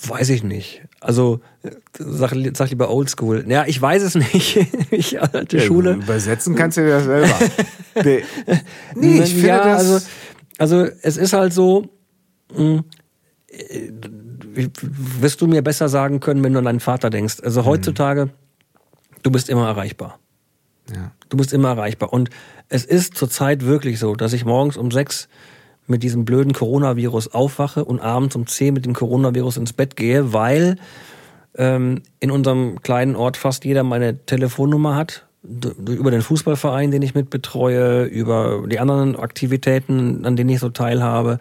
Weiß 0.05 0.29
ich 0.29 0.43
nicht. 0.43 0.83
Also 1.01 1.41
äh, 1.63 1.71
sag, 1.99 2.35
sag 2.55 2.71
lieber 2.71 2.91
Oldschool. 2.91 3.45
Ja, 3.49 3.65
ich 3.67 3.81
weiß 3.81 4.03
es 4.03 4.15
nicht. 4.15 4.59
ich 4.91 5.21
alte 5.21 5.61
Schule. 5.61 5.95
Übersetzen 5.95 6.55
kannst 6.55 6.77
du 6.77 6.87
das 6.87 7.05
selber. 7.05 7.35
nee. 8.95 9.23
ich 9.23 9.33
finde 9.33 9.49
ja, 9.49 9.65
das. 9.65 9.79
also, 9.79 10.07
also 10.59 10.93
es 11.03 11.17
ist 11.17 11.33
halt 11.33 11.53
so. 11.53 11.89
Mh, 12.55 12.85
äh, 13.49 13.91
wirst 15.21 15.41
du 15.41 15.47
mir 15.47 15.63
besser 15.63 15.89
sagen 15.89 16.21
können, 16.21 16.43
wenn 16.43 16.53
du 16.53 16.59
an 16.59 16.65
deinen 16.65 16.81
Vater 16.81 17.11
denkst. 17.11 17.37
Also 17.43 17.65
heutzutage, 17.65 18.31
du 19.23 19.31
bist 19.31 19.49
immer 19.49 19.67
erreichbar. 19.67 20.19
ja. 20.95 21.13
Du 21.29 21.37
bist 21.37 21.53
immer 21.53 21.69
erreichbar. 21.69 22.13
Und 22.13 22.31
es 22.69 22.85
ist 22.85 23.17
zurzeit 23.17 23.65
wirklich 23.65 23.99
so, 23.99 24.15
dass 24.15 24.33
ich 24.33 24.45
morgens 24.45 24.77
um 24.77 24.91
sechs 24.91 25.29
mit 25.87 26.03
diesem 26.03 26.25
blöden 26.25 26.53
Coronavirus 26.53 27.29
aufwache 27.35 27.85
und 27.85 28.01
abends 28.01 28.37
um 28.37 28.47
zehn 28.47 28.75
mit 28.75 28.87
dem 28.87 28.95
Coronavirus 28.95 29.59
ins 29.59 29.73
Bett 29.73 29.97
gehe, 29.97 30.33
weil 30.33 30.77
ähm, 31.57 32.03
in 32.21 32.31
unserem 32.31 32.83
kleinen 32.83 33.17
Ort 33.17 33.37
fast 33.37 33.65
jeder 33.65 33.83
meine 33.83 34.25
Telefonnummer 34.27 34.97
hat. 34.97 35.25
Über 35.43 36.11
den 36.11 36.23
Fußballverein, 36.23 36.91
den 36.91 37.03
ich 37.03 37.15
mit 37.15 37.31
betreue, 37.31 38.05
über 38.05 38.65
die 38.67 38.81
anderen 38.81 39.15
Aktivitäten, 39.15 40.27
an 40.27 40.35
denen 40.35 40.51
ich 40.51 40.59
so 40.59 40.71
teilhabe. 40.71 41.39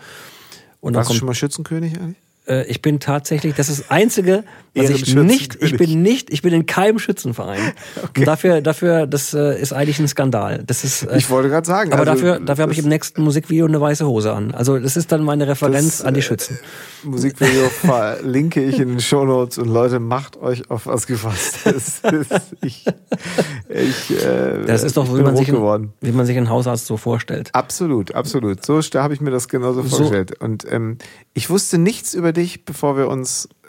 Und 0.79 0.93
Warst 0.93 1.07
du 1.07 1.09
kommt 1.09 1.19
schon 1.19 1.25
mal 1.25 1.33
Schützenkönig 1.33 1.99
eigentlich? 1.99 2.24
Äh, 2.47 2.65
ich 2.67 2.81
bin 2.81 2.99
tatsächlich, 2.99 3.55
das 3.55 3.69
ist 3.69 3.81
das 3.81 3.91
Einzige, 3.91 4.43
was 4.75 4.89
ich 4.89 5.15
nicht, 5.15 5.57
ich 5.61 5.77
bin 5.77 6.01
nicht, 6.01 6.29
ich 6.31 6.41
bin 6.41 6.53
in 6.53 6.65
keinem 6.65 6.99
Schützenverein. 6.99 7.71
Und 8.17 8.27
dafür, 8.27 8.61
dafür, 8.61 9.07
das 9.07 9.33
äh, 9.33 9.59
ist 9.59 9.71
eigentlich 9.71 9.99
ein 9.99 10.07
Skandal. 10.07 10.63
Das 10.67 10.83
ist, 10.83 11.03
äh, 11.03 11.17
Ich 11.17 11.29
wollte 11.29 11.49
gerade 11.49 11.65
sagen. 11.65 11.93
aber 11.93 12.01
also, 12.01 12.13
dafür, 12.13 12.39
dafür 12.45 12.63
habe 12.63 12.73
ich 12.73 12.79
im 12.79 12.89
nächsten 12.89 13.23
Musikvideo 13.23 13.65
eine 13.65 13.79
weiße 13.79 14.05
Hose 14.05 14.33
an. 14.33 14.53
Also 14.53 14.77
das 14.77 14.97
ist 14.97 15.11
dann 15.11 15.23
meine 15.23 15.47
Referenz 15.47 16.01
an 16.01 16.13
die 16.13 16.19
äh, 16.19 16.23
Schützen. 16.23 16.59
Musikvideo 17.03 17.69
verlinke 17.69 18.61
ich 18.63 18.79
in 18.79 18.89
den 18.89 18.99
Shownotes 18.99 19.57
und 19.57 19.69
Leute, 19.69 19.99
macht 19.99 20.37
euch 20.37 20.69
auf 20.69 20.87
was 20.87 21.07
gefasst. 21.07 21.59
Das 21.65 21.99
ist, 22.13 22.41
ich, 22.61 22.85
ich, 23.69 24.23
äh, 24.23 24.65
Das 24.65 24.83
ist 24.83 24.97
doch, 24.97 25.05
ich 25.05 25.17
wie 25.17 25.23
man, 25.23 25.35
sich 25.35 25.47
geworden. 25.47 25.93
ein, 26.01 26.07
wie 26.07 26.11
man 26.11 26.25
sich 26.25 26.37
einen 26.37 26.49
Hausarzt 26.49 26.85
so 26.85 26.97
vorstellt. 26.97 27.49
Absolut, 27.53 28.13
absolut. 28.13 28.65
So 28.65 28.79
habe 28.79 29.13
ich 29.13 29.21
mir 29.21 29.31
das 29.31 29.47
genauso 29.47 29.81
So. 29.83 29.89
vorgestellt. 29.89 30.39
Und 30.41 30.65
ähm, 30.71 30.97
ich 31.33 31.49
wusste 31.49 31.77
nichts 31.77 32.13
über 32.13 32.31
dich, 32.35 32.65
bevor 32.65 32.95
wir 32.97 33.07
uns 33.07 33.45
äh, 33.45 33.67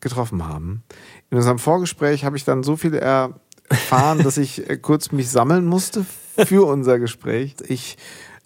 getroffen 0.00 0.46
haben. 0.46 0.82
In 1.30 1.38
unserem 1.38 1.58
Vorgespräch 1.58 2.24
habe 2.24 2.36
ich 2.36 2.44
dann 2.44 2.62
so 2.62 2.76
viel 2.76 2.94
erfahren, 2.94 4.18
dass 4.22 4.36
ich 4.38 4.68
äh, 4.70 4.76
kurz 4.76 5.10
mich 5.12 5.28
sammeln 5.30 5.66
musste 5.66 6.06
für 6.46 6.66
unser 6.66 6.98
Gespräch. 6.98 7.56
Ich 7.66 7.96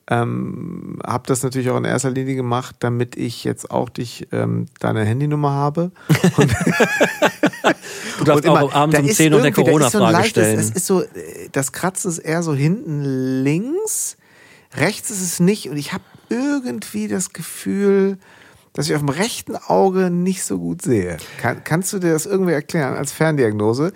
ähm, 0.08 1.00
habe 1.04 1.24
das 1.26 1.42
natürlich 1.42 1.68
auch 1.70 1.76
in 1.76 1.84
erster 1.84 2.10
Linie 2.10 2.36
gemacht, 2.36 2.76
damit 2.78 3.16
ich 3.16 3.42
jetzt 3.44 3.70
auch 3.72 3.88
dich 3.88 4.28
ähm, 4.32 4.66
deine 4.78 5.04
Handynummer 5.04 5.50
habe. 5.50 5.90
Und 6.36 6.54
Du 8.18 8.24
darfst 8.24 8.44
und 8.44 8.50
auch 8.50 8.62
immer- 8.68 8.74
abends 8.74 8.98
um 8.98 9.04
ist 9.06 9.16
10 9.16 9.34
Uhr 9.34 9.40
so 9.40 9.46
ein 9.46 9.52
Corona-Frage 9.52 10.12
leichtes- 10.12 10.30
stellen. 10.30 10.58
Es 10.58 10.70
ist 10.70 10.86
so, 10.86 11.02
das 11.52 11.72
Kratzen 11.72 12.10
ist 12.10 12.18
eher 12.18 12.42
so 12.42 12.54
hinten 12.54 13.02
links, 13.42 14.16
rechts 14.74 15.10
ist 15.10 15.20
es 15.22 15.40
nicht 15.40 15.68
und 15.68 15.76
ich 15.76 15.92
habe 15.92 16.04
irgendwie 16.30 17.08
das 17.08 17.32
Gefühl, 17.32 18.18
dass 18.76 18.88
ich 18.88 18.94
auf 18.94 19.00
dem 19.00 19.08
rechten 19.08 19.56
Auge 19.56 20.10
nicht 20.10 20.44
so 20.44 20.58
gut 20.58 20.82
sehe. 20.82 21.16
Kann, 21.38 21.64
kannst 21.64 21.94
du 21.94 21.98
dir 21.98 22.12
das 22.12 22.26
irgendwie 22.26 22.52
erklären 22.52 22.94
als 22.94 23.10
Ferndiagnose? 23.10 23.92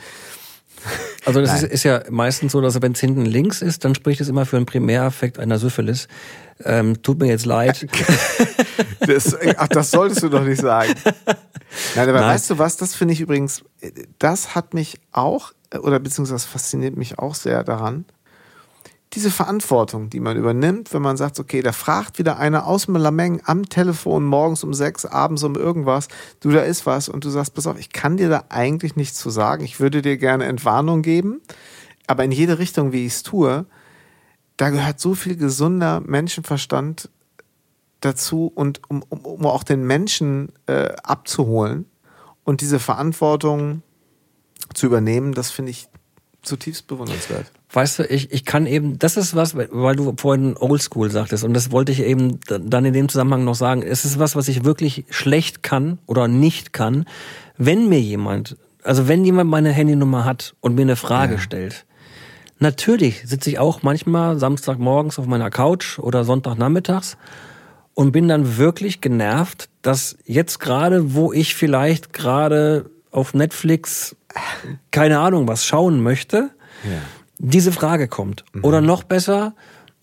Also 1.26 1.42
das 1.42 1.62
ist, 1.62 1.70
ist 1.70 1.82
ja 1.82 2.02
meistens 2.08 2.52
so, 2.52 2.62
dass 2.62 2.80
wenn 2.80 2.92
es 2.92 3.00
hinten 3.00 3.26
links 3.26 3.60
ist, 3.60 3.84
dann 3.84 3.94
spricht 3.94 4.22
es 4.22 4.28
immer 4.28 4.46
für 4.46 4.56
einen 4.56 4.64
Primäreffekt 4.64 5.38
einer 5.38 5.58
Syphilis. 5.58 6.08
Ähm, 6.64 7.02
tut 7.02 7.18
mir 7.20 7.28
jetzt 7.28 7.46
leid. 7.46 7.86
Das, 9.06 9.34
ach, 9.56 9.68
das 9.68 9.90
solltest 9.90 10.22
du 10.22 10.28
doch 10.28 10.44
nicht 10.44 10.60
sagen. 10.60 10.94
Nein, 11.96 12.08
aber 12.08 12.20
Nein. 12.20 12.34
weißt 12.34 12.50
du 12.50 12.58
was, 12.58 12.76
das 12.76 12.94
finde 12.94 13.14
ich 13.14 13.20
übrigens, 13.20 13.64
das 14.18 14.54
hat 14.54 14.74
mich 14.74 15.00
auch, 15.10 15.52
oder 15.74 15.98
beziehungsweise 15.98 16.46
fasziniert 16.46 16.96
mich 16.96 17.18
auch 17.18 17.34
sehr 17.34 17.64
daran, 17.64 18.04
diese 19.14 19.30
Verantwortung, 19.30 20.08
die 20.08 20.20
man 20.20 20.36
übernimmt, 20.36 20.92
wenn 20.94 21.02
man 21.02 21.16
sagt, 21.16 21.40
okay, 21.40 21.62
da 21.62 21.72
fragt 21.72 22.18
wieder 22.18 22.38
einer 22.38 22.66
aus 22.66 22.86
dem 22.86 22.94
Lameng 22.94 23.42
am 23.44 23.68
Telefon 23.68 24.24
morgens 24.24 24.62
um 24.62 24.72
sechs, 24.72 25.04
abends 25.04 25.42
um 25.42 25.56
irgendwas, 25.56 26.06
du, 26.38 26.50
da 26.50 26.60
ist 26.60 26.86
was 26.86 27.08
und 27.08 27.24
du 27.24 27.30
sagst, 27.30 27.54
pass 27.54 27.66
auf, 27.66 27.78
ich 27.78 27.90
kann 27.90 28.16
dir 28.16 28.28
da 28.28 28.44
eigentlich 28.50 28.94
nichts 28.94 29.18
zu 29.18 29.30
sagen, 29.30 29.64
ich 29.64 29.80
würde 29.80 30.00
dir 30.00 30.16
gerne 30.16 30.44
Entwarnung 30.44 31.02
geben, 31.02 31.40
aber 32.06 32.24
in 32.24 32.30
jede 32.30 32.58
Richtung, 32.58 32.92
wie 32.92 33.04
ich 33.04 33.14
es 33.14 33.22
tue, 33.24 33.66
da 34.56 34.70
gehört 34.70 35.00
so 35.00 35.14
viel 35.14 35.36
gesunder 35.36 36.00
Menschenverstand 36.00 37.10
dazu 37.98 38.50
und 38.54 38.80
um, 38.88 39.02
um, 39.08 39.20
um 39.24 39.46
auch 39.46 39.64
den 39.64 39.84
Menschen 39.84 40.52
äh, 40.66 40.94
abzuholen 41.02 41.86
und 42.44 42.60
diese 42.60 42.78
Verantwortung 42.78 43.82
zu 44.72 44.86
übernehmen, 44.86 45.34
das 45.34 45.50
finde 45.50 45.72
ich 45.72 45.88
zutiefst 46.42 46.86
bewundernswert. 46.86 47.50
Weißt 47.72 48.00
du, 48.00 48.02
ich, 48.04 48.32
ich 48.32 48.44
kann 48.44 48.66
eben, 48.66 48.98
das 48.98 49.16
ist 49.16 49.36
was, 49.36 49.54
weil 49.56 49.94
du 49.94 50.14
vorhin 50.16 50.56
Oldschool 50.56 51.10
sagtest 51.10 51.44
und 51.44 51.54
das 51.54 51.70
wollte 51.70 51.92
ich 51.92 52.02
eben 52.02 52.40
dann 52.46 52.84
in 52.84 52.92
dem 52.92 53.08
Zusammenhang 53.08 53.44
noch 53.44 53.54
sagen. 53.54 53.82
Es 53.82 54.04
ist 54.04 54.18
was, 54.18 54.34
was 54.34 54.48
ich 54.48 54.64
wirklich 54.64 55.04
schlecht 55.08 55.62
kann 55.62 55.98
oder 56.06 56.26
nicht 56.26 56.72
kann, 56.72 57.06
wenn 57.58 57.88
mir 57.88 58.00
jemand, 58.00 58.56
also 58.82 59.06
wenn 59.06 59.24
jemand 59.24 59.50
meine 59.50 59.70
Handynummer 59.70 60.24
hat 60.24 60.54
und 60.60 60.74
mir 60.74 60.82
eine 60.82 60.96
Frage 60.96 61.38
stellt. 61.38 61.84
Natürlich 62.58 63.22
sitze 63.24 63.50
ich 63.50 63.58
auch 63.58 63.82
manchmal 63.82 64.38
Samstagmorgens 64.38 65.18
auf 65.18 65.26
meiner 65.26 65.50
Couch 65.50 65.98
oder 65.98 66.24
Sonntagnachmittags 66.24 67.16
und 67.94 68.12
bin 68.12 68.28
dann 68.28 68.58
wirklich 68.58 69.00
genervt, 69.00 69.68
dass 69.82 70.18
jetzt 70.26 70.58
gerade, 70.58 71.14
wo 71.14 71.32
ich 71.32 71.54
vielleicht 71.54 72.12
gerade 72.12 72.90
auf 73.12 73.32
Netflix 73.32 74.16
keine 74.90 75.20
Ahnung 75.20 75.48
was 75.48 75.64
schauen 75.64 76.02
möchte, 76.02 76.50
diese 77.40 77.72
Frage 77.72 78.06
kommt. 78.06 78.44
Mhm. 78.52 78.64
Oder 78.64 78.80
noch 78.80 79.02
besser, 79.02 79.54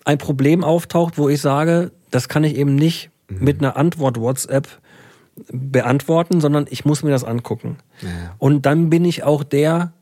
ein 0.05 0.17
Problem 0.17 0.63
auftaucht, 0.63 1.17
wo 1.17 1.29
ich 1.29 1.39
sage, 1.39 1.91
das 2.11 2.27
kann 2.27 2.43
ich 2.43 2.55
eben 2.55 2.75
nicht 2.75 3.11
mhm. 3.29 3.43
mit 3.43 3.59
einer 3.59 3.77
Antwort 3.77 4.19
WhatsApp 4.19 4.67
beantworten, 5.51 6.41
sondern 6.41 6.65
ich 6.69 6.83
muss 6.83 7.03
mir 7.03 7.11
das 7.11 7.23
angucken. 7.23 7.77
Ja. 8.01 8.09
Und 8.39 8.65
dann 8.65 8.89
bin 8.89 9.05
ich 9.05 9.23
auch 9.23 9.43
der, 9.43 9.93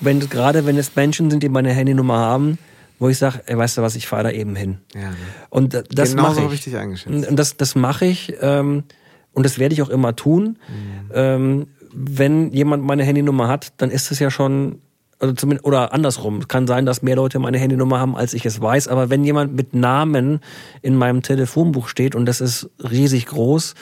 wenn 0.00 0.20
gerade 0.20 0.66
wenn 0.66 0.76
es 0.76 0.94
Menschen 0.94 1.30
sind, 1.30 1.42
die 1.42 1.48
meine 1.48 1.70
Handynummer 1.70 2.18
haben, 2.18 2.58
wo 2.98 3.08
ich 3.08 3.18
sage, 3.18 3.40
weißt 3.48 3.78
du 3.78 3.82
was, 3.82 3.96
ich 3.96 4.06
fahre 4.06 4.24
da 4.24 4.30
eben 4.30 4.54
hin. 4.54 4.78
Ja, 4.94 5.10
ne. 5.10 5.16
Und 5.48 5.82
das 5.90 6.10
genau 6.10 6.24
mache 6.24 6.42
ich. 6.42 6.50
Richtig 6.50 6.76
eingeschätzt. 6.76 7.28
Und 7.28 7.36
das, 7.36 7.56
das 7.56 7.74
mache 7.74 8.04
ich 8.04 8.34
ähm, 8.40 8.84
und 9.32 9.46
das 9.46 9.58
werde 9.58 9.72
ich 9.72 9.82
auch 9.82 9.88
immer 9.88 10.14
tun. 10.14 10.58
Mhm. 10.68 11.10
Ähm, 11.14 11.66
wenn 11.94 12.52
jemand 12.52 12.84
meine 12.84 13.04
Handynummer 13.04 13.48
hat, 13.48 13.72
dann 13.78 13.90
ist 13.90 14.10
es 14.12 14.18
ja 14.18 14.30
schon 14.30 14.80
also 15.22 15.34
zumindest, 15.34 15.64
oder 15.64 15.92
andersrum. 15.92 16.48
Kann 16.48 16.66
sein, 16.66 16.84
dass 16.84 17.02
mehr 17.02 17.16
Leute 17.16 17.38
meine 17.38 17.58
Handynummer 17.58 18.00
haben, 18.00 18.16
als 18.16 18.34
ich 18.34 18.44
es 18.44 18.60
weiß. 18.60 18.88
Aber 18.88 19.08
wenn 19.08 19.24
jemand 19.24 19.54
mit 19.54 19.72
Namen 19.72 20.40
in 20.82 20.96
meinem 20.96 21.22
Telefonbuch 21.22 21.88
steht 21.88 22.14
und 22.14 22.26
das 22.26 22.40
ist 22.40 22.68
riesig 22.78 23.26
groß, 23.26 23.74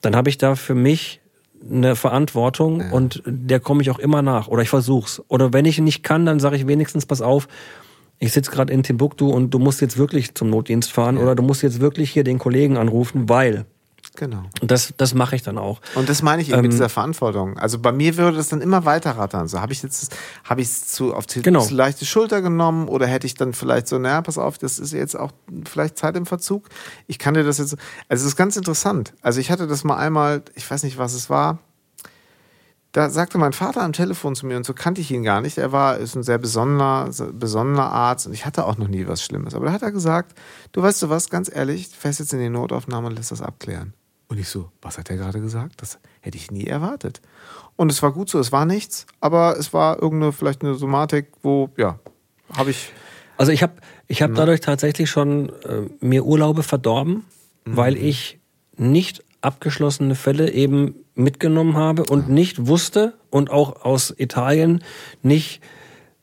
dann 0.00 0.16
habe 0.16 0.30
ich 0.30 0.38
da 0.38 0.54
für 0.54 0.74
mich 0.74 1.20
eine 1.70 1.94
Verantwortung 1.94 2.80
ja. 2.80 2.90
und 2.90 3.22
der 3.26 3.60
komme 3.60 3.82
ich 3.82 3.90
auch 3.90 3.98
immer 3.98 4.22
nach 4.22 4.48
oder 4.48 4.62
ich 4.62 4.70
versuch's. 4.70 5.22
Oder 5.28 5.52
wenn 5.52 5.66
ich 5.66 5.78
nicht 5.78 6.02
kann, 6.02 6.24
dann 6.24 6.40
sage 6.40 6.56
ich 6.56 6.66
wenigstens, 6.66 7.04
pass 7.04 7.20
auf, 7.20 7.46
ich 8.18 8.32
sitze 8.32 8.50
gerade 8.50 8.72
in 8.72 8.82
Timbuktu 8.82 9.28
und 9.28 9.50
du 9.50 9.58
musst 9.58 9.82
jetzt 9.82 9.98
wirklich 9.98 10.34
zum 10.34 10.48
Notdienst 10.48 10.90
fahren 10.90 11.16
ja. 11.16 11.22
oder 11.22 11.34
du 11.34 11.42
musst 11.42 11.62
jetzt 11.62 11.80
wirklich 11.80 12.10
hier 12.10 12.24
den 12.24 12.38
Kollegen 12.38 12.78
anrufen, 12.78 13.28
weil 13.28 13.66
Genau. 14.16 14.42
Und 14.60 14.70
das, 14.70 14.92
das 14.96 15.14
mache 15.14 15.36
ich 15.36 15.42
dann 15.42 15.56
auch. 15.56 15.80
Und 15.94 16.08
das 16.08 16.22
meine 16.22 16.42
ich 16.42 16.48
eben 16.48 16.58
ähm, 16.58 16.62
mit 16.62 16.72
dieser 16.72 16.88
Verantwortung. 16.88 17.56
Also 17.58 17.78
bei 17.78 17.92
mir 17.92 18.16
würde 18.16 18.36
das 18.36 18.48
dann 18.48 18.60
immer 18.60 18.84
weiter 18.84 19.12
rattern. 19.12 19.46
So 19.46 19.60
habe 19.60 19.72
ich 19.72 19.82
jetzt, 19.82 20.14
habe 20.44 20.60
ich 20.60 20.68
es 20.68 20.88
zu 20.88 21.14
auf 21.14 21.26
die 21.26 21.42
genau. 21.42 21.60
zu 21.60 21.74
leichte 21.74 22.04
Schulter 22.04 22.42
genommen 22.42 22.88
oder 22.88 23.06
hätte 23.06 23.26
ich 23.26 23.34
dann 23.34 23.52
vielleicht 23.52 23.88
so, 23.88 23.98
naja, 23.98 24.20
pass 24.20 24.36
auf, 24.36 24.58
das 24.58 24.78
ist 24.78 24.92
jetzt 24.92 25.18
auch 25.18 25.30
vielleicht 25.64 25.96
Zeit 25.96 26.16
im 26.16 26.26
Verzug. 26.26 26.68
Ich 27.06 27.18
kann 27.18 27.34
dir 27.34 27.44
das 27.44 27.58
jetzt, 27.58 27.76
also 28.08 28.22
es 28.22 28.24
ist 28.24 28.36
ganz 28.36 28.56
interessant. 28.56 29.14
Also 29.22 29.40
ich 29.40 29.50
hatte 29.50 29.66
das 29.66 29.84
mal 29.84 29.96
einmal, 29.96 30.42
ich 30.54 30.68
weiß 30.68 30.82
nicht, 30.82 30.98
was 30.98 31.14
es 31.14 31.30
war. 31.30 31.58
Da 32.92 33.08
sagte 33.08 33.38
mein 33.38 33.52
Vater 33.52 33.82
am 33.82 33.92
Telefon 33.92 34.34
zu 34.34 34.46
mir 34.46 34.56
und 34.56 34.66
so 34.66 34.74
kannte 34.74 35.00
ich 35.00 35.12
ihn 35.12 35.22
gar 35.22 35.40
nicht. 35.40 35.58
Er 35.58 35.70
war 35.70 35.98
ist 35.98 36.16
ein 36.16 36.24
sehr 36.24 36.38
besonderer, 36.38 37.08
besonderer 37.32 37.92
Arzt 37.92 38.26
und 38.26 38.32
ich 38.32 38.44
hatte 38.44 38.66
auch 38.66 38.78
noch 38.78 38.88
nie 38.88 39.06
was 39.06 39.22
Schlimmes. 39.22 39.54
Aber 39.54 39.66
da 39.66 39.72
hat 39.72 39.82
er 39.82 39.92
gesagt, 39.92 40.36
du 40.72 40.82
weißt 40.82 41.00
du 41.02 41.08
was, 41.08 41.30
ganz 41.30 41.48
ehrlich, 41.54 41.88
fährst 41.88 42.18
jetzt 42.18 42.32
in 42.32 42.40
die 42.40 42.48
Notaufnahme 42.48 43.06
und 43.06 43.14
lässt 43.14 43.30
das 43.30 43.42
abklären. 43.42 43.94
Und 44.30 44.38
ich 44.38 44.48
so, 44.48 44.70
was 44.80 44.96
hat 44.96 45.10
er 45.10 45.16
gerade 45.16 45.40
gesagt? 45.40 45.82
Das 45.82 45.98
hätte 46.20 46.38
ich 46.38 46.52
nie 46.52 46.64
erwartet. 46.64 47.20
Und 47.74 47.90
es 47.90 48.00
war 48.00 48.12
gut 48.12 48.30
so, 48.30 48.38
es 48.38 48.52
war 48.52 48.64
nichts, 48.64 49.06
aber 49.20 49.56
es 49.58 49.72
war 49.72 50.00
irgendeine, 50.00 50.32
vielleicht 50.32 50.62
eine 50.62 50.76
Somatik, 50.76 51.32
wo, 51.42 51.68
ja, 51.76 51.98
habe 52.52 52.70
ich. 52.70 52.92
Also 53.36 53.50
ich 53.50 53.64
habe 53.64 53.72
ich 54.06 54.22
hab 54.22 54.32
dadurch 54.34 54.60
tatsächlich 54.60 55.10
schon 55.10 55.48
äh, 55.64 55.88
mir 56.00 56.24
Urlaube 56.24 56.62
verdorben, 56.62 57.24
mhm. 57.64 57.76
weil 57.76 57.96
ich 57.96 58.38
nicht 58.76 59.24
abgeschlossene 59.40 60.14
Fälle 60.14 60.52
eben 60.52 60.94
mitgenommen 61.16 61.76
habe 61.76 62.04
und 62.04 62.28
ja. 62.28 62.34
nicht 62.34 62.68
wusste 62.68 63.14
und 63.30 63.50
auch 63.50 63.84
aus 63.84 64.14
Italien 64.16 64.84
nicht 65.22 65.60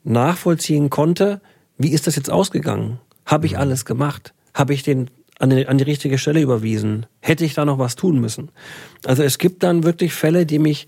nachvollziehen 0.02 0.88
konnte, 0.88 1.42
wie 1.76 1.90
ist 1.90 2.06
das 2.06 2.16
jetzt 2.16 2.30
ausgegangen? 2.30 3.00
Habe 3.26 3.44
ich 3.44 3.52
mhm. 3.52 3.58
alles 3.58 3.84
gemacht? 3.84 4.32
Habe 4.54 4.72
ich 4.72 4.82
den 4.82 5.10
an 5.38 5.50
die, 5.50 5.66
an 5.66 5.78
die 5.78 5.84
richtige 5.84 6.18
Stelle 6.18 6.40
überwiesen? 6.40 7.06
Hätte 7.20 7.44
ich 7.44 7.54
da 7.54 7.64
noch 7.64 7.78
was 7.78 7.96
tun 7.96 8.20
müssen? 8.20 8.50
Also 9.04 9.22
es 9.22 9.38
gibt 9.38 9.62
dann 9.62 9.84
wirklich 9.84 10.12
Fälle, 10.12 10.46
die 10.46 10.58
mich, 10.58 10.86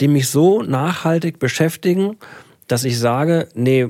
die 0.00 0.08
mich 0.08 0.28
so 0.28 0.62
nachhaltig 0.62 1.38
beschäftigen, 1.38 2.16
dass 2.66 2.84
ich 2.84 2.98
sage, 2.98 3.48
nee, 3.54 3.88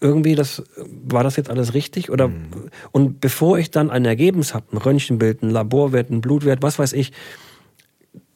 irgendwie 0.00 0.34
das 0.34 0.62
war 0.76 1.24
das 1.24 1.36
jetzt 1.36 1.48
alles 1.48 1.72
richtig 1.72 2.10
oder 2.10 2.28
mhm. 2.28 2.70
und 2.92 3.20
bevor 3.20 3.58
ich 3.58 3.70
dann 3.70 3.90
ein 3.90 4.04
Ergebnis 4.04 4.52
habe, 4.52 4.66
ein 4.72 4.76
Röntgenbild, 4.76 5.42
ein 5.42 5.50
Laborwert, 5.50 6.10
ein 6.10 6.20
Blutwert, 6.20 6.60
was 6.60 6.78
weiß 6.78 6.92
ich, 6.92 7.12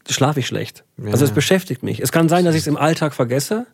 schlafe 0.08 0.40
ich 0.40 0.46
schlecht. 0.46 0.84
Ja. 0.96 1.12
Also 1.12 1.24
es 1.24 1.30
beschäftigt 1.32 1.82
mich. 1.82 2.00
Es 2.00 2.12
kann 2.12 2.28
sein, 2.28 2.44
dass 2.44 2.54
ich 2.54 2.62
es 2.62 2.66
im 2.66 2.76
Alltag 2.76 3.14
vergesse 3.14 3.66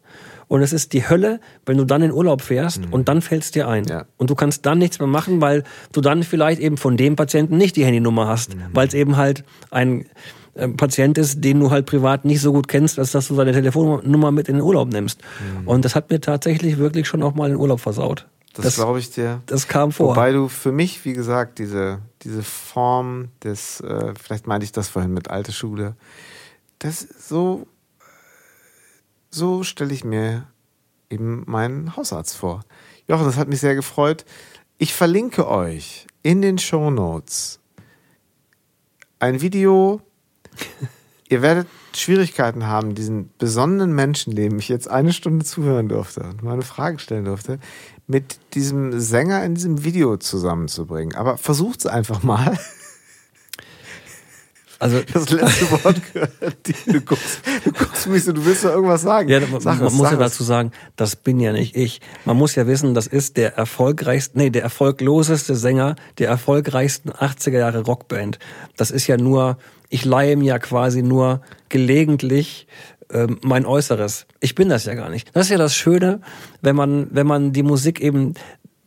und 0.49 0.63
es 0.63 0.73
ist 0.73 0.93
die 0.93 1.09
Hölle, 1.09 1.41
wenn 1.65 1.77
du 1.77 1.85
dann 1.85 2.03
in 2.03 2.13
Urlaub 2.13 2.41
fährst 2.41 2.87
mhm. 2.87 2.93
und 2.93 3.09
dann 3.09 3.21
fällst 3.21 3.55
dir 3.55 3.69
ein. 3.69 3.85
Ja. 3.85 4.07
Und 4.17 4.31
du 4.31 4.35
kannst 4.35 4.65
dann 4.67 4.79
nichts 4.79 4.99
mehr 4.99 5.09
machen, 5.09 5.41
weil 5.41 5.65
du 5.93 6.01
dann 6.01 6.23
vielleicht 6.23 6.61
eben 6.61 6.77
von 6.77 6.97
dem 6.97 7.17
Patienten 7.17 7.57
nicht 7.57 7.77
die 7.77 7.85
Handynummer 7.85 8.29
hast, 8.29 8.55
mhm. 8.55 8.63
weil 8.73 8.87
es 8.87 8.95
eben 8.95 9.17
halt 9.17 9.45
ein 9.71 10.07
äh, 10.55 10.69
Patient 10.69 11.19
ist, 11.19 11.43
den 11.43 11.61
du 11.61 11.71
halt 11.71 11.87
privat 11.87 12.25
nicht 12.25 12.41
so 12.41 12.53
gut 12.53 12.69
kennst, 12.69 12.99
als 12.99 13.13
dass 13.13 13.29
du 13.29 13.35
seine 13.35 13.53
Telefonnummer 13.53 14.31
mit 14.31 14.49
in 14.49 14.57
den 14.57 14.63
Urlaub 14.63 14.93
nimmst. 14.93 15.21
Mhm. 15.23 15.69
Und 15.69 15.85
das 15.85 15.95
hat 15.95 16.11
mir 16.11 16.21
tatsächlich 16.21 16.79
wirklich 16.79 17.09
schon 17.09 17.23
auch 17.23 17.35
mal 17.35 17.49
den 17.49 17.59
Urlaub 17.59 17.81
versaut. 17.81 18.27
Das, 18.55 18.65
das 18.65 18.75
glaube 18.77 19.01
ich 19.01 19.11
dir. 19.11 19.43
Das 19.47 19.69
kam 19.69 19.93
vor. 19.93 20.11
Wobei 20.11 20.33
du 20.33 20.49
für 20.49 20.73
mich, 20.73 21.05
wie 21.05 21.13
gesagt, 21.13 21.59
diese, 21.59 21.99
diese 22.23 22.43
Form 22.43 23.29
des, 23.45 23.81
äh, 23.81 24.15
vielleicht 24.21 24.47
meinte 24.47 24.65
ich 24.65 24.73
das 24.73 24.89
vorhin 24.89 25.13
mit 25.13 25.29
alte 25.29 25.53
Schule, 25.53 25.95
das 26.79 27.01
so 27.01 27.67
so 29.31 29.63
stelle 29.63 29.93
ich 29.93 30.05
mir 30.05 30.47
eben 31.11 31.45
meinen 31.47 31.97
Hausarzt 31.97 32.37
vor. 32.37 32.61
Jochen, 33.09 33.27
das 33.27 33.37
hat 33.37 33.49
mich 33.49 33.61
sehr 33.61 33.75
gefreut. 33.75 34.25
Ich 34.79 34.95
verlinke 34.95 35.49
euch 35.49 36.07
in 36.23 36.43
den 36.43 36.59
Show 36.59 36.91
Notes 36.91 37.61
ein 39.19 39.41
Video. 39.41 40.01
Ihr 41.29 41.43
werdet 41.43 41.67
Schwierigkeiten 41.95 42.67
haben, 42.67 42.95
diesen 42.95 43.31
besonderen 43.39 43.93
Menschen, 43.93 44.37
dem 44.37 44.59
ich 44.59 44.69
jetzt 44.69 44.89
eine 44.89 45.13
Stunde 45.13 45.45
zuhören 45.45 45.89
durfte 45.89 46.21
und 46.21 46.43
meine 46.43 46.63
Fragen 46.63 46.99
stellen 46.99 47.25
durfte, 47.25 47.59
mit 48.07 48.39
diesem 48.55 49.01
Sänger 49.01 49.43
in 49.45 49.55
diesem 49.55 49.83
Video 49.83 50.17
zusammenzubringen. 50.19 51.17
Aber 51.17 51.39
versucht 51.39 51.81
es 51.81 51.87
einfach 51.87 52.23
mal. 52.23 52.59
Also 54.79 55.01
das 55.01 55.31
letzte 55.31 55.71
Wort 55.85 56.01
gehört. 56.13 56.57
Du 56.87 57.01
guckst, 57.01 57.41
du 57.65 57.73
guckst 57.73 58.07
mich 58.09 58.25
so, 58.25 58.33
du 58.33 58.45
willst 58.45 58.65
doch 58.65 58.71
irgendwas 58.71 59.03
sagen. 59.03 59.29
Ja, 59.29 59.41
man, 59.41 59.61
sag 59.61 59.81
man 59.81 59.93
muss 59.95 60.11
ja 60.11 60.17
dazu 60.17 60.45
sagen, 60.45 60.73
das 60.97 61.17
bin 61.17 61.41
ja 61.41 61.53
nicht 61.53 61.77
ich. 61.77 62.01
Man 62.25 62.37
muss 62.37 62.55
ja 62.55 62.67
wissen, 62.67 62.95
das 62.95 63.07
ist 63.07 63.37
der 63.37 63.57
erfolgreichste, 63.57 64.37
nee, 64.39 64.51
der 64.51 64.63
erfolgloseste 64.63 65.55
Sänger 65.55 65.97
der 66.19 66.29
erfolgreichsten 66.29 67.11
80er 67.11 67.59
Jahre 67.59 67.85
Rockband. 67.85 68.39
Das 68.77 68.91
ist 68.91 69.07
ja 69.07 69.17
nur, 69.17 69.57
ich 69.89 70.05
leihe 70.05 70.37
mir 70.37 70.47
ja 70.47 70.59
quasi 70.59 71.03
nur 71.03 71.41
gelegentlich 71.69 72.67
ähm, 73.11 73.39
mein 73.43 73.65
Äußeres. 73.65 74.27
Ich 74.41 74.55
bin 74.55 74.69
das 74.69 74.85
ja 74.85 74.95
gar 74.95 75.09
nicht. 75.09 75.31
Das 75.35 75.47
ist 75.47 75.51
ja 75.51 75.59
das 75.59 75.75
Schöne, 75.75 76.21
wenn 76.61 76.77
man, 76.77 77.09
wenn 77.13 77.27
man 77.27 77.53
die 77.53 77.63
Musik 77.63 78.01
eben 78.01 78.35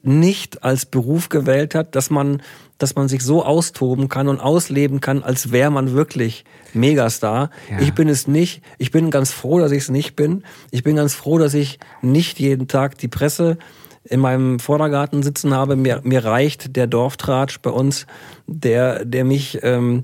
nicht 0.02 0.64
als 0.64 0.86
Beruf 0.86 1.30
gewählt 1.30 1.76
hat, 1.76 1.96
dass 1.96 2.10
man, 2.10 2.42
dass 2.78 2.96
man 2.96 3.08
sich 3.08 3.24
so 3.24 3.44
austoben 3.44 4.10
kann 4.10 4.28
und 4.28 4.40
ausleben 4.40 5.02
kann, 5.02 5.24
als 5.24 5.52
wäre 5.52 5.72
man 5.72 5.94
wirklich 5.94 6.46
Megastar. 6.74 7.50
Ja. 7.70 7.80
Ich 7.80 7.94
bin 7.94 8.08
es 8.08 8.28
nicht. 8.28 8.62
Ich 8.78 8.92
bin 8.92 9.12
ganz 9.12 9.32
froh, 9.32 9.60
dass 9.60 9.72
ich 9.72 9.84
es 9.84 9.90
nicht 9.90 10.16
bin. 10.16 10.44
Ich 10.72 10.84
bin 10.84 10.96
ganz 10.96 11.14
froh, 11.14 11.38
dass 11.38 11.54
ich 11.54 11.80
nicht 12.02 12.40
jeden 12.40 12.68
Tag 12.68 12.98
die 12.98 13.08
Presse 13.08 13.58
in 14.04 14.20
meinem 14.20 14.60
Vordergarten 14.60 15.24
sitzen 15.24 15.54
habe. 15.54 15.76
Mir, 15.76 16.02
mir 16.04 16.24
reicht 16.24 16.76
der 16.76 16.88
Dorftratsch 16.88 17.60
bei 17.62 17.70
uns, 17.70 18.08
der, 18.48 19.06
der 19.06 19.26
mich 19.26 19.60
ähm, 19.62 20.04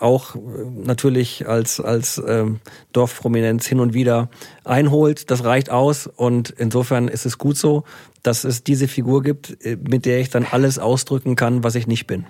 auch 0.00 0.34
äh, 0.34 0.38
natürlich 0.84 1.46
als, 1.48 1.80
als 1.80 2.22
ähm, 2.26 2.60
Dorfprominenz 2.92 3.66
hin 3.66 3.80
und 3.80 3.94
wieder 3.94 4.28
einholt. 4.64 5.30
Das 5.30 5.44
reicht 5.44 5.70
aus 5.70 6.06
und 6.06 6.50
insofern 6.50 7.08
ist 7.08 7.26
es 7.26 7.38
gut 7.38 7.56
so, 7.56 7.84
dass 8.24 8.42
es 8.42 8.64
diese 8.64 8.88
Figur 8.88 9.22
gibt, 9.22 9.64
äh, 9.64 9.76
mit 9.76 10.06
der 10.06 10.18
ich 10.18 10.30
dann 10.30 10.44
alles 10.50 10.80
ausdrücken 10.80 11.36
kann, 11.36 11.62
was 11.62 11.76
ich 11.76 11.86
nicht 11.86 12.08
bin. 12.08 12.26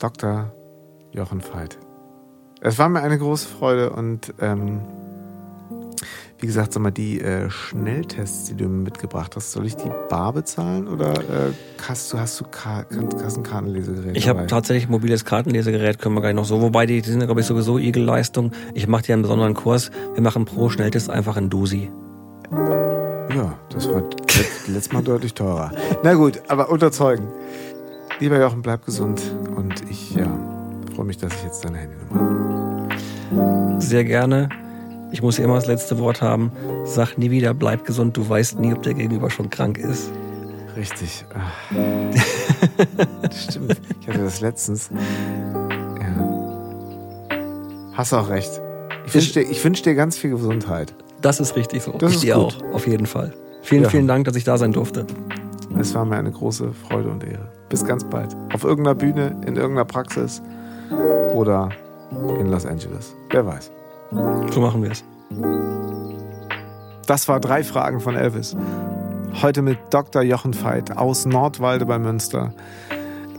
Dr. 0.00 0.52
Jochen 1.12 1.40
Veit. 1.40 1.78
Es 2.60 2.78
war 2.78 2.88
mir 2.88 3.02
eine 3.02 3.18
große 3.18 3.46
Freude 3.46 3.90
und 3.90 4.34
ähm, 4.40 4.80
wie 6.38 6.46
gesagt, 6.46 6.72
sag 6.72 6.82
mal, 6.82 6.90
die 6.90 7.20
äh, 7.20 7.48
Schnelltests, 7.50 8.46
die 8.46 8.54
du 8.54 8.68
mitgebracht 8.68 9.36
hast, 9.36 9.52
soll 9.52 9.66
ich 9.66 9.76
die 9.76 9.90
bar 10.08 10.32
bezahlen 10.32 10.88
oder 10.88 11.12
äh, 11.12 11.52
hast 11.86 12.12
du, 12.12 12.18
hast 12.18 12.40
du 12.40 12.44
Ka 12.44 12.86
hast 13.22 13.36
ein 13.36 13.42
Kartenlesegerät? 13.42 14.16
Ich 14.16 14.28
habe 14.28 14.46
tatsächlich 14.46 14.88
ein 14.88 14.92
mobiles 14.92 15.24
Kartenlesegerät, 15.24 15.98
können 15.98 16.14
wir 16.14 16.22
gleich 16.22 16.34
noch 16.34 16.46
so. 16.46 16.60
Wobei 16.60 16.86
die, 16.86 17.02
die 17.02 17.10
sind, 17.10 17.20
glaube 17.20 17.40
ich, 17.40 17.46
sowieso 17.46 17.78
Igelleistung. 17.78 18.52
Ich 18.72 18.88
mache 18.88 19.04
dir 19.04 19.12
einen 19.12 19.22
besonderen 19.22 19.54
Kurs. 19.54 19.90
Wir 20.14 20.22
machen 20.22 20.44
pro 20.44 20.70
Schnelltest 20.70 21.10
einfach 21.10 21.36
ein 21.36 21.50
Dusi. 21.50 21.90
Ja, 23.32 23.54
das 23.70 23.88
war 23.88 24.02
letztes 24.66 24.92
Mal 24.92 25.02
deutlich 25.02 25.34
teurer. 25.34 25.70
Na 26.02 26.14
gut, 26.14 26.42
aber 26.48 26.68
unterzeugen. 26.70 27.28
Lieber 28.20 28.38
Jochen, 28.38 28.62
bleib 28.62 28.84
gesund 28.84 29.20
und 29.56 29.88
ich 29.90 30.14
ja, 30.14 30.26
freue 30.94 31.06
mich, 31.06 31.18
dass 31.18 31.34
ich 31.34 31.44
jetzt 31.44 31.64
deine 31.64 31.78
Handynummer 31.78 32.88
habe. 33.30 33.80
Sehr 33.80 34.04
gerne. 34.04 34.48
Ich 35.10 35.22
muss 35.22 35.38
immer 35.38 35.54
das 35.54 35.66
letzte 35.66 35.98
Wort 35.98 36.22
haben. 36.22 36.52
Sag 36.84 37.18
nie 37.18 37.30
wieder, 37.30 37.54
bleib 37.54 37.84
gesund. 37.84 38.16
Du 38.16 38.28
weißt 38.28 38.58
nie, 38.58 38.72
ob 38.72 38.82
der 38.82 38.94
Gegenüber 38.94 39.30
schon 39.30 39.50
krank 39.50 39.78
ist. 39.78 40.10
Richtig. 40.76 41.24
Stimmt. 43.48 43.80
Ich 44.00 44.08
hatte 44.08 44.24
das 44.24 44.40
letztens. 44.40 44.90
Ja. 46.00 46.14
Hast 47.92 48.12
auch 48.12 48.28
recht. 48.28 48.60
Ich 49.06 49.14
wünsche 49.14 49.44
dir, 49.44 49.64
wünsch 49.64 49.82
dir 49.82 49.94
ganz 49.94 50.18
viel 50.18 50.30
Gesundheit. 50.30 50.92
Das 51.24 51.40
ist 51.40 51.56
richtig 51.56 51.82
so. 51.82 51.92
Das 51.92 52.10
ich 52.10 52.16
ist 52.16 52.24
dir 52.24 52.34
gut. 52.34 52.44
auch, 52.44 52.74
auf 52.74 52.86
jeden 52.86 53.06
Fall. 53.06 53.32
Vielen, 53.62 53.84
ja. 53.84 53.88
vielen 53.88 54.06
Dank, 54.06 54.26
dass 54.26 54.36
ich 54.36 54.44
da 54.44 54.58
sein 54.58 54.72
durfte. 54.72 55.06
Es 55.78 55.94
war 55.94 56.04
mir 56.04 56.16
eine 56.16 56.30
große 56.30 56.74
Freude 56.74 57.08
und 57.08 57.24
Ehre. 57.24 57.50
Bis 57.70 57.82
ganz 57.82 58.04
bald. 58.04 58.36
Auf 58.52 58.62
irgendeiner 58.62 58.94
Bühne, 58.94 59.28
in 59.46 59.56
irgendeiner 59.56 59.86
Praxis 59.86 60.42
oder 61.32 61.70
in 62.38 62.50
Los 62.50 62.66
Angeles. 62.66 63.16
Wer 63.30 63.46
weiß. 63.46 63.70
So 64.50 64.60
machen 64.60 64.82
wir 64.82 64.90
es. 64.90 65.02
Das 67.06 67.26
war 67.26 67.40
drei 67.40 67.64
Fragen 67.64 68.00
von 68.00 68.16
Elvis. 68.16 68.54
Heute 69.40 69.62
mit 69.62 69.78
Dr. 69.88 70.20
Jochen 70.20 70.54
Veit 70.62 70.94
aus 70.94 71.24
Nordwalde 71.24 71.86
bei 71.86 71.98
Münster. 71.98 72.52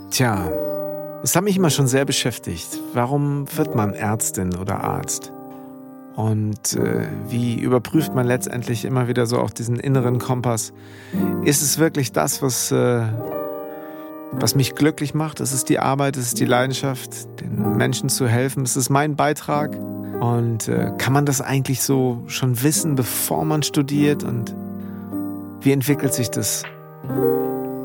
Tja, 0.09 0.49
es 1.21 1.35
hat 1.35 1.43
mich 1.43 1.55
immer 1.55 1.69
schon 1.69 1.85
sehr 1.85 2.05
beschäftigt. 2.05 2.79
Warum 2.95 3.45
wird 3.55 3.75
man 3.75 3.93
Ärztin 3.93 4.55
oder 4.55 4.83
Arzt? 4.83 5.34
Und 6.15 6.73
äh, 6.73 7.07
wie 7.27 7.59
überprüft 7.59 8.15
man 8.15 8.25
letztendlich 8.25 8.85
immer 8.85 9.07
wieder 9.07 9.25
so 9.25 9.39
auch 9.39 9.49
diesen 9.49 9.77
inneren 9.79 10.17
Kompass? 10.17 10.71
Ist 11.43 11.61
es 11.61 11.77
wirklich 11.77 12.13
das, 12.13 12.41
was, 12.41 12.71
äh, 12.71 13.01
was 14.31 14.55
mich 14.55 14.75
glücklich 14.75 15.13
macht? 15.13 15.41
Ist 15.41 15.51
es 15.51 15.65
die 15.65 15.77
Arbeit? 15.77 16.15
Ist 16.15 16.27
es 16.27 16.33
die 16.33 16.45
Leidenschaft, 16.45 17.41
den 17.41 17.75
Menschen 17.75 18.07
zu 18.07 18.27
helfen? 18.27 18.63
Ist 18.63 18.77
es 18.77 18.89
mein 18.89 19.17
Beitrag? 19.17 19.77
Und 20.21 20.69
äh, 20.69 20.93
kann 20.97 21.11
man 21.11 21.25
das 21.25 21.41
eigentlich 21.41 21.81
so 21.81 22.23
schon 22.27 22.63
wissen, 22.63 22.95
bevor 22.95 23.43
man 23.43 23.61
studiert? 23.63 24.23
Und 24.23 24.55
wie 25.59 25.73
entwickelt 25.73 26.13
sich 26.13 26.31
das? 26.31 26.63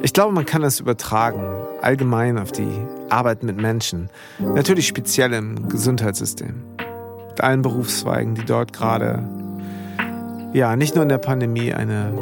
Ich 0.03 0.13
glaube, 0.13 0.33
man 0.33 0.47
kann 0.47 0.63
das 0.63 0.79
übertragen, 0.79 1.43
allgemein 1.83 2.39
auf 2.39 2.53
die 2.53 2.71
Arbeit 3.09 3.43
mit 3.43 3.57
Menschen. 3.57 4.09
Natürlich 4.39 4.87
speziell 4.87 5.33
im 5.33 5.69
Gesundheitssystem 5.69 6.63
allen 7.39 7.63
Berufszweigen, 7.63 8.35
die 8.35 8.45
dort 8.45 8.73
gerade, 8.73 9.23
ja, 10.53 10.75
nicht 10.75 10.95
nur 10.95 11.03
in 11.03 11.09
der 11.09 11.19
Pandemie 11.19 11.73
eine 11.73 12.13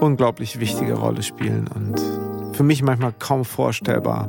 unglaublich 0.00 0.58
wichtige 0.58 0.94
Rolle 0.94 1.22
spielen 1.22 1.68
und 1.74 2.00
für 2.56 2.62
mich 2.62 2.82
manchmal 2.82 3.12
kaum 3.18 3.44
vorstellbar. 3.44 4.28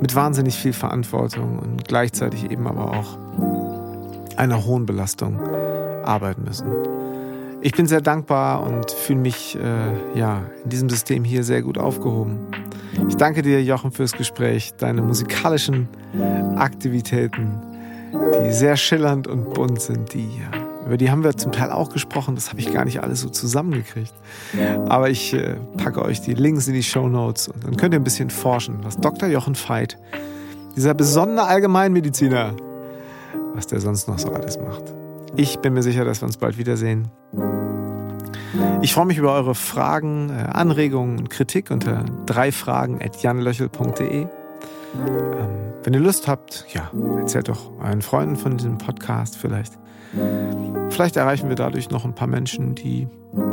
Mit 0.00 0.14
wahnsinnig 0.14 0.56
viel 0.56 0.72
Verantwortung 0.72 1.58
und 1.58 1.86
gleichzeitig 1.86 2.50
eben 2.50 2.66
aber 2.66 2.90
auch 2.90 3.18
einer 4.36 4.64
hohen 4.64 4.86
Belastung 4.86 5.38
arbeiten 6.04 6.44
müssen. 6.44 6.66
Ich 7.60 7.72
bin 7.72 7.86
sehr 7.86 8.02
dankbar 8.02 8.62
und 8.66 8.90
fühle 8.90 9.20
mich 9.20 9.56
äh, 9.56 10.18
ja, 10.18 10.42
in 10.64 10.70
diesem 10.70 10.90
System 10.90 11.24
hier 11.24 11.44
sehr 11.44 11.62
gut 11.62 11.78
aufgehoben. 11.78 12.38
Ich 13.08 13.16
danke 13.16 13.40
dir, 13.40 13.62
Jochen, 13.62 13.90
fürs 13.90 14.12
Gespräch, 14.12 14.74
deine 14.76 15.00
musikalischen 15.00 15.88
Aktivitäten 16.56 17.73
die 18.44 18.52
sehr 18.52 18.76
schillernd 18.76 19.26
und 19.26 19.54
bunt 19.54 19.80
sind, 19.80 20.14
die 20.14 20.28
über 20.86 20.98
die 20.98 21.10
haben 21.10 21.24
wir 21.24 21.36
zum 21.36 21.50
Teil 21.50 21.72
auch 21.72 21.88
gesprochen, 21.88 22.34
das 22.34 22.50
habe 22.50 22.60
ich 22.60 22.72
gar 22.72 22.84
nicht 22.84 23.02
alles 23.02 23.22
so 23.22 23.30
zusammengekriegt. 23.30 24.12
Aber 24.86 25.08
ich 25.08 25.32
äh, 25.32 25.56
packe 25.78 26.02
euch 26.02 26.20
die 26.20 26.34
Links 26.34 26.68
in 26.68 26.74
die 26.74 26.82
Show 26.82 27.08
Notes 27.08 27.48
und 27.48 27.64
dann 27.64 27.76
könnt 27.76 27.94
ihr 27.94 28.00
ein 28.00 28.04
bisschen 28.04 28.28
forschen, 28.28 28.80
was 28.82 28.98
Dr. 28.98 29.30
Jochen 29.30 29.54
Veit, 29.54 29.96
dieser 30.76 30.92
besondere 30.92 31.46
Allgemeinmediziner, 31.46 32.54
was 33.54 33.66
der 33.66 33.80
sonst 33.80 34.08
noch 34.08 34.18
so 34.18 34.30
alles 34.32 34.58
macht. 34.58 34.92
Ich 35.36 35.58
bin 35.60 35.72
mir 35.72 35.82
sicher, 35.82 36.04
dass 36.04 36.20
wir 36.20 36.26
uns 36.26 36.36
bald 36.36 36.58
wiedersehen. 36.58 37.08
Ich 38.82 38.92
freue 38.92 39.06
mich 39.06 39.18
über 39.18 39.32
eure 39.32 39.54
Fragen, 39.54 40.30
äh, 40.30 40.48
Anregungen 40.52 41.18
und 41.18 41.30
Kritik 41.30 41.70
unter 41.70 42.04
dreifragen.janlöchel.de. 42.26 44.22
Ähm, 44.22 45.63
wenn 45.84 45.92
ihr 45.92 46.00
Lust 46.00 46.26
habt, 46.26 46.66
ja, 46.72 46.90
erzählt 47.18 47.48
doch 47.48 47.70
euren 47.78 48.02
Freunden 48.02 48.36
von 48.36 48.56
diesem 48.56 48.78
Podcast 48.78 49.36
vielleicht. 49.36 49.78
Vielleicht 50.88 51.16
erreichen 51.16 51.48
wir 51.48 51.56
dadurch 51.56 51.90
noch 51.90 52.04
ein 52.04 52.14
paar 52.14 52.28
Menschen, 52.28 52.74
die 52.74 53.06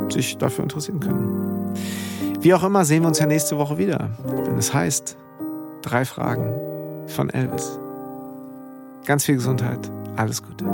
sich 0.10 0.38
dafür 0.38 0.64
interessieren 0.64 1.00
können. 1.00 1.74
Wie 2.40 2.54
auch 2.54 2.64
immer, 2.64 2.86
sehen 2.86 3.04
wir 3.04 3.08
uns 3.08 3.20
ja 3.20 3.26
nächste 3.26 3.58
Woche 3.58 3.78
wieder, 3.78 4.12
wenn 4.46 4.58
es 4.58 4.74
heißt, 4.74 5.18
drei 5.82 6.06
Fragen 6.06 6.56
von 7.08 7.30
Elvis. 7.30 7.78
Ganz 9.06 9.26
viel 9.26 9.36
Gesundheit, 9.36 9.92
alles 10.16 10.42
Gute. 10.42 10.66